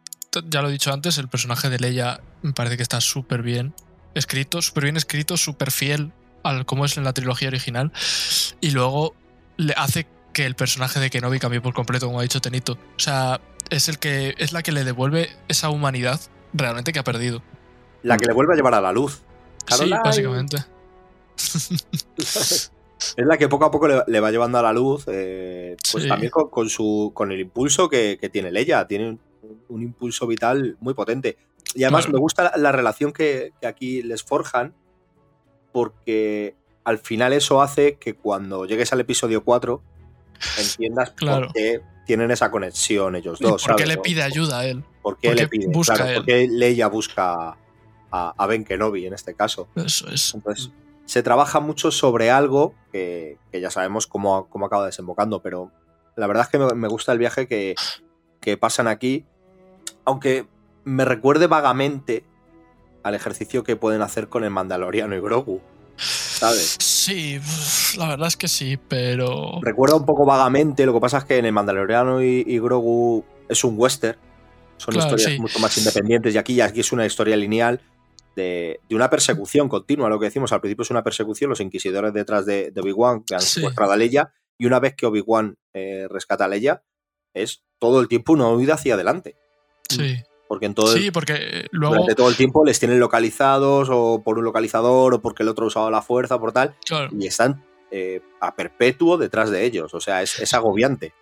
ya 0.48 0.62
lo 0.62 0.70
he 0.70 0.72
dicho 0.72 0.93
antes, 0.93 1.18
el 1.18 1.28
personaje 1.28 1.70
de 1.72 1.80
Leia 1.80 2.22
me 2.43 2.54
parece 2.54 2.78
que 2.78 2.84
está 2.84 3.02
súper 3.02 3.41
bien 3.41 3.74
escrito, 4.14 4.62
súper 4.62 4.84
bien 4.84 4.96
escrito, 4.96 5.38
súper 5.38 5.72
fiel 5.72 6.14
al 6.46 6.66
cómo 6.66 6.86
es 6.86 6.98
en 6.98 7.04
la 7.04 7.14
trilogía 7.14 7.48
original, 7.50 7.91
y 8.62 8.72
luego 8.72 9.14
le 9.58 9.74
hace 9.78 10.08
que 10.34 10.46
el 10.46 10.56
personaje 10.56 11.00
de 11.00 11.10
Kenobi 11.10 11.39
cambie 11.39 11.62
por 11.62 11.74
completo, 11.74 12.08
como 12.08 12.20
ha 12.20 12.24
dicho 12.24 12.41
Tenito. 12.41 12.74
O 12.74 13.00
sea, 13.00 13.39
es, 13.70 13.88
el 13.89 14.00
que, 14.00 14.36
es 14.38 14.52
la 14.54 14.64
que 14.64 14.72
le 14.72 14.84
devuelve 14.84 15.30
esa 15.48 15.70
humanidad 15.70 16.20
realmente 16.54 16.91
que 16.93 17.00
ha 17.00 17.04
perdido. 17.04 17.41
La 18.04 18.18
que 18.18 18.26
le 18.28 18.34
vuelve 18.34 18.54
a 18.54 18.56
llevar 18.56 18.74
a 18.76 18.82
la 18.82 18.91
luz. 18.91 19.22
Sí, 19.68 19.89
básicamente. 20.04 20.58
Es 23.18 23.26
la 23.26 23.38
que 23.38 23.48
poco 23.50 23.66
a 23.66 23.72
poco 23.72 23.88
le, 23.88 24.02
le 24.08 24.20
va 24.20 24.32
llevando 24.32 24.58
a 24.58 24.62
la 24.62 24.74
luz, 24.74 25.04
eh, 25.08 25.76
pues 25.91 26.04
Sí. 26.04 26.10
también 26.10 26.32
con, 26.32 26.50
con 26.50 26.70
su, 26.70 27.12
con 27.14 27.32
el 27.32 27.39
impulso 27.41 27.89
que, 27.89 28.18
que 28.20 28.30
tiene 28.30 28.52
Leia. 28.52 28.88
Tiene 28.88 29.10
un, 29.10 29.20
un 29.70 29.84
impulso 29.84 30.26
vital 30.28 30.78
muy 30.80 30.93
potente. 30.93 31.38
Y 31.76 31.84
además 31.84 32.06
Claro. 32.06 32.18
me 32.18 32.22
gusta 32.22 32.43
la, 32.43 32.54
la 32.58 32.72
relación 32.72 33.12
que, 33.12 33.52
que 33.60 33.68
aquí 33.68 34.02
les 34.02 34.24
forjan, 34.24 34.74
porque 35.76 36.55
al 36.86 36.99
final 36.99 37.34
eso 37.34 37.61
hace 37.61 37.95
que 37.95 38.13
cuando 38.15 38.65
llegues 38.65 38.93
al 38.93 39.01
episodio 39.01 39.43
4 39.43 39.82
entiendas 40.57 41.11
Claro. 41.11 41.47
por 41.47 41.53
qué 41.53 41.82
tienen 42.05 42.32
esa 42.32 42.49
conexión 42.49 43.17
ellos 43.17 43.41
¿Y 43.41 43.43
dos. 43.43 43.65
¿Por 43.65 43.76
qué 43.76 43.86
le 43.86 43.97
pide 43.97 44.23
ayuda 44.23 44.59
a 44.59 44.65
él? 44.67 44.86
¿Por 45.01 45.17
qué 45.17 45.36
le 45.36 45.49
pide? 45.49 45.67
busca 45.67 45.95
Claro, 45.95 46.09
él? 46.11 46.15
¿Por 46.15 46.26
qué 46.28 46.47
Leia 46.49 46.88
busca 46.88 47.57
a, 48.09 48.34
a 48.38 48.47
Ben 48.47 48.63
Kenobi 48.63 49.05
en 49.05 49.13
este 49.13 49.34
caso? 49.34 49.67
Eso 49.76 50.07
es. 50.07 50.34
Entonces, 50.34 50.71
se 51.03 51.21
trabaja 51.23 51.59
mucho 51.59 51.91
sobre 51.91 52.32
algo 52.32 52.73
que, 52.93 53.38
que 53.51 53.59
ya 53.59 53.69
sabemos 53.69 54.07
cómo, 54.07 54.47
cómo 54.49 54.67
acaba 54.67 54.86
desembocando, 54.86 55.41
pero 55.41 55.71
la 56.15 56.26
verdad 56.26 56.43
es 56.43 56.49
que 56.49 56.57
me, 56.57 56.73
me 56.73 56.88
gusta 56.88 57.11
el 57.11 57.19
viaje 57.19 57.49
que, 57.49 57.76
que 58.39 58.55
pasan 58.55 58.88
aquí, 58.88 59.26
aunque 60.05 60.47
me 60.86 61.03
recuerde 61.03 61.47
vagamente 61.47 62.23
al 63.06 63.14
ejercicio 63.14 63.64
que 63.64 63.76
pueden 63.76 64.01
hacer 64.01 64.30
con 64.30 64.43
el 64.43 64.49
Mandaloriano 64.49 65.16
y 65.16 65.20
Grogu, 65.22 65.62
¿sabes? 65.95 66.76
Sí, 66.80 67.39
la 67.97 68.10
verdad 68.10 68.28
es 68.28 68.36
que 68.36 68.47
sí, 68.47 68.78
pero. 68.78 69.60
Recuerda 69.62 69.95
un 69.95 70.06
poco 70.08 70.26
vagamente, 70.26 70.86
lo 70.88 70.93
que 70.93 70.99
pasa 70.99 71.20
es 71.20 71.24
que 71.26 71.38
en 71.38 71.45
el 71.45 71.53
Mandaloriano 71.53 72.24
y, 72.24 72.43
y 72.47 72.58
Grogu 72.60 73.24
es 73.47 73.64
un 73.64 73.76
western, 73.78 74.18
son 74.78 74.93
Claro, 74.93 75.08
historias 75.16 75.34
sí. 75.36 75.39
mucho 75.39 75.60
más 75.60 75.78
independientes 75.78 76.34
y 76.34 76.38
aquí, 76.39 76.60
aquí 76.62 76.80
es 76.80 76.91
una 76.91 77.06
historia 77.06 77.36
lineal 77.38 77.80
de, 78.36 78.80
de 78.89 78.95
una 78.95 79.08
persecución 79.10 79.70
continua, 79.70 80.10
lo 80.10 80.20
que 80.20 80.26
decimos 80.26 80.51
al 80.51 80.60
principio 80.62 80.82
es 80.82 80.89
una 80.89 81.03
persecución, 81.03 81.51
los 81.51 81.60
inquisidores 81.62 82.12
detrás 82.12 82.45
de, 82.47 82.72
de 82.72 82.82
Obi-Wan 82.82 83.24
que 83.24 83.36
han 83.36 83.41
Sí. 83.41 83.60
secuestrado 83.62 83.91
a 83.91 83.97
Leia 83.97 84.34
y 84.58 84.66
una 84.66 84.80
vez 84.80 84.95
que 84.95 85.06
Obi-Wan 85.06 85.58
eh, 85.76 86.08
rescata 86.10 86.45
a 86.45 86.47
Leia 86.47 86.82
es 87.36 87.62
todo 87.80 88.01
el 88.01 88.08
tiempo 88.08 88.34
una 88.34 88.47
huida 88.49 88.74
hacia 88.74 88.95
adelante, 88.95 89.36
Sí. 89.89 90.16
Porque 90.48 90.66
en 90.68 90.74
todo 90.76 90.93
el- 90.96 91.02
Sí, 91.02 91.12
porque 91.12 91.68
luego. 91.72 91.96
durante 91.96 92.16
todo 92.16 92.30
el 92.30 92.36
tiempo 92.36 92.64
les 92.66 92.80
tienen 92.80 93.00
localizados 93.00 93.89
o 93.91 94.22
por 94.24 94.38
un 94.38 94.43
localizador 94.46 95.14
o 95.14 95.22
porque 95.22 95.43
el 95.43 95.50
otro 95.50 95.66
ha 95.66 95.68
usado 95.68 95.89
la 95.91 96.02
fuerza 96.02 96.39
por 96.39 96.52
tal 96.52 96.76
Claro, 96.86 97.10
y 97.18 97.26
están 97.28 97.64
eh, 97.91 98.22
a 98.41 98.56
perpetuo 98.56 99.18
detrás 99.18 99.50
de 99.52 99.64
ellos, 99.66 99.93
o 99.93 100.00
sea, 100.00 100.22
es, 100.22 100.39
es 100.39 100.54
agobiante. 100.54 101.14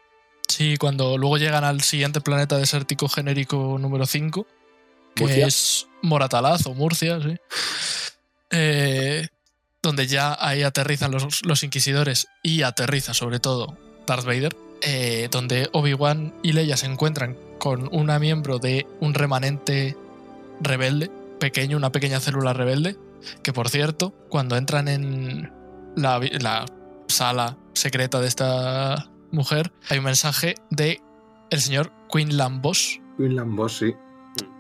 sí, 0.48 0.78
cuando 0.78 1.18
luego 1.18 1.38
llegan 1.38 1.64
al 1.64 1.82
siguiente 1.82 2.20
planeta 2.22 2.58
desértico 2.58 3.08
genérico 3.10 3.78
número 3.80 4.06
5, 4.06 4.46
que 5.16 5.24
Murcia. 5.26 5.48
es 5.48 5.88
Moratalaz 6.02 6.66
o 6.66 6.74
Murcia, 6.74 7.20
sí. 7.22 7.36
Eh, 8.52 9.28
donde 9.82 10.08
ya 10.08 10.38
ahí 10.40 10.64
aterrizan 10.64 11.12
los, 11.12 11.46
los 11.46 11.64
inquisidores 11.64 12.28
y 12.42 12.62
aterriza 12.62 13.14
sobre 13.14 13.40
todo 13.40 13.78
Darth 14.08 14.26
Vader, 14.26 14.56
eh, 14.82 15.28
donde 15.32 15.70
Obi-Wan 15.74 16.34
y 16.44 16.54
Leia 16.54 16.78
se 16.78 16.86
encuentran 16.86 17.36
con 17.64 17.88
una 17.94 18.20
miembro 18.20 18.60
de 18.60 18.86
un 19.00 19.14
remanente 19.14 19.96
rebelde, 20.60 21.10
pequeño, 21.40 21.78
una 21.78 21.94
pequeña 21.94 22.20
célula 22.20 22.52
rebelde, 22.52 22.98
que 23.42 23.54
por 23.54 23.70
cierto, 23.70 24.14
cuando 24.28 24.58
entran 24.58 24.90
en 24.90 25.50
la, 25.96 26.66
sala 27.08 27.56
secreta 27.72 28.20
de 28.20 28.28
esta 28.28 29.10
mujer, 29.32 29.72
hay 29.88 30.00
un 30.00 30.04
mensaje 30.04 30.56
de 30.72 31.00
el 31.52 31.62
señor 31.62 31.94
Quinlan 32.12 32.62
Boss, 32.62 33.00
Quinlan 33.16 33.56
Boss, 33.56 33.78
sí. 33.78 33.94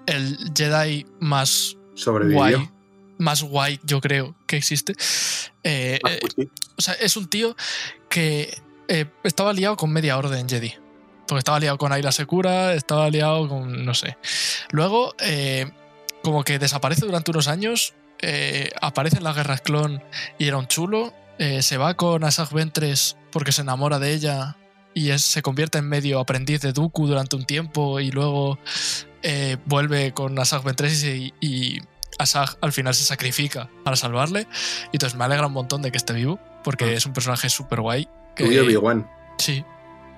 el 0.05 0.37
Jedi 0.55 1.05
más 1.19 1.75
Sobrevivió. 1.95 2.39
guay, 2.39 2.69
más 3.17 3.43
guay, 3.43 3.81
yo 3.83 3.99
creo, 3.99 4.33
que 4.47 4.55
existe. 4.55 4.93
Eh, 5.65 5.99
Ah, 6.05 6.13
eh, 6.13 6.19
pues 6.21 6.35
sí. 6.37 6.49
o 6.77 6.81
sea, 6.81 6.93
es 6.93 7.17
un 7.17 7.27
tío 7.27 7.57
que 8.07 8.57
eh, 8.87 9.07
estaba 9.25 9.51
liado 9.51 9.75
con 9.75 9.91
media 9.91 10.17
orden 10.17 10.47
Jedi. 10.47 10.82
Porque 11.33 11.39
estaba 11.39 11.59
liado 11.59 11.77
con 11.77 11.91
Ayla 11.91 12.11
Secura, 12.11 12.73
estaba 12.73 13.09
liado 13.09 13.47
con. 13.49 13.83
no 13.85 13.93
sé. 13.93 14.17
Luego, 14.71 15.15
eh, 15.19 15.71
como 16.23 16.43
que 16.43 16.59
desaparece 16.59 17.05
durante 17.05 17.31
unos 17.31 17.47
años, 17.47 17.93
eh, 18.21 18.69
aparece 18.81 19.17
en 19.17 19.23
las 19.23 19.35
guerras 19.35 19.61
clon 19.61 20.01
y 20.37 20.47
era 20.47 20.57
un 20.57 20.67
chulo. 20.67 21.13
eh, 21.39 21.63
se 21.63 21.77
va 21.77 21.95
con 21.95 22.23
Asajj 22.23 22.53
Ventress 22.53 23.17
porque 23.31 23.51
se 23.51 23.63
enamora 23.63 23.97
de 23.97 24.13
ella 24.13 24.55
y 24.93 25.09
es- 25.09 25.25
se 25.25 25.41
convierte 25.41 25.79
en 25.79 25.89
medio 25.89 26.19
aprendiz 26.19 26.61
de 26.61 26.71
Dooku 26.73 27.07
durante 27.07 27.35
un 27.35 27.43
tiempo 27.45 27.99
y 27.99 28.11
luego 28.11 28.59
vuelve 29.65 30.13
con 30.13 30.37
Asajj 30.37 30.63
Ventress 30.63 31.03
y, 31.03 31.33
y 31.41 31.79
Asajj 32.19 32.57
al 32.61 32.71
final 32.71 32.93
se 32.93 33.03
sacrifica 33.03 33.67
para 33.83 33.95
salvarle. 33.95 34.47
Y 34.91 34.97
entonces 34.97 35.17
me 35.17 35.25
alegra 35.25 35.47
un 35.47 35.53
montón 35.53 35.81
de 35.81 35.91
que 35.91 35.97
esté 35.97 36.13
vivo 36.13 36.39
porque 36.63 36.85
Ah. 36.85 36.91
es 36.93 37.05
un 37.07 37.13
personaje 37.13 37.49
súper 37.49 37.81
guay. 37.81 38.07
Y 38.37 38.57
Obi-Wan. 38.59 39.09
Sí. 39.39 39.65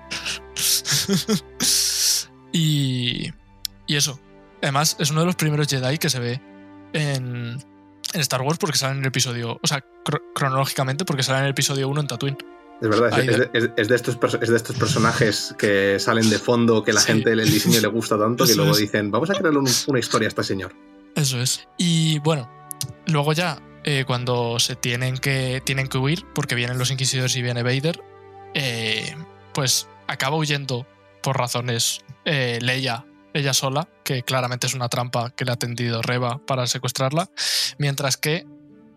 y, 2.52 3.32
y 3.88 3.96
eso. 3.96 4.20
Además, 4.62 4.96
es 5.00 5.12
uno 5.12 5.22
de 5.22 5.26
los 5.28 5.36
primeros 5.36 5.68
Jedi 5.68 5.98
que 5.98 6.10
se 6.10 6.20
ve 6.20 6.42
en, 6.94 7.58
en 8.14 8.22
Star 8.22 8.42
Wars 8.42 8.58
porque 8.58 8.78
sale 8.78 8.94
en 8.94 9.00
el 9.02 9.08
episodio. 9.08 9.60
O 9.62 9.68
sea, 9.68 9.84
cro- 10.04 10.22
cronológicamente 10.34 11.06
porque 11.06 11.24
sale 11.24 11.40
en 11.40 11.46
el 11.46 11.52
episodio 11.52 11.88
1 11.90 12.02
en 12.02 12.08
Tatooine. 12.08 12.38
Es 12.82 12.90
verdad, 12.90 13.20
es, 13.20 13.38
de- 13.38 13.50
es- 13.54 13.70
es 13.78 13.88
de 13.88 13.96
estos, 13.96 14.18
es 14.42 14.50
de 14.50 14.58
estos 14.58 14.76
personajes 14.76 15.56
que 15.58 15.98
salen 16.00 16.30
de 16.30 16.40
fondo, 16.40 16.84
que 16.84 16.94
la 16.94 17.02
Sí. 17.02 17.08
gente, 17.08 17.32
el 17.32 17.50
diseño 17.50 17.80
le 17.80 17.88
gusta 17.88 18.18
tanto, 18.18 18.46
que 18.46 18.56
luego 18.56 18.76
dicen, 18.76 19.12
vamos 19.12 19.30
a 19.30 19.34
crearle 19.36 19.60
un- 19.60 19.70
una 19.88 20.00
historia 20.00 20.28
a 20.28 20.30
este 20.30 20.44
señor. 20.44 20.74
Eso 21.16 21.40
es. 21.40 21.68
Y 21.78 22.20
bueno, 22.20 22.50
luego 23.08 23.32
ya, 23.34 23.58
eh, 23.86 24.04
cuando 24.06 24.60
se 24.60 24.76
tienen 24.76 25.18
que, 25.18 25.62
tienen 25.64 25.88
que 25.88 25.98
huir, 25.98 26.26
porque 26.34 26.56
vienen 26.56 26.78
los 26.78 26.92
inquisidores 26.92 27.36
y 27.38 27.42
viene 27.42 27.64
Vader, 27.64 28.02
eh, 28.54 29.16
pues 29.54 29.88
acaba 30.08 30.36
huyendo 30.38 30.88
por 31.22 31.38
razones 31.38 32.00
eh, 32.26 32.60
Leia, 32.62 33.06
ella 33.34 33.54
sola, 33.54 33.88
que 34.04 34.24
claramente 34.24 34.68
es 34.68 34.74
una 34.74 34.90
trampa 34.90 35.32
que 35.32 35.46
le 35.46 35.52
ha 35.52 35.56
tendido 35.58 36.02
Reba 36.02 36.40
para 36.46 36.68
secuestrarla, 36.68 37.30
mientras 37.78 38.18
que 38.18 38.46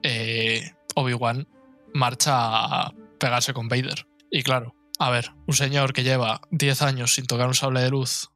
eh, 0.02 0.72
Obi-Wan 0.94 1.48
marcha 1.94 2.34
a 2.36 2.92
pegarse 3.18 3.52
con 3.52 3.68
Vader. 3.68 4.06
Y 4.30 4.42
claro, 4.42 4.74
a 4.98 5.10
ver, 5.10 5.32
un 5.46 5.54
señor 5.54 5.92
que 5.92 6.04
lleva 6.04 6.40
10 6.50 6.82
años 6.82 7.14
sin 7.14 7.26
tocar 7.26 7.48
un 7.48 7.54
sable 7.54 7.80
de 7.80 7.90
luz, 7.90 8.30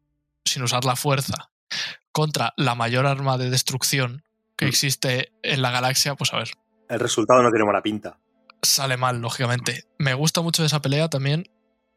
sin 0.44 0.62
usar 0.62 0.84
la 0.84 0.96
fuerza, 0.96 1.50
contra 2.10 2.52
la 2.56 2.74
mayor 2.74 3.06
arma 3.06 3.38
de 3.38 3.50
destrucción 3.50 4.24
que 4.56 4.64
Mm. 4.66 4.68
existe 4.68 5.32
en 5.42 5.62
la 5.62 5.70
galaxia, 5.70 6.14
pues 6.14 6.32
a 6.32 6.38
ver, 6.38 6.50
El 6.88 7.00
resultado 7.00 7.42
no 7.42 7.50
tiene 7.50 7.64
buena 7.64 7.80
pinta. 7.82 8.18
sale 8.60 8.96
mal, 8.96 9.20
lógicamente. 9.20 9.84
Me 9.98 10.14
gusta 10.14 10.40
mucho 10.40 10.62
de 10.62 10.66
esa 10.66 10.82
pelea 10.82 11.08
también 11.08 11.48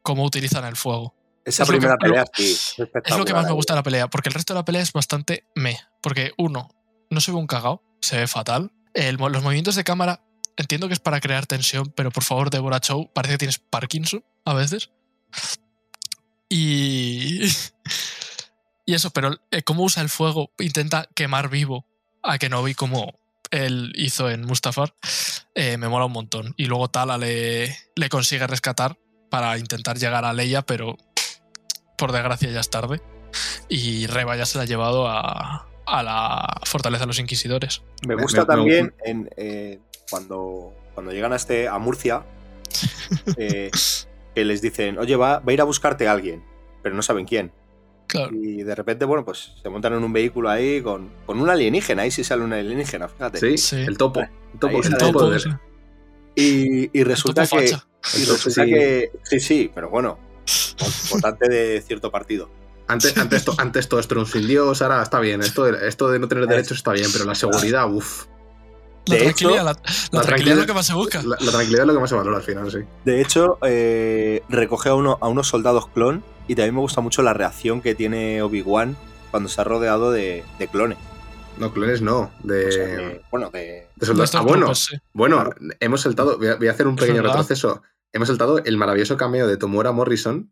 cómo 0.06 0.24
utilizan 0.24 0.64
el 0.64 0.76
fuego. 0.76 1.14
Esa 1.44 1.64
Es 1.64 1.68
lo 1.68 1.72
que- 1.74 1.78
primera 1.78 1.98
pelea 1.98 2.20
lo- 2.22 2.30
sí, 2.34 2.52
es 2.52 2.76
Es 3.04 3.16
lo 3.16 3.24
que 3.24 3.34
más 3.34 3.44
me 3.44 3.50
eh. 3.50 3.54
gusta 3.54 3.72
de 3.74 3.78
la 3.80 3.82
pelea, 3.82 4.08
porque 4.08 4.28
el 4.28 4.34
resto 4.34 4.54
de 4.54 4.60
la 4.60 4.64
pelea 4.64 4.82
es 4.82 4.92
bastante 4.92 5.44
me. 5.56 5.78
Porque 6.00 6.30
uno, 6.38 6.70
no 7.10 7.20
se 7.20 7.32
ve 7.32 7.38
un 7.38 7.46
cagao, 7.48 7.82
se 8.00 8.16
ve 8.18 8.26
fatal. 8.28 8.70
El 8.94 9.16
los 9.16 9.42
movimientos 9.42 9.74
de 9.74 9.82
cámara, 9.84 10.22
entiendo 10.56 10.86
que 10.86 10.94
es 10.94 11.00
para 11.00 11.20
crear 11.20 11.46
tensión, 11.46 11.92
pero 11.96 12.10
por 12.12 12.22
favor, 12.22 12.50
Deborah 12.50 12.78
Chow, 12.80 13.10
parece 13.12 13.34
que 13.34 13.38
tienes 13.38 13.58
Parkinson 13.58 14.24
a 14.44 14.54
veces. 14.54 14.90
Y. 16.48 17.40
Y 18.88 18.94
eso, 18.94 19.10
pero 19.10 19.32
eh, 19.50 19.62
cómo 19.64 19.82
usa 19.82 20.00
el 20.00 20.08
fuego, 20.08 20.52
intenta 20.60 21.08
quemar 21.16 21.48
vivo 21.48 21.84
a 22.22 22.38
Kenobi 22.38 22.74
como 22.76 23.18
él 23.50 23.92
hizo 23.96 24.30
en 24.30 24.42
Mustafar, 24.46 24.94
eh, 25.56 25.76
me 25.76 25.88
mola 25.88 26.04
un 26.04 26.12
montón. 26.12 26.54
Y 26.56 26.66
luego 26.66 26.86
Tala 26.86 27.18
le, 27.18 27.76
le 27.96 28.08
consigue 28.08 28.46
rescatar 28.46 28.96
para 29.40 29.58
intentar 29.58 29.98
llegar 29.98 30.24
a 30.24 30.32
Leia, 30.32 30.62
pero 30.62 30.96
por 31.98 32.12
desgracia 32.12 32.50
ya 32.50 32.60
es 32.60 32.70
tarde. 32.70 33.00
Y 33.68 34.06
Reba 34.06 34.36
ya 34.36 34.46
se 34.46 34.56
la 34.58 34.64
ha 34.64 34.66
llevado 34.66 35.06
a, 35.08 35.66
a 35.86 36.02
la 36.02 36.60
fortaleza 36.64 37.02
de 37.02 37.08
los 37.08 37.18
inquisidores. 37.18 37.82
Me 38.06 38.14
gusta 38.14 38.42
me- 38.42 38.46
también 38.46 38.94
en, 39.04 39.28
eh, 39.36 39.78
cuando, 40.10 40.72
cuando 40.94 41.12
llegan 41.12 41.32
a, 41.32 41.36
este, 41.36 41.68
a 41.68 41.78
Murcia 41.78 42.22
eh, 43.36 43.70
que 44.34 44.44
les 44.44 44.62
dicen, 44.62 44.98
oye, 44.98 45.16
va, 45.16 45.38
va 45.40 45.44
a 45.48 45.52
ir 45.52 45.60
a 45.60 45.64
buscarte 45.64 46.08
alguien, 46.08 46.42
pero 46.82 46.94
no 46.94 47.02
saben 47.02 47.26
quién. 47.26 47.52
Claro. 48.06 48.30
Y 48.34 48.62
de 48.62 48.74
repente, 48.74 49.04
bueno, 49.04 49.24
pues 49.24 49.52
se 49.62 49.68
montan 49.68 49.92
en 49.94 50.04
un 50.04 50.12
vehículo 50.12 50.48
ahí 50.48 50.80
con, 50.80 51.10
con 51.26 51.40
un 51.40 51.50
alienígena. 51.50 52.02
Ahí 52.02 52.10
sí 52.10 52.22
sale 52.24 52.42
un 52.44 52.52
alienígena, 52.52 53.08
fíjate. 53.08 53.38
Sí, 53.38 53.58
Sí. 53.58 53.76
el 53.76 53.98
topo. 53.98 54.20
El 54.20 54.58
topo, 54.60 54.82
el 54.82 54.96
topo 54.96 55.12
topo, 55.18 55.30
de- 55.30 55.40
sí. 55.40 55.50
Y, 56.36 56.84
y 56.96 57.00
El 57.00 57.06
resulta 57.06 57.44
topo 57.46 57.60
que. 57.62 57.76
Y 58.14 58.24
resulta 58.24 58.64
sí. 58.64 58.70
que. 58.70 59.10
Sí, 59.24 59.40
sí, 59.40 59.70
pero 59.74 59.90
bueno. 59.90 60.18
Votante 61.10 61.48
de 61.48 61.80
cierto 61.82 62.10
partido. 62.10 62.48
Antes, 62.88 63.16
antes, 63.18 63.44
to- 63.44 63.54
antes 63.58 63.88
todo 63.88 63.98
esto 63.98 64.14
era 64.14 64.20
un 64.20 64.26
sin 64.28 64.46
Dios, 64.46 64.80
ahora 64.80 65.02
está 65.02 65.18
bien. 65.18 65.40
Esto 65.42 65.64
de, 65.64 65.88
esto 65.88 66.08
de 66.08 66.18
no 66.20 66.28
tener 66.28 66.46
derechos 66.46 66.76
está 66.78 66.92
bien, 66.92 67.08
pero 67.12 67.24
la 67.24 67.34
seguridad, 67.34 67.90
uff. 67.92 68.26
La 69.06 69.18
tranquilidad, 69.18 69.64
la, 69.64 69.76
la 70.12 70.20
tranquilidad 70.20 70.54
es 70.56 70.60
lo 70.62 70.66
que 70.66 70.72
más 70.74 70.86
se 70.86 70.94
busca. 70.94 71.22
La, 71.22 71.36
la 71.40 71.50
tranquilidad 71.52 71.82
es 71.82 71.86
lo 71.86 71.94
que 71.94 72.00
más 72.00 72.10
se 72.10 72.16
valora 72.16 72.36
al 72.38 72.42
final, 72.42 72.70
sí. 72.70 72.78
De 73.04 73.20
hecho, 73.20 73.58
eh, 73.62 74.42
recoge 74.48 74.88
a, 74.88 74.94
uno, 74.94 75.18
a 75.20 75.28
unos 75.28 75.48
soldados 75.48 75.88
clon 75.88 76.24
y 76.48 76.54
también 76.56 76.74
me 76.74 76.80
gusta 76.80 77.00
mucho 77.00 77.22
la 77.22 77.32
reacción 77.32 77.80
que 77.82 77.94
tiene 77.94 78.42
Obi-Wan 78.42 78.96
cuando 79.30 79.48
se 79.48 79.60
ha 79.60 79.64
rodeado 79.64 80.10
de, 80.12 80.44
de 80.58 80.68
clones. 80.68 80.98
No, 81.58 81.72
clones 81.72 82.02
no. 82.02 82.30
De, 82.42 82.66
O 82.68 82.72
sea, 82.72 82.84
de- 82.86 83.22
bueno, 83.30 83.50
de, 83.50 83.86
soldados. 84.00 84.34
Ah, 84.34 84.40
bueno, 84.42 84.74
sí. 84.74 84.96
bueno, 85.12 85.36
Claro. 85.36 85.56
hemos 85.80 86.00
saltado. 86.02 86.36
Voy 86.38 86.48
a, 86.48 86.56
voy 86.56 86.68
a 86.68 86.72
hacer 86.72 86.86
un 86.86 86.96
pequeño 86.96 87.22
verdad. 87.22 87.30
retroceso. 87.38 87.82
Hemos 88.12 88.28
saltado 88.28 88.58
el 88.64 88.76
maravilloso 88.76 89.16
cameo 89.16 89.46
de 89.46 89.56
Tomuera 89.56 89.92
Morrison. 89.92 90.50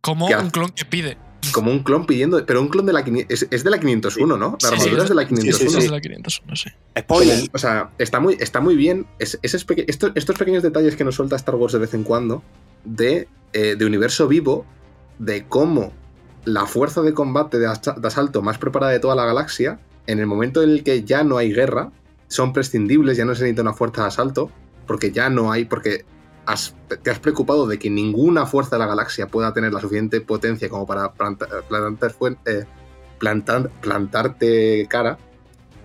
Como 0.00 0.26
¿Qué 0.28 0.34
un 0.34 0.40
hace? 0.42 0.50
clon 0.50 0.70
que 0.70 0.84
pide. 0.84 1.18
como 1.52 1.70
un 1.70 1.80
clon 1.82 2.06
pidiendo. 2.06 2.44
Pero 2.46 2.60
un 2.60 2.68
clon 2.68 2.86
de 2.86 2.92
la. 2.92 3.00
Es, 3.28 3.46
es 3.50 3.64
de 3.64 3.70
la 3.70 3.78
501, 3.78 4.36
¿no? 4.36 4.56
La 4.62 4.68
Sí, 4.68 4.74
armadura 4.74 4.96
sí, 4.96 5.02
es 5.02 5.08
de 5.08 5.14
la 5.14 5.22
sí, 5.22 5.28
sí, 5.28 5.34
501. 5.42 5.50
Eso 5.50 5.70
sí. 5.70 5.78
es 5.78 5.84
de 5.84 5.90
la 5.90 6.00
501, 6.00 6.56
sí. 6.56 6.70
Spoiler. 6.98 7.50
O 7.52 7.58
sea, 7.58 7.90
está 7.98 8.20
muy, 8.20 8.36
está 8.40 8.60
muy 8.60 8.76
bien. 8.76 9.06
Es- 9.18 9.38
esos 9.42 9.64
peque- 9.64 9.84
estos 9.88 10.38
pequeños 10.38 10.62
detalles 10.62 10.96
que 10.96 11.04
nos 11.04 11.14
suelta 11.16 11.36
Star 11.36 11.54
Wars 11.56 11.72
de 11.72 11.78
vez 11.80 11.94
en 11.94 12.04
cuando, 12.04 12.42
de, 12.84 13.28
eh, 13.52 13.76
de 13.76 13.84
universo 13.84 14.26
vivo, 14.28 14.64
de 15.18 15.44
cómo 15.46 15.92
la 16.44 16.66
fuerza 16.66 17.02
de 17.02 17.14
combate 17.14 17.58
de, 17.58 17.66
de 17.68 18.08
asalto 18.08 18.42
más 18.42 18.58
preparada 18.58 18.90
de 18.92 18.98
toda 18.98 19.14
la 19.14 19.24
galaxia, 19.24 19.78
en 20.08 20.18
el 20.18 20.26
momento 20.26 20.62
en 20.62 20.70
el 20.70 20.82
que 20.82 21.04
ya 21.04 21.22
no 21.22 21.36
hay 21.38 21.52
guerra, 21.52 21.92
son 22.26 22.52
prescindibles, 22.52 23.16
ya 23.16 23.24
no 23.24 23.34
se 23.36 23.42
necesita 23.42 23.62
una 23.62 23.74
fuerza 23.74 24.02
de 24.02 24.08
asalto, 24.08 24.50
porque 24.88 25.12
ya 25.12 25.30
no 25.30 25.52
hay, 25.52 25.66
porque 25.66 26.04
has- 26.46 26.74
te 27.02 27.10
has 27.10 27.18
preocupado 27.18 27.66
de 27.66 27.78
que 27.78 27.88
ninguna 27.90 28.46
fuerza 28.46 28.76
de 28.76 28.80
la 28.80 28.86
galaxia 28.86 29.26
pueda 29.28 29.52
tener 29.52 29.72
la 29.72 29.80
suficiente 29.80 30.20
potencia 30.20 30.68
como 30.68 30.86
para 30.86 31.12
planta- 31.14 31.48
plantar, 31.68 32.12
fuen- 32.12 32.38
eh, 32.46 32.64
plantar- 33.18 33.70
plantarte 33.80 34.86
cara, 34.88 35.18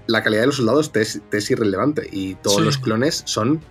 la 0.08 0.24
calidad 0.24 0.42
de 0.42 0.48
los 0.48 0.56
soldados 0.58 0.92
te 0.92 1.02
es, 1.02 1.22
te 1.30 1.38
es 1.38 1.52
irrelevante 1.52 2.08
y 2.12 2.36
todos 2.36 2.58
Sí. 2.58 2.64
los 2.64 2.78
clones 2.78 3.24
son, 3.26 3.62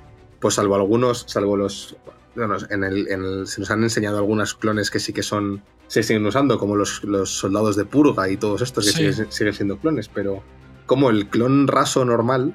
pues 0.41 0.55
salvo 0.55 0.75
algunos, 0.77 1.25
salvo 1.29 1.57
los... 1.57 1.97
Bueno, 2.35 2.57
en 2.69 2.85
el, 2.85 3.09
en 3.09 3.25
el- 3.25 3.47
se 3.47 3.61
nos 3.61 3.71
han 3.71 3.83
enseñado 3.83 4.19
algunos 4.19 4.55
clones 4.55 4.91
que 4.91 5.01
sí 5.01 5.13
que 5.13 5.23
son 5.23 5.63
se 5.89 6.03
siguen 6.03 6.27
usando, 6.27 6.59
como 6.59 6.75
los, 6.77 7.03
los 7.05 7.31
soldados 7.31 7.77
de 7.77 7.85
purga 7.85 8.29
y 8.29 8.37
todos 8.37 8.61
estos 8.61 8.85
que 8.87 8.91
Sí. 8.93 9.13
siguen, 9.13 9.33
siguen 9.33 9.55
siendo 9.55 9.79
clones, 9.79 10.09
pero 10.09 10.43
como 10.85 11.11
el 11.11 11.29
clon 11.29 11.67
raso 11.69 12.05
normal 12.05 12.55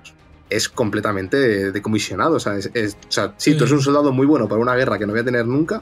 es 0.52 0.70
completamente 0.70 1.72
decomisionado. 1.72 2.36
O 2.36 2.40
sea, 2.40 2.58
es, 2.58 2.70
es- 2.74 2.98
o 3.08 3.12
sea, 3.12 3.34
si 3.38 3.52
Sí. 3.52 3.58
tú 3.58 3.64
eres 3.64 3.74
un 3.74 3.82
soldado 3.82 4.12
muy 4.12 4.26
bueno 4.28 4.48
para 4.48 4.62
una 4.62 4.76
guerra 4.76 5.00
que 5.00 5.06
no 5.08 5.14
voy 5.14 5.22
a 5.22 5.26
tener 5.26 5.46
nunca, 5.48 5.82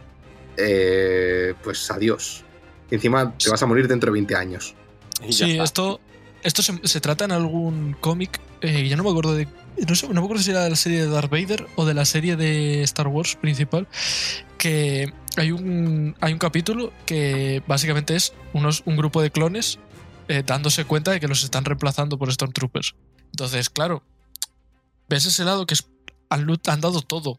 eh, 0.57 1.53
pues 1.63 1.89
adiós. 1.91 2.43
Y 2.91 2.95
encima 2.95 3.35
te 3.37 3.49
vas 3.49 3.61
a 3.61 3.65
morir 3.65 3.87
dentro 3.87 4.07
de 4.07 4.13
20 4.13 4.35
años. 4.35 4.75
Sí, 5.29 5.59
esto, 5.59 5.99
esto 6.43 6.61
se, 6.61 6.79
se 6.87 7.01
trata 7.01 7.25
en 7.25 7.31
algún 7.31 7.95
cómic, 7.99 8.39
eh, 8.61 8.87
ya 8.87 8.95
no 8.95 9.03
me 9.03 9.09
acuerdo 9.09 9.33
de... 9.35 9.47
No, 9.87 9.95
sé, 9.95 10.07
no 10.07 10.15
me 10.15 10.25
acuerdo 10.25 10.43
si 10.43 10.51
era 10.51 10.63
de 10.63 10.69
la 10.69 10.75
serie 10.75 10.99
de 11.01 11.07
Darth 11.07 11.29
Vader 11.31 11.67
o 11.75 11.85
de 11.85 11.93
la 11.93 12.03
serie 12.05 12.35
de 12.35 12.83
Star 12.83 13.07
Wars 13.07 13.35
principal, 13.37 13.87
que 14.57 15.13
hay 15.37 15.51
un, 15.51 16.15
hay 16.19 16.33
un 16.33 16.39
capítulo 16.39 16.91
que 17.05 17.63
básicamente 17.65 18.15
es 18.15 18.33
unos, 18.53 18.83
un 18.85 18.97
grupo 18.97 19.21
de 19.21 19.31
clones 19.31 19.79
eh, 20.27 20.43
dándose 20.45 20.83
cuenta 20.83 21.11
de 21.11 21.19
que 21.21 21.27
los 21.29 21.43
están 21.43 21.63
reemplazando 21.63 22.17
por 22.17 22.31
Stormtroopers. 22.31 22.93
Entonces, 23.31 23.69
claro, 23.69 24.03
ves 25.09 25.25
ese 25.25 25.43
lado 25.43 25.65
que 25.65 25.73
es, 25.73 25.87
han, 26.29 26.47
han 26.67 26.81
dado 26.81 27.01
todo 27.01 27.37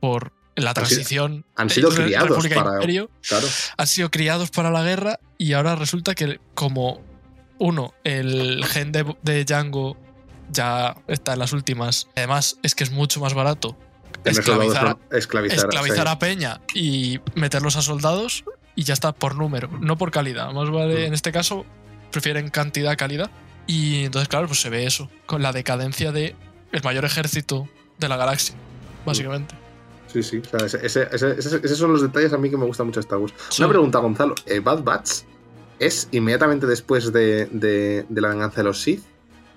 por 0.00 0.32
la 0.56 0.70
Han 0.70 0.74
sido- 0.76 0.86
transición. 0.86 1.44
han 1.54 1.70
sido 1.70 1.90
criados 1.90 2.28
República 2.30 2.64
para- 2.64 2.74
Imperio 2.76 3.10
Claro. 3.26 3.46
han 3.76 3.86
sido 3.86 4.10
criados 4.10 4.50
para 4.50 4.70
la 4.70 4.82
guerra 4.82 5.18
y 5.38 5.52
ahora 5.52 5.76
resulta 5.76 6.14
que 6.14 6.40
como 6.54 7.00
uno, 7.58 7.94
el 8.04 8.64
gen 8.66 8.92
de, 8.92 9.16
de 9.22 9.44
Django 9.44 9.96
ya 10.50 10.96
está 11.08 11.32
en 11.34 11.38
las 11.40 11.52
últimas. 11.52 12.08
Además, 12.16 12.58
es 12.62 12.74
que 12.74 12.84
es 12.84 12.90
mucho 12.90 13.18
más 13.20 13.32
barato 13.34 13.76
esclavizar, 14.24 14.86
a- 15.10 15.16
esclavizar. 15.16 15.58
esclavizar 15.58 16.06
sí. 16.06 16.12
a 16.12 16.18
Peña 16.18 16.60
y 16.74 17.20
meterlos 17.34 17.76
a 17.76 17.82
soldados 17.82 18.44
y 18.74 18.82
ya 18.84 18.92
está 18.94 19.12
por 19.12 19.34
número, 19.36 19.68
no 19.80 19.96
por 19.96 20.10
calidad. 20.10 20.52
Más 20.52 20.70
vale, 20.70 21.02
Mm. 21.02 21.06
en 21.06 21.14
este 21.14 21.32
caso, 21.32 21.64
prefieren 22.10 22.48
cantidad 22.50 22.96
calidad. 22.96 23.30
Y 23.66 24.04
entonces, 24.04 24.28
claro, 24.28 24.46
pues 24.46 24.60
se 24.60 24.68
ve 24.70 24.84
eso, 24.86 25.10
con 25.26 25.42
la 25.42 25.52
decadencia 25.52 26.12
de 26.12 26.36
el 26.76 26.82
mayor 26.84 27.04
ejército 27.04 27.68
de 27.98 28.08
la 28.08 28.16
galaxia, 28.16 28.54
básicamente. 29.04 29.54
Sí, 30.12 30.22
sí. 30.22 30.38
o 30.38 30.44
sea, 30.58 30.66
ese- 30.66 30.86
ese- 30.86 31.08
ese- 31.12 31.32
ese- 31.38 31.60
esos 31.64 31.78
son 31.78 31.92
los 31.92 32.00
detalles 32.00 32.32
a 32.32 32.38
mí 32.38 32.48
que 32.48 32.56
me 32.56 32.64
gustan 32.64 32.86
mucho 32.86 33.00
Star 33.00 33.18
Wars. 33.18 33.34
Sí. 33.50 33.62
Una 33.62 33.68
pregunta, 33.70 33.98
Gonzalo. 33.98 34.34
eh, 34.46 34.60
¿Bad 34.60 34.82
Batch 34.82 35.10
es 35.78 36.08
inmediatamente 36.12 36.66
después 36.66 37.12
de, 37.12 37.46
de- 37.46 38.06
de 38.08 38.20
la 38.20 38.28
venganza 38.28 38.58
de 38.58 38.64
los 38.64 38.80
Sith? 38.80 39.02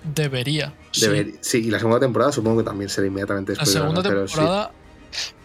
Debería. 0.04 0.74
sí. 0.92 1.06
Deber- 1.06 1.38
sí. 1.42 1.58
y 1.68 1.72
la 1.72 1.78
segunda 1.80 2.00
temporada 2.00 2.32
supongo 2.32 2.60
que 2.60 2.64
también 2.64 2.90
será 2.90 3.08
inmediatamente 3.08 3.52
La 3.54 3.60
después 3.64 3.74
segunda 3.74 4.02
de 4.02 4.10
la 4.10 4.16
venganza 4.16 4.16
de 4.16 4.22
los 4.22 4.32
Sith. 4.32 4.40
temporada 4.40 4.72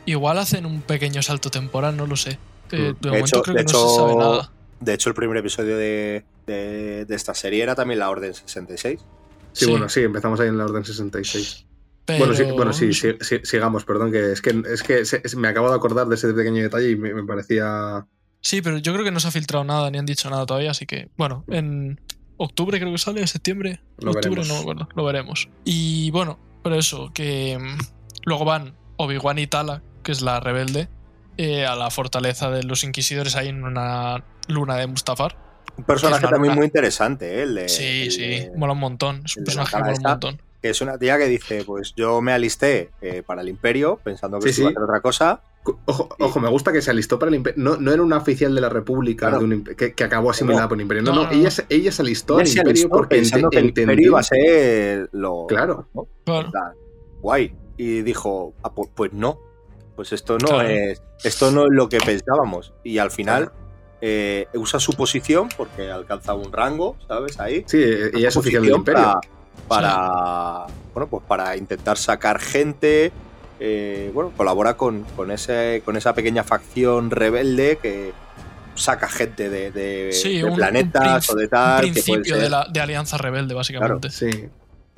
igual 0.07 0.39
hacen 0.39 0.67
un 0.67 0.81
pequeño 0.83 1.23
salto 1.23 1.51
temporal, 1.51 1.97
no 1.97 2.07
lo 2.07 2.17
sé. 2.17 2.39
Eh, 2.71 2.77
Mm. 2.77 2.79
de, 2.79 2.79
De 2.79 3.09
momento 3.09 3.27
hecho- 3.27 3.43
creo 3.43 3.57
de 3.57 3.65
que 3.65 3.73
no 3.73 3.79
se 3.89 3.97
sabe 3.97 4.11
hecho, 4.13 4.19
nada. 4.19 4.51
De 4.81 4.95
hecho, 4.95 5.09
el 5.11 5.15
primer 5.15 5.37
episodio 5.39 5.77
de, 5.77 6.25
de- 6.47 7.05
de 7.05 7.15
esta 7.15 7.35
serie 7.35 7.63
era 7.63 7.75
también 7.75 7.99
la 8.01 8.11
Orden 8.11 8.33
66. 8.35 9.01
Sí, 9.55 9.65
Sí. 9.65 9.71
bueno, 9.71 9.89
sí, 9.89 10.01
empezamos 10.03 10.39
ahí 10.41 10.49
en 10.49 10.59
la 10.59 10.65
Orden 10.67 10.85
66. 10.85 11.67
Pero, 12.05 12.19
Bueno, 12.19 12.35
sí, 12.35 12.43
bueno, 12.45 12.73
sí, 12.75 12.93
sí, 12.93 13.13
sí, 13.21 13.39
sigamos, 13.45 13.85
perdón, 13.87 14.13
que 14.13 14.33
es 14.33 14.43
que, 14.43 14.63
es 14.71 14.83
que 14.83 15.07
se- 15.07 15.23
me 15.39 15.49
acabo 15.49 15.71
de 15.71 15.77
acordar 15.77 16.07
de 16.07 16.17
ese 16.17 16.31
pequeño 16.35 16.63
detalle 16.63 16.91
y 16.91 16.97
me, 16.97 17.15
me 17.15 17.25
parecía... 17.25 18.07
Sí, 18.43 18.61
pero 18.61 18.77
yo 18.77 18.93
creo 18.93 19.05
que 19.07 19.11
no 19.11 19.21
se 19.21 19.29
ha 19.29 19.31
filtrado 19.31 19.65
nada 19.65 19.91
ni 19.91 19.97
han 19.97 20.05
dicho 20.05 20.29
nada 20.29 20.45
todavía, 20.45 20.73
así 20.73 20.85
que, 20.85 21.09
bueno, 21.17 21.45
en 21.49 21.99
octubre 22.37 22.79
creo 22.79 22.93
que 22.93 22.99
sale, 22.99 23.23
en 23.23 23.27
septiembre, 23.29 23.81
Lo 23.99 24.11
octubre, 24.11 24.29
veremos. 24.29 24.49
no 24.49 24.55
me 24.57 24.61
acuerdo, 24.61 24.89
lo 24.95 25.05
veremos. 25.05 25.49
Y 25.65 26.11
bueno, 26.11 26.39
pero 26.63 26.75
eso, 26.75 27.11
que 27.15 27.57
mm, 27.59 27.79
luego 28.27 28.45
van 28.45 28.75
Obi-Wan 28.97 29.39
y 29.39 29.47
Tala, 29.47 29.83
que 30.03 30.13
es 30.13 30.21
la 30.21 30.41
rebelde, 30.41 30.89
eh, 31.39 31.65
a 31.65 31.75
la 31.75 31.91
fortaleza 31.91 32.51
de 32.51 32.65
los 32.65 32.85
inquisidores 32.85 33.35
ahí 33.35 33.49
en 33.49 33.65
una 33.65 34.25
luna 34.47 34.77
de 34.77 34.87
Mustafar. 34.89 35.39
Un 35.77 35.85
personaje 35.85 36.27
también 36.29 36.55
muy 36.55 36.67
interesante, 36.67 37.39
¿eh? 37.41 37.43
El 37.43 37.55
de- 37.55 37.69
Sí, 37.69 38.03
el 38.05 38.11
sí, 38.13 38.21
de- 38.23 38.53
mola 38.57 38.73
un 38.75 38.79
montón. 38.81 39.23
Es 39.25 39.37
un 39.37 39.45
personaje 39.45 39.73
que 39.73 39.79
mola 39.79 39.89
un 39.91 39.95
esta. 39.95 40.09
montón. 40.11 40.41
que 40.63 40.71
es 40.71 40.81
una 40.81 40.97
tía 40.97 41.19
que 41.19 41.27
dice, 41.27 41.63
pues 41.67 41.93
yo 41.95 42.23
me 42.23 42.33
alisté 42.33 42.89
eh, 43.03 43.23
para 43.27 43.43
el 43.43 43.51
imperio, 43.51 44.01
pensando 44.03 44.39
que 44.41 44.51
Sí, 44.51 44.63
iba 44.63 44.69
a 44.69 44.71
hacer 44.71 44.83
otra 44.83 45.01
cosa. 45.03 45.43
Ojo, 45.85 46.09
ojo, 46.19 46.41
me 46.41 46.49
gusta 46.49 46.73
que 46.73 46.81
se 46.81 46.91
alistó 46.91 47.19
para 47.19 47.29
el 47.29 47.35
imperio. 47.35 47.63
No, 47.63 47.77
no 47.77 47.93
era 47.93 48.03
una 48.03 48.17
oficial 48.17 48.55
de 48.55 48.63
la 48.63 48.71
República 48.71 49.27
Claro. 49.29 49.41
de 49.41 49.45
un 49.45 49.63
impe- 49.63 49.77
que, 49.77 49.93
que 49.93 50.05
acabó 50.05 50.31
asimilada 50.31 50.63
No. 50.63 50.69
por 50.71 50.79
el 50.79 50.83
imperio. 50.83 51.03
No, 51.03 51.11
No, 51.13 51.17
no, 51.17 51.23
no, 51.25 51.33
no. 51.35 51.39
ella, 51.39 51.51
se- 51.51 51.67
ella 51.69 51.93
se 51.93 52.01
alistó 52.01 52.39
al 52.39 52.47
imperio 52.49 52.71
alistó 52.71 52.89
porque 52.89 53.17
pensando 53.17 53.49
ente- 53.49 53.51
que 53.51 53.59
el 53.59 53.65
entendió- 53.67 53.83
imperio 53.93 54.07
iba 54.09 54.21
a 54.21 54.23
ser 54.23 55.09
lo... 55.13 55.47
Claro. 55.49 55.87
¿no? 55.93 56.07
Claro. 56.25 56.51
Guay. 57.21 57.55
Y 57.77 58.01
dijo, 58.01 58.55
"Ah, 58.63 58.71
pu- 58.75 58.89
pues, 58.95 59.13
no. 59.13 59.39
Pues 59.97 60.13
esto 60.15 60.39
no 60.39 60.49
Claro. 60.49 60.67
es. 60.69 61.03
Esto 61.25 61.51
no 61.51 61.65
es 61.65 61.71
lo 61.73 61.91
que 61.91 61.99
pensábamos. 61.99 62.73
Y 62.85 62.97
al 62.97 63.11
final 63.11 63.51
Claro. 63.51 63.64
Eh, 64.07 64.49
usa 64.55 64.79
su 64.81 64.93
posición 64.93 65.49
porque 65.57 65.91
alcanza 65.91 66.35
un 66.35 66.53
rango, 66.53 66.97
¿sabes? 67.09 67.41
Ahí. 67.41 67.65
Sí, 67.67 67.83
ella 67.83 68.29
es 68.29 68.35
Su 68.35 68.41
oficial 68.41 68.63
del 68.63 68.73
posición 68.73 68.79
imperio. 68.81 69.21
Para, 69.67 69.87
para, 70.67 70.67
bueno, 70.93 71.09
pues 71.09 71.23
para 71.27 71.57
intentar 71.57 71.97
sacar 71.97 72.39
gente. 72.39 73.13
eh, 73.61 74.11
bueno, 74.13 74.31
colabora 74.37 74.77
con, 74.77 75.05
con, 75.17 75.31
ese, 75.31 75.81
con 75.87 75.97
esa 75.97 76.13
pequeña 76.15 76.45
facción 76.45 77.11
rebelde 77.11 77.79
que 77.81 78.13
saca 78.75 79.09
gente 79.09 79.49
de, 79.49 79.71
de- 79.71 80.13
Sí, 80.13 80.39
de 80.39 80.45
un- 80.45 80.51
un 80.51 80.57
planetas 80.57 81.31
o 81.31 81.37
de 81.37 81.45
Un 81.45 81.51
tal. 81.51 81.81
que 81.81 81.87
puede 81.93 81.93
principio 82.03 82.37
de, 82.37 82.51
la, 82.51 82.67
de 82.71 82.81
alianza 82.81 83.17
rebelde, 83.17 83.55
básicamente. 83.55 84.11
Sí. 84.11 84.49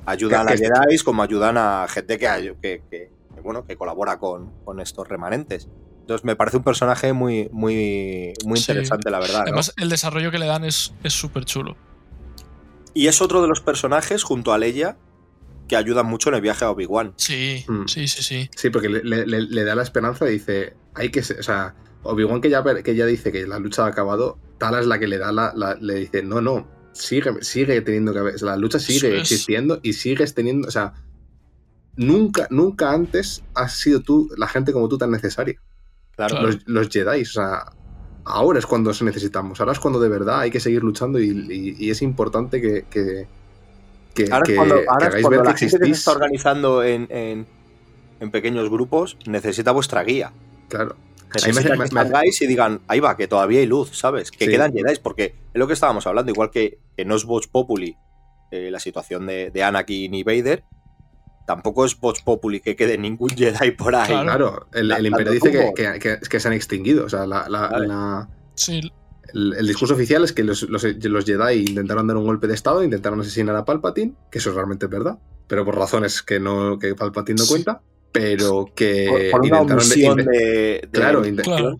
ayudan 0.05 0.47
Que- 0.47 0.53
a 0.53 0.57
Jedi 0.57 0.97
como 1.05 1.21
ayudan 1.21 1.57
a 1.57 1.85
gente 1.87 2.17
que, 2.17 2.25
que, 2.61 2.81
que- 2.89 3.11
que, 3.35 3.41
bueno, 3.41 3.63
que 3.65 3.77
colabora 3.77 4.17
con, 4.17 4.51
con 4.65 4.79
estos 4.81 5.07
remanentes. 5.07 5.69
Entonces 6.07 6.23
me 6.23 6.37
parece 6.37 6.55
un 6.55 6.63
personaje 6.63 7.11
muy, 7.11 7.49
muy, 7.51 8.31
muy 8.45 8.57
Sí. 8.59 8.71
interesante, 8.71 9.11
la 9.11 9.19
verdad. 9.19 9.39
¿no? 9.39 9.41
Además, 9.41 9.73
el 9.75 9.89
desarrollo 9.89 10.31
que 10.31 10.39
le 10.39 10.45
dan 10.45 10.63
es 10.63 10.93
súper 11.03 11.43
chulo. 11.43 11.75
Y 12.93 13.07
es 13.07 13.21
otro 13.21 13.41
de 13.41 13.49
los 13.49 13.59
personajes, 13.59 14.23
junto 14.23 14.53
a 14.53 14.57
Leia, 14.57 14.97
que 15.67 15.75
ayudan 15.75 16.05
mucho 16.05 16.29
en 16.29 16.35
el 16.35 16.41
viaje 16.41 16.63
a 16.63 16.71
Obi-Wan. 16.71 17.13
Sí, 17.17 17.65
Mm. 17.67 17.87
sí, 17.87 18.07
sí, 18.07 18.23
sí. 18.23 18.49
Sí, 18.55 18.69
porque 18.69 18.87
le, 18.87 19.03
le- 19.03 19.27
le- 19.27 19.41
le 19.41 19.63
da 19.65 19.75
la 19.75 19.83
esperanza 19.83 20.25
y 20.29 20.31
dice, 20.35 20.77
hay 20.95 21.09
que, 21.09 21.21
se- 21.23 21.37
o 21.41 21.43
sea, 21.43 21.75
Obi-Wan 22.03 22.39
que 22.39 22.49
ya, 22.49 22.63
que 22.83 22.95
ya 22.95 23.05
dice 23.05 23.33
que 23.33 23.45
la 23.45 23.59
lucha 23.59 23.83
ha 23.83 23.87
acabado, 23.87 24.39
Tala 24.59 24.79
es 24.79 24.85
la 24.87 24.99
que 24.99 25.07
le 25.07 25.17
da 25.17 25.33
la, 25.33 25.51
la- 25.57 25.75
le 25.75 25.95
dice, 25.95 26.23
no, 26.23 26.39
no, 26.39 26.69
sigue, 26.93 27.31
sigue 27.43 27.81
teniendo 27.81 28.13
que 28.13 28.19
haber, 28.19 28.35
o 28.35 28.37
sea, 28.37 28.47
la 28.51 28.55
lucha 28.57 28.79
sigue 28.79 29.13
es. 29.17 29.21
existiendo 29.23 29.81
y 29.83 29.91
sigues 29.91 30.33
teniendo, 30.33 30.69
o 30.69 30.71
sea, 30.71 30.93
nunca, 31.97 32.47
nunca 32.49 32.91
antes 32.93 33.43
has 33.53 33.73
sido 33.73 33.99
tú, 34.01 34.29
la 34.37 34.47
gente 34.47 34.71
como 34.71 34.87
tú 34.87 34.97
tan 34.97 35.11
necesaria. 35.11 35.59
Claro. 36.17 36.41
Los, 36.41 36.57
los 36.67 36.89
Jedi, 36.89 37.21
o 37.21 37.25
sea, 37.25 37.71
ahora 38.25 38.59
es 38.59 38.65
cuando 38.65 38.89
os 38.89 39.01
necesitamos, 39.01 39.59
ahora 39.61 39.71
es 39.71 39.79
cuando 39.79 39.99
de 39.99 40.09
verdad 40.09 40.39
hay 40.41 40.51
que 40.51 40.59
seguir 40.59 40.83
luchando 40.83 41.19
y, 41.19 41.29
y- 41.29 41.75
y 41.85 41.89
es 41.91 42.01
importante 42.01 42.59
que, 42.59 42.85
que, 42.89 43.27
que- 44.13 44.25
Ahora 44.31 44.43
es 44.43 44.49
que- 44.49 44.55
cuando, 44.55 44.75
que 44.75 44.85
ahora 44.89 45.09
cuando 45.11 45.29
ver 45.29 45.39
la 45.45 45.53
que 45.53 45.59
gente 45.69 45.77
que 45.79 45.85
se 45.85 45.91
está 45.91 46.11
organizando 46.11 46.83
en, 46.83 47.07
en- 47.11 47.45
en 48.19 48.31
pequeños 48.31 48.69
grupos 48.69 49.15
necesita 49.27 49.71
vuestra 49.71 50.03
guía. 50.03 50.31
Claro. 50.69 50.95
Necesita 51.35 51.75
me- 51.75 51.87
que 51.87 51.93
me- 51.93 52.01
salgáis 52.01 52.41
y 52.41 52.47
digan, 52.47 52.81
ahí 52.87 52.99
va, 52.99 53.15
que 53.15 53.27
todavía 53.27 53.59
hay 53.59 53.67
luz, 53.67 53.91
¿sabes? 53.95 54.31
Que 54.31 54.45
Sí. 54.45 54.51
quedan 54.51 54.73
Jedi, 54.73 54.97
porque 55.03 55.25
es 55.53 55.59
lo 55.59 55.67
que 55.67 55.73
estábamos 55.73 56.07
hablando, 56.07 56.31
igual 56.31 56.49
que, 56.49 56.79
que 56.95 57.05
no 57.05 57.15
es 57.15 57.25
Vox 57.25 57.47
Populi 57.47 57.95
eh, 58.49 58.71
la 58.71 58.79
situación 58.79 59.27
de, 59.27 59.51
de 59.51 59.63
Anakin 59.63 60.13
y 60.15 60.23
Vader, 60.23 60.63
tampoco 61.47 61.85
es 61.85 61.99
Vox 61.99 62.21
Populi 62.21 62.59
que 62.59 62.75
quede 62.75 62.97
ningún 62.97 63.29
Jedi 63.29 63.71
por 63.71 63.95
ahí. 63.95 64.07
Claro. 64.09 64.25
Claro, 64.25 64.67
el, 64.73 65.05
Imperio 65.07 65.31
dice 65.31 65.49
que, 65.49 65.71
que- 65.75 65.97
que- 65.99 66.19
que 66.29 66.39
se 66.39 66.47
han 66.47 66.53
extinguido. 66.53 67.05
O 67.05 67.09
sea, 67.09 67.25
la- 67.25 67.47
la- 67.49 67.69
Vale. 67.69 67.87
la- 67.87 68.29
Sí, 68.53 68.81
el, 69.33 69.53
el 69.53 69.65
discurso 69.67 69.93
oficial 69.95 70.23
es 70.25 70.33
que 70.33 70.43
los, 70.43 70.63
los- 70.63 70.83
los 70.83 71.25
Jedi 71.25 71.65
intentaron 71.69 72.05
dar 72.05 72.17
un 72.17 72.25
golpe 72.25 72.47
de 72.47 72.53
estado, 72.53 72.83
intentaron 72.83 73.21
asesinar 73.21 73.55
a 73.55 73.63
Palpatine, 73.65 74.13
que 74.29 74.39
eso 74.39 74.51
realmente 74.51 74.85
es 74.87 74.91
verdad, 74.91 75.17
pero 75.47 75.63
por 75.65 75.75
razones 75.77 76.21
que 76.21 76.39
no 76.39 76.77
que 76.77 76.93
Palpatine 76.95 77.37
no 77.37 77.43
Sí. 77.45 77.49
cuenta, 77.51 77.81
pero 78.11 78.65
que 78.75 79.07
Por, 79.09 79.31
por 79.31 79.39
una 79.41 79.61
intentaron 79.61 80.17
de- 80.17 80.23
de, 80.37 80.37
de- 80.81 80.89
claro, 80.91 81.21
de- 81.21 81.29
inte- 81.29 81.43
Claro. 81.43 81.79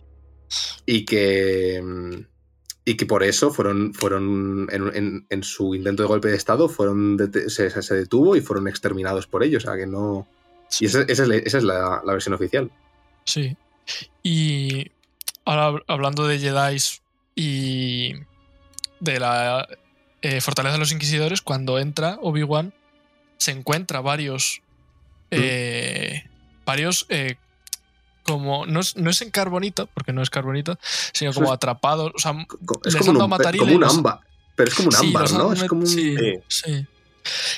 y 0.86 1.04
que 1.04 1.80
mm, 1.84 2.14
Y 2.88 2.96
que 2.96 3.04
por 3.06 3.22
eso 3.22 3.50
fueron, 3.50 3.92
fueron 3.92 4.66
en, 4.72 4.96
en- 4.96 5.26
en 5.28 5.42
su 5.42 5.74
intento 5.74 6.02
de 6.02 6.08
golpe 6.08 6.28
de 6.28 6.36
Estado, 6.36 6.68
fueron 6.68 7.18
se, 7.48 7.70
se 7.82 7.94
detuvo 7.94 8.34
y 8.36 8.40
fueron 8.40 8.66
exterminados 8.68 9.26
por 9.26 9.42
ellos. 9.42 9.64
O 9.64 9.66
sea 9.66 9.76
que 9.76 9.86
no. 9.86 10.26
Y 10.80 10.86
esa, 10.86 11.02
esa 11.02 11.22
es, 11.24 11.28
la, 11.28 11.36
esa 11.36 11.58
es 11.58 11.64
la- 11.64 12.02
la 12.04 12.12
versión 12.12 12.34
oficial. 12.34 12.70
Sí. 13.24 13.56
Y 14.22 14.90
ahora 15.44 15.68
hab- 15.70 15.84
hablando 15.86 16.26
de 16.26 16.38
Jedi 16.38 16.78
y 17.34 18.14
de 19.00 19.20
la 19.20 19.68
eh, 20.22 20.40
Fortaleza 20.40 20.72
de 20.74 20.78
los 20.78 20.92
Inquisidores, 20.92 21.42
cuando 21.42 21.78
entra 21.78 22.18
Obi-Wan, 22.22 22.72
se 23.36 23.50
encuentra 23.52 24.00
varios. 24.00 24.62
eh, 25.30 26.24
varios. 26.64 27.06
eh, 27.10 27.36
como. 28.28 28.66
No 28.66 28.80
es, 28.80 28.96
no 28.96 29.10
es 29.10 29.20
en 29.22 29.30
carbonita, 29.30 29.86
porque 29.86 30.12
no 30.12 30.22
es 30.22 30.30
carbonita, 30.30 30.78
sino 31.12 31.32
como 31.32 31.46
es- 31.48 31.52
atrapados. 31.52 32.12
O 32.14 32.18
sea, 32.18 32.32
Es 32.84 32.94
Les 32.94 33.06
como 33.06 33.24
un, 33.24 33.30
matarile 33.30 33.64
como 33.64 33.76
un 33.76 33.84
ámbar. 33.84 34.20
Pero 34.54 34.68
es 34.70 34.74
como 34.76 34.88
un 34.88 34.92
Sí, 34.94 35.06
ámbar, 35.06 35.32
¿no? 35.32 35.52
Es 35.52 35.64
como 35.64 35.80
un. 35.82 35.86
sí. 35.86 36.16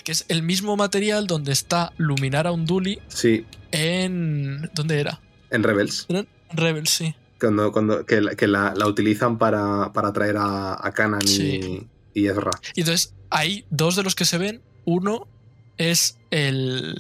Que 0.05 0.13
es 0.13 0.25
el 0.29 0.43
mismo 0.43 0.77
material 0.77 1.27
donde 1.27 1.53
está 1.53 1.93
Luminara 1.97 2.51
Unduli 2.53 2.99
Sí, 3.09 3.47
en. 3.71 4.69
¿Dónde 4.75 5.01
era? 5.01 5.21
en 5.51 5.63
Rebels. 5.63 6.07
En 6.09 6.27
Rebel, 6.53 6.87
sí. 6.87 7.15
Cuando, 7.41 7.73
cuando, 7.73 8.05
que 8.07 8.21
la, 8.21 8.35
que 8.35 8.47
la- 8.47 8.75
la 8.77 8.87
utilizan 8.87 9.39
para, 9.39 9.93
para 9.93 10.13
traer 10.13 10.37
a, 10.37 10.75
a 10.87 10.93
Kanan 10.93 11.27
Sí. 11.27 11.89
y, 12.15 12.21
y 12.23 12.27
Ezra. 12.29 12.51
Y 12.75 12.81
entonces 12.81 13.15
hay 13.31 13.65
dos 13.71 13.97
de 13.97 14.03
los 14.03 14.15
que 14.15 14.25
se 14.25 14.39
ven. 14.39 14.61
Uno 14.85 15.27
es 15.79 16.19
el. 16.31 16.97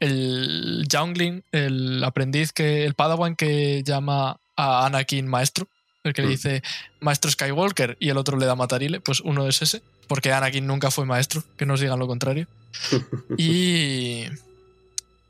El 0.00 0.86
Youngling, 0.88 1.42
el 1.52 2.02
aprendiz 2.04 2.52
que. 2.52 2.84
El 2.84 2.94
Padawan 2.94 3.36
que 3.36 3.82
llama 3.84 4.38
a 4.56 4.86
Anakin 4.86 5.26
maestro. 5.26 5.68
El 6.04 6.12
que 6.14 6.22
le 6.22 6.28
Mm. 6.28 6.30
dice 6.30 6.62
maestro 7.00 7.30
Skywalker 7.30 7.96
y 8.00 8.08
el 8.08 8.16
otro 8.16 8.38
le 8.38 8.46
da 8.46 8.54
matarile. 8.54 9.00
Pues 9.00 9.20
uno 9.20 9.46
es 9.48 9.60
ese. 9.62 9.82
Porque 10.06 10.32
Anakin 10.32 10.66
nunca 10.66 10.90
fue 10.90 11.04
maestro. 11.04 11.42
Que 11.56 11.66
nos 11.66 11.80
digan 11.80 11.98
lo 11.98 12.06
contrario. 12.06 12.46
Y. 13.38 14.24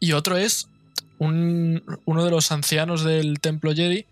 Y 0.01 0.13
otro 0.13 0.37
es 0.37 0.69
un- 1.19 1.83
uno 2.05 2.25
de 2.25 2.31
los 2.31 2.53
ancianos 2.53 3.03
del 3.03 3.41
Templo 3.41 3.75
Jedi 3.75 4.07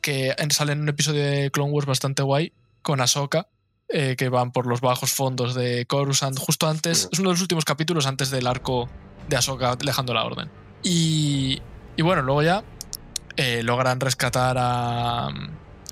que 0.00 0.34
sale 0.50 0.72
en 0.72 0.80
un 0.80 0.88
episodio 0.88 1.22
de 1.22 1.50
Clone 1.50 1.72
Wars 1.72 1.86
bastante 1.86 2.22
guay 2.22 2.52
con 2.80 3.00
Ahsoka, 3.02 3.46
eh, 3.88 4.14
que 4.16 4.28
van 4.30 4.52
por 4.52 4.66
los 4.66 4.80
bajos 4.80 5.12
fondos 5.12 5.54
de 5.54 5.84
Coruscant, 5.86 6.38
justo 6.38 6.66
antes. 6.68 7.08
Es 7.12 7.18
uno 7.18 7.30
de 7.30 7.34
los 7.34 7.42
últimos 7.42 7.64
capítulos 7.66 8.06
antes 8.06 8.30
del 8.30 8.46
arco 8.46 8.88
de 9.28 9.36
Ahsoka 9.36 9.76
dejando 9.76 10.14
la 10.14 10.24
orden. 10.24 10.50
Y, 10.82 11.60
y 11.96 12.02
bueno, 12.02 12.22
luego 12.22 12.42
ya 12.42 12.62
eh, 13.36 13.62
logran 13.62 14.00
rescatar 14.00 14.56
a, 14.58 15.26
A 15.26 15.30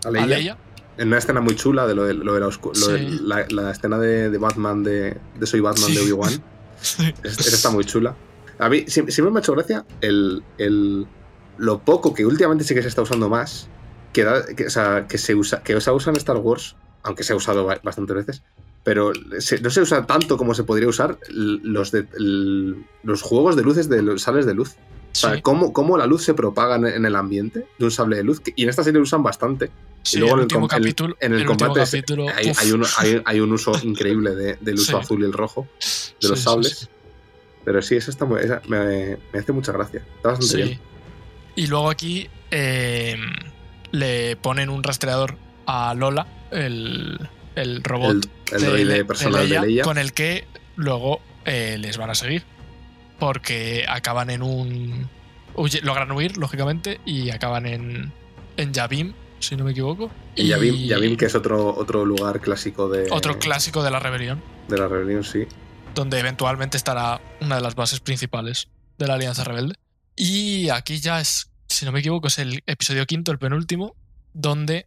a 0.04 0.10
Leia. 0.10 0.56
En 0.96 1.08
una 1.08 1.18
escena 1.18 1.40
muy 1.40 1.56
chula 1.56 1.86
de 1.88 1.94
lo 1.96 2.04
de, 2.04 2.14
lo 2.14 2.34
de 2.34 2.40
la, 2.40 2.46
lo 2.46 2.70
de 2.70 2.98
Sí. 2.98 3.18
la, 3.22 3.44
la 3.50 3.70
escena 3.72 3.98
de, 3.98 4.30
de 4.30 4.38
Batman, 4.38 4.84
de, 4.84 5.18
Soy 5.42 5.58
Batman 5.60 5.86
Sí. 5.88 5.94
de 5.96 6.00
Obi-Wan. 6.02 6.32
Es- 6.80 6.98
Esa 7.38 7.56
está 7.56 7.70
muy 7.70 7.84
chula. 7.84 8.14
A 8.58 8.68
mí 8.68 8.84
sie- 8.86 9.10
siempre 9.10 9.30
me 9.32 9.38
ha 9.38 9.40
hecho 9.40 9.52
gracia 9.54 9.84
el, 10.00 10.44
el- 10.58 11.06
lo 11.56 11.80
poco 11.80 12.14
que 12.14 12.24
últimamente 12.26 12.62
sí 12.64 12.74
que 12.74 12.82
se 12.82 12.88
está 12.88 13.02
usando 13.02 13.28
más, 13.28 13.68
que, 14.12 14.22
da- 14.24 14.44
que, 14.46 14.66
o 14.66 14.70
sea, 14.70 15.06
que 15.08 15.18
se 15.18 15.34
usa, 15.34 15.62
que 15.62 15.80
se 15.80 15.90
usa 15.90 16.10
en 16.10 16.16
Star 16.18 16.36
Wars, 16.36 16.76
aunque 17.02 17.24
se 17.24 17.32
ha 17.32 17.36
usado 17.36 17.64
ba- 17.64 17.80
bastantes 17.82 18.14
veces, 18.14 18.42
pero 18.84 19.12
se- 19.40 19.60
no 19.60 19.70
se 19.70 19.80
usa 19.80 20.06
tanto 20.06 20.36
como 20.36 20.54
se 20.54 20.62
podría 20.62 20.86
usar 20.88 21.18
los, 21.28 21.90
de, 21.90 22.06
los 23.02 23.22
juegos 23.22 23.56
de 23.56 23.62
luces 23.62 23.88
de 23.88 24.02
los 24.02 24.22
sables 24.22 24.46
de 24.46 24.54
luz. 24.54 24.76
O 24.76 25.16
sea, 25.16 25.40
cómo, 25.42 25.72
cómo 25.72 25.96
la 25.96 26.06
luz 26.06 26.24
se 26.24 26.34
propaga 26.34 26.76
en- 26.76 27.04
el 27.06 27.16
ambiente 27.16 27.66
de 27.78 27.84
un 27.84 27.90
sable 27.90 28.16
de 28.16 28.24
luz. 28.24 28.42
y 28.56 28.62
en 28.64 28.68
esta 28.68 28.82
serie 28.84 28.98
lo 28.98 29.04
usan 29.04 29.22
bastante. 29.22 29.70
sí, 30.02 30.18
luego 30.18 30.34
el 30.34 30.40
en 30.40 30.40
el 30.40 30.44
último 30.44 30.64
el- 30.66 30.70
capítulo. 30.70 31.16
En 31.20 31.32
el, 31.32 31.38
último 31.48 31.56
combate 31.58 31.80
capítulo, 31.90 32.26
hay, 32.28 32.72
un, 32.72 32.84
hay- 32.98 33.22
hay 33.24 33.40
un 33.40 33.52
uso 33.52 33.72
increíble 33.82 34.34
de- 34.34 34.58
del 34.60 34.74
uso 34.74 34.92
Sí. 34.98 35.04
azul 35.04 35.22
y 35.22 35.24
el 35.24 35.32
rojo 35.32 35.66
de 36.20 36.28
los 36.28 36.40
sables. 36.40 36.90
Pero 37.64 37.80
sí, 37.80 37.96
eso 37.96 38.10
está 38.10 38.26
muy, 38.26 38.40
esa 38.42 38.60
me, 38.68 39.16
me 39.32 39.38
hace 39.38 39.52
mucha 39.52 39.72
gracia. 39.72 40.04
Está 40.16 40.30
bastante 40.30 40.56
bien. 40.56 40.80
Y 41.56 41.66
luego 41.68 41.88
aquí 41.88 42.28
eh, 42.50 43.16
le 43.92 44.36
ponen 44.36 44.68
un 44.68 44.82
rastreador 44.82 45.36
a 45.66 45.94
Lola, 45.94 46.26
el, 46.50 47.18
el 47.54 47.82
robot 47.84 48.26
El, 48.54 48.64
el 48.64 48.70
droide 48.70 48.84
Le- 48.98 49.04
personal 49.04 49.48
de 49.48 49.60
Leia. 49.60 49.82
con 49.84 49.98
el 49.98 50.12
que 50.12 50.46
luego 50.76 51.20
eh, 51.44 51.76
les 51.78 51.96
van 51.98 52.10
a 52.10 52.14
seguir. 52.14 52.44
Porque 53.18 53.84
acaban 53.88 54.30
en 54.30 54.42
un. 54.42 55.08
huye- 55.54 55.80
logran 55.82 56.10
huir, 56.12 56.36
lógicamente, 56.36 57.00
y 57.04 57.30
acaban 57.30 57.66
en, 57.66 58.12
en 58.56 58.72
Yavim, 58.72 59.12
si 59.38 59.56
no 59.56 59.64
me 59.64 59.70
equivoco. 59.70 60.10
Y 60.34 60.48
Yavim, 60.48 60.74
Yavim, 60.86 61.16
que 61.16 61.26
es 61.26 61.34
otro, 61.34 61.74
otro 61.76 62.04
lugar 62.04 62.40
clásico 62.40 62.88
de, 62.88 63.08
Otro 63.10 63.38
clásico 63.38 63.82
de 63.82 63.90
la 63.90 64.00
rebelión, 64.00 64.42
de 64.68 64.78
la 64.78 64.88
rebelión, 64.88 65.22
sí. 65.22 65.46
donde 65.94 66.18
eventualmente 66.18 66.76
estará 66.76 67.20
una 67.40 67.56
de 67.56 67.60
las 67.62 67.76
bases 67.76 68.00
principales 68.00 68.68
de 68.98 69.06
la 69.06 69.14
Alianza 69.14 69.44
Rebelde. 69.44 69.76
Y 70.16 70.68
aquí 70.70 70.98
ya 70.98 71.20
es, 71.20 71.50
si 71.68 71.84
no 71.84 71.92
me 71.92 72.00
equivoco, 72.00 72.26
es 72.26 72.38
el 72.40 72.62
episodio 72.66 73.06
quinto, 73.06 73.30
el 73.30 73.38
penúltimo, 73.38 73.94
donde 74.32 74.86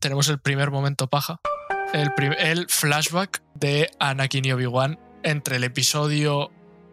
tenemos 0.00 0.28
el 0.28 0.40
primer 0.40 0.70
momento 0.72 1.06
paja. 1.08 1.40
El, 1.92 2.10
el 2.38 2.66
flashback 2.68 3.42
de 3.54 3.90
Anakin 3.98 4.44
y 4.44 4.52
Obi-Wan 4.52 4.98
entre 5.22 5.56
el 5.56 5.64
episodio 5.64 6.50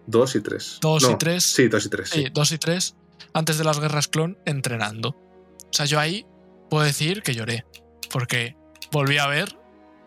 Dos 0.08 0.36
y 0.36 0.42
tres. 0.42 0.78
Dos 0.82 1.04
y 1.04 1.08
No, 1.12 1.18
tres. 1.18 1.44
Sí, 1.44 1.68
dos 1.68 1.86
y 1.86 1.90
tres. 1.90 2.10
Sí. 2.10 2.24
Sí, 2.24 2.30
2 2.34 2.52
y 2.54 2.58
3, 2.58 2.96
antes 3.34 3.58
de 3.58 3.64
las 3.66 3.80
guerras 3.80 4.08
clon, 4.08 4.38
entrenando. 4.46 5.10
O 5.10 5.70
sea, 5.74 5.86
yo 5.86 6.00
ahí 6.00 6.26
puedo 6.70 6.86
decir 6.86 7.22
que 7.24 7.34
lloré, 7.36 7.66
porque 8.12 8.56
volví 8.92 9.18
a 9.18 9.28
ver 9.28 9.58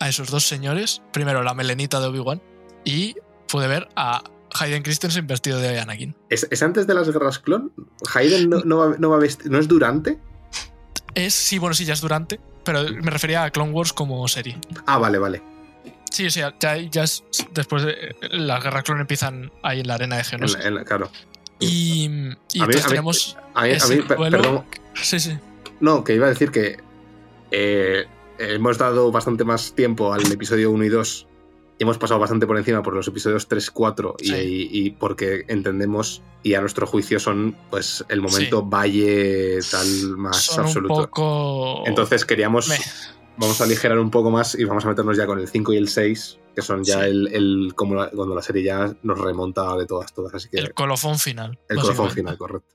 a 0.00 0.08
esos 0.08 0.30
dos 0.30 0.46
señores, 0.46 1.02
primero 1.12 1.42
la 1.42 1.52
melenita 1.52 2.00
de 2.00 2.06
Obi-Wan, 2.06 2.42
y 2.84 3.14
pude 3.46 3.68
ver 3.68 3.88
a 3.94 4.22
Hayden 4.58 4.82
Christensen 4.82 5.26
vestido 5.26 5.58
de 5.58 5.78
Anakin. 5.78 6.16
¿Es, 6.30 6.46
es 6.50 6.62
antes 6.62 6.86
de 6.86 6.94
las 6.94 7.10
guerras 7.12 7.38
clon? 7.38 7.70
¿Hayden 8.14 8.48
no, 8.48 8.60
no, 8.64 8.78
va, 8.78 8.96
no, 8.98 9.10
va 9.10 9.18
vesti- 9.18 9.50
no 9.50 9.58
es 9.58 9.68
durante? 9.68 10.18
Es, 11.14 11.34
sí, 11.34 11.58
bueno, 11.58 11.74
sí, 11.74 11.84
ya 11.84 11.92
es 11.94 12.00
durante, 12.00 12.38
pero 12.64 12.82
me 13.02 13.10
refería 13.10 13.44
a 13.44 13.50
Clone 13.50 13.72
Wars 13.72 13.92
como 13.92 14.26
serie. 14.28 14.58
Ah, 14.86 14.98
vale, 14.98 15.18
vale. 15.18 15.42
Sí, 16.10 16.26
o 16.26 16.30
sea, 16.30 16.54
ya, 16.58 16.76
ya 16.76 17.04
es 17.04 17.22
después 17.52 17.84
de 17.84 18.16
las 18.30 18.62
guerras 18.62 18.82
clon 18.84 19.00
empiezan 19.00 19.50
ahí 19.62 19.80
en 19.80 19.86
la 19.86 19.94
arena 19.94 20.16
de 20.16 20.22
En 20.22 20.28
Geonosis. 20.28 20.58
la- 20.58 20.64
en 20.68 20.74
la- 20.74 20.84
claro. 20.84 21.10
Y, 21.60 22.04
y 22.52 22.60
A 22.60 22.64
entonces 22.64 22.84
mí- 22.84 22.88
tenemos 22.88 23.36
A 23.54 23.62
mí, 23.62 23.68
a 23.68 23.72
ese 23.72 23.96
mí, 23.96 24.02
perdón, 24.02 24.64
Sí, 24.94 25.20
sí. 25.20 25.38
No, 25.80 26.02
que 26.04 26.14
iba 26.14 26.26
a 26.26 26.30
decir 26.30 26.50
que 26.50 26.78
eh, 27.52 28.06
hemos 28.38 28.78
dado 28.78 29.10
bastante 29.12 29.44
más 29.44 29.72
tiempo 29.74 30.12
al 30.12 30.30
episodio 30.32 30.70
1 30.70 30.84
y 30.84 30.88
2. 30.88 31.26
Hemos 31.80 31.96
pasado 31.98 32.20
bastante 32.20 32.46
por 32.46 32.58
encima 32.58 32.82
por 32.82 32.94
los 32.94 33.08
episodios 33.08 33.48
3, 33.48 33.70
4 33.70 34.16
y, 34.20 34.26
Sí. 34.26 34.34
y- 34.34 34.86
y 34.86 34.90
porque 34.90 35.44
entendemos 35.48 36.22
y 36.42 36.52
a 36.54 36.60
nuestro 36.60 36.86
juicio 36.86 37.18
son 37.18 37.56
pues 37.70 38.04
el 38.10 38.20
momento 38.20 38.60
Sí. 38.60 38.66
valle 38.68 39.58
tal 39.70 40.16
más 40.18 40.42
Son 40.42 40.66
absoluto. 40.66 40.94
un 40.94 41.00
poco... 41.06 41.82
Entonces 41.86 42.24
queríamos, 42.26 42.70
vamos 43.38 43.60
a 43.60 43.64
aligerar 43.64 43.98
un 43.98 44.10
poco 44.10 44.30
más 44.30 44.54
y 44.58 44.64
vamos 44.64 44.84
a 44.84 44.88
meternos 44.88 45.16
ya 45.16 45.26
con 45.26 45.38
el 45.38 45.48
5 45.48 45.72
y 45.72 45.78
el 45.78 45.88
6, 45.88 46.38
que 46.54 46.60
son 46.62 46.84
ya 46.84 47.00
Sí. 47.00 47.06
el, 47.06 47.28
el- 47.32 47.72
como 47.74 47.94
la- 47.94 48.10
cuando 48.10 48.34
la 48.34 48.42
serie 48.42 48.62
ya 48.62 48.94
nos 49.02 49.18
remonta 49.18 49.74
de 49.76 49.86
todas, 49.86 50.12
todas. 50.12 50.34
Así 50.34 50.48
que 50.50 50.58
el 50.58 50.74
colofón 50.74 51.18
final. 51.18 51.58
el 51.68 51.78
colofón 51.80 52.10
final, 52.10 52.36
correcto. 52.36 52.74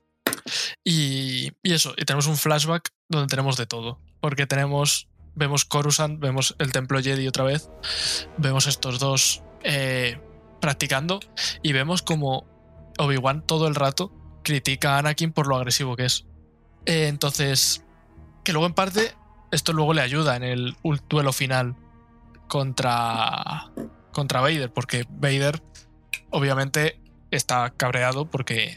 Y, 0.84 1.52
y 1.62 1.72
eso, 1.72 1.94
y 1.96 2.04
tenemos 2.04 2.26
un 2.26 2.36
flashback 2.36 2.90
donde 3.08 3.28
tenemos 3.28 3.56
de 3.56 3.66
todo. 3.66 3.98
Porque 4.20 4.46
tenemos, 4.46 5.08
vemos 5.36 5.64
Coruscant, 5.64 6.18
vemos 6.18 6.56
el 6.58 6.72
templo 6.72 7.00
Jedi 7.00 7.28
otra 7.28 7.44
vez, 7.44 7.70
vemos 8.38 8.66
estos 8.66 8.98
dos 8.98 9.42
eh, 9.62 10.18
practicando 10.60 11.20
y 11.62 11.72
vemos 11.72 12.02
como 12.02 12.44
Obi-Wan 12.98 13.46
todo 13.46 13.68
el 13.68 13.74
rato 13.74 14.12
critica 14.42 14.96
a 14.96 14.98
Anakin 14.98 15.32
por 15.32 15.46
lo 15.46 15.56
agresivo 15.56 15.94
que 15.94 16.06
es. 16.06 16.26
Eh, 16.86 17.06
entonces, 17.08 17.84
que 18.42 18.52
luego 18.52 18.66
en 18.66 18.74
parte 18.74 19.14
esto 19.52 19.72
luego 19.72 19.94
le 19.94 20.02
ayuda 20.02 20.36
en 20.36 20.42
el 20.42 20.76
duelo 21.08 21.32
final 21.32 21.76
contra, 22.48 23.70
contra 24.12 24.40
Vader, 24.40 24.72
porque 24.72 25.04
Vader 25.08 25.62
obviamente 26.30 27.00
está 27.30 27.70
cabreado 27.76 28.30
porque 28.30 28.76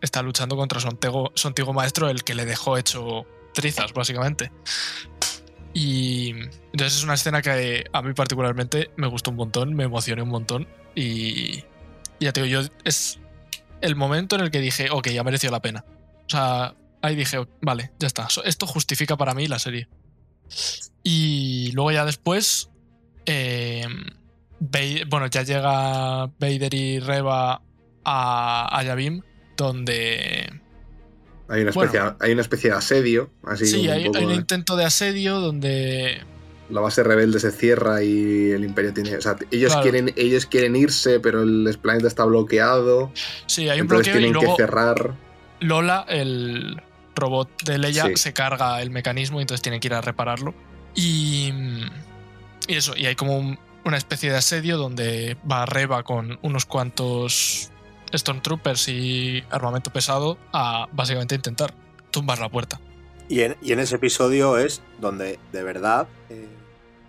está 0.00 0.22
luchando 0.22 0.56
contra 0.56 0.80
su 0.80 0.88
antiguo, 0.88 1.32
su 1.34 1.48
antiguo 1.48 1.72
maestro, 1.72 2.08
el 2.08 2.24
que 2.24 2.34
le 2.34 2.44
dejó 2.44 2.76
hecho 2.76 3.26
trizas, 3.54 3.92
básicamente. 3.92 4.50
Y 5.74 6.30
entonces 6.72 6.98
es 6.98 7.04
una 7.04 7.14
escena 7.14 7.40
que 7.40 7.84
a 7.92 8.02
mí 8.02 8.12
particularmente 8.12 8.90
me 8.96 9.06
gustó 9.06 9.30
un 9.30 9.36
montón, 9.36 9.74
me 9.74 9.84
emocioné 9.84 10.22
un 10.22 10.28
montón 10.28 10.68
y, 10.94 11.64
ya 12.20 12.32
te 12.32 12.42
digo, 12.42 12.60
yo 12.60 12.68
es 12.84 13.18
el 13.80 13.96
momento 13.96 14.36
en 14.36 14.42
el 14.42 14.50
que 14.50 14.60
dije, 14.60 14.88
ok, 14.90 15.08
ya 15.08 15.24
mereció 15.24 15.50
la 15.50 15.62
pena. 15.62 15.84
O 16.26 16.28
sea, 16.28 16.74
ahí 17.00 17.16
dije, 17.16 17.38
vale, 17.60 17.92
ya 17.98 18.06
está, 18.06 18.28
esto 18.44 18.66
justifica 18.66 19.16
para 19.16 19.34
mí 19.34 19.46
la 19.48 19.58
serie. 19.58 19.88
Y 21.02 21.72
luego 21.72 21.90
ya 21.90 22.04
después, 22.04 22.70
eh, 23.26 23.86
bueno, 25.08 25.26
ya 25.26 25.42
llega 25.42 26.26
Vader 26.38 26.74
y 26.74 27.00
Reva 27.00 27.62
a, 28.04 28.78
a 28.78 28.82
Yavim, 28.82 29.22
donde 29.56 30.60
Hay 31.52 31.62
una 31.62 31.70
Bueno. 31.72 31.90
especie, 31.92 32.16
hay 32.20 32.32
una 32.32 32.40
especie 32.42 32.70
de 32.70 32.76
asedio, 32.76 33.30
así 33.44 33.66
Sí, 33.66 33.86
un 33.86 33.92
hay, 33.92 34.04
poco, 34.06 34.18
hay 34.18 34.24
un 34.24 34.32
intento 34.32 34.74
de 34.76 34.84
asedio 34.86 35.38
donde 35.38 36.22
la 36.70 36.80
base 36.80 37.02
rebelde 37.02 37.38
se 37.40 37.50
cierra 37.50 38.02
y 38.02 38.50
el 38.52 38.64
imperio 38.64 38.94
tiene. 38.94 39.16
O 39.16 39.20
sea, 39.20 39.36
ellos, 39.50 39.72
Claro. 39.72 39.82
quieren, 39.82 40.14
ellos 40.16 40.46
quieren 40.46 40.74
irse, 40.76 41.20
pero 41.20 41.42
el 41.42 41.78
planeta 41.82 42.08
está 42.08 42.24
bloqueado. 42.24 43.12
Sí, 43.46 43.68
hay 43.68 43.82
un 43.82 43.86
bloqueo 43.88 44.12
y 44.14 44.18
tienen 44.18 44.32
luego 44.32 44.56
que 44.56 44.62
cerrar. 44.62 45.14
Lola, 45.60 46.06
el 46.08 46.80
robot 47.14 47.50
de 47.64 47.76
Leia, 47.78 48.04
Sí. 48.06 48.12
se 48.16 48.32
carga 48.32 48.80
el 48.80 48.90
mecanismo 48.90 49.38
y 49.38 49.42
entonces 49.42 49.60
tiene 49.60 49.78
que 49.78 49.88
ir 49.88 49.94
a 49.94 50.00
repararlo. 50.00 50.54
Y, 50.94 51.52
y 52.66 52.74
eso, 52.74 52.96
y 52.96 53.04
hay 53.04 53.14
como 53.14 53.36
un- 53.38 53.58
una 53.84 53.98
especie 53.98 54.30
de 54.30 54.38
asedio 54.38 54.78
donde 54.78 55.36
va 55.50 55.66
Reba 55.66 56.02
con 56.04 56.38
unos 56.40 56.64
cuantos 56.64 57.70
Stormtroopers 58.12 58.88
y 58.88 59.42
armamento 59.50 59.90
pesado 59.92 60.38
a 60.52 60.88
básicamente 60.92 61.34
intentar 61.34 61.74
tumbar 62.10 62.38
la 62.38 62.48
puerta. 62.48 62.80
Y 63.28 63.40
en, 63.42 63.56
y 63.62 63.72
en 63.72 63.80
ese 63.80 63.96
episodio 63.96 64.58
es 64.58 64.82
donde 65.00 65.38
de 65.52 65.62
verdad 65.62 66.06
eh, 66.28 66.48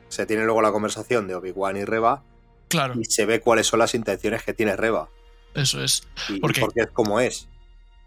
se 0.10 0.26
tiene 0.26 0.44
luego 0.46 0.62
la 0.62 0.72
conversación 0.72 1.28
de 1.28 1.36
Obi-Wan 1.36 1.78
y 1.78 1.86
Reba 1.86 2.24
Claro, 2.70 2.96
y 3.00 3.06
se 3.06 3.26
ve 3.26 3.40
cuáles 3.40 3.68
son 3.68 3.80
las 3.80 3.94
intenciones 3.94 4.44
que 4.44 4.54
tiene 4.54 4.76
Reba 4.76 5.10
eso 5.54 5.84
es. 5.84 6.08
y, 6.30 6.36
y 6.38 6.40
¿Por 6.40 6.54
qué? 6.54 6.62
por 6.62 6.74
qué 6.74 6.82
es 6.82 6.92
como 6.92 7.20
es. 7.20 7.48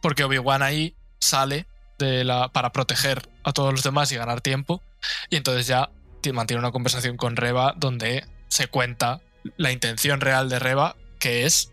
Porque 0.02 0.24
Obi-Wan 0.24 0.62
ahí 0.62 0.96
sale 1.20 1.66
de 1.98 2.24
la, 2.24 2.48
para 2.48 2.72
proteger 2.72 3.28
a 3.44 3.52
todos 3.52 3.72
los 3.72 3.82
demás 3.84 4.10
y 4.12 4.16
ganar 4.16 4.40
tiempo. 4.40 4.82
Y 5.30 5.36
entonces 5.36 5.66
ya 5.66 5.90
ti- 6.22 6.32
mantiene 6.32 6.58
una 6.60 6.72
conversación 6.72 7.16
con 7.16 7.36
Reba 7.36 7.74
donde 7.76 8.24
se 8.48 8.66
cuenta 8.66 9.20
la 9.56 9.70
intención 9.70 10.20
real 10.20 10.48
de 10.48 10.58
Reba, 10.58 10.96
que 11.20 11.44
es 11.46 11.72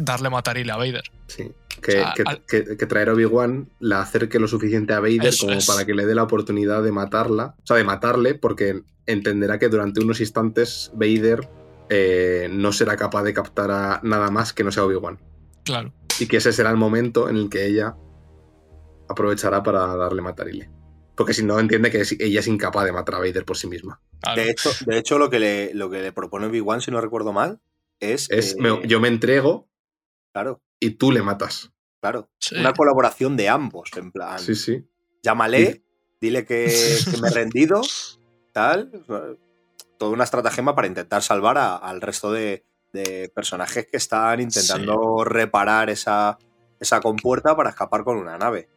darle 0.00 0.30
matarile 0.30 0.72
a 0.72 0.76
Vader. 0.76 1.02
Sí. 1.26 1.50
Que, 1.82 1.90
O 1.98 2.02
sea, 2.02 2.12
que- 2.16 2.22
al- 2.24 2.44
que- 2.46 2.76
que 2.76 2.86
traer 2.86 3.08
a 3.08 3.12
Obi-Wan 3.14 3.68
la 3.80 4.00
acerque 4.00 4.38
lo 4.38 4.48
suficiente 4.48 4.92
a 4.94 5.00
Vader 5.00 5.26
Eso 5.26 5.46
como 5.46 5.58
es. 5.58 5.66
para 5.66 5.84
que 5.84 5.94
le 5.94 6.06
dé 6.06 6.14
la 6.14 6.22
oportunidad 6.22 6.82
de 6.82 6.92
matarla. 6.92 7.54
O 7.62 7.66
sea, 7.66 7.76
de 7.76 7.84
matarle, 7.84 8.34
porque 8.34 8.82
entenderá 9.06 9.58
que 9.58 9.68
durante 9.68 10.00
unos 10.00 10.20
instantes 10.20 10.90
Vader 10.94 11.48
eh, 11.90 12.48
no 12.50 12.72
será 12.72 12.96
capaz 12.96 13.22
de 13.24 13.34
captar 13.34 13.70
a 13.70 14.00
nada 14.02 14.30
más 14.30 14.52
que 14.54 14.64
no 14.64 14.72
sea 14.72 14.84
Obi-Wan. 14.84 15.18
Claro. 15.64 15.92
Y 16.18 16.26
que 16.26 16.38
ese 16.38 16.52
será 16.52 16.70
el 16.70 16.76
momento 16.78 17.28
en 17.28 17.36
el 17.36 17.50
que 17.50 17.66
ella 17.66 17.96
aprovechará 19.08 19.62
para 19.62 19.94
darle 19.96 20.22
matarile. 20.22 20.70
Porque 21.16 21.34
si 21.34 21.44
no, 21.44 21.58
entiende 21.60 21.90
que 21.90 22.02
ella 22.20 22.40
es 22.40 22.46
incapaz 22.48 22.84
de 22.86 22.92
matar 22.92 23.16
a 23.16 23.18
Vader 23.18 23.44
por 23.44 23.56
sí 23.56 23.66
misma. 23.68 24.00
claro. 24.20 24.40
De 24.42 24.50
hecho, 24.50 24.70
de 24.86 24.98
hecho 24.98 25.18
lo, 25.18 25.30
que 25.30 25.38
le, 25.38 25.74
lo 25.74 25.90
que 25.90 26.00
le 26.00 26.12
propone 26.12 26.46
Obi-Wan, 26.46 26.80
si 26.80 26.90
no 26.90 27.00
recuerdo 27.00 27.32
mal, 27.32 27.60
es. 28.00 28.28
Es, 28.30 28.52
eh, 28.52 28.56
me- 28.60 28.86
yo 28.88 28.98
me 29.00 29.08
entrego 29.08 29.68
Claro, 30.34 30.60
y 30.80 30.90
tú 30.90 31.10
le 31.12 31.22
matas. 31.22 31.70
claro. 32.02 32.28
Sí. 32.38 32.56
Una 32.56 32.74
colaboración 32.74 33.34
de 33.36 33.48
ambos, 33.48 33.88
en 33.96 34.12
plan. 34.12 34.38
Sí, 34.38 34.54
sí. 34.54 34.84
Llámale, 35.22 35.82
dile 36.20 36.44
que, 36.44 36.66
que 37.10 37.16
me 37.18 37.28
he 37.28 37.30
rendido, 37.30 37.80
tal. 38.52 38.90
Toda 39.96 40.10
una 40.10 40.24
estratagema 40.24 40.74
para 40.74 40.86
intentar 40.88 41.22
salvar 41.22 41.56
a- 41.56 41.76
al 41.76 42.00
resto 42.02 42.30
de, 42.32 42.66
de 42.92 43.30
personajes 43.34 43.86
que 43.90 43.96
están 43.96 44.40
intentando 44.40 45.24
reparar 45.24 45.88
esa, 45.88 46.36
esa 46.80 47.00
compuerta 47.00 47.56
para 47.56 47.70
escapar 47.70 48.04
con 48.04 48.18
una 48.18 48.36
nave. 48.36 48.68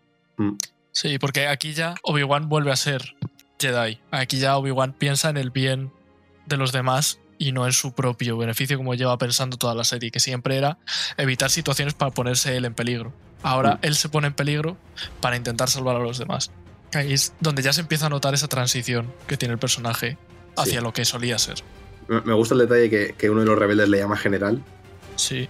Sí, 0.91 1.17
porque 1.19 1.47
aquí 1.47 1.73
ya 1.73 1.95
Obi-Wan 2.03 2.47
vuelve 2.47 2.71
a 2.71 2.75
ser 2.75 3.15
Jedi. 3.59 3.99
Aquí 4.11 4.39
ya 4.39 4.55
Obi-Wan 4.57 4.93
piensa 4.93 5.29
en 5.29 5.37
el 5.37 5.49
bien 5.51 5.91
de 6.45 6.55
los 6.57 6.71
demás 6.71 7.19
y 7.37 7.51
no 7.51 7.65
en 7.65 7.73
su 7.73 7.93
propio 7.93 8.37
beneficio 8.37 8.77
como 8.77 8.93
lleva 8.95 9.17
pensando 9.17 9.57
toda 9.57 9.75
la 9.75 9.83
serie, 9.83 10.11
que 10.11 10.19
siempre 10.19 10.57
era 10.57 10.77
evitar 11.17 11.49
situaciones 11.49 11.93
para 11.93 12.11
ponerse 12.11 12.55
él 12.57 12.65
en 12.65 12.73
peligro. 12.73 13.13
Ahora 13.43 13.75
Mm. 13.75 13.79
él 13.83 13.95
se 13.95 14.09
pone 14.09 14.27
en 14.27 14.33
peligro 14.33 14.77
para 15.21 15.35
intentar 15.35 15.69
salvar 15.69 15.95
a 15.95 15.99
los 15.99 16.17
demás. 16.17 16.51
Ahí 16.93 17.13
es 17.13 17.33
donde 17.39 17.61
ya 17.61 17.73
se 17.73 17.81
empieza 17.81 18.05
a 18.07 18.09
notar 18.09 18.33
esa 18.33 18.47
transición 18.47 19.13
que 19.27 19.37
tiene 19.37 19.53
el 19.53 19.59
personaje 19.59 20.17
hacia 20.55 20.79
Sí. 20.79 20.83
lo 20.83 20.93
que 20.93 21.05
solía 21.05 21.37
ser. 21.37 21.57
Me 22.07 22.33
gusta 22.33 22.53
el 22.55 22.61
detalle 22.61 22.89
que, 22.89 23.13
que 23.17 23.29
uno 23.29 23.41
de 23.41 23.45
los 23.47 23.59
rebeldes 23.59 23.89
le 23.89 23.97
llama 23.99 24.17
general. 24.17 24.63
Sí, 25.15 25.47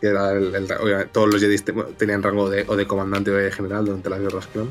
Que 0.00 0.08
era 0.08 0.32
el- 0.32 0.68
todos 1.12 1.32
los 1.32 1.40
Jedi 1.40 1.56
te- 1.58 1.72
tenían 1.96 2.22
rango 2.22 2.50
de, 2.50 2.64
o 2.68 2.76
de 2.76 2.86
comandante 2.86 3.30
o 3.30 3.34
de 3.34 3.50
general 3.50 3.86
durante 3.86 4.10
las 4.10 4.20
guerras 4.20 4.46
clon. 4.48 4.70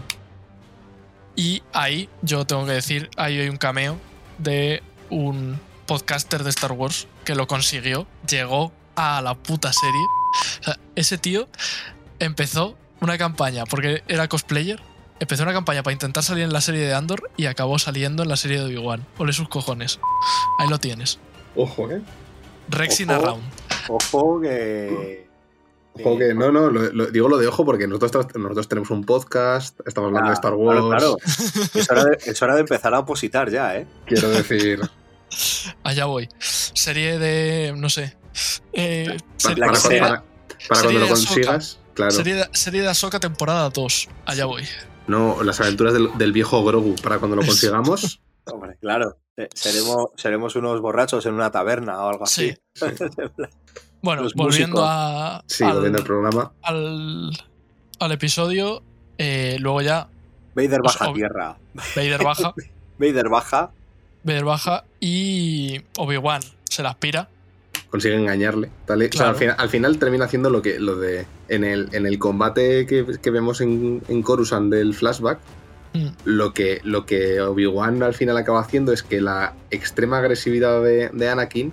Y 1.36 1.64
ahí 1.73 2.10
yo 2.22 2.45
tengo 2.45 2.65
que 2.65 2.73
decir, 2.73 3.10
ahí 3.18 3.40
hay 3.40 3.49
un 3.49 3.57
cameo 3.57 3.98
de 4.38 4.84
un 5.10 5.60
podcaster 5.86 6.44
de 6.44 6.49
Star 6.49 6.72
Wars 6.72 7.07
que 7.24 7.36
lo 7.36 7.48
consiguió, 7.48 8.07
llegó 8.30 8.72
a 8.95 9.22
la 9.22 9.36
puta 9.36 9.72
serie. 9.74 10.02
O 10.60 10.64
sea, 10.64 10.80
ese 10.95 11.18
tío 11.18 11.48
empezó 12.20 12.76
una 13.02 13.18
campaña, 13.18 13.66
porque 13.66 14.03
era 14.07 14.28
cosplayer, 14.28 14.82
empezó 15.20 15.44
una 15.44 15.53
campaña 15.53 15.84
para 15.84 15.94
intentar 15.94 16.24
salir 16.24 16.44
en 16.44 16.53
la 16.53 16.62
serie 16.62 16.82
de 16.88 16.94
Andor 16.94 17.30
y 17.38 17.45
acabó 17.48 17.78
saliendo 17.80 18.24
en 18.24 18.30
la 18.30 18.36
serie 18.38 18.60
de 18.60 18.66
Obi-Wan. 18.66 19.06
Ole 19.18 19.34
sus 19.34 19.48
cojones. 19.49 19.99
Ahí 20.60 20.68
lo 20.70 20.80
tienes. 20.80 21.20
Ojo, 21.56 21.90
¿eh? 21.91 22.02
Rexing 22.70 23.10
Ojo. 23.10 23.20
Around. 23.22 23.44
Ojo 23.90 24.41
que. 24.41 25.26
Ojo 25.98 26.18
que 26.18 26.34
no, 26.34 26.52
no, 26.52 26.70
lo- 26.70 26.91
lo- 26.91 27.06
digo 27.07 27.30
lo 27.30 27.38
de 27.38 27.48
ojo 27.48 27.64
porque 27.64 27.88
nosotros, 27.88 28.28
nosotros 28.36 28.68
tenemos 28.68 28.90
un 28.90 29.06
podcast, 29.06 29.80
estamos 29.86 30.10
hablando 30.10 30.30
de 30.30 30.34
Star 30.34 30.53
Wars. 30.53 30.82
Claro, 30.82 31.16
claro. 31.16 31.18
Es 31.74 31.90
hora, 31.90 32.03
de, 32.03 32.18
es 32.26 32.41
hora 32.41 32.56
de 32.56 32.62
empezar 32.62 32.94
a 32.94 32.99
opositar 32.99 33.49
ya, 33.49 33.78
¿eh? 33.78 33.88
Quiero 34.06 34.30
decir, 34.30 34.82
Allá 35.84 36.06
voy. 36.06 36.30
Serie 36.39 37.18
de. 37.19 37.73
no 37.77 37.89
sé. 37.89 38.15
Eh, 38.73 39.18
para, 39.43 39.72
que 39.72 39.77
serie- 39.77 39.99
sea. 39.99 40.07
para- 40.07 40.23
para 40.68 40.81
serie 40.81 40.99
cuando 40.99 40.99
lo 40.99 41.06
Ahsoka. 41.06 41.34
consigas, 41.34 41.80
claro. 41.93 42.11
Serie 42.11 42.35
de, 42.35 42.49
serie 42.53 42.81
de 42.81 42.88
Ahsoka 42.89 43.19
temporada 43.19 43.69
2. 43.69 44.10
Allá 44.26 44.45
voy. 44.45 44.64
No, 45.07 45.43
las 45.43 45.61
aventuras 45.61 45.93
del, 45.93 46.10
del 46.18 46.31
viejo 46.34 46.64
Grogu, 46.64 46.95
para 46.95 47.19
cuando 47.19 47.35
lo 47.35 47.41
consigamos. 47.45 48.22
Hombre, 48.45 48.77
claro. 48.80 49.18
Eh, 49.38 49.49
Seremos, 49.53 50.07
seremos 50.15 50.56
unos 50.56 50.80
borrachos 50.81 51.26
en 51.26 51.34
una 51.34 51.52
taberna 51.52 51.99
o 52.03 52.10
algo 52.10 52.23
así. 52.23 52.56
Sí. 52.73 52.85
Bueno, 54.02 54.22
Los 54.22 54.34
volviendo 54.35 54.84
a, 54.85 55.43
Sí, 55.47 55.64
al, 55.64 55.73
volviendo 55.73 55.97
al 55.97 56.03
programa. 56.06 56.52
al, 56.61 57.31
al 57.99 58.11
episodio, 58.11 58.84
eh, 59.18 59.57
luego 59.60 59.81
ya 59.81 60.07
Vader 60.53 60.81
baja 60.84 61.06
a 61.06 61.14
tierra. 61.14 61.57
Vader 61.95 62.23
baja, 62.23 62.53
Vader 62.99 63.30
baja. 63.30 63.72
Vader 64.26 64.43
baja 64.43 64.84
y 64.99 65.81
Obi-Wan 65.97 66.41
se 66.69 66.84
la 66.84 66.89
aspira. 66.89 67.30
consigue 67.89 68.15
engañarle. 68.15 68.69
tal 68.85 69.03
y- 69.03 69.06
o 69.06 69.11
sea, 69.14 69.18
Claro. 69.19 69.30
al, 69.31 69.35
final, 69.38 69.56
al 69.57 69.69
final 69.69 69.99
termina 69.99 70.26
haciendo 70.26 70.49
lo 70.49 70.61
que 70.61 70.80
lo 70.80 70.97
de 70.97 71.26
en 71.47 71.64
el, 71.64 71.88
en 71.93 72.06
el 72.06 72.19
combate 72.19 72.85
que, 72.85 73.06
que 73.22 73.31
vemos 73.31 73.61
en, 73.61 74.02
en 74.10 74.22
Coruscant 74.22 74.69
del 74.73 74.93
flashback. 74.93 75.39
Mm. 75.93 76.07
Lo 76.26 76.53
que, 76.53 76.81
lo 76.84 77.06
que 77.06 77.39
Obi-Wan 77.39 78.03
al 78.03 78.14
final 78.14 78.35
acaba 78.35 78.60
haciendo 78.60 78.91
es 78.91 79.02
que 79.02 79.22
la 79.22 79.53
extrema 79.72 80.18
agresividad 80.18 80.84
de, 80.84 81.07
de 81.14 81.30
Anakin 81.30 81.72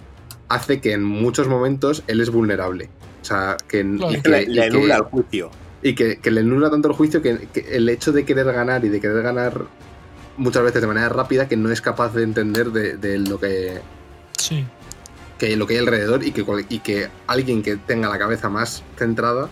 hace 0.48 0.80
que 0.80 0.92
en 0.92 1.02
muchos 1.02 1.48
momentos 1.48 2.04
él 2.06 2.20
es 2.20 2.30
vulnerable. 2.30 2.88
O 3.20 3.24
sea, 3.24 3.56
que, 3.66 3.80
Claro. 3.82 4.12
y 4.12 4.20
que, 4.20 4.28
Le, 4.28 4.42
y 4.42 4.46
le 4.46 4.64
el 4.66 5.00
juicio. 5.02 5.50
y 5.82 5.94
que, 5.96 6.18
que 6.18 6.30
le 6.30 6.44
nubla 6.44 6.70
tanto 6.70 6.86
el 6.88 6.94
juicio 6.94 7.20
que, 7.20 7.48
que 7.52 7.66
el 7.76 7.88
hecho 7.88 8.12
de 8.12 8.24
querer 8.24 8.46
ganar 8.52 8.84
y 8.84 8.90
de 8.90 9.00
querer 9.00 9.22
ganar 9.22 9.64
muchas 10.36 10.62
veces 10.62 10.80
de 10.80 10.86
manera 10.86 11.08
rápida 11.08 11.48
que 11.48 11.56
no 11.56 11.70
es 11.70 11.80
capaz 11.80 12.14
de 12.14 12.22
entender 12.22 12.70
de, 12.70 12.96
de 12.96 13.18
lo 13.18 13.38
que 13.38 13.80
Sí. 14.38 14.64
que 15.38 15.56
lo 15.56 15.66
que 15.66 15.74
hay 15.74 15.80
alrededor 15.80 16.24
y 16.24 16.32
que, 16.32 16.44
y 16.68 16.78
que 16.80 17.08
alguien 17.26 17.62
que 17.62 17.76
tenga 17.76 18.08
la 18.08 18.18
cabeza 18.18 18.48
más 18.48 18.82
centrada 18.96 19.48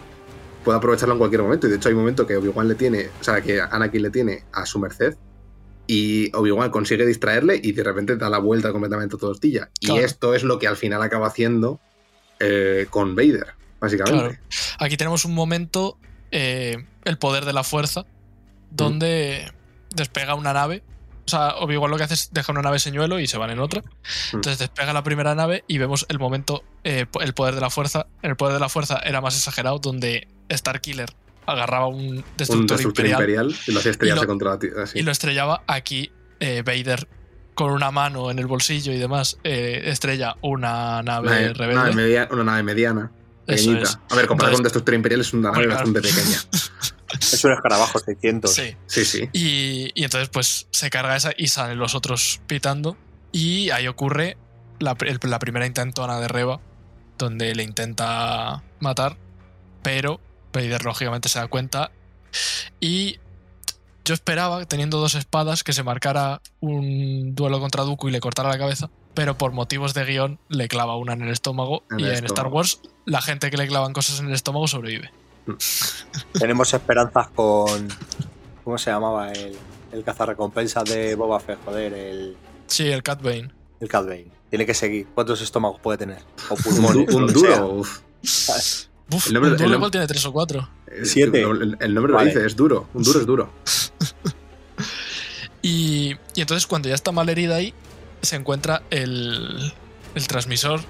pueda 0.64 0.78
aprovecharlo 0.78 1.14
en 1.14 1.18
cualquier 1.18 1.42
momento. 1.42 1.66
Y 1.66 1.70
de 1.70 1.76
hecho 1.76 1.88
hay 1.88 1.94
un 1.94 2.00
momento 2.00 2.26
que 2.26 2.36
Obi-Wan 2.36 2.68
le 2.68 2.74
tiene, 2.74 3.08
o 3.20 3.24
sea, 3.24 3.40
que 3.40 3.60
Anakin 3.60 4.02
le 4.02 4.10
tiene 4.10 4.44
a 4.52 4.66
su 4.66 4.78
merced 4.78 5.16
y 5.86 6.34
Obi-Wan 6.36 6.70
consigue 6.70 7.04
distraerle 7.06 7.58
y 7.62 7.72
de 7.72 7.82
repente 7.82 8.16
da 8.16 8.28
la 8.30 8.38
vuelta 8.38 8.70
completamente 8.72 9.16
a 9.16 9.18
tortilla. 9.18 9.70
Y 9.80 9.86
Claro. 9.86 10.02
esto 10.04 10.34
es 10.34 10.42
lo 10.44 10.58
que 10.58 10.66
al 10.68 10.76
final 10.76 11.02
acaba 11.02 11.26
haciendo 11.26 11.80
eh, 12.38 12.86
con 12.90 13.14
Vader, 13.16 13.48
básicamente. 13.80 14.18
Claro. 14.20 14.38
Aquí 14.78 14.96
tenemos 14.96 15.24
un 15.24 15.34
momento, 15.34 15.98
eh, 16.30 16.84
el 17.04 17.18
poder 17.18 17.44
de 17.44 17.52
la 17.52 17.64
fuerza, 17.64 18.06
donde 18.70 19.52
despega 19.94 20.34
una 20.34 20.52
nave. 20.52 20.82
O 21.26 21.30
sea, 21.30 21.54
Obi-Wan 21.56 21.90
lo 21.90 21.96
que 21.96 22.04
hace 22.04 22.14
es 22.14 22.30
dejar 22.32 22.54
una 22.54 22.62
nave 22.62 22.78
señuelo 22.80 23.20
y 23.20 23.26
se 23.28 23.38
van 23.38 23.50
en 23.50 23.60
otra. 23.60 23.82
Entonces 24.32 24.58
despega 24.58 24.92
la 24.92 25.04
primera 25.04 25.34
nave 25.34 25.62
y 25.68 25.78
vemos 25.78 26.06
el 26.08 26.18
momento, 26.18 26.64
eh, 26.82 27.06
el 27.20 27.34
poder 27.34 27.54
de 27.54 27.60
la 27.60 27.70
fuerza. 27.70 28.06
El 28.22 28.36
poder 28.36 28.54
de 28.54 28.60
la 28.60 28.68
fuerza 28.68 28.98
era 29.04 29.20
más 29.20 29.36
exagerado, 29.36 29.78
donde 29.78 30.26
Starkiller 30.50 31.10
agarraba 31.46 31.86
un 31.88 31.96
Un 32.18 32.24
destructor, 32.36 32.76
destructor 32.78 33.06
imperial, 33.06 33.46
imperial, 33.50 33.64
y 33.66 33.72
lo 33.72 33.78
hacía 33.80 33.90
estrellarse 33.92 34.22
Y 34.22 34.26
lo- 34.26 34.28
contra 34.28 34.50
la 34.50 34.58
tierra. 34.58 34.84
y 34.94 35.02
lo 35.02 35.12
estrellaba. 35.12 35.62
Aquí 35.68 36.10
eh, 36.40 36.62
Vader, 36.64 37.06
con 37.54 37.70
una 37.70 37.90
mano 37.90 38.30
en 38.30 38.38
el 38.38 38.46
bolsillo 38.46 38.92
y 38.92 38.98
demás, 38.98 39.38
eh, 39.44 39.82
estrella 39.84 40.34
una 40.40 41.02
nave 41.02 41.28
Una, 41.28 41.52
rebelde. 41.52 41.74
nave 41.74 41.94
media- 41.94 42.28
una 42.32 42.44
nave 42.44 42.62
mediana, 42.62 43.10
Eso 43.46 43.66
pequeñita. 43.66 43.82
es. 43.82 43.98
A 44.10 44.16
ver, 44.16 44.26
comparado 44.26 44.52
con 44.54 44.60
un 44.60 44.64
destructor 44.64 44.94
imperial 44.94 45.20
es 45.20 45.32
una 45.32 45.50
nave 45.52 45.66
claro. 45.66 45.84
bastante 45.84 46.00
pequeña. 46.00 46.38
Es 47.18 47.44
un 47.44 47.52
escarabajo 47.52 47.98
600. 47.98 48.52
Sí. 48.52 48.76
Sí, 48.86 49.04
sí. 49.04 49.28
Y, 49.32 49.90
y 49.94 50.04
entonces 50.04 50.28
pues 50.28 50.66
se 50.70 50.90
carga 50.90 51.16
esa 51.16 51.32
y 51.36 51.48
salen 51.48 51.78
los 51.78 51.94
otros 51.94 52.40
pitando. 52.46 52.96
Y 53.32 53.70
ahí 53.70 53.86
ocurre 53.86 54.36
la, 54.78 54.96
el- 55.00 55.18
la 55.22 55.38
primera 55.38 55.66
intentona 55.66 56.18
de 56.20 56.28
Reba, 56.28 56.60
donde 57.18 57.54
le 57.54 57.62
intenta 57.62 58.62
matar, 58.80 59.16
pero 59.82 60.20
Vader 60.52 60.84
lógicamente 60.84 61.28
se 61.28 61.38
da 61.38 61.46
cuenta. 61.48 61.90
Y 62.80 63.18
yo 64.04 64.14
esperaba, 64.14 64.64
teniendo 64.64 64.98
dos 64.98 65.14
espadas, 65.14 65.62
que 65.62 65.72
se 65.72 65.82
marcara 65.82 66.40
un 66.60 67.34
duelo 67.34 67.60
contra 67.60 67.84
Dooku 67.84 68.08
y 68.08 68.12
le 68.12 68.20
cortara 68.20 68.48
la 68.48 68.58
cabeza, 68.58 68.90
pero 69.14 69.36
por 69.36 69.52
motivos 69.52 69.94
de 69.94 70.04
guion 70.04 70.40
le 70.48 70.66
clava 70.68 70.96
una 70.96 71.12
en 71.12 71.22
el 71.22 71.30
estómago 71.30 71.84
En 71.90 72.00
y 72.00 72.04
el 72.04 72.14
en 72.16 72.24
Star. 72.26 72.46
Wars 72.46 72.80
la 73.04 73.20
gente 73.20 73.50
que 73.50 73.56
le 73.56 73.66
clavan 73.68 73.92
cosas 73.92 74.18
en 74.20 74.26
el 74.28 74.32
estómago 74.32 74.66
sobrevive. 74.66 75.12
Tenemos 76.32 76.72
esperanzas 76.74 77.28
con. 77.28 77.88
¿Cómo 78.64 78.78
se 78.78 78.90
llamaba? 78.90 79.32
El, 79.32 79.56
el 79.92 80.04
cazarrecompensa 80.04 80.82
de 80.84 81.14
Boba 81.14 81.40
Fett, 81.40 81.58
joder, 81.64 81.92
el, 81.94 82.36
Sí, 82.66 82.88
el 82.88 83.02
Cat 83.02 83.22
Bane. 83.22 83.50
el 83.80 83.88
Cat 83.88 84.04
Bane. 84.06 84.30
Tiene 84.50 84.66
que 84.66 84.74
seguir. 84.74 85.06
¿Cuántos 85.14 85.40
estómagos 85.42 85.80
puede 85.80 85.98
tener? 85.98 86.18
O 86.48 86.54
Un, 86.54 86.62
pulmones. 86.62 87.14
un 87.14 87.28
sea. 87.30 87.56
duro. 87.58 87.68
uf. 87.74 88.00
Uf, 89.12 89.26
El 89.26 89.34
nombre- 89.34 89.52
un 89.52 89.60
el 89.62 89.72
igual 89.72 89.90
tiene 89.90 90.06
tres 90.06 90.24
o 90.26 90.32
cuatro. 90.32 90.68
Siete. 91.02 91.42
El, 91.42 91.76
el 91.80 91.94
nombre 91.94 92.12
Vale. 92.12 92.26
lo 92.26 92.34
dice, 92.34 92.46
es 92.46 92.54
duro. 92.54 92.88
Un 92.94 93.02
duro 93.02 93.20
es 93.20 93.26
duro. 93.26 93.50
Y, 95.62 96.16
y 96.34 96.40
entonces 96.40 96.66
cuando 96.66 96.88
ya 96.88 96.94
está 96.94 97.12
mal 97.12 97.28
herida 97.28 97.56
ahí, 97.56 97.74
se 98.22 98.36
encuentra 98.36 98.82
el, 98.90 99.72
el 100.14 100.26
transmisor 100.26 100.80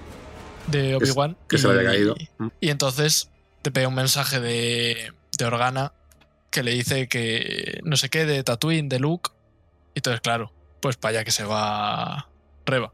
de 0.69 0.95
Obi-Wan. 0.95 1.37
Que 1.49 1.59
se 1.59 1.67
y- 1.67 1.73
le 1.73 1.79
había 1.79 1.91
caído. 1.91 2.15
Y 2.61 2.71
entonces 2.71 3.30
te 3.63 3.71
pega 3.71 3.89
un 3.89 3.95
mensaje 3.95 4.41
de, 4.41 5.13
de 5.39 5.45
Organa 5.45 5.93
que 6.51 6.63
le 6.63 6.73
dice 6.73 7.09
que 7.09 7.81
no 7.85 7.97
sé 7.97 8.09
qué, 8.11 8.27
de 8.27 8.45
Tatooine, 8.45 8.89
de 8.89 9.01
Luke. 9.01 9.31
Y 9.95 10.01
entonces, 10.01 10.21
claro, 10.21 10.53
pues 10.81 10.97
para 10.97 11.19
allá 11.19 11.25
que 11.25 11.33
se 11.33 11.45
va 11.45 12.29
Reba. 12.67 12.93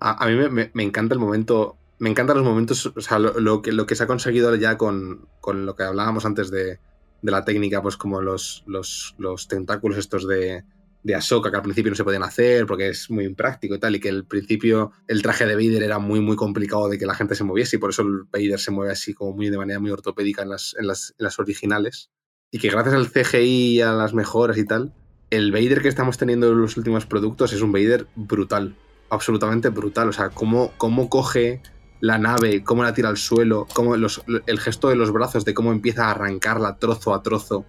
A, 0.00 0.24
a 0.24 0.26
mí 0.28 0.34
me, 0.36 0.70
me- 0.74 0.82
encanta 0.82 1.14
el 1.14 1.20
momento. 1.20 1.76
Me 1.98 2.10
encantan 2.10 2.36
los 2.36 2.46
momentos. 2.46 2.86
O 2.86 3.00
sea, 3.00 3.18
lo, 3.18 3.38
lo 3.40 3.62
que, 3.62 3.72
lo 3.72 3.86
que 3.86 3.96
se 3.96 4.04
ha 4.04 4.06
conseguido 4.06 4.54
ya 4.56 4.78
con, 4.78 5.28
con 5.40 5.66
lo 5.66 5.74
que 5.76 5.82
hablábamos 5.84 6.24
antes 6.24 6.50
de, 6.50 6.80
de 7.22 7.30
la 7.32 7.44
técnica, 7.44 7.82
pues 7.82 7.96
como 7.96 8.20
los, 8.22 8.62
los, 8.66 9.14
los 9.18 9.48
tentáculos 9.48 9.98
estos 9.98 10.26
de, 10.28 10.64
de 11.02 11.14
Ahsoka, 11.14 11.50
que 11.50 11.56
al 11.56 11.62
principio 11.62 11.90
no 11.90 11.96
se 11.96 12.04
podían 12.04 12.22
hacer 12.24 12.66
porque 12.66 12.88
es 12.88 13.08
muy 13.10 13.24
impráctico 13.24 13.74
y 13.74 13.78
tal, 13.78 13.94
y 13.96 14.00
que 14.00 14.08
al 14.10 14.24
principio 14.26 14.92
el 15.06 15.22
traje 15.22 15.46
de 15.46 15.54
Vader 15.54 15.82
era 15.82 15.98
muy, 15.98 16.20
muy 16.20 16.36
complicado 16.36 16.88
de 16.88 16.98
que 16.98 17.06
la 17.06 17.14
gente 17.14 17.34
se 17.34 17.44
moviese, 17.44 17.76
y 17.76 17.78
por 17.78 17.90
eso 17.90 18.02
el 18.02 18.24
Vader 18.30 18.58
se 18.58 18.70
mueve 18.72 18.92
así 18.92 19.14
como 19.14 19.32
muy 19.34 19.48
de 19.48 19.56
manera 19.58 19.80
muy 19.80 19.90
ortopédica 19.90 20.42
en 20.42 20.50
las, 20.50 20.74
en 20.78 20.86
las, 20.86 21.14
en 21.18 21.24
las 21.24 21.38
originales. 21.38 22.10
Y 22.50 22.58
que 22.58 22.68
gracias 22.70 22.94
al 22.94 23.08
CGI 23.10 23.76
y 23.76 23.80
a 23.80 23.92
las 23.92 24.12
mejoras 24.14 24.58
y 24.58 24.64
tal, 24.66 24.92
el 25.30 25.52
Vader 25.52 25.82
que 25.82 25.88
estamos 25.88 26.16
teniendo 26.18 26.50
en 26.50 26.60
los 26.60 26.76
últimos 26.76 27.06
productos 27.06 27.52
es 27.52 27.60
un 27.62 27.72
Vader 27.72 28.06
brutal 28.16 28.74
absolutamente 29.10 29.68
brutal. 29.70 30.08
O 30.08 30.12
sea, 30.12 30.30
cómo, 30.30 30.72
cómo 30.78 31.08
coge 31.08 31.62
la 32.00 32.18
nave, 32.18 32.62
cómo 32.64 32.82
la 32.82 32.92
tira 32.94 33.08
al 33.08 33.16
suelo, 33.16 33.66
cómo 33.74 33.96
los- 33.96 34.22
el 34.46 34.58
gesto 34.60 34.88
de 34.88 34.96
los 34.96 35.10
brazos, 35.12 35.44
de 35.44 35.54
cómo 35.54 35.72
empieza 35.72 36.06
a 36.06 36.10
arrancarla 36.12 36.76
trozo 36.78 37.14
a 37.14 37.22
trozo 37.22 37.64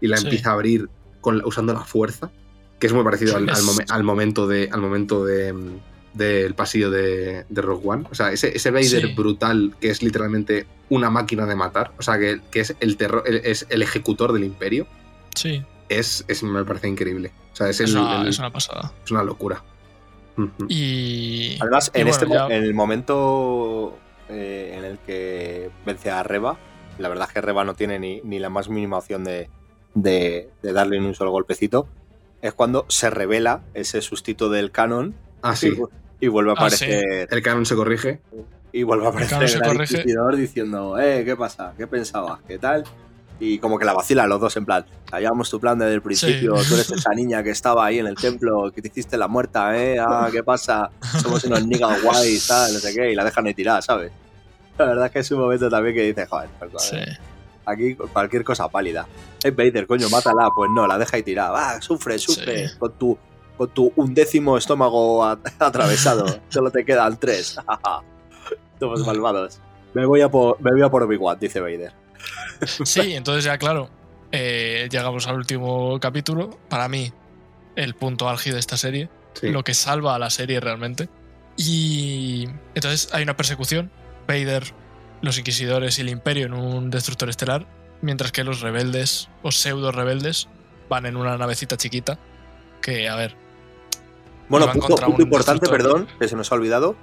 y 0.00 0.06
la 0.08 0.16
Sí. 0.18 0.24
empieza 0.26 0.50
a 0.50 0.54
abrir 0.54 0.88
con, 1.20 1.42
usando 1.44 1.72
la 1.72 1.80
fuerza, 1.84 2.30
que 2.78 2.86
es 2.86 2.92
muy 2.92 3.04
parecido 3.04 3.36
al, 3.36 3.48
al 3.48 3.56
Es- 3.56 3.64
momen- 3.64 3.86
al 3.90 4.04
momento 4.04 4.46
de 4.46 4.68
al 4.72 4.80
momento 4.80 5.24
de 5.24 5.54
del 6.14 6.54
pasillo 6.54 6.90
de, 6.90 7.44
de 7.48 7.62
Rogue 7.62 7.82
One. 7.86 8.04
O 8.10 8.14
sea, 8.14 8.32
ese, 8.32 8.56
ese 8.56 8.70
Vader 8.72 9.06
Sí. 9.06 9.14
brutal 9.14 9.74
que 9.80 9.90
es 9.90 10.02
literalmente 10.02 10.66
una 10.88 11.10
máquina 11.10 11.46
de 11.46 11.54
matar, 11.54 11.92
o 11.98 12.02
sea, 12.02 12.18
que, 12.18 12.40
que 12.50 12.60
es 12.60 12.74
el 12.80 12.96
terror, 12.96 13.22
el- 13.26 13.36
es 13.44 13.66
el 13.68 13.82
ejecutor 13.82 14.32
del 14.32 14.42
imperio, 14.44 14.86
Sí, 15.36 15.62
es, 15.88 16.24
es- 16.26 16.42
me 16.42 16.64
parece 16.64 16.88
increíble. 16.88 17.30
O 17.52 17.56
sea, 17.56 17.68
es, 17.68 17.80
es, 17.80 17.90
el- 17.90 17.98
una, 17.98 18.22
el- 18.22 18.28
es 18.28 18.38
una 18.38 18.50
pasada. 18.52 18.92
es 19.04 19.10
una 19.12 19.22
locura. 19.22 19.62
Y. 20.68 21.56
Además, 21.60 21.90
y 21.94 21.98
en, 22.00 22.06
bueno, 22.08 22.22
este, 22.22 22.34
ya- 22.34 22.46
en 22.56 22.64
el 22.64 22.74
momento 22.74 23.96
eh, 24.28 24.74
en 24.76 24.84
el 24.84 24.98
que 24.98 25.70
vence 25.86 26.10
a 26.10 26.22
Reba, 26.22 26.58
la 26.98 27.08
verdad 27.08 27.26
es 27.28 27.34
que 27.34 27.40
Reba 27.40 27.64
no 27.64 27.74
tiene 27.74 27.98
ni, 27.98 28.20
ni 28.24 28.38
la 28.38 28.50
más 28.50 28.68
mínima 28.68 28.98
opción 28.98 29.24
de, 29.24 29.48
de- 29.94 30.48
de 30.62 30.72
darle 30.72 31.00
ni 31.00 31.06
un 31.06 31.14
solo 31.14 31.30
golpecito, 31.30 31.86
es 32.42 32.52
cuando 32.54 32.84
se 32.88 33.10
revela 33.10 33.60
ese 33.74 34.00
sustito 34.02 34.48
del 34.48 34.70
canon 34.70 35.14
Ah, 35.42 35.54
sí. 35.56 35.72
y, 36.20 36.26
y 36.26 36.28
vuelve 36.28 36.50
a 36.50 36.54
Ah, 36.58 36.70
sí. 36.70 36.84
aparecer 36.84 37.28
El 37.30 37.42
canon 37.42 37.66
se 37.66 37.74
corrige. 37.74 38.20
y 38.72 38.82
vuelve 38.82 39.06
a 39.06 39.08
aparecer 39.10 39.42
el 39.42 39.60
corrige. 39.62 39.98
inquisidor 39.98 40.36
diciendo, 40.36 40.98
eh, 40.98 41.24
¿qué 41.24 41.36
pasa? 41.36 41.72
¿Qué 41.76 41.86
pensabas? 41.86 42.40
¿Qué 42.46 42.58
tal? 42.58 42.84
Y 43.40 43.58
como 43.60 43.78
que 43.78 43.84
la 43.84 43.92
vacilan 43.92 44.28
los 44.28 44.40
dos 44.40 44.56
en 44.56 44.64
plan, 44.64 44.84
sabíamos 45.08 45.48
tu 45.48 45.60
plan 45.60 45.78
desde 45.78 45.94
el 45.94 46.02
principio, 46.02 46.54
tú 46.68 46.74
eres 46.74 46.90
esa 46.90 47.10
niña 47.14 47.40
que 47.44 47.50
estaba 47.50 47.86
ahí 47.86 48.00
en 48.00 48.08
el 48.08 48.16
templo, 48.16 48.72
que 48.74 48.82
te 48.82 48.88
hiciste 48.88 49.16
la 49.16 49.28
muerta, 49.28 49.78
¿eh? 49.78 49.96
Ah, 50.00 50.28
¿qué 50.32 50.42
pasa? 50.42 50.90
Somos 51.22 51.44
unos 51.44 51.64
niggas 51.64 52.02
guays, 52.02 52.48
tal, 52.48 52.72
no 52.72 52.78
sé 52.80 52.92
qué, 52.92 53.12
y 53.12 53.14
la 53.14 53.22
dejan 53.24 53.44
de 53.44 53.54
tirar, 53.54 53.80
¿sabes? 53.80 54.10
La 54.76 54.86
verdad 54.86 55.06
es 55.06 55.12
que 55.12 55.18
es 55.20 55.30
un 55.30 55.38
momento 55.38 55.70
también 55.70 55.94
que 55.94 56.02
dices, 56.02 56.28
joder, 56.28 56.48
pues, 56.58 56.82
Sí. 56.82 56.96
Aquí 57.70 57.94
cualquier 57.94 58.44
cosa 58.44 58.68
pálida. 58.68 59.06
Es 59.42 59.54
Vader, 59.54 59.86
coño, 59.86 60.08
mátala, 60.10 60.50
pues 60.54 60.70
no, 60.74 60.86
la 60.86 60.98
deja 60.98 61.16
ahí 61.16 61.22
tirada, 61.22 61.50
va, 61.50 61.80
sufre, 61.82 62.18
sufre, 62.18 62.68
Sí. 62.68 62.78
con 62.78 62.92
tu 62.92 63.18
con 63.56 63.68
tu 63.70 63.92
undécimo 63.96 64.56
estómago 64.56 65.24
atravesado, 65.58 66.24
solo 66.48 66.70
te 66.70 66.84
quedan 66.84 67.18
tres. 67.18 67.56
Somos 68.78 69.04
malvados. 69.06 69.60
Me 69.94 70.06
voy 70.06 70.20
a 70.20 70.28
por, 70.28 70.60
me 70.60 70.70
voy 70.70 70.82
a 70.82 70.88
por 70.88 71.02
Obi-Wan, 71.02 71.38
dice 71.40 71.60
Vader. 71.60 71.92
Sí, 72.84 73.14
entonces 73.14 73.44
ya 73.44 73.58
claro, 73.58 73.88
eh, 74.30 74.88
llegamos 74.90 75.26
al 75.26 75.36
último 75.36 75.98
capítulo. 76.00 76.50
Para 76.68 76.88
mí, 76.88 77.12
el 77.74 77.94
punto 77.94 78.28
álgido 78.28 78.54
de 78.54 78.60
esta 78.60 78.76
serie, 78.76 79.08
Sí. 79.34 79.48
lo 79.50 79.62
que 79.64 79.74
salva 79.74 80.14
a 80.14 80.18
la 80.18 80.30
serie 80.30 80.60
realmente. 80.60 81.08
Y 81.56 82.48
entonces 82.74 83.08
hay 83.12 83.24
una 83.24 83.36
persecución. 83.36 83.90
Vader, 84.28 84.64
los 85.22 85.38
inquisidores 85.38 85.98
y 85.98 86.02
el 86.02 86.08
imperio 86.08 86.46
en 86.46 86.54
un 86.54 86.90
destructor 86.90 87.28
estelar, 87.28 87.66
mientras 88.02 88.32
que 88.32 88.44
los 88.44 88.60
rebeldes 88.60 89.28
o 89.42 89.50
pseudo 89.50 89.92
rebeldes 89.92 90.48
van 90.88 91.06
en 91.06 91.16
una 91.16 91.36
navecita 91.36 91.76
chiquita. 91.76 92.18
Que, 92.80 93.08
a 93.08 93.16
ver, 93.16 93.34
Bueno, 94.48 94.70
punto, 94.72 94.94
importante, 95.18 95.60
destructor. 95.60 95.70
perdón, 95.70 96.08
que 96.18 96.28
se 96.28 96.36
nos 96.36 96.50
ha 96.52 96.54
olvidado. 96.54 96.96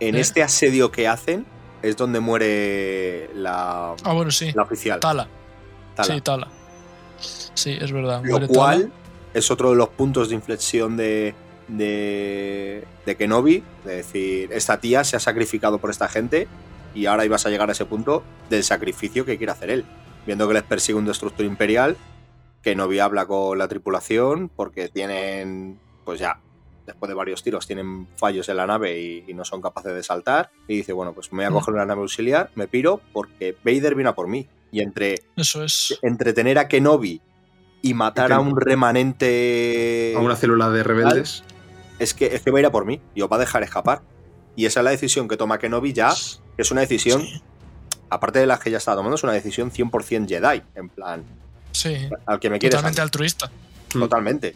En 0.00 0.14
¿Eh? 0.14 0.20
este 0.20 0.42
asedio 0.42 0.90
que 0.92 1.08
hacen 1.08 1.46
es 1.82 1.96
donde 1.96 2.20
muere 2.20 3.30
la, 3.34 3.94
ah, 4.02 4.12
bueno, 4.12 4.30
sí, 4.30 4.52
la 4.54 4.62
oficial. 4.62 5.00
Tala. 5.00 5.26
Tala. 5.94 6.14
Sí, 6.14 6.20
Tala. 6.20 6.48
Sí, 7.18 7.76
es 7.80 7.90
verdad. 7.92 8.20
Lo 8.22 8.30
muere 8.32 8.48
cual 8.48 8.82
Tala. 8.82 8.92
es 9.34 9.50
otro 9.50 9.70
de 9.70 9.76
los 9.76 9.88
puntos 9.88 10.28
de 10.28 10.34
inflexión 10.34 10.96
de, 10.98 11.34
de, 11.68 12.84
de 13.06 13.16
Kenobi. 13.16 13.64
De 13.84 13.96
decir, 13.96 14.52
esta 14.52 14.78
tía 14.78 15.02
se 15.04 15.16
ha 15.16 15.20
sacrificado 15.20 15.78
por 15.78 15.90
esta 15.90 16.08
gente 16.08 16.46
y 16.96 17.06
ahora 17.06 17.24
ibas 17.24 17.46
a 17.46 17.50
llegar 17.50 17.68
a 17.68 17.72
ese 17.72 17.84
punto 17.84 18.22
del 18.50 18.64
sacrificio 18.64 19.24
que 19.24 19.36
quiere 19.36 19.52
hacer 19.52 19.70
él. 19.70 19.84
Viendo 20.26 20.48
que 20.48 20.54
les 20.54 20.62
persigue 20.64 20.98
un 20.98 21.04
destructor 21.06 21.44
imperial, 21.46 21.96
Kenobi 22.62 22.98
habla 22.98 23.26
con 23.26 23.56
la 23.58 23.68
tripulación 23.68 24.48
porque 24.48 24.88
tienen, 24.88 25.78
pues 26.04 26.18
ya, 26.18 26.40
después 26.86 27.08
de 27.08 27.14
varios 27.14 27.42
tiros, 27.42 27.66
tienen 27.66 28.08
fallos 28.16 28.48
en 28.48 28.56
la 28.56 28.66
nave 28.66 28.98
y, 29.00 29.24
y 29.28 29.34
no 29.34 29.44
son 29.44 29.60
capaces 29.62 29.94
de 29.94 30.02
saltar. 30.02 30.50
Y 30.66 30.76
dice, 30.78 30.92
bueno, 30.92 31.12
pues 31.12 31.32
me 31.32 31.36
voy 31.38 31.44
a 31.46 31.50
Mm. 31.50 31.54
coger 31.54 31.74
una 31.74 31.86
nave 31.86 32.00
auxiliar, 32.00 32.50
me 32.56 32.66
piro 32.66 33.00
porque 33.12 33.56
Vader 33.64 33.94
viene 33.94 34.10
a 34.10 34.14
por 34.14 34.26
mí. 34.26 34.48
Y 34.72 34.80
entre 34.80 35.14
Eso 35.36 35.62
es. 35.62 35.96
entretener 36.02 36.58
a 36.58 36.66
Kenobi 36.66 37.20
y 37.82 37.94
matar 37.94 38.32
a 38.32 38.40
un 38.40 38.56
remanente 38.60 40.14
A 40.16 40.20
una 40.20 40.34
célula 40.36 40.70
de 40.70 40.82
rebeldes. 40.82 41.44
es 41.98 42.14
que 42.14 42.26
es 42.34 42.42
que 42.42 42.50
va 42.50 42.58
a 42.58 42.60
ir 42.60 42.66
a 42.66 42.72
por 42.72 42.84
mí 42.84 43.00
y 43.14 43.22
os 43.22 43.30
va 43.30 43.36
a 43.36 43.40
dejar 43.40 43.62
escapar 43.62 44.02
y 44.56 44.66
esa 44.66 44.80
es 44.80 44.84
la 44.84 44.90
decisión 44.90 45.28
que 45.28 45.36
toma 45.36 45.58
Kenobi 45.58 45.92
ya 45.92 46.12
que 46.56 46.62
es 46.62 46.70
una 46.70 46.80
decisión 46.80 47.22
Sí. 47.22 47.40
aparte 48.10 48.38
de 48.40 48.46
las 48.46 48.58
que 48.60 48.70
ya 48.70 48.78
está 48.78 48.94
tomando 48.94 49.14
es 49.16 49.22
una 49.22 49.32
decisión 49.32 49.70
100% 49.70 50.26
Jedi 50.28 50.62
en 50.74 50.88
plan 50.88 51.24
Sí, 51.72 52.08
al 52.24 52.40
que 52.40 52.48
me 52.50 52.58
quieres 52.58 52.76
totalmente 52.76 53.00
altruista. 53.02 53.50
totalmente 53.92 54.54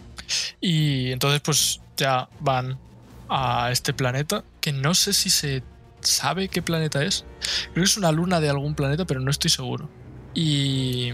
Y 0.61 1.11
entonces, 1.13 1.41
pues 1.41 1.81
ya 1.97 2.29
van 2.41 2.79
a 3.29 3.71
este 3.73 3.93
planeta, 3.93 4.43
que 4.61 4.73
no 4.73 4.95
sé 4.95 5.13
si 5.13 5.29
se 5.29 5.63
sabe 6.01 6.49
qué 6.49 6.63
planeta 6.63 7.03
es. 7.03 7.25
Creo 7.73 7.85
que 7.85 7.91
es 7.91 7.97
una 7.97 8.11
luna 8.13 8.41
de 8.41 8.49
algún 8.49 8.75
planeta, 8.75 9.05
pero 9.07 9.21
no 9.21 9.31
estoy 9.31 9.51
seguro. 9.51 9.89
Y, 10.35 11.13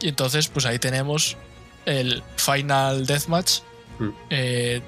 y 0.00 0.08
entonces, 0.08 0.48
pues 0.48 0.66
ahí 0.66 0.78
tenemos 0.78 1.36
el 1.84 2.22
Final 2.36 3.06
Deathmatch, 3.06 3.60
Mm. 3.98 4.08
eh, 4.30 4.80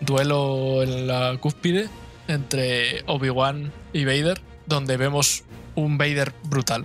duelo 0.00 0.82
en 0.82 1.06
la 1.06 1.36
cúspide 1.40 1.88
entre 2.28 3.02
Obi-Wan 3.06 3.72
y 3.92 4.04
Vader, 4.04 4.40
donde 4.66 4.96
vemos 4.96 5.44
un 5.74 5.98
Vader 5.98 6.32
brutal, 6.44 6.84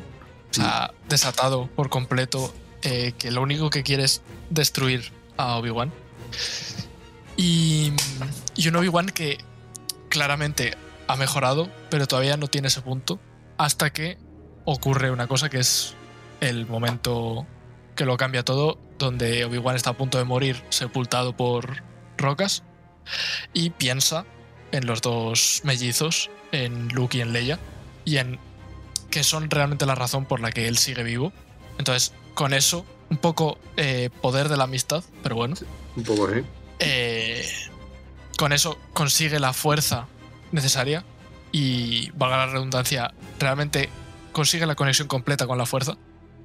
o 0.52 0.54
sea, 0.54 0.94
desatado 1.10 1.68
por 1.76 1.90
completo, 1.90 2.54
eh, 2.82 3.14
que 3.18 3.32
lo 3.32 3.42
único 3.42 3.70
que 3.70 3.84
quiere 3.84 4.04
es 4.04 4.22
destruir 4.50 5.12
a 5.38 5.58
Obi-Wan. 5.58 5.92
Y, 7.36 7.94
y 8.56 8.68
un 8.68 8.76
Obi-Wan 8.76 9.08
que 9.08 9.38
claramente 10.10 10.76
ha 11.08 11.16
mejorado, 11.16 11.70
pero 11.90 12.08
todavía 12.08 12.38
no 12.38 12.48
tiene 12.48 12.68
ese 12.68 12.82
punto, 12.82 13.20
hasta 13.58 13.92
que 13.92 14.18
ocurre 14.66 15.12
una 15.12 15.28
cosa 15.28 15.50
que 15.50 15.60
es 15.60 15.96
el 16.42 16.66
momento 16.68 17.46
que 17.96 18.06
lo 18.06 18.18
cambia 18.18 18.44
todo, 18.44 18.80
donde 18.98 19.46
Obi-Wan 19.46 19.76
está 19.76 19.92
a 19.92 19.98
punto 19.98 20.18
de 20.18 20.24
morir 20.24 20.64
sepultado 20.70 21.36
por 21.36 21.84
rocas 22.18 22.64
y 23.54 23.70
piensa 23.72 24.26
en 24.72 24.86
los 24.86 25.02
dos 25.02 25.62
mellizos, 25.64 26.30
en 26.52 26.90
Luke 26.90 27.18
y 27.18 27.22
en 27.22 27.34
Leia, 27.34 27.60
y 28.06 28.18
en 28.18 28.40
que 29.10 29.24
son 29.24 29.50
realmente 29.50 29.86
la 29.86 29.96
razón 29.96 30.26
por 30.26 30.40
la 30.40 30.52
que 30.52 30.68
él 30.68 30.78
sigue 30.78 31.04
vivo. 31.04 31.32
Entonces, 31.78 32.14
con 32.34 32.54
eso 32.54 32.86
un 33.10 33.18
poco 33.18 33.58
eh, 33.78 34.10
poder 34.22 34.50
de 34.50 34.58
la 34.58 34.66
amistad, 34.66 35.04
pero 35.24 35.36
bueno. 35.36 35.56
Un 35.96 36.04
poco, 36.04 36.30
¿eh? 36.30 36.44
Eh, 36.80 37.48
con 38.38 38.54
eso 38.54 38.78
consigue 38.94 39.40
la 39.40 39.54
fuerza 39.54 40.08
necesaria 40.52 41.04
y, 41.52 42.12
valga 42.12 42.38
la 42.38 42.48
redundancia, 42.48 43.14
realmente 43.40 43.90
consigue 44.32 44.66
la 44.66 44.76
conexión 44.76 45.08
completa 45.08 45.48
con 45.48 45.58
la 45.58 45.66
fuerza 45.66 45.98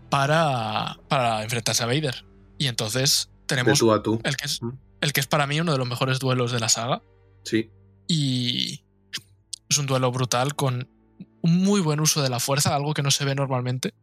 para, 0.08 0.98
para 1.08 1.42
enfrentarse 1.42 1.82
a 1.82 1.86
Vader. 1.86 2.24
Y 2.58 2.68
entonces 2.68 3.30
tenemos 3.46 3.78
tú 3.78 3.92
a 3.92 4.02
tú. 4.02 4.20
el 4.24 4.36
que, 4.36 4.46
es, 4.46 4.60
el 5.00 5.12
que 5.12 5.20
es 5.20 5.26
para 5.26 5.46
mí 5.46 5.60
uno 5.60 5.72
de 5.72 5.78
los 5.78 5.88
mejores 5.88 6.18
duelos 6.18 6.52
de 6.52 6.60
la 6.60 6.68
saga. 6.68 7.02
Sí. 7.44 7.70
Y 8.14 8.84
es 9.70 9.78
un 9.78 9.86
duelo 9.86 10.12
brutal 10.12 10.54
con 10.54 10.86
un 11.40 11.64
muy 11.64 11.80
buen 11.80 11.98
uso 11.98 12.20
de 12.20 12.28
la 12.28 12.40
fuerza, 12.40 12.74
algo 12.74 12.92
que 12.92 13.02
no 13.02 13.10
se 13.10 13.24
ve 13.24 13.34
normalmente 13.34 13.94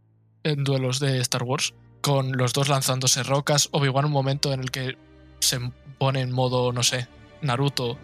en 0.41 0.63
duelos 0.63 0.99
de 0.99 1.19
Star 1.19 1.43
Wars, 1.43 1.75
con 2.01 2.31
los 2.35 2.53
dos 2.53 2.69
lanzándose 2.69 3.21
rocas, 3.21 3.69
Obi-Wan 3.71 4.05
un 4.05 4.11
momento 4.11 4.51
en 4.51 4.61
el 4.61 4.71
que 4.71 4.97
se 5.41 5.59
pone 5.99 6.21
en 6.21 6.31
modo, 6.31 6.73
no 6.73 6.81
sé, 6.81 7.07
Naruto 7.43 7.99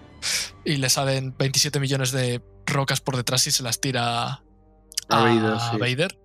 y 0.64 0.78
le 0.78 0.90
salen 0.92 1.36
27 1.40 1.80
millones 1.80 2.12
de 2.12 2.40
rocas 2.68 3.02
por 3.02 3.18
detrás 3.18 3.48
y 3.48 3.52
se 3.52 3.64
las 3.64 3.82
tira 3.82 4.26
a, 4.26 4.44
A 5.10 5.24
Vader, 5.24 6.12
sí. 6.12 6.18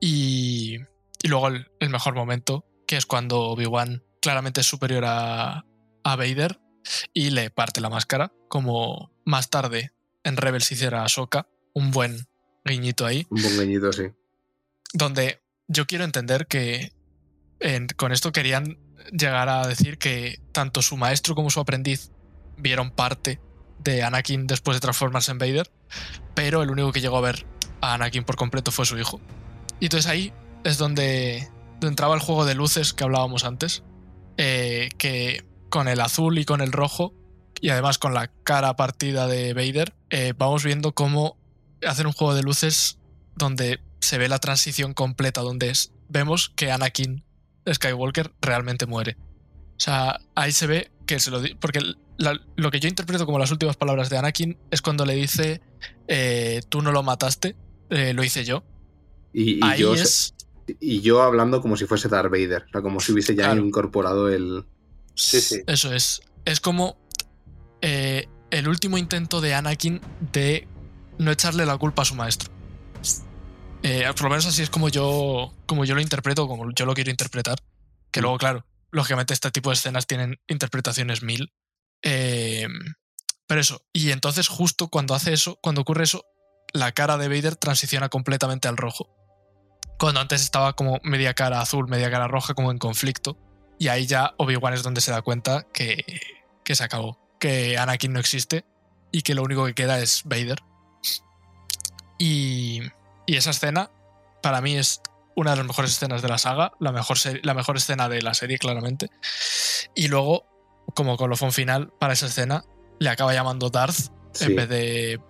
Y, 0.00 0.76
y 1.20 1.28
luego 1.28 1.48
el, 1.48 1.66
el 1.80 1.90
mejor 1.90 2.14
momento, 2.14 2.64
que 2.86 2.96
es 2.96 3.06
cuando 3.06 3.40
Obi-Wan 3.40 4.04
claramente 4.22 4.60
es 4.60 4.68
superior 4.68 5.04
a, 5.04 5.64
a 6.04 6.16
Vader 6.16 6.60
y 7.12 7.30
le 7.30 7.50
parte 7.50 7.80
la 7.80 7.90
máscara, 7.90 8.32
como 8.48 9.15
más 9.26 9.50
tarde 9.50 9.92
en 10.24 10.38
Rebels 10.38 10.72
hiciera 10.72 11.04
Ahsoka, 11.04 11.46
un 11.74 11.90
buen 11.90 12.26
guiñito 12.64 13.04
ahí, 13.04 13.26
Un 13.28 13.42
buen 13.42 13.56
gañito, 13.58 13.92
sí. 13.92 14.04
donde 14.94 15.42
yo 15.68 15.86
quiero 15.86 16.04
entender 16.04 16.46
que 16.46 16.92
en- 17.60 17.88
con 17.88 18.12
esto 18.12 18.32
querían 18.32 18.78
llegar 19.12 19.48
a 19.48 19.66
decir 19.66 19.98
que 19.98 20.40
tanto 20.52 20.80
su 20.82 20.96
maestro 20.96 21.34
como 21.34 21.50
su 21.50 21.60
aprendiz 21.60 22.10
vieron 22.56 22.90
parte 22.90 23.40
de 23.78 24.02
Anakin 24.02 24.46
después 24.46 24.76
de 24.76 24.80
transformarse 24.80 25.30
en 25.30 25.38
Vader, 25.38 25.70
pero 26.34 26.62
el 26.62 26.70
único 26.70 26.92
que 26.92 27.00
llegó 27.00 27.18
a 27.18 27.20
ver 27.20 27.46
a 27.82 27.94
Anakin 27.94 28.24
por 28.24 28.36
completo 28.36 28.72
fue 28.72 28.86
su 28.86 28.98
hijo. 28.98 29.20
Y 29.80 29.86
entonces 29.86 30.10
ahí 30.10 30.32
es 30.64 30.78
donde, 30.78 31.48
donde 31.74 31.88
entraba 31.88 32.14
el 32.14 32.20
juego 32.20 32.44
de 32.46 32.54
luces 32.54 32.94
que 32.94 33.04
hablábamos 33.04 33.44
antes, 33.44 33.82
eh, 34.38 34.88
que 34.98 35.44
con 35.68 35.86
el 35.88 36.00
azul 36.00 36.38
y 36.38 36.44
con 36.44 36.60
el 36.62 36.72
rojo, 36.72 37.12
y 37.60 37.70
además 37.70 37.98
con 37.98 38.14
la 38.14 38.28
cara 38.44 38.76
partida 38.76 39.26
de 39.26 39.54
Vader, 39.54 39.94
eh, 40.10 40.34
vamos 40.36 40.64
viendo 40.64 40.92
cómo 40.92 41.36
hacen 41.86 42.06
un 42.06 42.12
juego 42.12 42.34
de 42.34 42.42
luces 42.42 42.98
donde 43.36 43.80
se 44.00 44.18
ve 44.18 44.28
la 44.28 44.38
transición 44.38 44.94
completa, 44.94 45.40
donde 45.40 45.70
es- 45.70 45.92
vemos 46.08 46.50
que 46.54 46.70
Anakin 46.70 47.24
Skywalker 47.72 48.32
realmente 48.40 48.86
muere. 48.86 49.16
O 49.76 49.80
sea, 49.80 50.20
ahí 50.34 50.52
se 50.52 50.66
ve 50.66 50.90
que 51.06 51.18
se 51.20 51.30
lo 51.30 51.40
porque 51.60 51.80
la- 52.18 52.40
lo 52.56 52.70
que 52.70 52.80
yo 52.80 52.88
interpreto 52.88 53.26
como 53.26 53.38
las 53.38 53.50
últimas 53.50 53.76
palabras 53.76 54.08
de 54.08 54.16
Anakin 54.18 54.58
es 54.70 54.80
cuando 54.82 55.04
le 55.04 55.14
dice 55.14 55.60
eh, 56.08 56.62
tú 56.68 56.82
no 56.82 56.92
lo 56.92 57.02
mataste, 57.02 57.56
eh, 57.90 58.12
lo 58.14 58.22
hice 58.24 58.44
yo. 58.44 58.64
Y, 59.32 59.56
y 59.56 59.60
ahí 59.62 59.80
yo, 59.80 59.94
es 59.94 60.34
y 60.80 61.00
yo 61.00 61.22
hablando 61.22 61.60
como 61.60 61.76
si 61.76 61.84
fuese 61.86 62.08
Darth 62.08 62.30
Vader. 62.30 62.64
O 62.68 62.70
sea, 62.72 62.82
como 62.82 63.00
si 63.00 63.12
hubiese 63.12 63.34
ya 63.34 63.44
Claro. 63.44 63.64
incorporado 63.64 64.28
el. 64.28 64.64
Sí, 65.14 65.40
sí. 65.40 65.62
Eso 65.66 65.92
es. 65.92 66.22
Es 66.44 66.60
como 66.60 66.96
eh, 67.88 68.28
el 68.50 68.66
último 68.66 68.98
intento 68.98 69.40
de 69.40 69.54
Anakin 69.54 70.00
de 70.32 70.66
no 71.18 71.30
echarle 71.30 71.64
la 71.66 71.78
culpa 71.78 72.02
a 72.02 72.04
su 72.04 72.16
maestro. 72.16 72.50
Eh, 73.82 74.04
por 74.14 74.22
lo 74.24 74.30
menos 74.30 74.46
así 74.46 74.62
es 74.62 74.70
como 74.70 74.88
yo, 74.88 75.52
como 75.66 75.84
yo 75.84 75.94
lo 75.94 76.00
interpreto, 76.00 76.48
como 76.48 76.72
yo 76.72 76.84
lo 76.84 76.94
quiero 76.94 77.10
interpretar. 77.10 77.58
Que 78.10 78.20
Mm. 78.20 78.22
luego, 78.22 78.38
claro, 78.38 78.66
lógicamente 78.90 79.34
este 79.34 79.50
tipo 79.52 79.70
de 79.70 79.74
escenas 79.74 80.06
tienen 80.06 80.40
interpretaciones 80.48 81.22
mil. 81.22 81.52
Eh, 82.02 82.66
pero 83.46 83.60
eso, 83.60 83.82
y 83.92 84.10
entonces 84.10 84.48
justo 84.48 84.88
cuando 84.88 85.14
hace 85.14 85.32
eso, 85.32 85.58
cuando 85.62 85.82
ocurre 85.82 86.04
eso, 86.04 86.24
la 86.72 86.90
cara 86.92 87.16
de 87.16 87.28
Vader 87.28 87.54
transiciona 87.56 88.08
completamente 88.08 88.66
al 88.66 88.76
rojo. 88.76 89.08
Cuando 89.98 90.20
antes 90.20 90.42
estaba 90.42 90.72
como 90.72 90.98
media 91.04 91.34
cara 91.34 91.60
azul, 91.60 91.86
media 91.88 92.10
cara 92.10 92.26
roja, 92.26 92.54
como 92.54 92.70
en 92.72 92.78
conflicto. 92.78 93.38
Y 93.78 93.88
ahí 93.88 94.06
ya 94.06 94.34
Obi-Wan 94.38 94.74
es 94.74 94.82
donde 94.82 95.00
se 95.00 95.10
da 95.12 95.22
cuenta 95.22 95.66
que, 95.72 96.04
que 96.64 96.74
se 96.74 96.82
acabó. 96.84 97.18
Que 97.38 97.76
Anakin 97.78 98.12
no 98.12 98.20
existe 98.20 98.64
y 99.12 99.22
que 99.22 99.34
lo 99.34 99.42
único 99.42 99.64
que 99.66 99.74
queda 99.74 99.98
es 99.98 100.22
Vader. 100.24 100.58
Y, 102.18 102.80
y 103.26 103.36
esa 103.36 103.50
escena, 103.50 103.90
para 104.42 104.60
mí, 104.60 104.76
es 104.76 105.02
una 105.34 105.50
de 105.50 105.58
las 105.58 105.66
mejores 105.66 105.92
escenas 105.92 106.22
de 106.22 106.28
la 106.28 106.38
saga, 106.38 106.72
la 106.80 106.92
mejor, 106.92 107.18
la 107.42 107.54
mejor 107.54 107.76
escena 107.76 108.08
de 108.08 108.22
la 108.22 108.34
serie, 108.34 108.58
claramente. 108.58 109.10
Y 109.94 110.08
luego, 110.08 110.46
como 110.94 111.16
colofón 111.16 111.52
final 111.52 111.92
para 111.98 112.14
esa 112.14 112.26
escena, 112.26 112.64
le 112.98 113.10
acaba 113.10 113.34
llamando 113.34 113.68
Darth 113.70 114.10
Sí, 114.32 114.44
en 114.44 114.56
vez 114.56 114.68
de. 114.68 115.20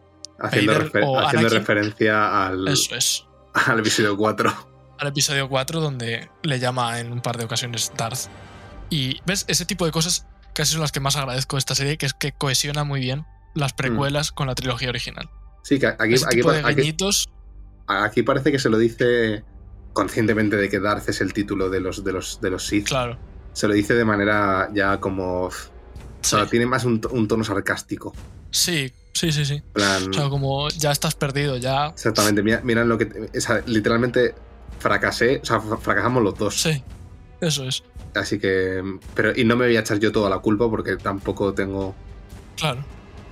haciendo, 0.41 0.73
Vader 0.73 0.93
refer- 0.93 1.05
o 1.07 1.19
haciendo 1.21 1.49
referencia 1.49 2.47
al, 2.47 2.67
Eso 2.69 2.95
es. 2.97 3.25
al 3.55 3.79
episodio 3.81 4.17
4. 4.17 4.69
al 4.99 5.07
episodio 5.09 5.49
4 5.49 5.81
donde 5.81 6.29
le 6.43 6.59
llama 6.59 6.99
en 7.01 7.13
un 7.13 7.21
par 7.21 7.37
de 7.37 7.45
ocasiones 7.45 7.93
Darth. 7.97 8.29
Y 8.91 9.21
ves, 9.27 9.45
ese 9.49 9.65
tipo 9.67 9.85
de 9.87 9.93
cosas 9.93 10.27
casi 10.57 10.73
son 10.73 10.81
las 10.81 10.93
que 10.93 11.01
más 11.01 11.17
agradezco 11.17 11.57
de 11.57 11.59
esta 11.61 11.75
serie, 11.75 11.97
que 11.99 12.07
es 12.07 12.15
que 12.15 12.33
cohesiona 12.33 12.85
muy 12.85 13.01
bien 13.01 13.25
las 13.55 13.73
precuelas 13.73 14.33
con 14.33 14.47
la 14.49 14.55
trilogía 14.55 14.89
original. 14.89 15.29
Sí, 15.63 15.79
que 15.79 15.87
aquí, 15.87 16.15
Ese 16.15 16.27
aquí, 16.27 16.37
tipo 16.37 16.53
de 16.53 16.61
aquí- 16.61 16.75
guiñitos, 16.81 17.29
aquí 17.87 18.23
parece 18.23 18.51
que 18.53 18.59
se 18.59 18.69
lo 18.69 18.79
dice 18.79 19.45
conscientemente 19.93 20.57
de 20.57 20.69
que 20.69 20.79
Darth 20.81 21.09
es 21.09 21.21
el 21.21 21.33
título 21.33 21.71
de 21.71 21.81
los, 21.81 22.05
de 22.05 22.13
los, 22.13 22.41
de 22.41 22.51
los 22.51 22.67
Sith. 22.67 22.87
claro. 22.89 23.19
Se 23.53 23.67
lo 23.67 23.75
dice 23.75 23.95
de 23.95 24.05
manera 24.05 24.69
ya 24.75 24.99
como. 25.01 25.45
O 25.47 25.51
sea, 26.21 26.47
tiene 26.47 26.67
más 26.67 26.85
un, 26.85 27.01
to- 27.01 27.09
un 27.11 27.27
tono 27.29 27.43
sarcástico. 27.45 28.13
sí, 28.51 28.93
sí, 29.15 29.33
sí. 29.33 29.45
sí. 29.47 29.63
Plan, 29.73 30.11
O 30.11 30.13
sea, 30.13 30.29
como 30.29 30.69
ya 30.69 30.91
estás 30.91 31.15
perdido, 31.15 31.57
ya. 31.57 31.87
Exactamente, 31.87 32.43
mira, 32.43 32.61
mira 32.63 32.85
lo 32.85 32.99
que. 32.99 33.31
o 33.35 33.41
sea, 33.41 33.63
literalmente 33.67 34.35
fracasé, 34.79 35.41
o 35.43 35.47
sea, 35.47 35.61
fra- 35.61 35.79
fracasamos 35.79 36.23
los 36.23 36.37
dos. 36.37 36.61
Sí, 36.61 36.83
eso 37.41 37.65
es. 37.65 37.83
Así 38.17 38.39
que. 38.39 38.83
Pero, 39.15 39.33
y 39.37 39.45
no 39.45 39.57
me 39.57 39.67
voy 39.67 39.77
a 39.77 39.81
echar 39.81 39.99
yo 39.99 40.13
toda 40.13 40.29
la 40.31 40.39
culpa 40.39 40.69
porque 40.71 40.97
tampoco 40.97 41.53
tengo. 41.55 41.95
Claro. 42.57 42.85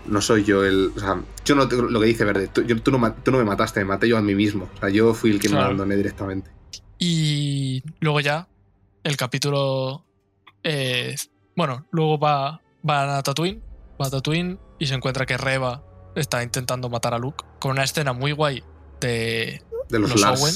No 0.06 0.20
soy 0.20 0.44
yo 0.44 0.64
el. 0.64 0.92
O 0.96 1.00
sea, 1.00 1.20
yo 1.44 1.54
no 1.54 1.66
tengo 1.68 1.82
lo 1.84 2.00
que 2.00 2.06
dice 2.06 2.24
Verde. 2.24 2.48
Tú, 2.48 2.62
yo- 2.62 2.80
tú 2.80 2.90
no, 2.90 3.12
tú 3.14 3.30
no 3.30 3.38
me 3.38 3.44
mataste, 3.44 3.80
me 3.80 3.86
maté 3.86 4.08
yo 4.08 4.18
a 4.18 4.22
mí 4.22 4.34
mismo. 4.34 4.68
O 4.76 4.78
sea, 4.80 4.90
yo 4.90 5.14
fui 5.14 5.30
el 5.30 5.40
que 5.40 5.48
me 5.48 5.58
abandoné 5.58 5.96
directamente. 5.96 6.50
Y 6.98 7.82
luego 8.00 8.20
ya, 8.20 8.48
el 9.02 9.16
capítulo. 9.16 10.04
eh, 10.62 11.14
bueno, 11.56 11.86
luego 11.90 12.18
va, 12.18 12.60
va 12.88 13.18
a 13.18 13.22
Tatooine. 13.22 13.62
Va 14.00 14.06
a 14.06 14.10
Tatooine 14.10 14.58
y 14.78 14.86
se 14.86 14.94
encuentra 14.94 15.24
que 15.26 15.36
Reva 15.36 15.82
está 16.16 16.42
intentando 16.42 16.88
matar 16.88 17.14
a 17.14 17.18
Luke. 17.18 17.44
Con 17.60 17.72
una 17.72 17.84
escena 17.84 18.12
muy 18.12 18.32
guay 18.32 18.62
de 19.00 19.62
De 19.88 19.98
los, 19.98 20.10
los, 20.10 20.20
Lars 20.20 20.42
Owen. 20.42 20.54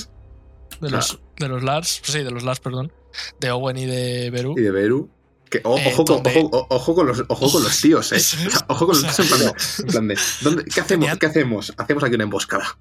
De 0.80 0.90
los, 0.90 1.20
de 1.36 1.48
los 1.48 1.62
Lars. 1.62 2.00
Sí, 2.02 2.18
de 2.22 2.30
los 2.30 2.42
Lars, 2.42 2.60
perdón. 2.60 2.92
De 3.40 3.50
Owen 3.50 3.76
y 3.76 3.86
de 3.86 4.30
Beru. 4.30 4.54
y 4.58 4.62
de 4.62 4.70
Beru. 4.70 5.10
Que, 5.50 5.62
o- 5.64 5.78
Eh, 5.78 5.90
ojo, 5.94 6.04
con, 6.04 6.22
ojo, 6.68 6.94
con 6.94 7.06
los, 7.06 7.24
ojo 7.28 7.50
con 7.50 7.62
los 7.64 7.80
tíos, 7.80 8.12
eh. 8.12 8.20
Ojo 8.68 8.86
con 8.86 9.00
los 9.00 9.16
tíos 9.16 9.18
en 9.20 9.28
plan 9.28 9.40
de- 9.40 9.46
en 9.82 9.86
plan 9.88 10.08
de, 10.08 10.18
¿dónde- 10.42 10.64
¿qué, 10.64 10.80
hacemos, 10.80 11.06
Tenían- 11.06 11.18
¿Qué 11.18 11.26
hacemos? 11.26 11.72
Hacemos 11.78 12.04
aquí 12.04 12.14
una 12.16 12.24
emboscada. 12.24 12.78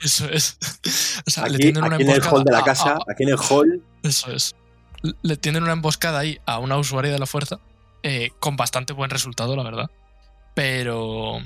Eso 0.00 0.26
es. 0.30 0.56
O 1.26 1.30
sea, 1.30 1.44
le 1.46 1.56
Aquí, 1.56 1.62
tienden 1.64 1.84
una 1.84 1.96
aquí 1.96 2.04
en 2.04 2.10
el 2.10 2.14
emboscada. 2.16 2.38
hall 2.38 2.44
de 2.44 2.52
la 2.52 2.62
casa, 2.64 2.92
a- 2.92 3.12
aquí 3.12 3.22
en 3.24 3.28
el 3.30 3.36
hall, 3.38 3.82
eso 4.02 4.30
es. 4.32 4.54
Le 5.22 5.36
tienden 5.36 5.62
una 5.64 5.72
emboscada 5.74 6.18
ahí 6.20 6.38
a 6.46 6.58
una 6.58 6.78
usuaria 6.78 7.12
de 7.12 7.18
la 7.18 7.26
fuerza. 7.26 7.60
eh, 8.02 8.30
con 8.40 8.56
bastante 8.56 8.92
buen 8.92 9.10
resultado, 9.10 9.56
la 9.56 9.62
verdad. 9.64 9.90
Pero. 10.54 11.38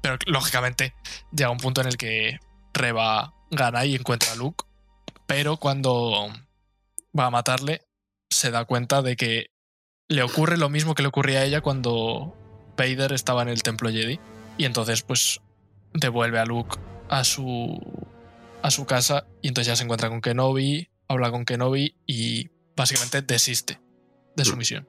Pero 0.00 0.16
lógicamente 0.26 0.94
llega 1.32 1.50
un 1.50 1.58
punto 1.58 1.80
en 1.82 1.88
el 1.88 1.96
que 1.96 2.38
Reba 2.72 3.34
gana 3.50 3.84
y 3.84 3.94
encuentra 3.94 4.32
a 4.32 4.36
Luke. 4.36 4.64
Pero 5.26 5.58
cuando 5.58 6.28
va 7.16 7.26
a 7.26 7.30
matarle, 7.30 7.82
se 8.30 8.50
da 8.50 8.64
cuenta 8.64 9.02
de 9.02 9.16
que 9.16 9.50
le 10.08 10.22
ocurre 10.22 10.56
lo 10.56 10.68
mismo 10.68 10.94
que 10.94 11.02
le 11.02 11.08
ocurría 11.08 11.40
a 11.40 11.44
ella 11.44 11.60
cuando 11.60 12.34
Vader 12.76 13.12
estaba 13.12 13.42
en 13.42 13.48
el 13.48 13.62
templo 13.62 13.90
Jedi. 13.90 14.18
Y 14.56 14.64
entonces, 14.64 15.02
pues, 15.02 15.40
devuelve 15.94 16.38
a 16.38 16.44
Luke 16.44 16.76
a 17.08 17.24
su, 17.24 17.78
a 18.62 18.70
su 18.70 18.86
casa. 18.86 19.26
Y 19.42 19.48
entonces 19.48 19.68
ya 19.72 19.76
se 19.76 19.84
encuentra 19.84 20.08
con 20.08 20.20
Kenobi, 20.20 20.88
habla 21.08 21.30
con 21.30 21.44
Kenobi 21.44 21.94
y 22.06 22.48
básicamente 22.76 23.22
desiste 23.22 23.80
de 24.36 24.44
su 24.44 24.54
Mm. 24.54 24.58
misión. 24.58 24.88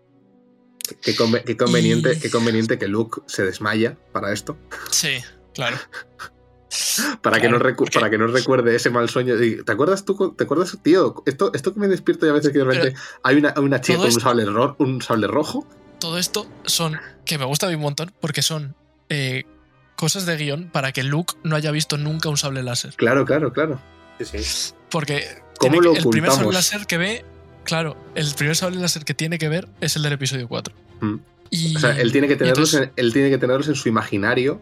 Qué, 1.02 1.16
conve- 1.16 1.44
qué 1.44 1.56
conveniente, 1.56 2.14
Y- 2.14 2.20
qué 2.20 2.30
conveniente 2.32 2.80
que 2.80 2.88
Luke 2.88 3.22
se 3.28 3.44
desmaya 3.44 3.96
para 4.12 4.34
esto. 4.34 4.58
Sí, 4.92 5.20
claro. 5.54 5.78
Para, 7.22 7.40
que 7.42 7.50
no 7.50 7.58
recu- 7.60 7.76
porque- 7.78 8.00
para 8.00 8.10
que 8.10 8.18
no 8.18 8.28
recuerde 8.28 8.76
ese 8.76 8.90
mal 8.90 9.10
sueño. 9.10 9.42
Y, 9.42 9.64
¿Te 9.64 9.72
acuerdas 9.72 10.06
tú? 10.06 10.34
¿Te 10.38 10.44
acuerdas, 10.44 10.78
tío? 10.84 11.24
Esto, 11.26 11.52
esto 11.54 11.74
que 11.74 11.80
me 11.80 11.88
despierto 11.88 12.26
y 12.26 12.30
a 12.30 12.34
veces 12.34 12.52
que 12.52 12.60
de 12.60 12.66
repente 12.66 12.96
hay 13.24 13.38
una, 13.38 13.54
hay 13.56 13.64
una 13.64 13.82
chica 13.82 13.98
con 13.98 14.06
un 14.06 14.10
esto- 14.10 14.20
sable, 14.22 14.46
un 14.78 15.02
sable 15.02 15.28
rojo. 15.28 15.68
Todo 16.00 16.18
esto 16.18 16.48
son. 16.66 16.98
que 17.26 17.38
me 17.38 17.46
gusta 17.46 17.66
a 17.66 17.70
mí 17.70 17.76
un 17.76 17.82
montón 17.82 18.12
porque 18.22 18.42
son 18.42 18.76
eh, 19.10 19.44
cosas 19.96 20.26
de 20.26 20.38
guion 20.38 20.70
para 20.72 20.92
que 20.92 21.04
Luke 21.04 21.34
no 21.44 21.56
haya 21.56 21.72
visto 21.72 21.98
nunca 21.98 22.30
un 22.30 22.38
sable 22.38 22.64
láser. 22.64 22.94
Claro, 22.96 23.26
claro, 23.26 23.52
claro. 23.52 23.80
Sí, 24.20 24.26
sí. 24.44 24.74
Porque 24.90 25.26
¿Cómo 25.60 25.82
lo 25.82 25.94
que- 25.94 26.00
el 26.00 26.08
primer 26.10 26.32
sable 26.32 26.54
láser 26.54 26.86
que 26.88 26.98
ve 26.98 27.26
claro, 27.64 27.98
el 28.16 28.34
primer 28.36 28.56
sable 28.56 28.78
láser 28.80 29.04
que 29.06 29.14
tiene 29.14 29.38
que 29.38 29.50
ver 29.50 29.68
es 29.82 29.96
el 29.96 30.04
del 30.04 30.14
episodio 30.14 30.48
4. 30.48 30.74
Mm. 31.02 31.16
Y, 31.52 31.76
O 31.76 31.80
sea, 31.80 32.00
él 32.00 32.12
tiene 32.12 32.28
que 32.28 32.34
y 32.36 32.38
tenerlos, 32.38 32.74
entonces- 32.74 32.92
en, 32.96 33.06
él 33.06 33.14
tiene 33.14 33.30
que 33.30 33.38
tenerlos 33.40 33.68
en 33.68 33.76
su 33.76 33.90
imaginario 33.90 34.60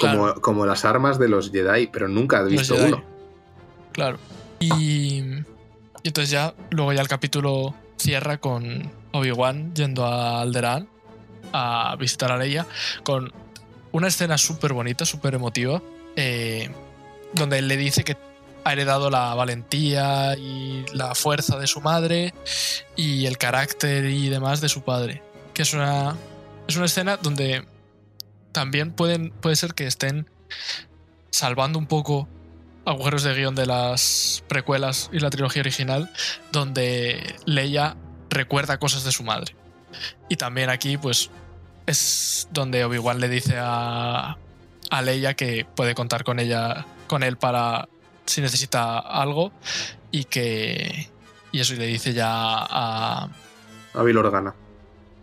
Claro. 0.00 0.40
como 0.40 0.66
las 0.66 0.84
armas 0.84 1.18
de 1.18 1.28
los 1.28 1.50
Jedi, 1.50 1.86
pero 1.86 2.08
nunca 2.08 2.38
ha 2.38 2.42
Los 2.42 2.50
visto 2.50 2.74
uno. 2.74 3.02
Claro. 3.92 4.18
Y, 4.58 5.22
y 6.02 6.08
entonces 6.08 6.30
ya, 6.30 6.54
luego 6.70 6.92
ya 6.92 7.00
el 7.02 7.08
capítulo 7.08 7.74
cierra 7.96 8.38
con 8.38 8.90
Obi-Wan 9.12 9.74
yendo 9.74 10.06
a 10.06 10.40
Alderaan 10.40 10.88
a 11.52 11.96
visitar 11.98 12.32
a 12.32 12.36
Leia 12.36 12.66
con 13.02 13.32
una 13.92 14.08
escena 14.08 14.38
súper 14.38 14.72
bonita, 14.72 15.04
súper 15.04 15.34
emotiva, 15.34 15.82
eh, 16.16 16.70
donde 17.32 17.58
él 17.58 17.68
le 17.68 17.76
dice 17.76 18.04
que 18.04 18.16
ha 18.64 18.72
heredado 18.72 19.10
la 19.10 19.34
valentía 19.34 20.36
y 20.36 20.84
la 20.92 21.14
fuerza 21.14 21.58
de 21.58 21.66
su 21.66 21.80
madre 21.80 22.34
y 22.96 23.26
el 23.26 23.38
carácter 23.38 24.04
y 24.04 24.28
demás 24.28 24.60
de 24.60 24.68
su 24.68 24.82
padre. 24.82 25.22
Que 25.54 25.62
es 25.62 25.74
una, 25.74 26.16
es 26.68 26.76
una 26.76 26.86
escena 26.86 27.16
donde 27.16 27.64
también 28.52 28.92
pueden, 28.92 29.30
puede 29.30 29.56
ser 29.56 29.74
que 29.74 29.86
estén 29.86 30.28
salvando 31.30 31.78
un 31.78 31.86
poco 31.86 32.28
agujeros 32.84 33.22
de 33.22 33.34
guion 33.34 33.54
de 33.54 33.66
las 33.66 34.42
precuelas 34.48 35.10
y 35.12 35.20
la 35.20 35.30
trilogía 35.30 35.62
original, 35.62 36.10
donde 36.52 37.36
Leia 37.44 37.96
recuerda 38.30 38.78
cosas 38.78 39.04
de 39.04 39.12
su 39.12 39.22
madre. 39.22 39.54
Y 40.28 40.36
también 40.36 40.70
aquí, 40.70 40.96
pues, 40.96 41.30
es 41.86 42.48
donde 42.52 42.84
Obi-Wan 42.84 43.20
le 43.20 43.28
dice 43.28 43.56
a, 43.58 44.36
a 44.90 45.02
Leia 45.02 45.34
que 45.34 45.66
puede 45.76 45.94
contar 45.94 46.24
con 46.24 46.38
ella, 46.38 46.86
con 47.06 47.22
él 47.22 47.36
para 47.36 47.88
si 48.26 48.40
necesita 48.40 48.98
algo 48.98 49.52
y 50.10 50.24
que 50.24 51.10
y 51.52 51.60
eso 51.60 51.74
y 51.74 51.78
le 51.78 51.86
dice 51.86 52.12
ya 52.12 52.28
a, 52.30 53.24
A 53.94 54.02
Bail 54.02 54.16
Organa. 54.16 54.54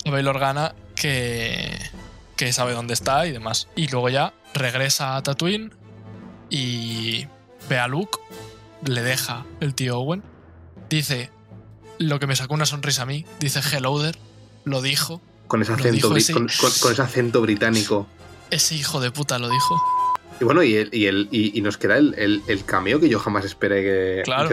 a 0.06 0.10
Bail 0.10 0.28
Organa 0.28 0.76
que, 0.96 1.78
que 2.38 2.54
sabe 2.54 2.72
dónde 2.74 2.94
está 2.94 3.28
y 3.28 3.32
demás. 3.34 3.68
Y 3.76 3.88
luego 3.90 4.08
ya 4.10 4.34
regresa 4.54 5.18
a 5.18 5.24
Tatooine 5.24 5.74
y 6.50 7.28
ve 7.70 7.78
a 7.80 7.88
Luke, 7.88 8.18
le 8.86 9.02
deja 9.04 9.46
el 9.60 9.74
tío 9.74 10.00
Owen, 10.00 10.24
dice 10.90 11.30
lo 12.00 12.20
que 12.20 12.28
me 12.28 12.36
sacó 12.36 12.54
una 12.54 12.66
sonrisa 12.66 13.02
a 13.04 13.06
mí, 13.06 13.26
dice 13.40 13.60
hello 13.76 14.00
there, 14.02 14.18
lo 14.66 14.82
dijo, 14.82 15.22
Con 15.48 15.62
ese 15.62 15.74
acento, 15.74 15.92
dijo 15.92 16.10
bri- 16.12 16.18
ese- 16.18 16.34
con, 16.34 16.48
con- 16.48 16.72
con 16.80 16.92
ese 16.92 17.02
acento 17.02 17.42
británico. 17.42 18.08
ese 18.52 18.76
hijo 18.76 19.00
de 19.02 19.12
puta 19.12 19.40
lo 19.40 19.50
dijo. 19.50 19.82
Y 20.40 20.44
bueno, 20.46 20.62
y, 20.62 20.76
el, 20.76 20.90
y, 20.94 21.08
el, 21.08 21.28
y, 21.32 21.58
y 21.58 21.62
nos 21.62 21.78
queda 21.78 21.98
el, 21.98 22.14
el- 22.18 22.44
el 22.48 22.64
cameo 22.64 23.00
que 23.00 23.10
yo 23.10 23.20
jamás 23.20 23.44
esperé 23.46 23.82
que. 23.82 24.22
Claro. 24.24 24.50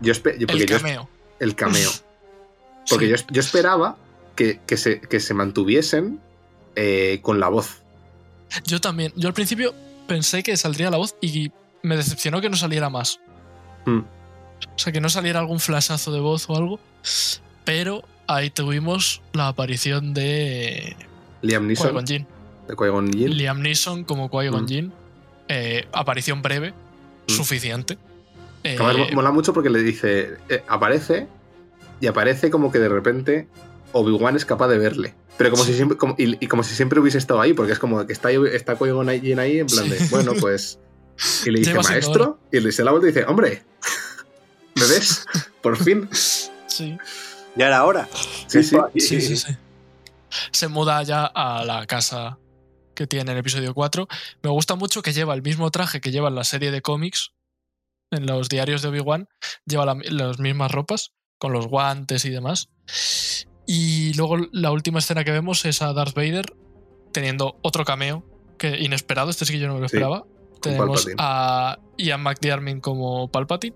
Yo, 0.00 0.12
yo 0.14 0.46
El 0.48 0.66
yo- 0.66 0.78
cameo. 0.78 1.08
el 1.38 1.54
cameo. 1.54 1.90
Porque 2.88 3.04
Sí. 3.06 3.10
yo, 3.10 3.16
yo 3.30 3.40
esperaba 3.40 3.96
que, 4.34 4.60
que 4.66 4.76
se, 4.78 5.00
que 5.00 5.20
se 5.20 5.34
mantuviesen 5.34 6.20
eh, 6.76 7.18
con 7.22 7.40
la 7.40 7.48
voz. 7.48 7.82
Yo 8.66 8.80
también, 8.80 9.12
yo 9.16 9.28
al 9.28 9.34
principio 9.34 9.74
pensé 10.06 10.42
que 10.42 10.56
saldría 10.56 10.90
la 10.90 10.98
voz 10.98 11.16
y 11.20 11.50
me 11.82 11.96
decepcionó 11.96 12.40
que 12.40 12.50
no 12.50 12.56
saliera 12.56 12.90
más. 12.90 13.20
Mm. 13.86 13.98
O 13.98 14.78
sea, 14.78 14.92
que 14.92 15.00
no 15.00 15.08
saliera 15.08 15.40
algún 15.40 15.58
flashazo 15.60 16.12
de 16.12 16.20
voz 16.20 16.48
o 16.48 16.56
algo. 16.56 16.80
Pero 17.64 18.02
ahí 18.26 18.50
tuvimos 18.50 19.22
la 19.32 19.48
aparición 19.48 20.14
de 20.14 20.96
Liam 21.42 21.66
Neeson, 21.66 22.04
de 22.04 22.26
Qui-Gon 22.76 23.12
Jinn. 23.12 23.36
Liam 23.36 23.60
Neeson 23.60 24.04
como 24.04 24.30
Qui-Gon 24.30 24.64
Mm. 24.64 24.68
Jinn. 24.68 24.92
Eh, 25.48 25.86
aparición 25.92 26.42
breve, 26.42 26.70
Mm. 26.70 27.30
suficiente. 27.32 27.98
Eh, 28.64 28.78
mola 29.12 29.32
mucho 29.32 29.52
porque 29.52 29.70
le 29.70 29.82
dice, 29.82 30.36
eh, 30.48 30.62
aparece 30.68 31.26
y 32.00 32.06
aparece 32.06 32.50
como 32.50 32.70
que 32.70 32.78
de 32.78 32.88
repente 32.88 33.48
Obi-Wan 33.92 34.36
es 34.36 34.44
capaz 34.44 34.68
de 34.68 34.78
verle. 34.78 35.14
Pero 35.38 35.50
como 35.50 35.64
Sí. 35.64 35.70
si 35.72 35.76
siempre, 35.76 35.96
como- 35.96 36.14
y, 36.18 36.36
y 36.44 36.48
como 36.48 36.62
si 36.62 36.74
siempre 36.74 37.00
hubiese 37.00 37.18
estado 37.18 37.40
ahí, 37.40 37.52
porque 37.54 37.72
es 37.72 37.78
como 37.78 38.06
que 38.06 38.12
está, 38.12 38.28
ahí- 38.28 38.36
está 38.52 38.76
Qui-Gon 38.78 39.08
Jinn 39.20 39.38
ahí 39.38 39.58
en 39.60 39.66
plan 39.66 39.84
Sí. 39.84 39.90
de, 39.90 40.06
bueno, 40.08 40.32
pues... 40.40 40.78
Y 41.46 41.50
le 41.50 41.58
dice, 41.60 41.74
maestro, 41.74 42.38
y 42.52 42.60
le 42.60 42.72
se 42.72 42.84
la 42.84 42.90
vuelta 42.90 43.08
y 43.08 43.12
dice, 43.12 43.24
hombre, 43.26 43.62
¿me 44.74 44.86
ves? 44.86 45.26
Por 45.62 45.76
fin. 45.76 46.08
sí, 46.66 46.96
Ya 47.56 47.66
era 47.68 47.84
hora. 47.84 48.08
Sí, 48.46 48.62
sí. 48.62 48.76
sí, 48.96 49.20
sí, 49.20 49.36
sí. 49.36 49.56
Se 50.50 50.68
muda 50.68 51.02
ya 51.02 51.26
a 51.26 51.64
la 51.64 51.86
casa 51.86 52.38
que 52.94 53.06
tiene 53.06 53.22
en 53.22 53.36
el 53.36 53.38
episodio 53.38 53.74
4. 53.74 54.08
Me 54.42 54.50
gusta 54.50 54.74
mucho 54.74 55.02
que 55.02 55.12
lleva 55.12 55.34
el 55.34 55.42
mismo 55.42 55.70
traje 55.70 56.00
que 56.00 56.10
lleva 56.10 56.28
en 56.28 56.34
la 56.34 56.44
serie 56.44 56.70
de 56.70 56.80
cómics, 56.82 57.32
en 58.10 58.26
los 58.26 58.48
diarios 58.48 58.80
de 58.82 58.88
Obi-Wan. 58.88 59.28
Lleva 59.66 59.84
la- 59.86 59.98
las 60.10 60.38
mismas 60.38 60.70
ropas, 60.72 61.12
con 61.38 61.52
los 61.52 61.66
guantes 61.66 62.24
y 62.24 62.30
demás. 62.30 62.68
Y 63.74 64.12
luego 64.18 64.36
la 64.52 64.70
última 64.70 64.98
escena 64.98 65.24
que 65.24 65.30
vemos 65.30 65.64
es 65.64 65.80
a 65.80 65.94
Darth 65.94 66.14
Vader 66.14 66.52
teniendo 67.10 67.56
otro 67.62 67.86
cameo, 67.86 68.22
que 68.58 68.78
inesperado, 68.78 69.30
este 69.30 69.46
sí 69.46 69.54
que 69.54 69.58
yo 69.60 69.66
no 69.66 69.74
me 69.76 69.80
lo 69.80 69.88
Sí, 69.88 69.96
esperaba. 69.96 70.26
Tenemos 70.60 71.06
Palpatine. 71.06 71.14
a 71.18 71.78
Ian 71.96 72.22
McDiarmid 72.22 72.80
como 72.80 73.30
Palpatine, 73.30 73.74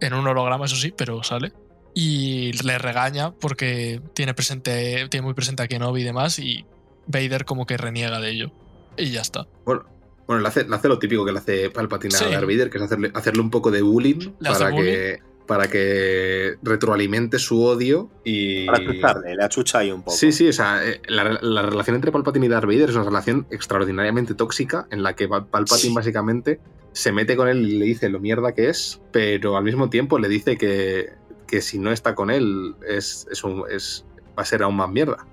en 0.00 0.14
un 0.14 0.28
holograma, 0.28 0.66
eso 0.66 0.76
sí, 0.76 0.94
pero 0.96 1.24
sale. 1.24 1.52
Y 1.92 2.52
le 2.64 2.78
regaña 2.78 3.32
porque 3.32 4.00
tiene, 4.14 4.32
presente, 4.32 5.08
tiene 5.08 5.24
muy 5.24 5.34
presente 5.34 5.64
a 5.64 5.66
Kenobi 5.66 6.02
y 6.02 6.04
demás, 6.04 6.38
y 6.38 6.64
Vader 7.08 7.44
como 7.44 7.66
que 7.66 7.76
reniega 7.76 8.20
de 8.20 8.30
ello. 8.30 8.52
Y 8.96 9.10
ya 9.10 9.22
está. 9.22 9.48
Bueno, 9.64 9.84
bueno 10.28 10.40
le, 10.42 10.46
hace, 10.48 10.62
le 10.68 10.76
hace 10.76 10.86
lo 10.86 11.00
típico 11.00 11.24
que 11.24 11.32
le 11.32 11.38
hace 11.40 11.68
Palpatine 11.70 12.14
Sí. 12.14 12.24
a 12.26 12.28
Darth 12.28 12.46
Vader, 12.46 12.70
que 12.70 12.78
es 12.78 12.84
hacerle, 12.84 13.10
hacerle 13.12 13.40
un 13.42 13.50
poco 13.50 13.72
de 13.72 13.82
bullying 13.82 14.30
para 14.40 14.70
que, 14.70 15.18
para 15.46 15.68
que 15.68 16.56
retroalimente 16.62 17.38
su 17.38 17.62
odio 17.64 18.10
y... 18.24 18.66
Para 18.66 18.78
achucharle, 18.78 19.34
le 19.36 19.44
achucha 19.44 19.78
ahí 19.78 19.90
un 19.90 20.02
poco. 20.02 20.16
Sí, 20.16 20.32
sí, 20.32 20.48
o 20.48 20.52
sea, 20.52 20.86
eh, 20.86 21.00
la, 21.08 21.38
la 21.42 21.62
relación 21.62 21.96
entre 21.96 22.12
Palpatine 22.12 22.46
y 22.46 22.48
Darth 22.48 22.66
Vader 22.66 22.90
es 22.90 22.94
una 22.96 23.04
relación 23.04 23.46
extraordinariamente 23.50 24.34
tóxica 24.34 24.86
en 24.90 25.02
la 25.02 25.14
que 25.14 25.28
Pal- 25.28 25.46
Palpatine 25.48 25.90
Sí. 25.90 25.94
básicamente 25.94 26.60
se 26.92 27.10
mete 27.12 27.36
con 27.36 27.48
él 27.48 27.66
y 27.68 27.78
le 27.78 27.84
dice 27.86 28.08
lo 28.08 28.20
mierda 28.20 28.52
que 28.52 28.68
es, 28.68 29.00
pero 29.12 29.56
al 29.56 29.64
mismo 29.64 29.90
tiempo 29.90 30.18
le 30.18 30.28
dice 30.28 30.56
que, 30.56 31.10
que 31.46 31.60
si 31.60 31.78
no 31.78 31.90
está 31.90 32.14
con 32.14 32.30
él 32.30 32.74
es, 32.88 33.26
es 33.30 33.42
un- 33.44 33.64
es- 33.70 34.04
va 34.38 34.42
a 34.42 34.46
ser 34.46 34.62
aún 34.62 34.76
más 34.76 34.90
mierda. 34.90 35.26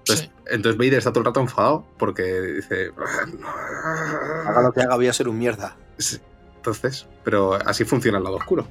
Entonces, 0.00 0.26
Sí. 0.26 0.32
entonces 0.50 0.76
Vader 0.78 0.98
está 0.98 1.10
todo 1.12 1.20
el 1.20 1.26
rato 1.26 1.40
enfadado 1.40 1.86
porque 1.98 2.22
dice... 2.42 2.90
Haga 4.46 4.62
lo 4.62 4.72
que 4.72 4.82
haga, 4.82 4.96
voy 4.96 5.06
a 5.08 5.12
ser 5.12 5.28
un 5.28 5.38
mierda. 5.38 5.76
Sí. 5.98 6.18
Entonces, 6.56 7.06
pero 7.24 7.54
así 7.66 7.84
funciona 7.84 8.18
el 8.18 8.24
lado 8.24 8.36
oscuro. 8.36 8.66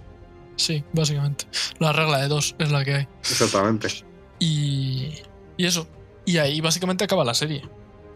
Sí, 0.56 0.84
básicamente. 0.94 1.46
La 1.80 1.92
regla 1.94 2.20
de 2.20 2.28
dos 2.28 2.56
es 2.60 2.72
la 2.72 2.84
que 2.84 2.94
hay. 2.94 3.08
Exactamente. 3.22 3.88
Y, 4.40 5.14
y 5.58 5.66
eso. 5.66 5.88
Y 6.26 6.38
ahí 6.38 6.62
básicamente 6.62 7.04
acaba 7.04 7.24
la 7.24 7.34
serie. 7.34 7.64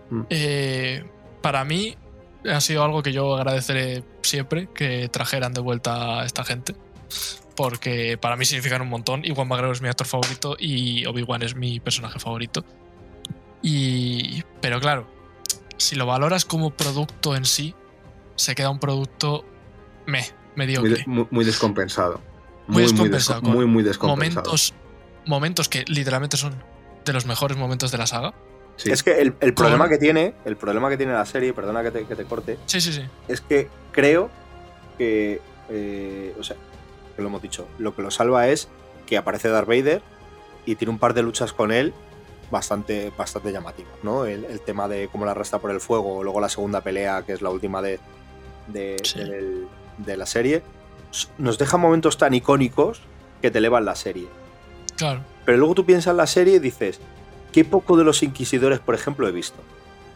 Mm. 0.09 0.21
Eh, 0.29 1.03
para 1.41 1.65
mí 1.65 1.95
ha 2.49 2.61
sido 2.61 2.83
algo 2.83 3.01
que 3.03 3.11
yo 3.11 3.35
agradeceré 3.35 4.03
siempre 4.21 4.69
que 4.73 5.09
trajeran 5.09 5.53
de 5.53 5.61
vuelta 5.61 6.21
a 6.21 6.25
esta 6.25 6.43
gente. 6.43 6.75
Porque 7.55 8.17
para 8.17 8.35
mí 8.35 8.45
significan 8.45 8.81
un 8.81 8.89
montón. 8.89 9.25
Iwan 9.25 9.47
McGregor 9.47 9.75
es 9.75 9.81
mi 9.81 9.89
actor 9.89 10.05
favorito 10.05 10.55
y 10.59 11.05
Obi-Wan 11.05 11.41
es 11.41 11.55
mi 11.55 11.79
personaje 11.79 12.19
favorito. 12.19 12.63
Y, 13.63 14.43
pero 14.61 14.79
claro, 14.79 15.07
si 15.77 15.95
lo 15.95 16.05
valoras 16.05 16.45
como 16.45 16.69
producto 16.69 17.35
en 17.35 17.45
sí, 17.45 17.73
se 18.35 18.53
queda 18.53 18.69
un 18.69 18.79
producto 18.79 19.43
me, 20.05 20.19
Muy, 20.21 20.29
mediocre. 20.55 21.03
muy 21.07 21.43
descompensado. 21.43 22.21
Muy 22.67 22.83
descompensado, 22.83 23.41
con 23.41 23.51
muy, 23.53 23.65
muy 23.65 23.83
descompensado. 23.83 24.45
momentos, 24.45 24.73
momentos 25.25 25.69
que 25.69 25.85
literalmente 25.87 26.37
son 26.37 26.55
de 27.05 27.13
los 27.13 27.25
mejores 27.25 27.57
momentos 27.57 27.91
de 27.91 27.97
la 27.97 28.07
saga. 28.07 28.33
Sí. 28.75 28.91
Es 28.91 29.01
que 29.03 29.21
el, 29.21 29.35
el 29.39 29.53
problema 29.53 29.89
que 29.89 29.97
tiene, 29.97 30.35
el 30.45 30.55
problema 30.57 30.89
que 30.89 30.97
tiene 30.97 31.13
la 31.13 31.25
serie, 31.25 31.53
perdona 31.53 31.81
que 31.81 31.91
te, 31.91 32.05
que 32.05 32.15
te 32.15 32.25
corte, 32.25 32.59
Sí, 32.67 32.79
sí, 32.81 32.93
sí. 32.93 33.01
es 33.27 33.41
que 33.41 33.69
creo 33.91 34.29
que, 34.97 35.41
eh, 35.69 36.35
o 36.39 36.43
sea, 36.43 36.55
que 37.15 37.21
lo 37.21 37.29
hemos 37.29 37.41
dicho, 37.41 37.67
lo 37.79 37.95
que 37.95 38.01
lo 38.03 38.11
salva 38.11 38.47
es 38.49 38.67
que 39.07 39.17
aparece 39.17 39.49
Darth 39.49 39.67
Vader 39.67 40.01
y 40.65 40.75
tiene 40.75 40.91
un 40.91 40.99
par 40.99 41.13
de 41.15 41.23
luchas 41.23 41.53
con 41.53 41.71
él 41.71 41.93
bastante, 42.51 43.11
bastante 43.17 43.51
llamativas, 43.51 43.93
¿no? 44.03 44.25
El, 44.25 44.45
el 44.45 44.61
tema 44.61 44.87
de 44.87 45.07
cómo 45.11 45.25
la 45.25 45.31
arrastra 45.31 45.59
por 45.59 45.71
el 45.71 45.79
fuego, 45.81 46.23
luego 46.23 46.39
la 46.39 46.49
segunda 46.49 46.81
pelea, 46.81 47.23
que 47.25 47.33
es 47.33 47.41
la 47.41 47.49
última 47.49 47.81
de, 47.81 47.99
de, 48.67 48.97
Sí. 49.03 49.17
del- 49.19 49.67
de 49.97 50.17
la 50.17 50.25
serie, 50.27 50.61
nos 51.37 51.57
deja 51.57 51.77
momentos 51.77 52.17
tan 52.17 52.33
icónicos 52.33 53.01
que 53.41 53.51
te 53.51 53.59
elevan 53.59 53.85
la 53.85 53.95
serie. 53.95 54.27
Claro. 54.95 55.21
Pero 55.45 55.57
luego 55.57 55.75
tú 55.75 55.85
piensas 55.85 56.11
en 56.11 56.17
la 56.17 56.27
serie 56.27 56.55
y 56.55 56.59
dices, 56.59 56.99
qué 57.51 57.63
poco 57.65 57.97
de 57.97 58.03
los 58.03 58.23
inquisidores, 58.23 58.79
por 58.79 58.95
ejemplo, 58.95 59.27
he 59.27 59.31
visto. 59.31 59.57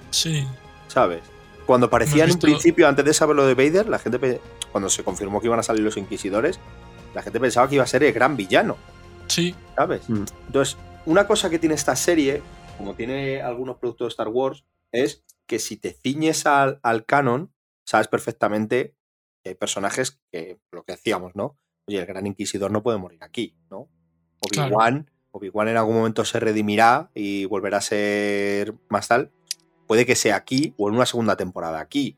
Sí. 0.10 0.46
¿sabes? 0.92 1.22
Cuando 1.66 1.90
parecía 1.90 2.26
en 2.26 2.38
principio, 2.38 2.88
antes 2.88 3.06
de 3.06 3.14
saber 3.14 3.36
lo 3.36 3.46
de 3.46 3.54
Vader, 3.54 3.88
la 3.88 3.98
gente, 3.98 4.42
cuando 4.72 4.90
se 4.90 5.04
confirmó 5.04 5.40
que 5.40 5.48
iban 5.48 5.60
a 5.60 5.64
salir 5.64 5.84
los 5.84 5.96
Inquisidores, 5.96 6.60
la 7.16 7.22
gente 7.22 7.40
pensaba 7.40 7.68
que 7.70 7.76
iba 7.76 7.84
a 7.84 7.88
ser 7.88 8.04
el 8.04 8.14
gran 8.14 8.36
villano, 8.36 8.78
Sí. 9.28 9.56
¿sabes? 9.76 10.10
Mm. 10.10 10.26
Entonces, 10.48 10.78
una 11.06 11.28
cosa 11.28 11.50
que 11.50 11.60
tiene 11.60 11.76
esta 11.76 11.96
serie, 11.96 12.42
como 12.78 12.96
tiene 12.96 13.42
algunos 13.42 13.78
productos 13.78 14.08
de 14.08 14.10
Star 14.10 14.28
Wars, 14.28 14.66
es 14.92 15.24
que 15.48 15.60
si 15.60 15.78
te 15.78 15.94
ciñes 15.94 16.46
al, 16.46 16.80
al 16.84 17.06
canon, 17.06 17.54
sabes 17.86 18.08
perfectamente 18.10 18.96
que 19.44 19.50
hay 19.50 19.56
personajes 19.56 20.20
que, 20.32 20.60
lo 20.72 20.84
que 20.84 20.94
decíamos, 20.94 21.36
¿no? 21.36 21.58
Oye, 21.88 22.00
el 22.00 22.06
gran 22.06 22.28
inquisidor 22.28 22.72
no 22.72 22.84
puede 22.84 22.98
morir 22.98 23.20
aquí, 23.24 23.56
¿no? 23.70 23.88
Obi-Wan, 24.42 25.10
Obi-Wan 25.32 25.68
en 25.70 25.78
algún 25.78 25.96
momento 25.96 26.26
se 26.26 26.40
redimirá 26.40 27.10
y 27.14 27.46
volverá 27.46 27.78
a 27.78 27.82
ser 27.82 28.74
más 28.90 29.08
tal. 29.08 29.32
Puede 29.88 30.06
que 30.06 30.16
sea 30.16 30.36
aquí 30.36 30.74
o 30.78 30.90
en 30.90 30.96
una 30.96 31.06
segunda 31.06 31.36
temporada 31.36 31.80
aquí. 31.80 32.18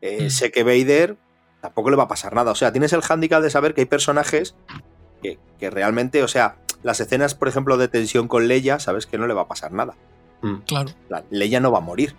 Eh, 0.00 0.26
Mm. 0.26 0.30
Sé 0.30 0.50
que 0.50 0.62
Vader 0.62 1.16
tampoco 1.60 1.90
le 1.90 1.96
va 1.96 2.04
a 2.04 2.08
pasar 2.08 2.34
nada. 2.34 2.52
O 2.52 2.54
sea, 2.54 2.70
tienes 2.72 2.92
el 2.92 3.02
hándicap 3.02 3.42
de 3.42 3.50
saber 3.50 3.74
que 3.74 3.80
hay 3.82 3.86
personajes 3.86 4.54
que, 5.22 5.38
que 5.58 5.70
realmente, 5.70 6.22
o 6.22 6.28
sea, 6.28 6.56
las 6.82 7.00
escenas, 7.00 7.34
por 7.34 7.48
ejemplo, 7.48 7.76
de 7.76 7.88
tensión 7.88 8.28
con 8.28 8.46
Leia, 8.46 8.78
sabes 8.78 9.06
que 9.06 9.18
no 9.18 9.26
le 9.26 9.34
va 9.34 9.42
a 9.42 9.48
pasar 9.48 9.72
nada. 9.72 9.96
Mm. 10.42 10.56
Claro. 10.66 10.90
La- 11.08 11.24
Leia 11.30 11.58
no 11.60 11.72
va 11.72 11.78
a 11.78 11.82
morir, 11.82 12.14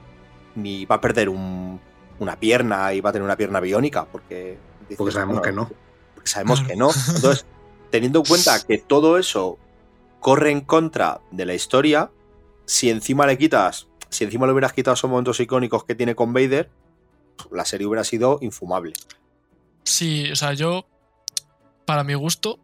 ni 0.55 0.83
va 0.85 0.95
a 0.95 1.01
perder 1.01 1.29
un- 1.29 1.79
una 2.19 2.39
pierna 2.39 2.93
y 2.93 3.01
va 3.01 3.09
a 3.09 3.13
tener 3.13 3.25
una 3.25 3.37
pierna 3.37 3.59
biónica, 3.59 4.05
porque... 4.05 4.57
dices, 4.81 4.97
Porque 4.97 5.11
sabemos 5.13 5.37
bueno, 5.39 5.41
que 5.41 5.51
no. 5.51 5.71
porque 6.15 6.29
sabemos 6.29 6.61
que 6.61 6.75
no. 6.75 6.89
Entonces, 7.15 7.45
teniendo 7.91 8.19
en 8.19 8.25
cuenta 8.25 8.61
que 8.65 8.77
todo 8.77 9.17
eso 9.17 9.57
corre 10.19 10.51
en 10.51 10.61
contra 10.61 11.21
de 11.31 11.45
la 11.45 11.53
historia, 11.53 12.11
si 12.65 12.89
encima 12.89 13.25
le 13.25 13.37
quitas, 13.37 13.87
si 14.09 14.23
encima 14.25 14.45
le 14.45 14.53
hubieras 14.53 14.73
quitado 14.73 14.93
esos 14.95 15.09
momentos 15.09 15.39
icónicos 15.39 15.83
que 15.85 15.95
tiene 15.95 16.15
con 16.15 16.33
Vader, 16.33 16.69
la 17.51 17.65
serie 17.65 17.87
hubiera 17.87 18.03
sido 18.03 18.37
infumable. 18.41 18.93
Sí, 19.83 20.29
o 20.31 20.35
sea, 20.35 20.53
yo, 20.53 20.85
para 21.85 22.03
mi 22.03 22.13
gusto, 22.13 22.59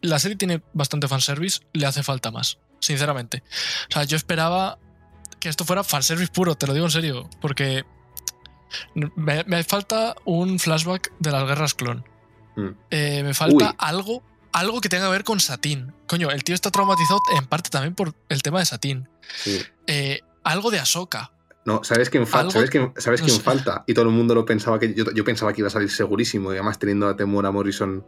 la 0.00 0.18
serie 0.18 0.36
tiene 0.36 0.62
bastante 0.72 1.06
fanservice, 1.06 1.60
le 1.72 1.86
hace 1.86 2.02
falta 2.02 2.30
más, 2.30 2.58
sinceramente. 2.80 3.42
O 3.90 3.92
sea, 3.92 4.04
yo 4.04 4.16
esperaba 4.16 4.78
que 5.38 5.48
esto 5.48 5.64
fuera 5.64 5.84
fanservice 5.84 6.32
puro, 6.32 6.54
te 6.54 6.66
lo 6.66 6.72
digo 6.74 6.86
en 6.86 6.92
serio, 6.92 7.28
porque 7.40 7.84
me, 8.94 9.44
me 9.44 9.64
falta 9.64 10.14
un 10.24 10.58
flashback 10.58 11.12
de 11.18 11.30
las 11.32 11.46
guerras 11.46 11.74
clon. 11.74 12.04
Mm. 12.56 12.68
Eh, 12.90 13.22
me 13.24 13.34
falta 13.34 13.70
Uy. 13.70 13.74
algo, 13.78 14.22
algo 14.52 14.80
que 14.80 14.88
tenga 14.88 15.06
que 15.06 15.12
ver 15.12 15.24
con 15.24 15.40
Satín. 15.40 15.92
Coño, 16.06 16.30
el 16.30 16.44
tío 16.44 16.54
está 16.54 16.70
traumatizado 16.70 17.20
en 17.36 17.46
parte 17.46 17.70
también 17.70 17.94
por 17.94 18.14
el 18.28 18.42
tema 18.42 18.58
de 18.58 18.66
Satín. 18.66 19.08
Sí. 19.36 19.60
Eh, 19.86 20.20
algo 20.44 20.70
de 20.70 20.78
Ahsoka. 20.78 21.32
No, 21.66 21.84
¿sabes 21.84 22.10
Algo- 22.10 22.50
¿sabes 22.50 22.70
quién, 22.70 22.92
¿sabes 22.96 23.22
no 23.22 23.28
falta? 23.38 23.84
Y 23.86 23.92
todo 23.94 24.06
el 24.06 24.10
mundo 24.12 24.34
lo 24.34 24.44
pensaba 24.46 24.78
que. 24.80 24.94
Yo, 24.94 25.04
yo 25.14 25.24
pensaba 25.24 25.52
que 25.52 25.60
iba 25.60 25.68
a 25.68 25.70
salir 25.70 25.90
segurísimo, 25.90 26.52
y 26.52 26.56
además 26.56 26.78
teniendo 26.78 27.06
a 27.06 27.16
Temura 27.16 27.50
Morrison. 27.50 28.04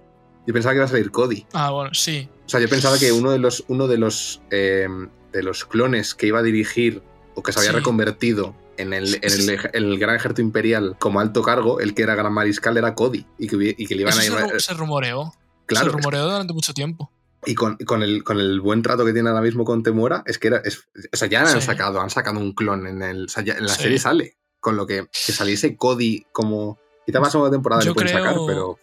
Yo 0.46 0.54
pensaba 0.54 0.72
que 0.72 0.76
iba 0.78 0.86
a 0.86 0.88
salir 0.88 1.10
Cody. 1.12 1.46
Ah, 1.52 1.70
bueno, 1.70 1.92
sí. 1.94 2.28
O 2.46 2.48
sea, 2.48 2.58
yo 2.60 2.68
pensaba 2.68 2.98
que 2.98 3.12
uno 3.12 3.30
de 3.30 3.38
los, 3.38 3.62
uno 3.68 3.86
de 3.86 3.98
los, 3.98 4.40
eh, 4.50 4.88
de 5.32 5.42
los 5.42 5.64
clones 5.66 6.14
que 6.14 6.26
iba 6.26 6.40
a 6.40 6.42
dirigir 6.42 7.02
o 7.36 7.42
que 7.42 7.52
se 7.52 7.60
había 7.60 7.70
Sí. 7.70 7.76
reconvertido 7.76 8.56
en 8.82 8.92
el, 8.92 9.14
en 9.14 9.20
el, 9.24 9.48
ej- 9.48 9.70
en 9.72 9.84
el 9.84 9.98
gran 9.98 10.16
ejército 10.16 10.42
imperial 10.42 10.96
como 10.98 11.20
alto 11.20 11.42
cargo, 11.42 11.80
el 11.80 11.94
que 11.94 12.02
era 12.02 12.14
gran 12.14 12.32
mariscal 12.32 12.76
era 12.76 12.94
Cody. 12.94 13.26
Y 13.38 13.48
que, 13.48 13.56
hubi- 13.56 13.74
y 13.78 13.86
que 13.86 13.94
le 13.94 14.02
iban 14.02 14.12
Eso 14.18 14.36
a 14.36 14.40
ru- 14.42 14.60
se 14.60 14.74
rumoreó. 14.74 15.32
claro, 15.66 15.86
se 15.86 15.92
rumoreó 15.96 16.24
durante 16.24 16.52
mucho 16.52 16.74
tiempo. 16.74 17.10
y 17.44 17.54
con, 17.56 17.76
el, 18.02 18.22
con 18.22 18.38
el 18.38 18.60
buen 18.60 18.82
trato 18.82 19.04
que 19.04 19.12
tiene 19.12 19.28
ahora 19.30 19.40
mismo 19.40 19.64
con 19.64 19.82
Temuera, 19.82 20.22
es 20.26 20.38
que 20.38 20.48
era. 20.48 20.58
es- 20.64 20.84
o 21.12 21.16
sea, 21.16 21.26
ya 21.28 21.40
han 21.40 21.48
Sí. 21.48 21.60
sacado, 21.62 22.00
han 22.00 22.10
sacado 22.10 22.38
un 22.38 22.52
clon 22.52 22.86
en 22.86 23.02
el. 23.02 23.24
O 23.24 23.28
sea, 23.28 23.42
ya 23.42 23.54
en 23.54 23.66
la 23.66 23.74
Sí. 23.74 23.82
serie 23.82 23.98
sale. 23.98 24.36
Con 24.60 24.76
lo 24.76 24.86
que, 24.86 25.06
que 25.10 25.32
saliese 25.32 25.76
Cody 25.76 26.24
como. 26.32 26.78
Quizá 27.04 27.18
más 27.18 27.32
segunda 27.32 27.50
temporada 27.50 27.82
Yo 27.82 27.90
le 27.90 27.94
pueden 27.94 28.10
sacar, 28.12 28.34
creo- 28.34 28.46
pero. 28.46 28.78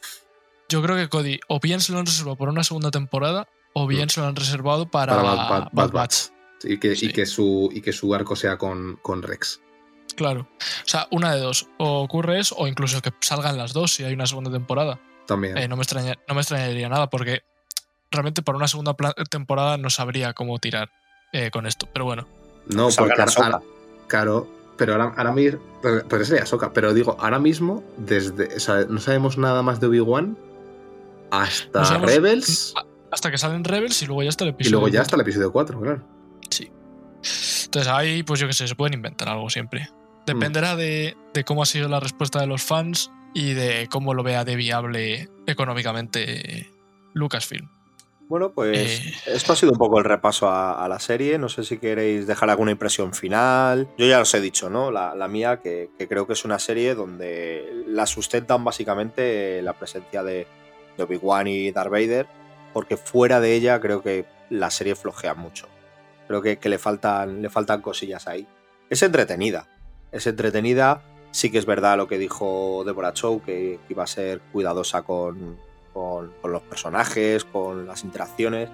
Yo 0.67 0.81
creo 0.81 0.95
que 0.97 1.07
Cody 1.07 1.39
o 1.47 1.59
bien 1.61 1.79
se 1.79 1.93
lo 1.93 1.99
han 1.99 2.05
reservado 2.05 2.35
para 2.35 2.51
una 2.51 2.63
segunda 2.65 2.91
temporada 2.91 3.47
o 3.73 3.87
bien 3.87 4.09
se 4.09 4.19
lo 4.19 4.27
han 4.27 4.35
reservado 4.35 4.89
para, 4.91 5.13
Mm. 5.13 5.15
Para 5.15 5.27
Bad- 5.29 5.37
Bad- 5.49 5.49
Bad 5.49 5.69
Bad 5.71 5.91
Batch. 5.91 6.15
Y 6.63 6.77
que, 6.79 6.97
Sí. 6.97 7.05
y 7.05 7.13
que, 7.13 7.25
su, 7.25 7.69
y 7.71 7.79
que 7.79 7.93
su 7.93 8.13
arco 8.13 8.35
sea 8.35 8.57
con, 8.57 8.97
con 9.01 9.21
Rex. 9.23 9.61
Claro. 10.15 10.41
O 10.59 10.87
sea, 10.87 11.07
una 11.11 11.33
de 11.33 11.41
dos. 11.41 11.67
O 11.77 12.01
ocurre 12.01 12.39
eso, 12.39 12.55
o 12.57 12.67
incluso 12.67 13.01
que 13.01 13.11
salgan 13.21 13.57
las 13.57 13.73
dos 13.73 13.93
si 13.93 14.03
hay 14.03 14.13
una 14.13 14.27
segunda 14.27 14.51
temporada. 14.51 14.99
También. 15.27 15.57
Eh, 15.57 15.67
no, 15.67 15.75
me 15.77 15.83
extraña- 15.83 16.17
no 16.27 16.35
me 16.35 16.41
extrañaría 16.41 16.89
nada 16.89 17.09
porque 17.09 17.43
realmente 18.11 18.41
para 18.41 18.57
una 18.57 18.67
segunda 18.67 18.95
temporada 19.29 19.77
no 19.77 19.89
sabría 19.89 20.33
cómo 20.33 20.57
tirar 20.59 20.89
eh, 21.31 21.51
con 21.51 21.67
esto. 21.67 21.87
Pero 21.93 22.05
bueno, 22.05 22.27
no, 22.67 22.89
porque 22.97 23.13
ahora, 23.21 23.33
ahora- 23.37 23.61
claro, 24.07 24.47
pero 24.77 24.93
ahora, 24.93 25.13
ahora 25.15 25.31
mismo. 25.31 25.59
Pues 26.09 26.27
sería 26.27 26.43
Ahsoka, 26.43 26.73
pero 26.73 26.93
digo, 26.93 27.15
ahora 27.19 27.39
mismo, 27.39 27.83
desde. 27.97 28.55
o 28.55 28.59
sea, 28.59 28.85
no 28.89 28.99
sabemos 28.99 29.37
nada 29.37 29.61
más 29.61 29.79
de 29.79 29.87
Obi-Wan 29.87 30.37
hasta 31.31 31.79
No 31.81 31.85
sabemos- 31.85 32.09
Rebels. 32.11 32.73
hasta 33.11 33.31
que 33.31 33.37
salen 33.37 33.63
Rebels 33.63 34.01
y 34.01 34.07
luego 34.07 34.23
ya 34.23 34.29
está 34.29 34.43
el 34.43 34.49
Y 34.49 34.53
episodio. 34.53 34.71
luego 34.79 34.87
ya 34.89 35.01
hasta 35.01 35.11
cuatro. 35.11 35.21
el 35.21 35.27
episodio 35.29 35.51
4, 35.53 35.79
claro. 35.81 36.03
Entonces 37.65 37.91
ahí, 37.91 38.23
pues 38.23 38.39
yo 38.39 38.47
qué 38.47 38.53
sé, 38.53 38.67
se 38.67 38.75
pueden 38.75 38.93
inventar 38.95 39.29
algo 39.29 39.49
siempre. 39.49 39.89
Dependerá 40.25 40.75
de, 40.75 41.15
de 41.33 41.43
cómo 41.43 41.63
ha 41.63 41.65
sido 41.65 41.87
la 41.89 41.99
respuesta 41.99 42.39
de 42.39 42.47
los 42.47 42.61
fans 42.63 43.11
y 43.33 43.53
de 43.53 43.87
cómo 43.91 44.13
lo 44.13 44.23
vea 44.23 44.43
de 44.45 44.55
viable 44.55 45.29
económicamente 45.47 46.69
Lucasfilm. 47.13 47.69
Bueno, 48.27 48.51
pues 48.51 48.77
Eh. 48.99 49.13
esto 49.25 49.53
ha 49.53 49.55
sido 49.55 49.71
un 49.71 49.79
poco 49.79 49.97
el 49.97 50.05
repaso 50.05 50.49
a, 50.49 50.83
a 50.85 50.87
la 50.87 50.99
serie. 50.99 51.39
No 51.39 51.49
sé 51.49 51.63
si 51.63 51.79
queréis 51.79 52.27
dejar 52.27 52.51
alguna 52.51 52.69
impresión 52.71 53.13
final. 53.13 53.89
Yo 53.97 54.05
ya 54.05 54.21
os 54.21 54.31
he 54.35 54.39
dicho, 54.39 54.69
¿no? 54.69 54.91
La, 54.91 55.15
la 55.15 55.27
mía, 55.27 55.61
que, 55.63 55.89
que 55.97 56.07
creo 56.07 56.27
que 56.27 56.33
es 56.33 56.45
una 56.45 56.59
serie 56.59 56.93
donde 56.93 57.83
la 57.87 58.05
sustentan 58.05 58.63
básicamente 58.63 59.63
la 59.63 59.73
presencia 59.73 60.21
de, 60.21 60.45
de 60.95 61.03
Obi-Wan 61.03 61.47
y 61.47 61.71
Darth 61.71 61.89
Vader, 61.89 62.27
porque 62.71 62.97
fuera 62.97 63.39
de 63.39 63.55
ella 63.55 63.79
creo 63.79 64.03
que 64.03 64.25
la 64.51 64.69
serie 64.69 64.93
flojea 64.95 65.33
mucho. 65.33 65.67
Creo 66.27 66.43
que, 66.43 66.59
que 66.59 66.69
le, 66.69 66.77
faltan, 66.77 67.41
le 67.41 67.49
faltan 67.49 67.81
cosillas 67.81 68.27
ahí. 68.27 68.45
Es 68.91 69.01
entretenida. 69.01 69.67
Es 70.11 70.27
entretenida. 70.27 71.01
Sí 71.31 71.51
que 71.51 71.59
es 71.59 71.65
verdad 71.65 71.97
lo 71.97 72.07
que 72.07 72.17
dijo 72.17 72.83
Deborah 72.85 73.13
Chow, 73.13 73.41
que 73.43 73.79
iba 73.89 74.03
a 74.03 74.07
ser 74.07 74.41
cuidadosa 74.51 75.03
con, 75.03 75.57
con, 75.93 76.31
los 76.43 76.61
personajes, 76.63 77.45
con 77.45 77.85
las 77.85 78.03
interacciones. 78.03 78.69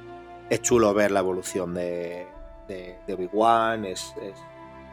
Es 0.49 0.61
chulo 0.61 0.93
ver 0.93 1.11
la 1.11 1.19
evolución 1.19 1.73
de, 1.73 2.27
de, 2.67 2.97
de 3.05 3.13
Obi-Wan, 3.13 3.83
es, 3.85 4.13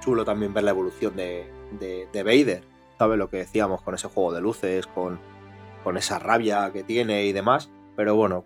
chulo 0.01 0.25
también 0.25 0.53
ver 0.53 0.65
la 0.65 0.71
evolución 0.73 1.15
de, 1.15 1.47
de, 1.79 2.09
de 2.13 2.23
Vader, 2.25 2.65
¿sabes? 2.99 3.19
Lo 3.19 3.29
que 3.31 3.37
decíamos 3.37 3.83
con 3.83 3.95
ese 3.95 4.09
juego 4.09 4.33
de 4.33 4.41
luces, 4.41 4.87
con, 4.89 5.21
con 5.85 5.97
esa 5.97 6.19
rabia 6.19 6.73
que 6.73 6.83
tiene 6.83 7.25
y 7.27 7.33
demás. 7.33 7.71
Pero 7.95 8.17
bueno, 8.17 8.45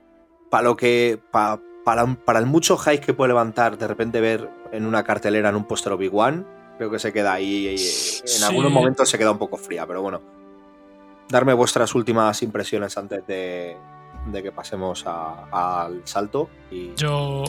para 0.51 0.65
lo 0.65 0.77
que. 0.77 1.19
pa- 1.31 1.61
para, 1.85 2.05
para 2.25 2.41
el 2.41 2.47
mucho 2.47 2.77
hype 2.77 2.99
que 3.01 3.15
puede 3.15 3.29
levantar 3.29 3.79
de 3.79 3.87
repente 3.87 4.21
ver 4.21 4.51
en 4.73 4.85
una 4.87 5.05
cartelera 5.05 5.51
en 5.51 5.55
un 5.55 5.65
póster 5.67 5.93
Obi-Wan, 5.93 6.45
creo 6.77 6.91
que 6.91 6.99
se 6.99 7.13
queda 7.13 7.35
ahí. 7.35 7.69
En 7.69 7.79
Sí. 7.79 8.45
algunos 8.45 8.71
momentos 8.73 9.09
se 9.09 9.19
queda 9.19 9.31
un 9.31 9.39
poco 9.39 9.57
fría, 9.57 9.87
pero 9.87 10.03
bueno. 10.03 10.21
Darme 11.29 11.53
vuestras 11.55 11.95
últimas 11.95 12.41
impresiones 12.43 12.97
antes 12.97 13.27
de, 13.27 13.77
de 14.27 14.43
que 14.43 14.53
pasemos 14.53 15.05
al 15.07 16.03
salto. 16.05 16.49
Y 16.71 16.95
Yo, 16.95 17.43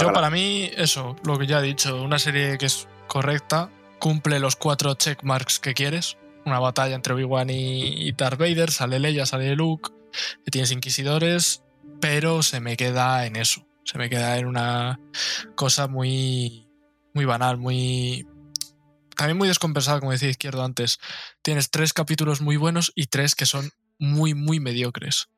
yo 0.00 0.12
para 0.12 0.28
mí, 0.30 0.70
eso, 0.76 1.16
lo 1.24 1.38
que 1.38 1.46
ya 1.46 1.60
he 1.60 1.62
dicho, 1.62 2.02
una 2.02 2.18
serie 2.18 2.58
que 2.58 2.66
es 2.66 2.86
correcta, 3.06 3.70
cumple 3.98 4.38
los 4.40 4.56
cuatro 4.56 4.94
checkmarks 4.94 5.58
que 5.58 5.72
quieres. 5.72 6.18
Una 6.44 6.58
batalla 6.58 6.94
entre 6.94 7.14
Obi-Wan 7.14 7.48
y, 7.48 8.08
y 8.08 8.12
Darth 8.12 8.38
Vader, 8.38 8.70
sale 8.70 8.98
Leia, 8.98 9.24
sale 9.24 9.56
Luke, 9.56 9.88
que 10.44 10.50
tienes 10.50 10.70
inquisidores, 10.72 11.62
pero 12.02 12.42
se 12.42 12.60
me 12.60 12.76
queda 12.76 13.24
en 13.24 13.36
eso. 13.36 13.64
Se 13.84 13.96
me 13.96 14.10
queda 14.10 14.36
en 14.36 14.46
una 14.46 15.00
cosa 15.54 15.88
muy, 15.88 16.68
muy 17.14 17.24
banal, 17.24 17.56
muy... 17.56 18.26
También 19.16 19.36
muy 19.38 19.48
descompensada, 19.48 20.00
como 20.00 20.12
decía 20.12 20.28
Izquierdo 20.30 20.64
antes. 20.64 20.98
Tienes 21.42 21.70
tres 21.70 21.92
capítulos 21.92 22.40
muy 22.40 22.56
buenos 22.56 22.92
y 22.94 23.06
tres 23.06 23.34
que 23.34 23.46
son 23.46 23.70
muy, 23.98 24.34
muy 24.34 24.60
mediocres. 24.60 25.28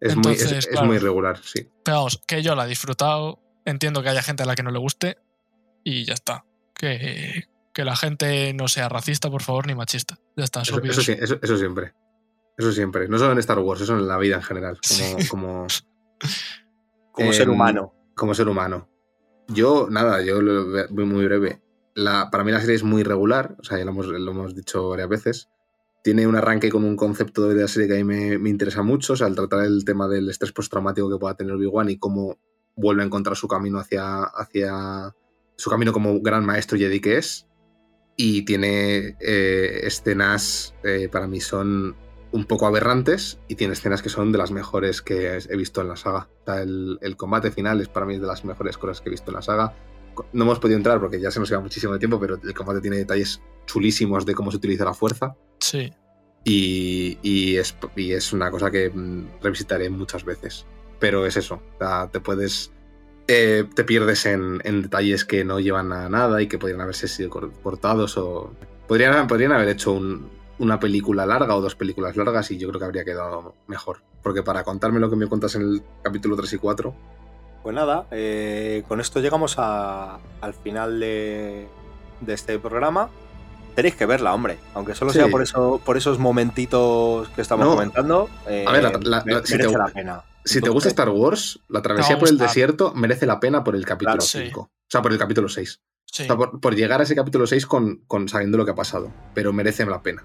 Es, 0.00 0.16
muy, 0.16 0.32
es- 0.32 0.68
muy 0.82 0.96
irregular, 0.96 1.38
sí. 1.44 1.68
Pero 1.84 1.98
vamos, 1.98 2.20
que 2.26 2.42
yo 2.42 2.54
la 2.54 2.64
he 2.66 2.68
disfrutado. 2.68 3.40
Entiendo 3.64 4.02
que 4.02 4.08
haya 4.08 4.22
gente 4.22 4.42
a 4.42 4.46
la 4.46 4.54
que 4.54 4.62
no 4.62 4.70
le 4.70 4.78
guste. 4.78 5.18
Y 5.84 6.04
ya 6.04 6.14
está. 6.14 6.44
Que, 6.74 7.44
que 7.74 7.84
la 7.84 7.94
gente 7.96 8.52
no 8.54 8.68
sea 8.68 8.88
racista, 8.88 9.30
por 9.30 9.42
favor, 9.42 9.66
ni 9.66 9.74
machista. 9.74 10.18
Ya 10.36 10.44
está, 10.44 10.62
Eso, 10.62 10.76
obvio 10.76 10.90
eso 10.92 11.00
eso. 11.02 11.12
sí- 11.12 11.18
eso- 11.20 11.38
eso 11.42 11.56
siempre. 11.58 11.92
Eso 12.56 12.72
siempre. 12.72 13.08
No 13.08 13.18
solo 13.18 13.32
en 13.32 13.38
Star 13.38 13.58
Wars, 13.58 13.80
eso 13.82 13.94
en 13.96 14.06
la 14.08 14.16
vida 14.18 14.36
en 14.36 14.42
general. 14.42 14.78
Como, 14.88 15.18
Sí. 15.18 15.28
como, 15.28 15.66
como 17.12 17.32
ser 17.32 17.42
em, 17.48 17.50
humano. 17.54 17.94
como 18.14 18.34
ser 18.34 18.48
humano. 18.48 18.88
Yo, 19.48 19.88
nada, 19.90 20.22
yo 20.22 20.40
lo 20.40 20.86
voy 20.90 21.04
muy 21.04 21.24
breve. 21.24 21.60
La, 21.94 22.30
para 22.30 22.44
mí 22.44 22.52
la 22.52 22.60
serie 22.60 22.76
es 22.76 22.84
muy 22.84 23.02
regular, 23.02 23.56
o 23.60 23.64
sea, 23.64 23.78
ya 23.78 23.84
lo 23.84 23.90
hemos, 23.90 24.54
dicho 24.54 24.88
varias 24.88 25.08
veces. 25.08 25.48
Tiene 26.02 26.26
un 26.26 26.36
arranque 26.36 26.70
con 26.70 26.84
un 26.84 26.96
concepto 26.96 27.48
de 27.48 27.60
la 27.60 27.68
serie 27.68 27.88
que 27.88 27.94
a 28.00 28.04
mí 28.04 28.38
me, 28.38 28.50
interesa 28.50 28.82
mucho, 28.82 29.14
o 29.14 29.16
sea, 29.16 29.26
al 29.26 29.34
tratar 29.34 29.64
el 29.64 29.84
tema 29.84 30.08
del 30.08 30.28
estrés 30.30 30.52
postraumático 30.52 31.10
que 31.10 31.18
pueda 31.18 31.34
tener 31.34 31.52
Obi-Wan 31.52 31.90
y 31.90 31.98
cómo 31.98 32.38
vuelve 32.76 33.02
a 33.02 33.06
encontrar 33.06 33.36
su 33.36 33.48
camino 33.48 33.78
hacia, 33.78 35.14
su 35.56 35.70
camino 35.70 35.92
como 35.92 36.20
gran 36.20 36.44
maestro 36.46 36.78
Jedi 36.78 37.00
que 37.00 37.18
es. 37.18 37.46
Y 38.16 38.44
tiene 38.44 39.16
eh, 39.20 39.80
escenas, 39.82 40.74
eh, 40.84 41.08
para 41.10 41.26
mí 41.26 41.40
son 41.40 41.96
un 42.32 42.44
poco 42.44 42.66
aberrantes 42.66 43.40
y 43.48 43.56
tiene 43.56 43.72
escenas 43.72 44.02
que 44.02 44.08
son 44.08 44.30
de 44.30 44.38
las 44.38 44.50
mejores 44.52 45.02
que 45.02 45.36
he 45.36 45.56
visto 45.56 45.80
en 45.80 45.88
la 45.88 45.96
saga. 45.96 46.28
O 46.46 46.52
el, 46.52 46.98
el 47.02 47.16
combate 47.16 47.50
final 47.50 47.80
es 47.80 47.88
para 47.88 48.06
mí 48.06 48.18
de 48.18 48.26
las 48.26 48.44
mejores 48.44 48.78
cosas 48.78 49.00
que 49.00 49.08
he 49.08 49.12
visto 49.12 49.30
en 49.30 49.36
la 49.36 49.42
saga. 49.42 49.74
No 50.32 50.44
hemos 50.44 50.58
podido 50.58 50.76
entrar 50.76 51.00
porque 51.00 51.20
ya 51.20 51.30
se 51.30 51.40
nos 51.40 51.48
lleva 51.48 51.62
muchísimo 51.62 51.92
de 51.92 51.98
tiempo, 51.98 52.18
pero 52.20 52.38
el 52.42 52.54
combate 52.54 52.80
tiene 52.80 52.96
detalles 52.98 53.40
chulísimos 53.66 54.24
de 54.26 54.34
cómo 54.34 54.50
se 54.50 54.56
utiliza 54.56 54.84
la 54.84 54.94
fuerza 54.94 55.34
Sí. 55.60 55.92
y, 56.44 57.18
y 57.22 57.56
es, 57.56 57.76
y 57.96 58.12
es 58.12 58.32
una 58.32 58.50
cosa 58.50 58.70
que 58.70 58.90
mm, 58.90 59.40
revisitaré 59.42 59.90
muchas 59.90 60.24
veces. 60.24 60.66
Pero 60.98 61.24
es 61.26 61.36
eso, 61.36 61.54
o 61.76 61.78
sea, 61.78 62.08
te 62.10 62.20
puedes... 62.20 62.72
eh, 63.28 63.64
te 63.74 63.84
pierdes 63.84 64.26
en, 64.26 64.60
en 64.64 64.82
detalles 64.82 65.24
que 65.24 65.44
no 65.44 65.60
llevan 65.60 65.92
a 65.92 66.08
nada 66.08 66.42
y 66.42 66.46
que 66.48 66.58
podrían 66.58 66.80
haberse 66.80 67.08
sido 67.08 67.30
cor- 67.30 67.52
cortados 67.62 68.16
o... 68.18 68.52
Podrían, 68.88 69.26
podrían 69.26 69.52
haber 69.52 69.68
hecho 69.68 69.92
un- 69.92 70.28
una 70.58 70.78
película 70.78 71.24
larga 71.24 71.54
o 71.56 71.60
dos 71.62 71.74
películas 71.74 72.16
largas 72.16 72.50
y 72.50 72.58
yo 72.58 72.68
creo 72.68 72.78
que 72.80 72.84
habría 72.84 73.04
quedado 73.04 73.54
mejor. 73.66 74.02
Porque 74.22 74.42
para 74.42 74.62
contarme 74.64 75.00
lo 75.00 75.08
que 75.08 75.16
me 75.16 75.26
cuentas 75.26 75.54
en 75.54 75.62
el 75.62 75.82
capítulo 76.02 76.36
3 76.36 76.52
y 76.54 76.58
4, 76.58 76.94
Pues 77.62 77.74
nada, 77.74 78.06
eh, 78.10 78.82
con 78.88 79.00
esto 79.00 79.20
llegamos 79.20 79.56
a- 79.58 80.18
al 80.40 80.54
final 80.54 80.98
de, 81.00 81.66
de 82.20 82.32
este 82.34 82.58
programa. 82.58 83.10
Tenéis 83.74 83.94
que 83.96 84.06
verla, 84.06 84.34
hombre. 84.34 84.58
Aunque 84.74 84.94
solo 84.94 85.12
Sí. 85.12 85.18
sea 85.18 85.28
por, 85.28 85.42
eso, 85.42 85.80
por 85.84 85.96
esos 85.96 86.18
momentitos 86.18 87.28
que 87.30 87.42
estamos 87.42 87.66
No. 87.66 87.72
comentando. 87.74 88.28
eh, 88.48 88.64
A 88.66 88.72
ver, 88.72 88.82
la- 88.84 88.90
la- 89.02 89.24
me- 89.24 89.32
la- 89.34 89.44
si 89.46 89.52
merece 89.54 89.72
te- 89.72 89.78
la 89.78 89.86
pena. 89.88 90.24
si 90.44 90.60
te 90.60 90.68
gusta 90.70 90.88
Star 90.88 91.08
Wars, 91.10 91.60
la 91.68 91.82
travesía 91.82 92.18
por 92.18 92.28
el 92.28 92.38
desierto 92.38 92.92
merece 92.94 93.26
la 93.26 93.38
pena 93.40 93.62
por 93.62 93.76
el 93.76 93.84
capítulo 93.84 94.12
Claro, 94.16 94.20
sí. 94.26 94.38
5. 94.46 94.60
O 94.62 94.70
sea, 94.88 95.02
por 95.02 95.12
el 95.12 95.18
capítulo 95.18 95.48
6. 95.48 95.80
Sí. 96.06 96.24
O 96.24 96.26
sea, 96.26 96.36
por, 96.36 96.60
por 96.60 96.74
llegar 96.74 97.00
a 97.00 97.04
ese 97.04 97.14
capítulo 97.14 97.46
6 97.46 97.66
con, 97.66 97.98
con 98.08 98.28
sabiendo 98.28 98.58
lo 98.58 98.64
que 98.64 98.72
ha 98.72 98.74
pasado. 98.74 99.12
Pero 99.34 99.52
merece 99.52 99.84
la 99.86 100.02
pena. 100.02 100.24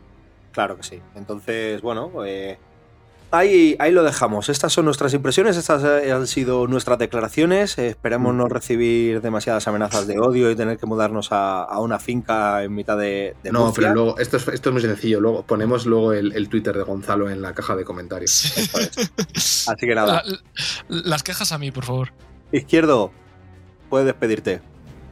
Claro 0.52 0.78
que 0.78 0.84
sí. 0.84 1.02
Entonces, 1.16 1.82
bueno, 1.82 2.12
eh, 2.26 2.58
ahí, 3.32 3.76
ahí 3.80 3.92
lo 3.92 4.04
dejamos. 4.04 4.50
Estas 4.50 4.72
son 4.74 4.86
nuestras 4.86 5.14
impresiones, 5.14 5.58
estas 5.58 5.84
eh, 5.84 6.12
han 6.12 6.28
sido 6.28 6.68
nuestras 6.68 6.98
declaraciones. 7.00 7.78
Eh, 7.78 7.88
esperemos 7.90 8.34
Mm. 8.34 8.38
no 8.38 8.46
recibir 8.48 9.22
demasiadas 9.22 9.68
amenazas 9.68 10.08
de 10.08 10.20
odio 10.20 10.50
y 10.52 10.56
tener 10.56 10.78
que 10.78 10.86
mudarnos 10.86 11.32
a, 11.32 11.64
a 11.64 11.80
una 11.80 12.00
finca 12.00 12.64
en 12.64 12.74
mitad 12.74 12.98
de, 12.98 13.36
de 13.44 13.52
no, 13.52 13.66
Murcia. 13.66 13.82
pero 13.82 13.94
luego, 13.94 14.18
esto 14.20 14.38
es, 14.38 14.48
esto 14.48 14.70
es 14.70 14.74
muy 14.74 14.82
sencillo. 14.82 15.20
Luego 15.20 15.44
ponemos 15.44 15.86
luego 15.86 16.14
el, 16.14 16.32
el 16.34 16.50
Twitter 16.50 16.76
de 16.76 16.84
Gonzalo 16.84 17.30
en 17.30 17.42
la 17.42 17.54
caja 17.54 17.76
de 17.76 17.84
comentarios. 17.84 18.32
Sí. 18.32 18.70
Así 19.72 19.86
que 19.88 19.96
nada, 19.96 20.24
La- 20.26 21.02
las 21.04 21.24
quejas 21.24 21.52
a 21.52 21.58
mí, 21.58 21.72
por 21.72 21.86
favor. 21.86 22.14
izquierdo, 22.52 23.12
puedes 23.90 24.06
despedirte. 24.06 24.62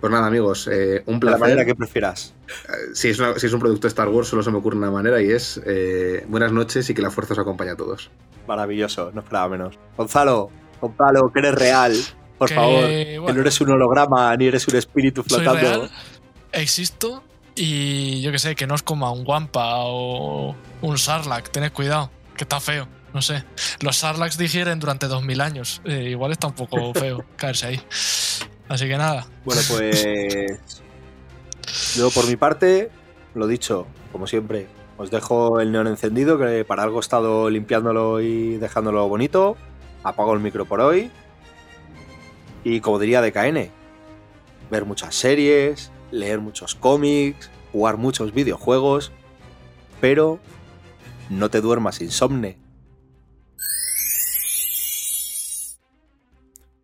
Pues 0.04 0.12
nada, 0.12 0.28
amigos, 0.28 0.68
eh, 0.70 1.02
un 1.06 1.18
De 1.18 1.28
la 1.28 1.38
placer. 1.38 1.40
manera 1.40 1.64
que 1.66 1.76
prefieras. 1.76 2.34
Eh, 2.50 2.72
si, 2.94 3.08
es 3.08 3.20
una- 3.20 3.40
si 3.40 3.46
es 3.48 3.54
un 3.54 3.62
producto 3.62 3.84
de 3.84 3.88
Star 3.88 4.10
Wars, 4.10 4.28
solo 4.28 4.44
se 4.44 4.52
me 4.52 4.58
ocurre 4.58 4.76
una 4.76 4.92
manera 4.92 5.22
y 5.22 5.32
es 5.32 5.62
eh, 5.66 6.26
buenas 6.28 6.52
noches 6.52 6.90
y 6.90 6.94
que 6.94 7.02
la 7.02 7.10
fuerza 7.10 7.32
os 7.36 7.40
acompañe 7.40 7.72
a 7.72 7.78
todos. 7.78 8.12
Maravilloso, 8.46 9.12
no 9.14 9.22
esperaba 9.22 9.48
menos. 9.48 9.80
Gonzalo, 9.96 10.50
Gonzalo, 10.82 11.32
que 11.32 11.40
eres 11.40 11.56
real. 11.56 11.94
Por 12.38 12.50
Que, 12.50 12.54
favor, 12.56 12.84
que 12.86 13.34
no 13.34 13.40
eres 13.40 13.62
un 13.62 13.72
holograma 13.72 14.36
ni 14.36 14.48
eres 14.48 14.68
un 14.68 14.76
espíritu 14.76 15.24
soy 15.26 15.40
flotando. 15.46 15.62
real, 15.62 15.92
existo 16.52 17.24
y 17.56 18.22
yo 18.22 18.34
que 18.34 18.40
sé, 18.40 18.56
que 18.56 18.68
no 18.68 18.74
os 18.74 18.84
coma 18.84 19.10
un 19.10 19.24
Wampa 19.26 19.76
o 19.86 20.54
un 20.82 20.98
Sarlacc. 20.98 21.48
Tened 21.50 21.72
cuidado, 21.72 22.12
que 22.36 22.44
está 22.44 22.60
feo. 22.60 22.90
No 23.14 23.22
sé. 23.22 23.46
Los 23.80 23.96
Sarlaccs 23.96 24.38
digieren 24.38 24.80
durante 24.82 25.08
2000 25.08 25.40
años. 25.40 25.82
Eh, 25.86 26.10
igual 26.10 26.34
está 26.34 26.48
un 26.48 26.56
poco 26.56 26.94
feo 26.94 27.24
caerse 27.38 27.68
ahí. 27.68 27.82
Así 28.70 28.88
que 28.88 28.98
nada. 28.98 29.28
Bueno, 29.46 29.62
pues. 29.70 30.82
Yo, 31.96 32.10
por 32.12 32.28
mi 32.28 32.36
parte, 32.36 32.90
lo 33.36 33.48
dicho, 33.48 33.88
como 34.12 34.28
siempre, 34.28 34.68
os 34.98 35.12
dejo 35.12 35.60
el 35.60 35.72
neón 35.72 35.88
encendido, 35.88 36.38
que 36.38 36.66
para 36.66 36.84
algo 36.84 36.98
he 36.98 37.02
estado 37.02 37.50
limpiándolo 37.50 38.22
y 38.22 38.58
dejándolo 38.58 39.08
bonito. 39.08 39.58
Apago 40.04 40.34
el 40.34 40.40
micro 40.40 40.66
por 40.66 40.82
hoy. 40.82 41.12
Y 42.64 42.80
como 42.80 43.00
diría 43.00 43.22
DKN, 43.22 43.70
ver 44.72 44.86
muchas 44.86 45.16
series, 45.16 45.92
leer 46.12 46.40
muchos 46.40 46.76
cómics, 46.76 47.50
jugar 47.72 47.98
muchos 47.98 48.34
videojuegos, 48.34 49.12
pero 50.00 50.40
no 51.30 51.50
te 51.50 51.62
duermas 51.62 52.02
insomne. 52.02 52.58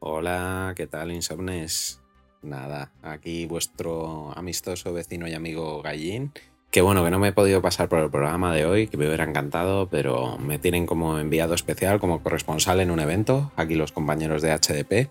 Hola, 0.02 0.74
¿qué 0.78 0.88
tal, 0.88 1.12
Insomnes? 1.12 2.00
Nada, 2.42 2.94
aquí 3.02 3.46
vuestro 3.46 4.32
amistoso 4.34 4.94
vecino 4.94 5.28
y 5.28 5.34
amigo 5.34 5.82
Gallín. 5.82 6.32
Que 6.72 6.80
bueno, 6.80 7.04
que 7.04 7.12
no 7.12 7.20
me 7.20 7.28
he 7.28 7.34
podido 7.34 7.62
pasar 7.62 7.90
por 7.90 8.00
el 8.00 8.10
programa 8.10 8.56
de 8.56 8.66
hoy, 8.66 8.88
que 8.88 8.96
me 8.96 9.08
hubiera 9.08 9.26
encantado, 9.26 9.90
pero 9.90 10.38
me 10.38 10.58
tienen 10.58 10.86
como 10.86 11.20
enviado 11.20 11.54
especial, 11.54 12.00
como 12.00 12.24
corresponsal 12.24 12.80
en 12.80 12.92
un 12.92 13.02
evento, 13.02 13.52
aquí 13.58 13.76
los 13.76 13.92
compañeros 13.92 14.42
de 14.42 14.54
HDP. 14.54 15.10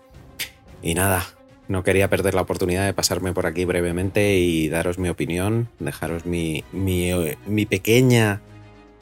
Y 0.81 0.95
nada, 0.95 1.23
no 1.67 1.83
quería 1.83 2.09
perder 2.09 2.33
la 2.33 2.41
oportunidad 2.41 2.87
de 2.87 2.93
pasarme 2.95 3.31
por 3.31 3.45
aquí 3.45 3.65
brevemente 3.65 4.39
y 4.39 4.69
daros 4.69 4.97
mi 4.97 5.09
opinión, 5.09 5.69
dejaros 5.77 6.25
mi, 6.25 6.63
mi, 6.71 7.11
mi 7.45 7.67
pequeña 7.67 8.41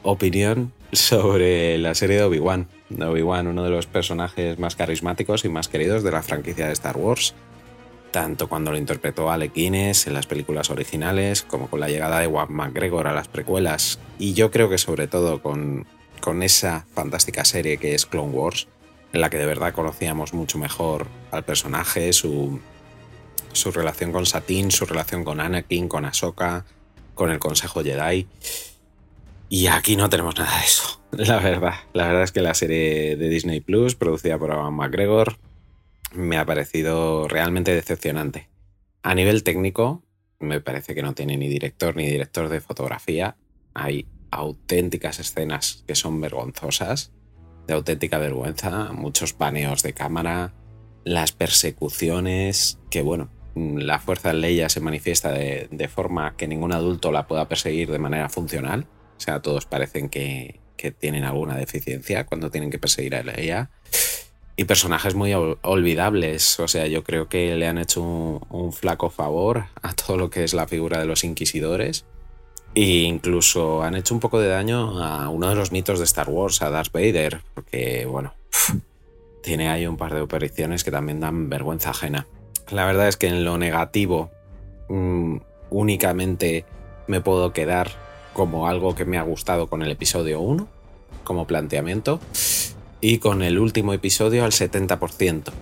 opinión 0.02 0.74
sobre 0.92 1.78
la 1.78 1.94
serie 1.94 2.16
de 2.18 2.24
Obi-Wan. 2.24 2.68
Obi-Wan, 2.90 3.46
uno 3.46 3.64
de 3.64 3.70
los 3.70 3.86
personajes 3.86 4.58
más 4.58 4.76
carismáticos 4.76 5.44
y 5.44 5.48
más 5.48 5.68
queridos 5.68 6.02
de 6.02 6.10
la 6.10 6.22
franquicia 6.22 6.66
de 6.66 6.72
Star 6.72 6.96
Wars. 6.96 7.34
Tanto 8.10 8.48
cuando 8.48 8.70
lo 8.70 8.78
interpretó 8.78 9.30
Alec 9.30 9.52
Guinness 9.54 10.06
en 10.06 10.14
las 10.14 10.26
películas 10.26 10.70
originales, 10.70 11.42
como 11.42 11.68
con 11.68 11.80
la 11.80 11.88
llegada 11.88 12.20
de 12.20 12.26
Juan 12.26 12.50
McGregor 12.50 13.06
a 13.06 13.12
las 13.12 13.28
precuelas. 13.28 13.98
Y 14.18 14.32
yo 14.32 14.50
creo 14.50 14.70
que 14.70 14.78
sobre 14.78 15.08
todo 15.08 15.42
con, 15.42 15.86
con 16.20 16.42
esa 16.42 16.86
fantástica 16.94 17.44
serie 17.44 17.76
que 17.76 17.94
es 17.94 18.06
Clone 18.06 18.32
Wars, 18.32 18.66
en 19.12 19.20
la 19.20 19.30
que 19.30 19.38
de 19.38 19.46
verdad 19.46 19.74
conocíamos 19.74 20.32
mucho 20.32 20.58
mejor 20.58 21.06
al 21.30 21.44
personaje, 21.44 22.12
su, 22.12 22.60
su 23.52 23.70
relación 23.70 24.12
con 24.12 24.26
Satine, 24.26 24.70
su 24.70 24.86
relación 24.86 25.24
con 25.24 25.40
Anakin, 25.40 25.88
con 25.88 26.04
Ahsoka, 26.04 26.64
con 27.14 27.30
el 27.30 27.38
Consejo 27.38 27.82
Jedi. 27.82 28.26
Y 29.50 29.66
aquí 29.66 29.96
no 29.96 30.08
tenemos 30.10 30.36
nada 30.36 30.58
de 30.58 30.64
eso, 30.64 30.97
la 31.12 31.38
verdad. 31.38 31.74
La 31.92 32.06
verdad 32.06 32.22
es 32.22 32.32
que 32.32 32.42
la 32.42 32.54
serie 32.54 33.16
de 33.16 33.28
Disney 33.28 33.60
Plus, 33.60 33.94
producida 33.94 34.38
por 34.38 34.50
Ewan 34.50 34.74
McGregor, 34.74 35.36
me 36.12 36.38
ha 36.38 36.46
parecido 36.46 37.28
realmente 37.28 37.74
decepcionante. 37.74 38.48
A 39.02 39.14
nivel 39.14 39.42
técnico, 39.42 40.02
me 40.38 40.60
parece 40.60 40.94
que 40.94 41.02
no 41.02 41.14
tiene 41.14 41.36
ni 41.36 41.48
director 41.48 41.96
ni 41.96 42.06
director 42.06 42.48
de 42.48 42.60
fotografía. 42.60 43.36
Hay 43.74 44.06
auténticas 44.30 45.18
escenas 45.18 45.84
que 45.86 45.94
son 45.94 46.20
vergonzosas, 46.20 47.12
de 47.66 47.74
auténtica 47.74 48.18
vergüenza, 48.18 48.92
muchos 48.92 49.32
paneos 49.32 49.82
de 49.82 49.92
cámara, 49.92 50.54
las 51.04 51.32
persecuciones, 51.32 52.78
que 52.90 53.02
bueno, 53.02 53.30
la 53.54 53.98
fuerza 53.98 54.28
de 54.28 54.34
Leia 54.34 54.68
se 54.68 54.80
manifiesta 54.80 55.32
de, 55.32 55.68
de 55.70 55.88
forma 55.88 56.36
que 56.36 56.48
ningún 56.48 56.72
adulto 56.72 57.12
la 57.12 57.26
pueda 57.26 57.48
perseguir 57.48 57.90
de 57.90 57.98
manera 57.98 58.28
funcional. 58.28 58.86
O 59.16 59.20
sea, 59.20 59.40
todos 59.40 59.66
parecen 59.66 60.08
que, 60.08 60.60
que 60.78 60.92
tienen 60.92 61.24
alguna 61.24 61.56
deficiencia 61.56 62.24
cuando 62.24 62.50
tienen 62.50 62.70
que 62.70 62.78
perseguir 62.78 63.14
a 63.16 63.22
Leia. 63.22 63.68
Y 64.56 64.64
personajes 64.64 65.14
muy 65.14 65.32
ol- 65.32 65.58
olvidables. 65.62 66.58
O 66.58 66.66
sea, 66.66 66.86
yo 66.86 67.04
creo 67.04 67.28
que 67.28 67.54
le 67.54 67.66
han 67.68 67.76
hecho 67.78 68.00
un, 68.02 68.72
flaco 68.72 69.10
favor 69.10 69.66
a 69.82 69.92
todo 69.92 70.16
lo 70.16 70.30
que 70.30 70.42
es 70.44 70.54
la 70.54 70.66
figura 70.66 70.98
de 70.98 71.06
los 71.06 71.22
inquisidores. 71.22 72.06
E 72.74 73.02
incluso 73.02 73.82
han 73.82 73.94
hecho 73.94 74.14
un 74.14 74.20
poco 74.20 74.40
de 74.40 74.48
daño 74.48 75.02
a 75.02 75.28
uno 75.28 75.48
de 75.48 75.54
los 75.54 75.70
mitos 75.70 75.98
de 75.98 76.06
Star 76.06 76.28
Wars, 76.28 76.62
a 76.62 76.70
Darth 76.70 76.92
Vader. 76.92 77.40
Porque, 77.54 78.06
bueno, 78.06 78.34
tiene 79.42 79.68
ahí 79.68 79.86
un 79.86 79.96
par 79.96 80.14
de 80.14 80.20
apariciones 80.22 80.82
que 80.82 80.90
también 80.90 81.20
dan 81.20 81.48
vergüenza 81.48 81.90
ajena. 81.90 82.26
La 82.70 82.84
verdad 82.84 83.08
es 83.08 83.16
que 83.16 83.28
en 83.28 83.44
lo 83.44 83.58
negativo 83.58 84.30
mm, 84.88 85.36
únicamente 85.70 86.64
me 87.06 87.20
puedo 87.20 87.52
quedar 87.52 87.92
como 88.32 88.68
algo 88.68 88.94
que 88.94 89.04
me 89.04 89.18
ha 89.18 89.22
gustado 89.22 89.68
con 89.68 89.82
el 89.82 89.90
episodio 89.90 90.40
1, 90.40 90.68
como 91.24 91.46
planteamiento, 91.46 92.20
y 93.00 93.18
con 93.18 93.42
el 93.42 93.58
último 93.58 93.92
episodio 93.92 94.44
al 94.44 94.52
70%. 94.52 95.52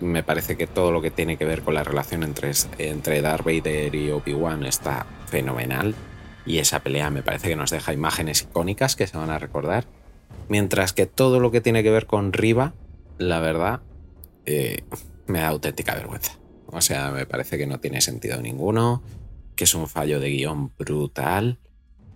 Me 0.00 0.22
parece 0.22 0.56
que 0.56 0.66
todo 0.66 0.92
lo 0.92 1.02
que 1.02 1.10
tiene 1.10 1.36
que 1.36 1.44
ver 1.44 1.62
con 1.62 1.74
la 1.74 1.82
relación 1.82 2.22
entre, 2.22 2.52
entre 2.78 3.20
Darth 3.20 3.44
Vader 3.44 3.94
y 3.94 4.10
Obi-Wan 4.10 4.64
está 4.64 5.06
fenomenal, 5.26 5.94
y 6.46 6.58
esa 6.58 6.80
pelea 6.80 7.10
me 7.10 7.22
parece 7.22 7.48
que 7.48 7.56
nos 7.56 7.70
deja 7.70 7.92
imágenes 7.92 8.42
icónicas 8.42 8.96
que 8.96 9.06
se 9.06 9.18
van 9.18 9.30
a 9.30 9.38
recordar. 9.38 9.86
Mientras 10.48 10.92
que 10.92 11.06
todo 11.06 11.40
lo 11.40 11.50
que 11.50 11.60
tiene 11.60 11.82
que 11.82 11.90
ver 11.90 12.06
con 12.06 12.32
Riva, 12.32 12.72
la 13.18 13.40
verdad, 13.40 13.80
eh, 14.46 14.84
me 15.26 15.40
da 15.40 15.48
auténtica 15.48 15.94
vergüenza. 15.94 16.38
O 16.66 16.80
sea, 16.80 17.10
me 17.10 17.26
parece 17.26 17.58
que 17.58 17.66
no 17.66 17.80
tiene 17.80 18.00
sentido 18.00 18.40
ninguno, 18.40 19.02
que 19.56 19.64
es 19.64 19.74
un 19.74 19.88
fallo 19.88 20.20
de 20.20 20.30
guion 20.30 20.72
brutal 20.78 21.58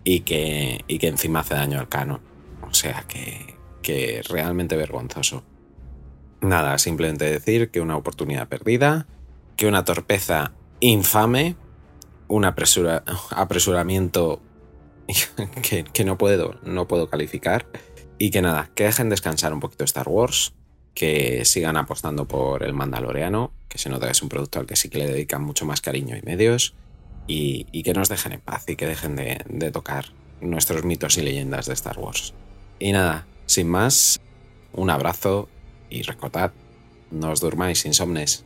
y 0.03 0.21
que, 0.21 0.83
y 0.87 0.99
que 0.99 1.07
encima 1.07 1.39
hace 1.41 1.55
daño 1.55 1.79
al 1.79 1.89
canon. 1.89 2.21
O 2.61 2.73
sea, 2.73 3.03
que, 3.07 3.55
que 3.81 4.21
realmente 4.27 4.75
vergonzoso. 4.75 5.43
Nada, 6.41 6.77
simplemente 6.77 7.25
decir 7.25 7.71
que 7.71 7.81
una 7.81 7.95
oportunidad 7.95 8.47
perdida, 8.47 9.07
que 9.55 9.67
una 9.67 9.85
torpeza 9.85 10.53
infame, 10.79 11.55
un 12.27 12.45
apresura, 12.45 13.03
apresuramiento 13.29 14.41
que, 15.61 15.83
que 15.83 16.03
no, 16.03 16.17
puedo, 16.17 16.59
no 16.63 16.87
puedo 16.87 17.09
calificar 17.09 17.65
y 18.17 18.31
que 18.31 18.41
nada, 18.41 18.69
que 18.75 18.85
dejen 18.85 19.09
descansar 19.09 19.53
un 19.53 19.59
poquito 19.59 19.83
Star 19.83 20.07
Wars, 20.09 20.53
que 20.93 21.45
sigan 21.45 21.77
apostando 21.77 22.27
por 22.27 22.63
el 22.63 22.73
Mandaloriano, 22.73 23.51
que 23.67 23.77
se 23.77 23.89
nota 23.89 24.05
que 24.05 24.11
es 24.11 24.21
un 24.21 24.29
producto 24.29 24.59
al 24.59 24.65
que 24.65 24.75
sí 24.75 24.89
que 24.89 24.99
le 24.99 25.07
dedican 25.07 25.43
mucho 25.43 25.65
más 25.65 25.81
cariño 25.81 26.15
y 26.15 26.21
medios, 26.21 26.75
y, 27.27 27.83
que 27.83 27.93
nos 27.93 28.09
dejen 28.09 28.33
en 28.33 28.41
paz 28.41 28.65
y 28.67 28.75
que 28.75 28.87
dejen 28.87 29.15
de, 29.15 29.71
tocar 29.71 30.05
nuestros 30.41 30.83
mitos 30.83 31.17
y 31.17 31.21
leyendas 31.21 31.65
de 31.65 31.73
Star 31.73 31.97
Wars. 31.97 32.33
Y 32.79 32.91
nada, 32.91 33.25
sin 33.45 33.69
más, 33.69 34.19
un 34.73 34.89
abrazo 34.89 35.47
y 35.89 36.01
recordad, 36.01 36.51
no 37.11 37.31
os 37.31 37.39
durmáis 37.39 37.85
insomnes. 37.85 38.43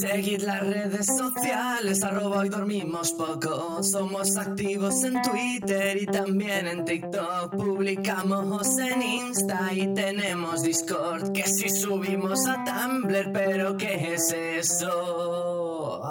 Seguid 0.00 0.42
las 0.42 0.60
redes 0.60 1.06
sociales, 1.06 2.02
arroba 2.02 2.38
hoy 2.38 2.48
dormimos 2.48 3.12
poco. 3.12 3.80
Somos 3.84 4.36
activos 4.36 5.04
en 5.04 5.22
Twitter 5.22 6.02
y 6.02 6.06
también 6.06 6.66
en 6.66 6.84
TikTok. 6.84 7.54
Publicamos 7.54 8.76
en 8.78 9.02
Insta 9.02 9.72
y 9.72 9.94
tenemos 9.94 10.62
Discord. 10.62 11.30
Que 11.30 11.44
si 11.44 11.68
subimos 11.68 12.44
a 12.48 12.64
Tumblr, 12.64 13.30
pero 13.32 13.76
¿qué 13.76 14.14
es 14.14 14.32
eso? 14.32 16.02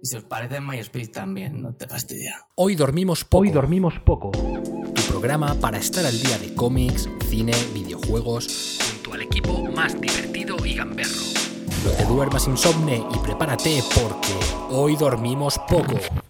Y 0.00 0.06
si 0.06 0.16
os 0.16 0.24
parece 0.24 0.60
MySpace 0.60 1.08
también, 1.08 1.60
no 1.60 1.74
te 1.74 1.88
fastidia. 1.88 2.46
Hoy 2.54 2.76
dormimos 2.76 3.24
poco. 3.24 3.42
Hoy 3.42 3.50
dormimos 3.50 3.98
poco. 3.98 4.30
Tu 4.30 5.02
programa 5.08 5.54
para 5.56 5.78
estar 5.78 6.06
al 6.06 6.20
día 6.20 6.38
de 6.38 6.54
cómics, 6.54 7.08
cine, 7.28 7.54
videojuegos, 7.74 8.78
junto 8.92 9.14
al 9.14 9.22
equipo 9.22 9.60
más 9.72 10.00
divertido 10.00 10.56
y 10.64 10.74
gamberro. 10.76 11.43
No 11.84 11.90
te 11.90 12.04
duermas 12.06 12.48
insomne 12.48 13.04
y 13.14 13.18
prepárate 13.18 13.82
porque 13.94 14.32
hoy 14.70 14.96
dormimos 14.96 15.58
poco. 15.68 16.24